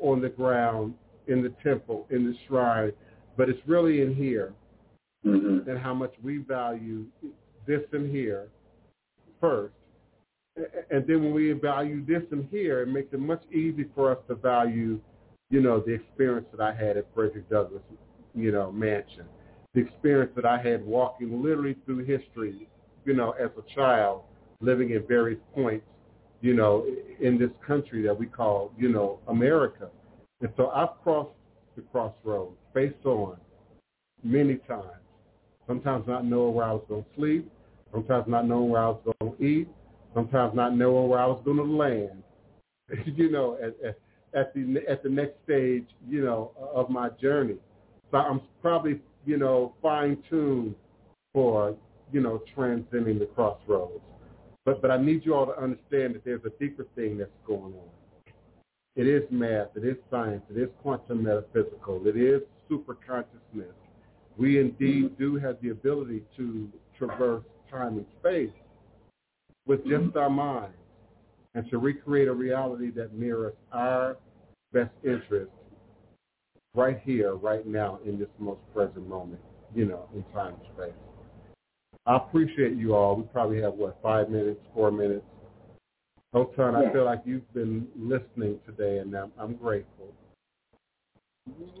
on 0.00 0.20
the 0.20 0.28
ground, 0.28 0.94
in 1.26 1.42
the 1.42 1.52
temple, 1.62 2.06
in 2.10 2.24
the 2.24 2.34
shrine, 2.46 2.92
but 3.36 3.48
it's 3.48 3.60
really 3.66 4.02
in 4.02 4.14
here 4.14 4.54
Mhm. 5.24 5.68
and 5.68 5.78
how 5.78 5.94
much 5.94 6.12
we 6.20 6.38
value 6.38 7.06
this 7.64 7.82
and 7.92 8.10
here 8.10 8.48
first. 9.40 9.74
And 10.56 11.06
then 11.06 11.22
when 11.22 11.32
we 11.32 11.52
value 11.52 12.04
this 12.04 12.22
and 12.30 12.46
here, 12.50 12.82
it 12.82 12.88
makes 12.88 13.12
it 13.12 13.20
much 13.20 13.42
easier 13.50 13.86
for 13.94 14.12
us 14.12 14.18
to 14.28 14.34
value, 14.34 15.00
you 15.50 15.60
know, 15.60 15.80
the 15.80 15.92
experience 15.92 16.46
that 16.54 16.60
I 16.60 16.74
had 16.74 16.96
at 16.96 17.06
Frederick 17.14 17.48
Douglass, 17.48 17.82
you 18.34 18.52
know, 18.52 18.70
mansion. 18.70 19.24
The 19.74 19.80
experience 19.80 20.32
that 20.36 20.44
I 20.44 20.60
had 20.60 20.84
walking 20.84 21.42
literally 21.42 21.76
through 21.86 22.04
history, 22.04 22.68
you 23.06 23.14
know, 23.14 23.30
as 23.32 23.50
a 23.56 23.74
child, 23.74 24.22
living 24.60 24.92
at 24.92 25.08
various 25.08 25.40
points, 25.54 25.86
you 26.42 26.54
know, 26.54 26.86
in 27.20 27.38
this 27.38 27.50
country 27.66 28.02
that 28.02 28.18
we 28.18 28.26
call, 28.26 28.72
you 28.76 28.90
know, 28.90 29.20
America. 29.28 29.88
And 30.42 30.52
so 30.56 30.68
I've 30.70 31.00
crossed 31.02 31.30
the 31.76 31.82
crossroads 31.82 32.56
face 32.74 32.92
on 33.04 33.38
many 34.22 34.56
times 34.56 35.02
sometimes 35.66 36.06
not 36.06 36.24
knowing 36.24 36.54
where 36.54 36.66
I 36.66 36.72
was 36.72 36.84
going 36.88 37.04
to 37.04 37.08
sleep, 37.16 37.50
sometimes 37.92 38.24
not 38.26 38.46
knowing 38.46 38.70
where 38.70 38.82
I 38.82 38.88
was 38.88 39.00
going 39.04 39.36
to 39.36 39.44
eat, 39.44 39.68
sometimes 40.14 40.54
not 40.54 40.76
knowing 40.76 41.08
where 41.08 41.20
I 41.20 41.26
was 41.26 41.40
going 41.44 41.58
to 41.58 41.64
land. 41.64 42.22
you 43.06 43.30
know, 43.30 43.58
at, 43.62 43.74
at, 43.86 43.98
at 44.34 44.54
the 44.54 44.82
at 44.88 45.02
the 45.02 45.08
next 45.08 45.34
stage, 45.44 45.86
you 46.08 46.24
know, 46.24 46.52
of 46.74 46.90
my 46.90 47.10
journey. 47.20 47.56
So 48.10 48.18
I'm 48.18 48.40
probably, 48.60 49.00
you 49.24 49.38
know, 49.38 49.74
fine 49.80 50.18
tuned 50.28 50.74
for, 51.32 51.76
you 52.12 52.20
know, 52.20 52.42
transcending 52.54 53.18
the 53.18 53.26
crossroads. 53.26 54.00
But 54.64 54.82
but 54.82 54.90
I 54.90 54.96
need 55.00 55.24
you 55.24 55.34
all 55.34 55.46
to 55.46 55.58
understand 55.58 56.14
that 56.14 56.24
there's 56.24 56.44
a 56.44 56.50
deeper 56.60 56.86
thing 56.94 57.18
that's 57.18 57.30
going 57.46 57.74
on. 57.74 58.32
It 58.94 59.06
is 59.06 59.22
math, 59.30 59.68
it 59.74 59.84
is 59.84 59.96
science, 60.10 60.42
it 60.50 60.58
is 60.58 60.68
quantum 60.82 61.22
metaphysical, 61.22 62.06
it 62.06 62.16
is 62.16 62.42
super 62.68 62.94
consciousness. 62.94 63.74
We 64.36 64.60
indeed 64.60 65.18
do 65.18 65.36
have 65.36 65.56
the 65.62 65.70
ability 65.70 66.22
to 66.36 66.68
traverse 66.98 67.44
time 67.70 67.96
and 67.96 68.06
space 68.20 68.50
with 69.66 69.84
just 69.86 70.16
our 70.16 70.30
minds 70.30 70.76
and 71.54 71.68
to 71.70 71.78
recreate 71.78 72.28
a 72.28 72.32
reality 72.32 72.90
that 72.90 73.12
mirrors 73.12 73.54
our 73.72 74.16
best 74.72 74.90
interest 75.04 75.50
right 76.74 77.00
here, 77.04 77.34
right 77.34 77.66
now, 77.66 77.98
in 78.04 78.18
this 78.18 78.28
most 78.38 78.60
present 78.74 79.06
moment, 79.06 79.40
you 79.74 79.84
know, 79.84 80.08
in 80.14 80.24
time 80.32 80.54
and 80.54 80.74
space. 80.74 80.94
I 82.06 82.16
appreciate 82.16 82.76
you 82.76 82.94
all. 82.94 83.16
We 83.16 83.24
probably 83.24 83.60
have, 83.60 83.74
what, 83.74 83.98
five 84.02 84.30
minutes, 84.30 84.60
four 84.74 84.90
minutes 84.90 85.24
Otun, 86.34 86.74
I 86.74 86.90
feel 86.92 87.04
like 87.04 87.20
you've 87.26 87.52
been 87.52 87.86
listening 87.94 88.58
today, 88.64 88.98
and 88.98 89.14
I'm, 89.14 89.32
I'm 89.38 89.54
grateful. 89.54 90.14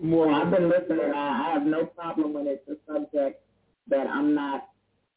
More, 0.02 0.26
Well, 0.26 0.34
I've 0.34 0.50
been 0.50 0.68
listening. 0.68 1.10
I, 1.14 1.48
I 1.48 1.52
have 1.54 1.62
no 1.62 1.86
problem 1.86 2.34
when 2.34 2.46
it's 2.46 2.68
a 2.68 2.74
subject 2.86 3.42
that 3.88 4.06
I'm 4.06 4.34
not 4.34 4.68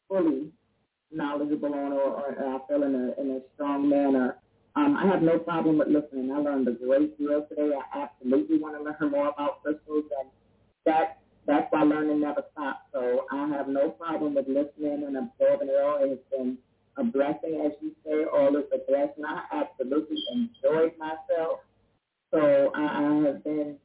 fully 0.08 0.52
knowledgeable 1.12 1.74
on 1.74 1.92
or, 1.92 2.22
or 2.22 2.36
I 2.38 2.58
feel 2.68 2.82
in 2.82 2.94
a, 2.94 3.20
in 3.20 3.30
a 3.36 3.40
strong 3.54 3.88
manner. 3.88 4.38
Um, 4.74 4.96
I 4.96 5.06
have 5.06 5.22
no 5.22 5.38
problem 5.38 5.78
with 5.78 5.88
listening. 5.88 6.30
I 6.30 6.38
learned 6.38 6.68
a 6.68 6.72
great 6.72 7.16
deal 7.18 7.46
today. 7.48 7.70
I 7.74 8.02
absolutely 8.02 8.58
want 8.58 8.76
to 8.76 8.82
learn 8.84 9.10
more 9.10 9.28
about 9.28 9.62
crystals, 9.62 10.04
and 10.20 10.28
that 10.84 11.18
that's 11.46 11.66
why 11.70 11.82
learning 11.82 12.20
never 12.20 12.44
stops. 12.52 12.80
So 12.92 13.24
I 13.32 13.48
have 13.48 13.68
no 13.68 13.90
problem 13.90 14.34
with 14.34 14.48
listening 14.48 15.04
and 15.06 15.16
absorbing 15.16 15.68
it 15.68 15.80
all. 15.82 15.98
It's 16.00 16.20
been 16.30 16.58
a 16.98 17.04
blessing, 17.04 17.62
as 17.64 17.72
you 17.80 17.92
say. 18.04 18.24
All 18.24 18.54
is 18.56 18.64
a 18.74 18.78
blessing. 18.90 19.24
I 19.24 19.44
absolutely 19.52 20.18
enjoyed 20.32 20.92
myself. 20.98 21.60
So 22.32 22.72
I, 22.74 22.82
I 22.82 23.26
have 23.26 23.44
been 23.44 23.76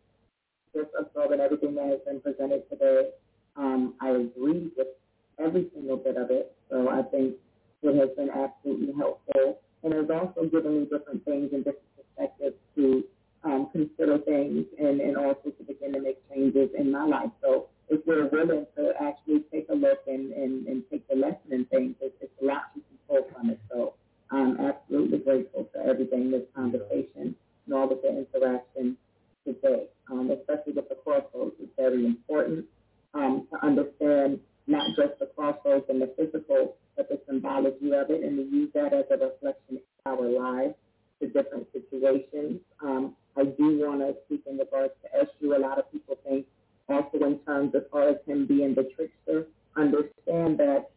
just 0.76 0.90
absorbing 1.00 1.40
everything 1.40 1.76
that 1.76 1.86
has 1.86 2.00
been 2.06 2.20
presented 2.22 2.68
today. 2.70 3.12
Um, 3.56 3.94
I 4.02 4.10
agree 4.10 4.72
with 4.76 4.88
every 5.40 5.70
single 5.74 5.98
bit 5.98 6.18
of 6.18 6.32
it. 6.32 6.56
So 6.72 6.90
I 6.90 7.04
think 7.04 7.36
it 7.84 7.96
has 8.00 8.10
been 8.16 8.30
absolutely 8.30 8.94
helpful. 8.98 9.60
And 9.84 9.94
it 9.94 9.98
has 9.98 10.10
also 10.10 10.48
given 10.50 10.80
me 10.80 10.84
different 10.86 11.26
things 11.26 11.50
and 11.54 11.66
different 11.66 11.86
perspectives 11.98 12.56
to 12.76 13.04
um, 13.44 13.70
consider 13.72 14.18
things 14.20 14.66
and, 14.80 15.02
and 15.02 15.18
also 15.18 15.50
to 15.50 15.64
begin 15.64 15.94
to 15.94 16.02
make 16.02 16.18
changes 16.34 16.70
in 16.78 16.92
my 16.92 17.04
life. 17.04 17.30
So 17.42 17.68
if 17.90 18.00
we're 18.06 18.28
willing 18.28 18.66
to 18.78 18.94
actually 19.02 19.44
take 19.52 19.68
a 19.70 19.76
look 19.76 20.00
and, 20.08 20.32
and, 20.32 20.68
and 20.68 20.84
take 20.90 21.08
the 21.10 21.16
lesson 21.16 21.52
in 21.52 21.66
things, 21.66 21.96
it's, 22.00 22.16
it's 22.22 22.32
a 22.42 22.46
lot 22.46 22.72
can 22.74 22.84
pull 23.10 23.28
from 23.34 23.50
it. 23.50 23.60
So 23.70 23.96
I'm 24.32 24.60
absolutely 24.60 25.18
grateful 25.20 25.68
for 25.74 25.82
everything, 25.82 26.32
this 26.32 26.44
conversation, 26.56 27.36
and 27.66 27.74
all 27.74 27.92
of 27.92 28.02
the 28.02 28.10
interaction 28.10 28.96
today, 29.46 29.88
um, 30.10 30.32
especially 30.32 30.74
with 30.74 30.88
the 30.88 30.96
crossroads. 30.96 31.56
It's 31.60 31.72
very 31.76 32.06
important 32.06 32.66
um, 33.14 33.48
to 33.52 33.66
understand 33.66 34.40
not 34.72 34.96
just 34.96 35.20
the 35.20 35.28
crossroads 35.36 35.86
and 35.90 36.02
the 36.02 36.14
physical, 36.18 36.76
but 36.96 37.10
the 37.10 37.20
symbology 37.28 37.92
of 37.94 38.10
it, 38.10 38.24
and 38.24 38.38
to 38.38 38.44
use 38.44 38.70
that 38.74 38.94
as 38.94 39.06
a 39.12 39.18
reflection 39.18 39.80
in 39.80 39.82
our 40.06 40.22
lives, 40.22 40.74
the 41.20 41.28
different 41.28 41.68
situations. 41.74 42.60
Um, 42.82 43.16
I 43.38 43.44
do 43.44 43.80
want 43.80 44.00
to 44.00 44.16
speak 44.26 44.44
in 44.50 44.58
regards 44.58 44.94
to 45.04 45.26
Eshu. 45.26 45.56
A 45.56 45.60
lot 45.60 45.78
of 45.78 45.92
people 45.92 46.18
think 46.28 46.46
also 46.90 47.24
in 47.26 47.40
terms 47.40 47.74
as 47.76 47.84
far 47.92 48.10
as 48.10 48.18
him 48.26 48.46
being 48.48 48.74
the 48.74 48.90
trickster, 48.96 49.48
understand 49.76 50.58
that 50.60 50.90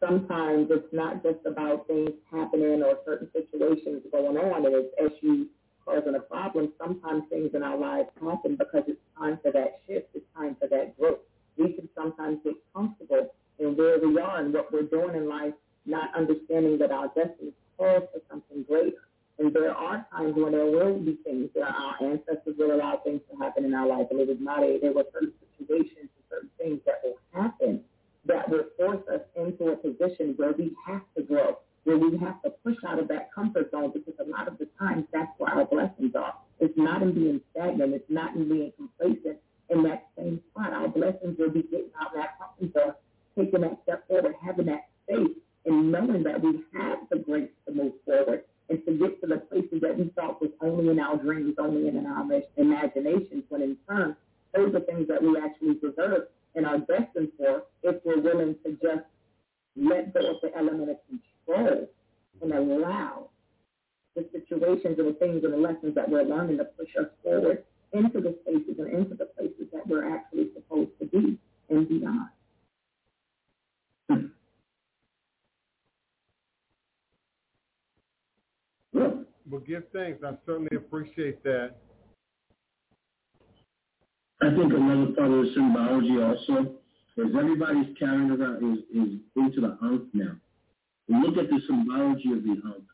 sometimes 0.00 0.68
it's 0.70 0.92
not 0.92 1.22
just 1.22 1.44
about 1.46 1.86
things 1.86 2.10
happening 2.30 2.82
or 2.82 2.98
certain 3.04 3.28
situations 3.32 4.02
going 4.12 4.36
on, 4.36 4.66
and 4.66 4.74
it's 4.74 4.94
Eshu 5.00 5.46
causing 5.84 6.14
a 6.14 6.20
problem. 6.20 6.72
Sometimes 6.78 7.24
things 7.28 7.50
in 7.54 7.62
our 7.62 7.76
lives 7.76 8.08
happen 8.22 8.56
because 8.56 8.84
it's 8.86 9.00
time 9.18 9.38
for 9.42 9.52
that 9.52 9.80
shift. 9.86 10.08
It's 10.14 10.24
time 10.36 10.56
for 10.60 10.68
that 10.68 10.98
growth. 10.98 11.18
We 11.56 11.72
can 11.72 11.88
sometimes 11.94 12.38
get 12.44 12.54
comfortable 12.74 13.32
in 13.58 13.76
where 13.76 13.98
we 13.98 14.18
are 14.18 14.40
and 14.40 14.52
what 14.52 14.72
we're 14.72 14.82
doing 14.82 15.14
in 15.14 15.28
life, 15.28 15.54
not 15.86 16.14
understanding 16.16 16.78
that 16.78 16.90
our 16.90 17.08
destiny 17.08 17.52
calls 17.76 18.04
for 18.12 18.20
something 18.30 18.64
greater. 18.64 18.98
And 19.38 19.52
there 19.52 19.74
are 19.74 20.06
times 20.12 20.34
when 20.36 20.52
there 20.52 20.66
will 20.66 20.98
be 20.98 21.18
things 21.24 21.50
that 21.54 21.62
our 21.74 21.96
ancestors 22.00 22.54
will 22.56 22.74
allow 22.74 23.00
things 23.04 23.20
to 23.30 23.36
happen 23.36 23.64
in 23.64 23.74
our 23.74 23.86
life. 23.86 24.06
And 24.10 24.20
it 24.20 24.28
was 24.28 24.38
not 24.40 24.62
a, 24.62 24.78
there 24.80 24.92
were 24.92 25.04
certain 25.12 25.32
situations 25.58 26.08
and 26.14 26.24
certain 26.30 26.50
things 26.58 26.80
that 26.86 27.00
will 27.02 27.18
happen 27.32 27.80
that 28.26 28.48
will 28.48 28.64
force 28.76 29.02
us 29.12 29.20
into 29.36 29.72
a 29.72 29.76
position 29.76 30.34
where 30.36 30.52
we 30.52 30.72
have 30.86 31.02
to 31.16 31.22
grow, 31.22 31.58
where 31.82 31.98
we 31.98 32.16
have 32.18 32.40
to 32.42 32.50
push 32.64 32.76
out 32.86 32.98
of 32.98 33.08
that 33.08 33.32
comfort 33.34 33.70
zone 33.70 33.92
because 33.92 34.14
a 34.20 34.30
lot 34.30 34.48
of 34.48 34.56
the 34.58 34.68
times 34.78 35.04
that's 35.12 35.30
where 35.38 35.52
our 35.52 35.64
blessings 35.64 36.14
are. 36.14 36.34
It's 36.60 36.76
not 36.76 37.02
in 37.02 37.12
being 37.12 37.40
stagnant. 37.50 37.92
It's 37.92 38.10
not 38.10 38.34
in 38.36 38.48
being 38.48 38.72
complacent 38.76 39.38
in 39.70 39.82
that 39.84 40.06
same 40.16 40.40
spot. 40.50 40.72
Our 40.72 40.88
blessings 40.88 41.38
will 41.38 41.50
be 41.50 41.62
getting 41.62 41.90
out 42.00 42.14
that 42.14 42.38
comfort 42.38 42.72
zone, 42.74 42.94
taking 43.38 43.60
that 43.62 43.78
step 43.84 44.06
forward, 44.08 44.34
having 44.44 44.66
that 44.66 44.88
faith, 45.08 45.36
and 45.66 45.90
knowing 45.90 46.22
that 46.24 46.40
we 46.40 46.60
have 46.74 46.98
the 47.10 47.18
grace 47.18 47.50
to 47.66 47.74
move 47.74 47.92
forward 48.04 48.44
and 48.68 48.84
to 48.86 48.92
get 48.92 49.20
to 49.20 49.26
the 49.26 49.36
places 49.36 49.80
that 49.82 49.96
we 49.96 50.10
thought 50.16 50.40
was 50.40 50.50
only 50.60 50.88
in 50.90 50.98
our 50.98 51.16
dreams, 51.16 51.54
only 51.58 51.88
in 51.88 52.06
our 52.06 52.26
imaginations, 52.56 53.44
when 53.48 53.62
in 53.62 53.76
turn, 53.88 54.16
those 54.54 54.74
are 54.74 54.80
things 54.80 55.06
that 55.08 55.22
we 55.22 55.36
actually 55.38 55.74
deserve 55.74 56.28
and 56.54 56.66
are 56.66 56.78
destined 56.78 57.28
for 57.36 57.64
if 57.82 57.96
we're 58.04 58.20
willing 58.20 58.54
to 58.64 58.72
just 58.82 59.04
let 59.76 60.14
go 60.14 60.20
of 60.30 60.36
the 60.42 60.56
element 60.56 60.90
of 60.90 60.96
control 61.08 61.88
and 62.40 62.52
allow 62.52 63.28
the 64.14 64.24
situations 64.32 64.98
and 64.98 65.08
the 65.08 65.16
things 65.18 65.42
and 65.44 65.52
the 65.52 65.56
lessons 65.56 65.94
that 65.94 66.08
we're 66.08 66.22
learning 66.22 66.56
to 66.58 66.64
push 66.64 66.88
us 66.98 67.08
forward 67.22 67.64
into 67.94 68.20
the 68.20 68.36
spaces 68.42 68.76
and 68.78 68.92
into 68.92 69.14
the 69.14 69.26
places 69.36 69.66
that 69.72 69.86
we're 69.86 70.14
actually 70.14 70.50
supposed 70.54 70.90
to 71.00 71.06
be 71.06 71.38
and 71.70 71.88
beyond. 71.88 72.28
well, 78.92 79.60
give 79.66 79.84
thanks. 79.92 80.22
I 80.24 80.32
certainly 80.46 80.76
appreciate 80.76 81.42
that. 81.44 81.76
I 84.42 84.50
think 84.50 84.72
another 84.72 85.12
part 85.12 85.30
of 85.30 85.44
the 85.44 85.50
symbology 85.54 86.20
also 86.20 86.74
is 87.16 87.34
everybody's 87.38 87.96
carrying 87.98 88.30
around 88.30 88.78
is, 88.78 88.78
is 88.90 89.18
into 89.36 89.60
the 89.60 89.78
Ankh 89.82 90.08
now. 90.12 90.36
And 91.08 91.22
look 91.22 91.36
at 91.38 91.48
the 91.48 91.60
symbology 91.66 92.32
of 92.32 92.42
the 92.42 92.50
Ankh. 92.50 92.84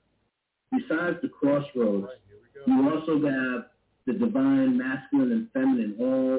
Besides 0.72 1.16
the 1.22 1.28
crossroads, 1.28 2.04
Right, 2.04 2.16
here 2.28 2.38
we 2.38 2.48
go. 2.54 2.60
you 2.66 2.90
also 2.90 3.26
have 3.26 3.64
the 4.06 4.12
divine 4.12 4.78
masculine 4.78 5.32
and 5.32 5.48
feminine 5.52 5.96
all 5.98 6.38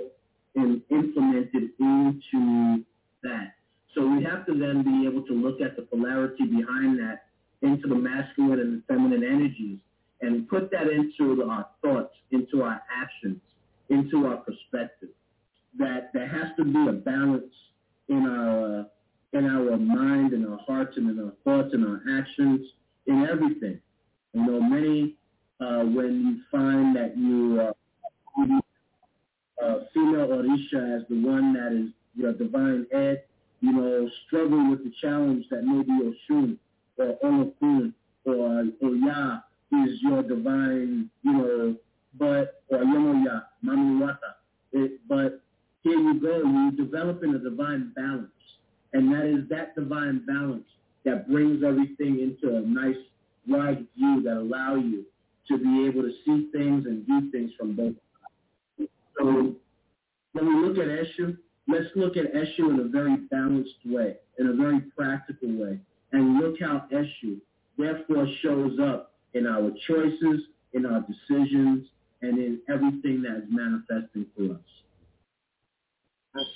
in, 0.56 0.82
implemented 0.90 1.70
into 1.80 2.84
that. 3.24 3.54
So 3.96 4.08
we 4.08 4.24
have 4.24 4.46
to 4.46 4.58
then 4.58 4.84
be 4.84 5.08
able 5.08 5.24
to 5.28 5.34
look 5.34 5.62
at 5.62 5.76
the 5.76 5.84
polarity 5.84 6.46
behind 6.46 7.00
that 7.00 7.26
into 7.62 7.88
the 7.88 7.96
masculine 7.96 8.60
and 8.60 8.78
the 8.78 8.84
feminine 8.88 9.24
energies 9.24 9.80
and 10.22 10.48
put 10.48 10.72
that 10.72 10.88
into 10.88 11.44
our 11.44 11.68
thoughts, 11.82 12.16
into 12.32 12.64
our 12.64 12.82
actions, 12.96 13.42
into 13.90 14.28
our 14.28 14.38
perspective. 14.38 15.10
That 15.78 16.12
there 16.14 16.28
has 16.28 16.56
to 16.58 16.66
be 16.66 16.88
a 16.88 16.94
balance 16.94 17.54
in 18.10 18.26
our 18.26 18.86
in 19.34 19.46
our 19.46 19.78
mind 19.78 20.34
and 20.34 20.46
our 20.46 20.60
hearts 20.68 20.98
and 20.98 21.10
in 21.10 21.24
our 21.24 21.34
thoughts 21.46 21.74
and 21.74 21.86
our 21.86 22.02
actions 22.20 22.68
in 23.08 23.26
everything. 23.26 23.80
You 24.34 24.46
know, 24.46 24.62
many 24.62 25.16
uh, 25.62 25.84
when 25.84 26.26
you 26.26 26.42
find 26.52 26.96
that 26.96 27.16
you 27.16 27.62
uh, 27.62 27.72
uh, 29.64 29.80
female 29.94 30.28
Orisha 30.28 30.98
as 30.98 31.08
the 31.08 31.22
one 31.24 31.54
that 31.54 31.72
is 31.72 31.90
your 32.16 32.34
divine 32.34 32.88
head, 32.92 33.24
you 33.62 33.72
know, 33.72 34.10
struggle 34.26 34.72
with 34.72 34.84
the 34.84 34.92
challenge 35.02 35.46
that 35.52 35.64
maybe 35.64 35.92
Oshun 35.92 36.58
or 36.98 37.18
Olokun 37.24 37.94
or 38.26 38.66
Oya 38.84 39.44
is 39.72 40.02
your 40.02 40.24
divine, 40.24 41.10
you 41.22 41.32
know, 41.32 41.76
but 42.18 42.64
or 42.70 42.80
Yemoya, 42.80 43.44
Mamiwata. 43.64 44.34
But 45.08 45.42
here 45.84 46.00
you 46.00 46.20
go, 46.20 46.42
you're 46.44 46.86
developing 46.86 47.36
a 47.36 47.40
divine 47.40 47.92
balance. 47.96 48.32
And 48.94 49.14
that 49.14 49.26
is 49.26 49.48
that 49.50 49.76
divine 49.76 50.26
balance 50.26 50.66
that 51.06 51.30
brings 51.30 51.64
everything 51.64 52.20
into 52.20 52.56
a 52.58 52.62
nice 52.62 52.98
wide 53.48 53.86
view 53.96 54.22
that 54.24 54.38
allow 54.38 54.76
you 54.76 55.06
to 55.48 55.58
be 55.58 55.88
able 55.88 56.04
to 56.04 56.12
see 56.26 56.50
things 56.52 56.86
and 56.86 57.06
do 57.08 57.32
things 57.32 57.52
from 57.58 57.76
both 57.76 57.94
sides. 57.94 58.90
So 59.18 59.56
when 60.34 60.48
we 60.48 60.68
look 60.68 60.78
at 60.78 60.88
Eshu, 60.88 61.38
let's 61.68 61.88
look 61.96 62.18
at 62.18 62.34
Eshu 62.34 62.70
in 62.70 62.80
a 62.80 62.90
very 62.90 63.18
balanced 63.30 63.76
way, 63.86 64.18
in 64.40 64.48
a 64.48 64.54
very 64.54 64.82
practical 64.98 65.50
way, 65.50 65.80
and 66.12 66.40
look 66.40 66.56
how 66.60 66.86
Eshu 66.92 67.40
therefore 67.78 68.28
shows 68.42 68.80
up 68.80 69.14
in 69.34 69.48
our 69.48 69.72
choices, 69.88 70.42
in 70.74 70.86
our 70.86 71.02
decisions, 71.02 71.88
and 72.22 72.38
in 72.38 72.60
everything 72.70 73.24
that 73.24 73.38
is 73.38 73.44
manifesting 73.50 74.26
for 74.36 74.54
us. 74.54 74.60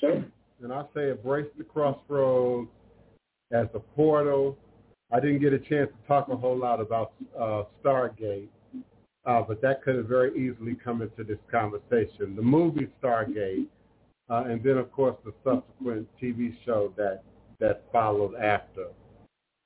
Okay. 0.04 0.24
And 0.62 0.72
I 0.72 0.84
say 0.94 1.10
embrace 1.10 1.48
the 1.58 1.64
crossroads 1.64 2.70
as 3.52 3.68
a 3.74 3.80
portal. 3.80 4.58
I 5.12 5.20
didn't 5.20 5.40
get 5.40 5.54
a 5.54 5.60
chance 5.60 5.90
to 5.90 6.08
talk 6.08 6.30
a 6.30 6.36
whole 6.36 6.58
lot 6.58 6.80
about 6.80 7.14
uh, 7.38 7.64
Stargate, 7.84 8.48
uh, 9.26 9.42
but 9.42 9.62
that 9.62 9.84
could 9.84 9.96
have 9.96 10.06
very 10.08 10.32
easily 10.38 10.76
come 10.76 11.02
into 11.02 11.24
this 11.24 11.40
conversation. 11.50 12.36
The 12.36 12.42
movie 12.42 12.88
Stargate, 13.02 13.68
uh, 14.30 14.44
and 14.48 14.64
then 14.64 14.78
of 14.78 14.92
course 14.92 15.16
the 15.26 15.34
subsequent 15.44 16.08
TV 16.22 16.56
show 16.66 16.94
that 16.98 17.24
that 17.60 17.84
followed 17.92 18.36
after. 18.36 18.88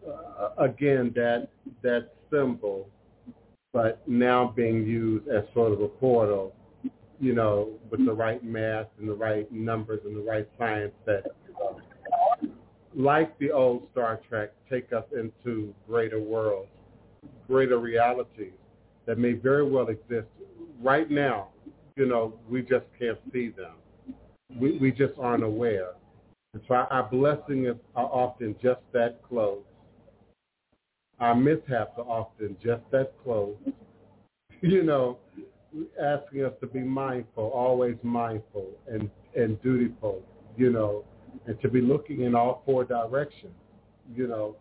Uh, 0.07 0.49
again, 0.57 1.11
that 1.15 1.49
that 1.81 2.13
symbol, 2.31 2.87
but 3.73 4.01
now 4.07 4.53
being 4.55 4.85
used 4.85 5.27
as 5.27 5.43
sort 5.53 5.73
of 5.73 5.81
a 5.81 5.87
portal 5.87 6.53
you 7.19 7.33
know, 7.33 7.69
with 7.89 8.05
the 8.05 8.13
right 8.13 8.43
math 8.43 8.87
and 8.97 9.07
the 9.07 9.13
right 9.13 9.51
numbers 9.51 9.99
and 10.05 10.15
the 10.15 10.21
right 10.21 10.47
science 10.57 10.93
that, 11.05 11.23
like 12.95 13.37
the 13.39 13.51
old 13.51 13.87
Star 13.91 14.19
Trek, 14.29 14.51
take 14.69 14.93
us 14.93 15.03
into 15.17 15.73
greater 15.87 16.19
worlds. 16.19 16.69
greater 17.47 17.77
realities 17.77 18.53
that 19.09 19.17
may 19.17 19.33
very 19.33 19.67
well 19.67 19.87
exist 19.87 20.27
right 20.79 21.09
now. 21.09 21.47
You 21.95 22.05
know, 22.05 22.35
we 22.47 22.61
just 22.61 22.85
can't 22.99 23.17
see 23.33 23.49
them. 23.49 23.73
We, 24.55 24.77
we 24.77 24.91
just 24.91 25.13
aren't 25.17 25.43
aware. 25.43 25.93
And 26.53 26.61
so 26.67 26.75
our 26.75 27.09
blessings 27.09 27.75
are 27.95 28.05
often 28.05 28.55
just 28.61 28.81
that 28.93 29.19
close. 29.27 29.63
Our 31.19 31.33
mishaps 31.33 31.93
are 31.97 32.05
often 32.05 32.55
just 32.63 32.83
that 32.91 33.13
close. 33.23 33.55
you 34.61 34.83
know, 34.83 35.17
asking 35.99 36.45
us 36.45 36.53
to 36.61 36.67
be 36.67 36.81
mindful, 36.81 37.45
always 37.45 37.95
mindful 38.03 38.67
and, 38.87 39.09
and 39.35 39.59
dutiful, 39.63 40.21
you 40.55 40.71
know, 40.71 41.03
and 41.47 41.59
to 41.61 41.67
be 41.67 41.81
looking 41.81 42.21
in 42.21 42.35
all 42.35 42.61
four 42.63 42.83
directions, 42.83 43.55
you 44.15 44.27
know, 44.27 44.55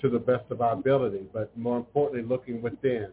to 0.00 0.08
the 0.08 0.20
best 0.20 0.44
of 0.50 0.60
our 0.60 0.74
ability, 0.74 1.24
but 1.32 1.56
more 1.58 1.78
importantly, 1.78 2.22
looking 2.22 2.62
within 2.62 3.08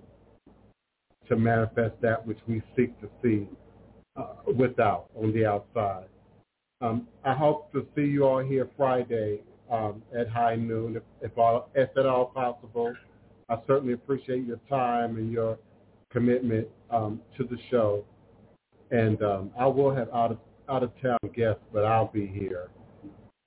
to 1.29 1.35
manifest 1.35 1.95
that 2.01 2.25
which 2.25 2.39
we 2.47 2.61
seek 2.75 2.99
to 3.01 3.07
see 3.23 3.47
uh, 4.17 4.33
without, 4.55 5.05
on 5.15 5.31
the 5.33 5.45
outside. 5.45 6.05
Um, 6.81 7.07
I 7.23 7.33
hope 7.33 7.71
to 7.73 7.85
see 7.95 8.03
you 8.03 8.25
all 8.25 8.39
here 8.39 8.69
Friday 8.75 9.41
um, 9.71 10.01
at 10.17 10.27
high 10.29 10.55
noon, 10.55 10.95
if, 10.95 11.03
if, 11.21 11.37
all, 11.37 11.69
if 11.75 11.89
at 11.97 12.05
all 12.05 12.25
possible. 12.25 12.93
I 13.49 13.57
certainly 13.67 13.93
appreciate 13.93 14.45
your 14.45 14.59
time 14.69 15.17
and 15.17 15.31
your 15.31 15.57
commitment 16.11 16.67
um, 16.89 17.21
to 17.37 17.43
the 17.43 17.57
show. 17.69 18.05
And 18.91 19.21
um, 19.21 19.51
I 19.57 19.67
will 19.67 19.93
have 19.93 20.09
out 20.13 20.31
of 20.31 20.39
out 20.69 20.83
of 20.83 20.91
town 21.01 21.17
guests, 21.35 21.63
but 21.73 21.83
I'll 21.83 22.11
be 22.11 22.27
here. 22.27 22.69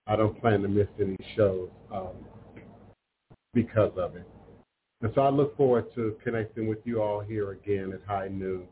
I 0.07 0.17
don't 0.17 0.39
plan 0.41 0.63
to 0.63 0.69
miss 0.69 0.89
any 1.01 1.17
shows 1.37 1.69
um, 1.93 2.15
because 3.55 3.93
of 3.97 4.17
it. 4.17 4.27
And 5.03 5.11
so 5.17 5.23
I 5.23 5.31
look 5.31 5.57
forward 5.57 5.93
to 5.97 6.17
connecting 6.23 6.69
with 6.69 6.79
you 6.85 7.03
all 7.03 7.19
here 7.21 7.51
again 7.51 7.93
at 7.93 8.01
high 8.07 8.29
noon, 8.29 8.69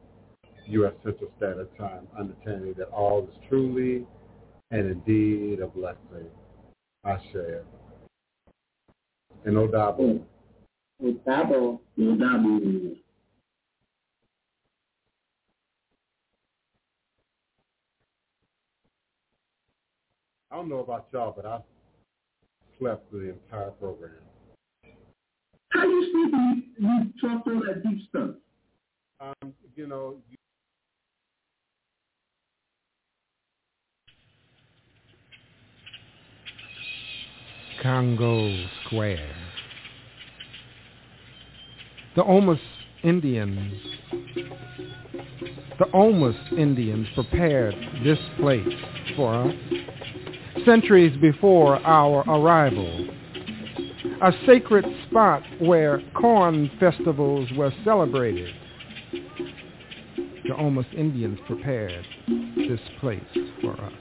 U.S. 0.69 0.93
Central 1.03 1.29
Standard 1.37 1.77
Time, 1.77 2.07
understanding 2.17 2.73
that 2.79 2.89
all 2.91 3.25
is 3.25 3.35
truly 3.49 4.07
and 4.71 4.89
indeed 4.89 5.59
a 5.59 5.67
blessing. 5.67 6.29
I 7.05 7.17
share. 7.33 7.65
And 9.45 9.57
Odabo. 9.57 10.23
Odabo. 11.03 11.81
Odabo. 11.99 12.97
I 20.53 20.57
don't 20.57 20.69
know 20.69 20.79
about 20.79 21.09
y'all, 21.13 21.33
but 21.35 21.47
I 21.47 21.59
slept 22.79 23.11
through 23.11 23.27
the 23.27 23.33
entire 23.33 23.71
program. 23.71 24.13
How 25.73 25.85
you 25.85 26.11
sleep 26.13 26.33
when 26.33 26.73
you, 26.79 26.89
you 26.89 27.29
talk 27.29 27.47
all 27.47 27.63
that 27.67 27.83
deep 27.83 28.09
stuff? 28.09 28.31
Um, 29.21 29.55
you 29.77 29.87
know, 29.87 30.17
you 30.29 30.37
Congo 37.83 38.53
Square. 38.85 39.35
The 42.17 42.23
Houmas 42.23 42.59
Indians, 43.05 43.81
the 45.79 45.85
Houmas 45.95 46.59
Indians 46.59 47.07
prepared 47.15 47.75
this 48.05 48.19
place 48.39 48.67
for 49.17 49.35
us 49.35 49.55
centuries 50.65 51.17
before 51.21 51.77
our 51.87 52.21
arrival. 52.29 53.09
A 54.23 54.33
sacred 54.47 54.85
spot 55.09 55.43
where 55.61 56.03
corn 56.15 56.71
festivals 56.79 57.49
were 57.57 57.73
celebrated. 57.85 58.55
The 59.13 60.51
Houmas 60.51 60.93
Indians 60.95 61.39
prepared 61.47 62.05
this 62.55 62.81
place 63.01 63.23
for 63.63 63.73
us. 63.81 63.93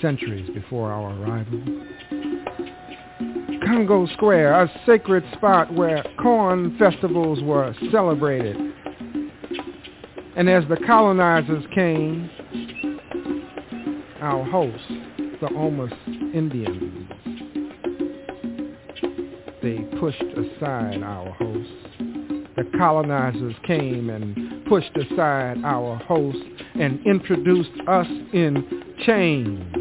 Centuries 0.00 0.48
before 0.54 0.92
our 0.92 1.12
arrival. 1.20 1.60
Congo 3.66 4.06
Square, 4.14 4.62
a 4.62 4.70
sacred 4.86 5.24
spot 5.36 5.74
where 5.74 6.04
corn 6.22 6.76
festivals 6.78 7.42
were 7.42 7.74
celebrated. 7.90 8.56
And 10.36 10.48
as 10.48 10.62
the 10.68 10.76
colonizers 10.86 11.64
came, 11.74 12.30
our 14.20 14.44
hosts, 14.44 14.86
the 15.40 15.48
Houmas 15.48 15.92
Indians. 16.32 16.99
They 19.62 19.78
pushed 19.98 20.22
aside 20.22 21.02
our 21.02 21.30
hosts. 21.32 21.72
The 22.56 22.64
colonizers 22.78 23.54
came 23.66 24.08
and 24.08 24.64
pushed 24.66 24.96
aside 24.96 25.58
our 25.64 25.96
hosts 25.96 26.42
and 26.78 26.98
introduced 27.06 27.70
us 27.86 28.06
in 28.32 28.82
chains. 29.04 29.74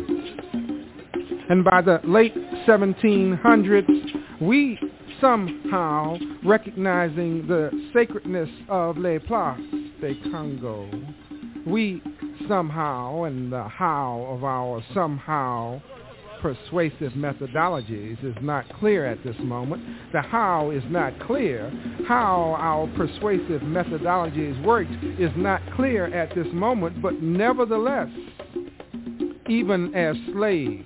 And 1.50 1.64
by 1.64 1.82
the 1.82 2.00
late 2.04 2.36
1700s, 2.68 4.42
we 4.42 4.78
somehow, 5.22 6.18
recognizing 6.44 7.48
the 7.48 7.72
sacredness 7.94 8.50
of 8.68 8.98
Les 8.98 9.20
Places 9.20 9.92
de 10.02 10.16
Congo, 10.32 10.90
we 11.66 12.02
somehow 12.48 13.24
and 13.24 13.52
the 13.52 13.64
how 13.64 14.26
of 14.30 14.44
our 14.44 14.84
somehow 14.94 15.82
persuasive 16.42 17.14
methodologies 17.14 18.24
is 18.24 18.36
not 18.42 18.68
clear 18.80 19.06
at 19.06 19.24
this 19.24 19.36
moment. 19.40 19.84
The 20.12 20.22
how 20.22 20.72
is 20.72 20.84
not 20.90 21.20
clear. 21.22 21.70
How 22.08 22.56
our 22.60 22.88
persuasive 22.96 23.62
methodologies 23.62 24.62
worked 24.64 24.92
is 25.20 25.32
not 25.36 25.62
clear 25.76 26.06
at 26.14 26.34
this 26.36 26.48
moment, 26.54 27.02
but 27.02 27.22
nevertheless, 27.22 28.10
even 29.48 29.94
as 29.96 30.16
slaves, 30.34 30.86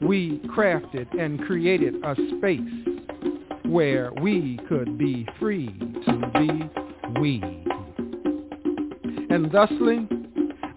we 0.00 0.40
crafted 0.56 1.06
and 1.18 1.40
created 1.42 1.94
a 2.04 2.14
space 2.38 2.60
where 3.64 4.12
we 4.20 4.58
could 4.68 4.96
be 4.96 5.26
free 5.38 5.68
to 6.06 6.30
be 6.34 7.20
we. 7.20 7.42
And 9.30 9.50
thusly, 9.52 10.08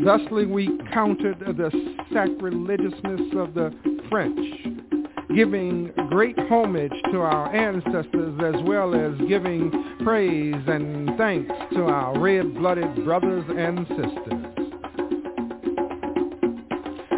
Thusly 0.03 0.47
we 0.47 0.79
countered 0.91 1.39
the 1.39 1.69
sacrilegiousness 2.13 3.33
of 3.37 3.53
the 3.53 3.73
French, 4.09 4.39
giving 5.35 5.91
great 6.09 6.37
homage 6.49 6.93
to 7.11 7.19
our 7.19 7.53
ancestors 7.55 8.39
as 8.43 8.61
well 8.63 8.93
as 8.93 9.13
giving 9.27 9.71
praise 10.03 10.55
and 10.67 11.17
thanks 11.17 11.53
to 11.73 11.83
our 11.83 12.19
red-blooded 12.19 13.05
brothers 13.05 13.45
and 13.49 13.87
sisters. 13.87 14.51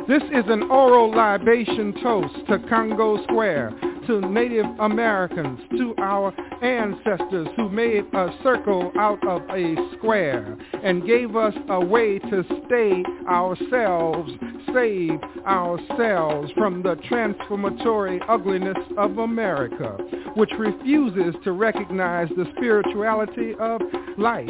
This 0.07 0.24
is 0.32 0.44
an 0.49 0.64
oral 0.64 1.15
libation 1.15 1.94
toast 2.03 2.36
to 2.49 2.60
Congo 2.70 3.24
Square, 3.24 3.72
to 4.08 4.22
Native 4.22 4.66
Americans, 4.80 5.60
to 5.78 5.94
our 6.00 6.34
ancestors 6.62 7.48
who 7.56 7.70
made 7.70 8.06
a 8.14 8.30
circle 8.44 8.92
out 8.98 9.26
of 9.28 9.42
a 9.50 9.76
square 9.98 10.58
and 10.84 11.06
gave 11.06 11.36
us 11.36 11.54
a 11.70 11.84
way 11.84 12.20
to 12.20 12.44
stay 12.66 13.04
ourselves, 13.28 14.32
save 14.74 15.20
ourselves 15.46 16.52
from 16.58 16.82
the 16.84 16.96
transformatory 17.08 18.20
ugliness 18.28 18.78
of 18.98 19.18
America, 19.18 19.98
which 20.36 20.52
refuses 20.58 21.36
to 21.44 21.52
recognize 21.52 22.30
the 22.30 22.46
spirituality 22.56 23.54
of 23.60 23.82
life 24.18 24.50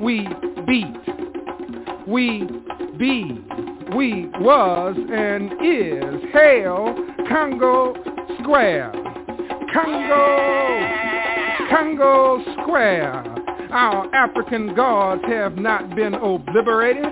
we 0.00 0.28
beat, 0.66 0.86
we 2.06 2.44
be, 2.98 3.44
we 3.96 4.26
was 4.40 4.96
and 5.12 5.52
is. 5.64 6.32
Hail 6.32 6.94
Congo 7.28 7.94
Square. 8.40 8.92
Congo, 9.72 10.26
Congo 11.70 12.42
Square. 12.62 13.24
Our 13.70 14.14
African 14.14 14.74
gods 14.74 15.22
have 15.26 15.56
not 15.56 15.94
been 15.94 16.14
obliterated. 16.14 17.04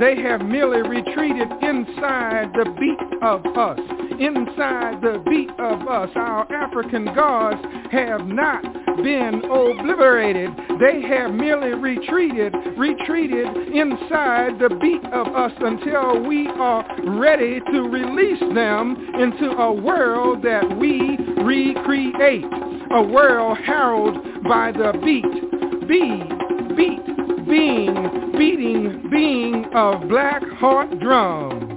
They 0.00 0.20
have 0.22 0.42
merely 0.42 0.82
retreated 0.86 1.48
inside 1.62 2.50
the 2.54 2.66
beat 2.78 3.22
of 3.22 3.46
us. 3.56 3.78
Inside 4.20 5.00
the 5.00 5.22
beat 5.28 5.50
of 5.58 5.88
us, 5.88 6.10
our 6.14 6.52
African 6.52 7.06
gods 7.14 7.60
have 7.90 8.26
not 8.26 8.83
been 9.02 9.42
obliterated. 9.44 10.50
They 10.80 11.02
have 11.08 11.32
merely 11.32 11.74
retreated, 11.74 12.54
retreated 12.76 13.46
inside 13.74 14.58
the 14.58 14.76
beat 14.80 15.04
of 15.12 15.28
us 15.28 15.52
until 15.60 16.24
we 16.26 16.48
are 16.48 16.84
ready 17.18 17.60
to 17.60 17.80
release 17.82 18.40
them 18.54 18.96
into 19.18 19.50
a 19.50 19.72
world 19.72 20.42
that 20.42 20.78
we 20.78 21.16
recreate. 21.42 22.44
A 22.92 23.02
world 23.02 23.58
heralded 23.64 24.42
by 24.44 24.72
the 24.72 24.92
beat, 25.04 25.88
beat, 25.88 26.76
beat, 26.76 27.14
being, 27.46 28.32
beating, 28.36 29.10
being 29.10 29.64
of 29.74 30.08
black 30.08 30.42
heart 30.58 30.98
drums. 31.00 31.70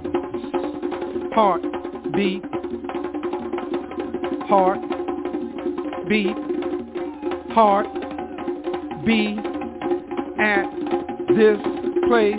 Heart, 1.34 1.62
beat, 2.14 2.44
heart, 4.48 4.80
beat, 6.08 6.47
heart, 7.58 7.88
be 9.04 9.36
at 10.38 10.70
this 11.34 11.58
place, 12.06 12.38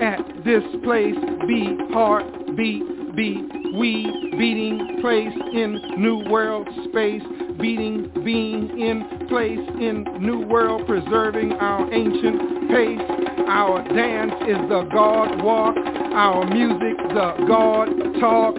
at 0.00 0.18
this 0.46 0.62
place, 0.82 1.14
be 1.46 1.76
heart, 1.92 2.24
be, 2.56 2.82
be 3.14 3.46
we 3.78 4.30
beating 4.38 4.98
place 5.02 5.34
in 5.52 5.78
new 5.98 6.24
world 6.30 6.66
space, 6.88 7.20
beating 7.60 8.10
being 8.24 8.80
in 8.80 9.26
place 9.28 9.58
in 9.78 10.06
new 10.20 10.46
world, 10.46 10.86
preserving 10.86 11.52
our 11.52 11.92
ancient 11.92 12.70
pace. 12.70 13.02
Our 13.46 13.86
dance 13.94 14.32
is 14.48 14.56
the 14.70 14.88
God 14.90 15.42
walk, 15.42 15.76
our 15.76 16.46
music 16.46 16.96
the 17.08 17.44
God 17.46 17.88
talk. 18.20 18.54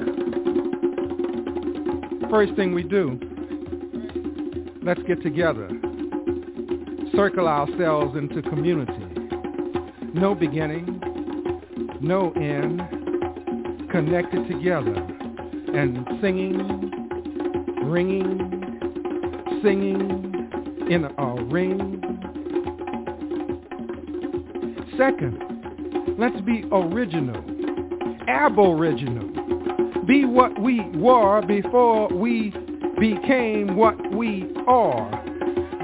First 2.29 2.53
thing 2.55 2.75
we 2.75 2.83
do, 2.83 3.19
let's 4.85 5.01
get 5.07 5.19
together, 5.23 5.67
circle 7.15 7.47
ourselves 7.47 8.15
into 8.15 8.43
community. 8.43 8.93
No 10.13 10.35
beginning, 10.35 11.01
no 12.01 12.31
end, 12.33 12.81
connected 13.89 14.47
together 14.47 14.93
and 15.73 16.07
singing, 16.21 16.59
ringing, 17.85 18.37
singing 19.63 20.87
in 20.91 21.05
a 21.17 21.43
ring. 21.45 21.99
Second, 24.99 26.15
let's 26.19 26.39
be 26.41 26.63
original, 26.71 27.43
aboriginal. 28.27 30.03
Be 30.05 30.25
what 30.25 30.61
we 30.61 30.81
were 30.91 31.41
before 31.41 32.07
we 32.09 32.53
became 32.99 33.75
what 33.75 33.95
we 34.15 34.51
are. 34.67 35.09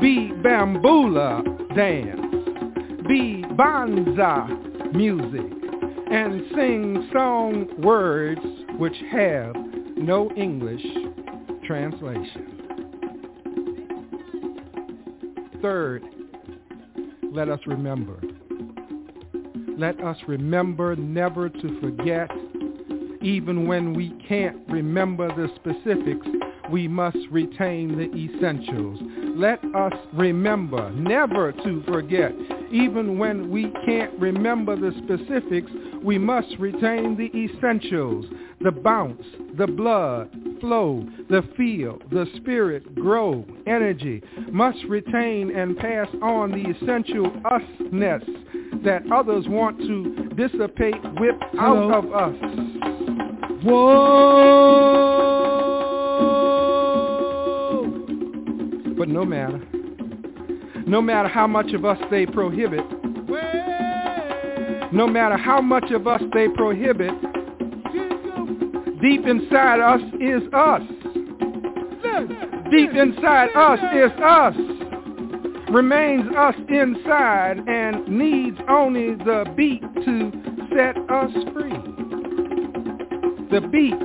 Be 0.01 0.31
bambula 0.43 1.43
dance. 1.75 2.21
Be 3.07 3.43
banza 3.55 4.93
music 4.93 5.61
and 6.11 6.43
sing 6.55 7.09
song 7.13 7.67
words 7.81 8.41
which 8.77 8.95
have 9.11 9.55
no 9.95 10.29
English 10.35 10.83
translation. 11.65 12.61
Third, 15.61 16.03
let 17.31 17.47
us 17.49 17.59
remember. 17.65 18.19
Let 19.77 20.03
us 20.03 20.17
remember 20.27 20.95
never 20.95 21.49
to 21.49 21.79
forget. 21.79 22.29
Even 23.21 23.67
when 23.67 23.93
we 23.93 24.09
can't 24.27 24.57
remember 24.67 25.27
the 25.29 25.47
specifics, 25.55 26.27
we 26.71 26.87
must 26.87 27.17
retain 27.29 27.97
the 27.97 28.09
essentials. 28.15 28.99
Let 29.35 29.59
us 29.75 29.93
remember 30.13 30.89
never 30.91 31.51
to 31.51 31.83
forget. 31.83 32.31
Even 32.71 33.17
when 33.17 33.51
we 33.51 33.71
can't 33.85 34.17
remember 34.19 34.75
the 34.75 34.91
specifics, 35.03 35.71
we 36.03 36.17
must 36.17 36.47
retain 36.57 37.17
the 37.17 37.29
essentials, 37.37 38.25
the 38.61 38.71
bounce, 38.71 39.23
the 39.57 39.67
blood, 39.67 40.29
flow, 40.61 41.05
the 41.29 41.43
feel, 41.57 41.99
the 42.11 42.25
spirit, 42.37 42.95
grow, 42.95 43.45
energy, 43.67 44.23
must 44.51 44.83
retain 44.85 45.55
and 45.55 45.77
pass 45.77 46.07
on 46.21 46.51
the 46.51 46.69
essential 46.71 47.29
usness 47.29 48.23
that 48.83 49.03
others 49.11 49.45
want 49.47 49.77
to 49.79 50.29
dissipate, 50.35 50.95
whip 51.19 51.39
out 51.59 51.91
of 51.93 52.13
us. 52.13 52.35
Whoa! 53.63 55.20
But 59.01 59.09
no 59.09 59.25
matter, 59.25 59.59
no 60.85 61.01
matter 61.01 61.27
how 61.27 61.47
much 61.47 61.73
of 61.73 61.85
us 61.85 61.97
they 62.11 62.27
prohibit, 62.27 62.85
no 64.93 65.07
matter 65.07 65.37
how 65.37 65.59
much 65.59 65.89
of 65.89 66.05
us 66.05 66.21
they 66.35 66.47
prohibit, 66.49 67.09
deep 69.01 69.25
inside 69.25 69.79
us 69.79 70.01
is 70.19 70.43
us. 70.53 70.83
Deep 72.69 72.91
inside 72.91 73.49
us 73.55 73.79
is 73.95 74.11
us. 74.21 74.55
Remains 75.71 76.29
us 76.37 76.53
inside 76.69 77.57
and 77.67 78.07
needs 78.07 78.59
only 78.69 79.15
the 79.15 79.51
beat 79.57 79.81
to 79.81 80.31
set 80.75 80.95
us 81.09 81.31
free. 81.53 81.73
The 83.49 83.67
beat 83.67 83.97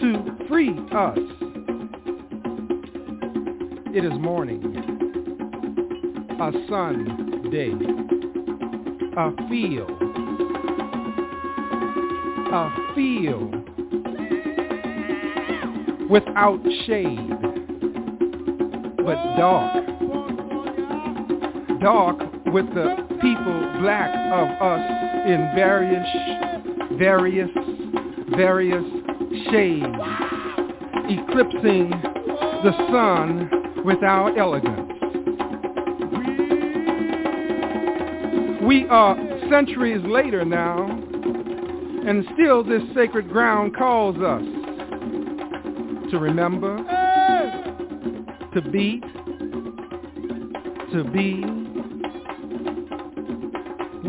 to 0.00 0.46
free 0.48 0.76
us. 0.90 1.39
It 3.92 4.04
is 4.04 4.12
morning, 4.20 4.62
a 6.40 6.52
Sunday, 6.68 7.72
a 9.16 9.48
field, 9.48 9.90
a 12.52 12.70
field. 12.94 13.52
Without 16.08 16.60
shade, 16.86 17.30
but 18.98 19.36
dark. 19.36 19.84
Dark 21.80 22.18
with 22.46 22.72
the 22.72 22.94
people 23.20 23.80
black 23.80 24.14
of 24.32 24.48
us 24.62 24.84
in 25.26 25.50
various, 25.56 26.06
various, 26.96 27.50
various 28.36 28.84
shades, 29.50 29.84
eclipsing 31.08 31.90
the 32.62 32.72
sun 32.92 33.59
with 33.84 34.02
our 34.02 34.36
elegance. 34.38 34.92
We 38.62 38.86
are 38.88 39.16
centuries 39.50 40.02
later 40.04 40.44
now, 40.44 40.86
and 42.06 42.24
still 42.34 42.62
this 42.62 42.82
sacred 42.94 43.28
ground 43.28 43.76
calls 43.76 44.16
us 44.16 44.42
to 46.10 46.18
remember, 46.18 46.76
to 48.54 48.62
beat, 48.70 49.02
to 50.92 51.04
be. 51.12 51.44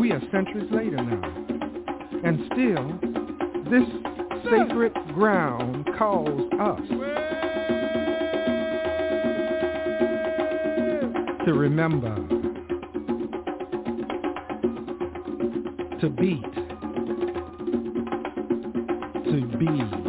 We 0.00 0.12
are 0.12 0.20
centuries 0.30 0.70
later 0.70 0.96
now. 0.96 1.42
And 2.24 2.40
still, 2.52 2.98
this 3.70 3.88
sacred 4.44 4.92
ground 5.14 5.88
calls 5.98 6.52
us 6.60 7.01
to 11.44 11.54
remember, 11.54 12.14
to 16.00 16.08
beat, 16.08 16.54
to 19.24 19.56
be 19.58 20.01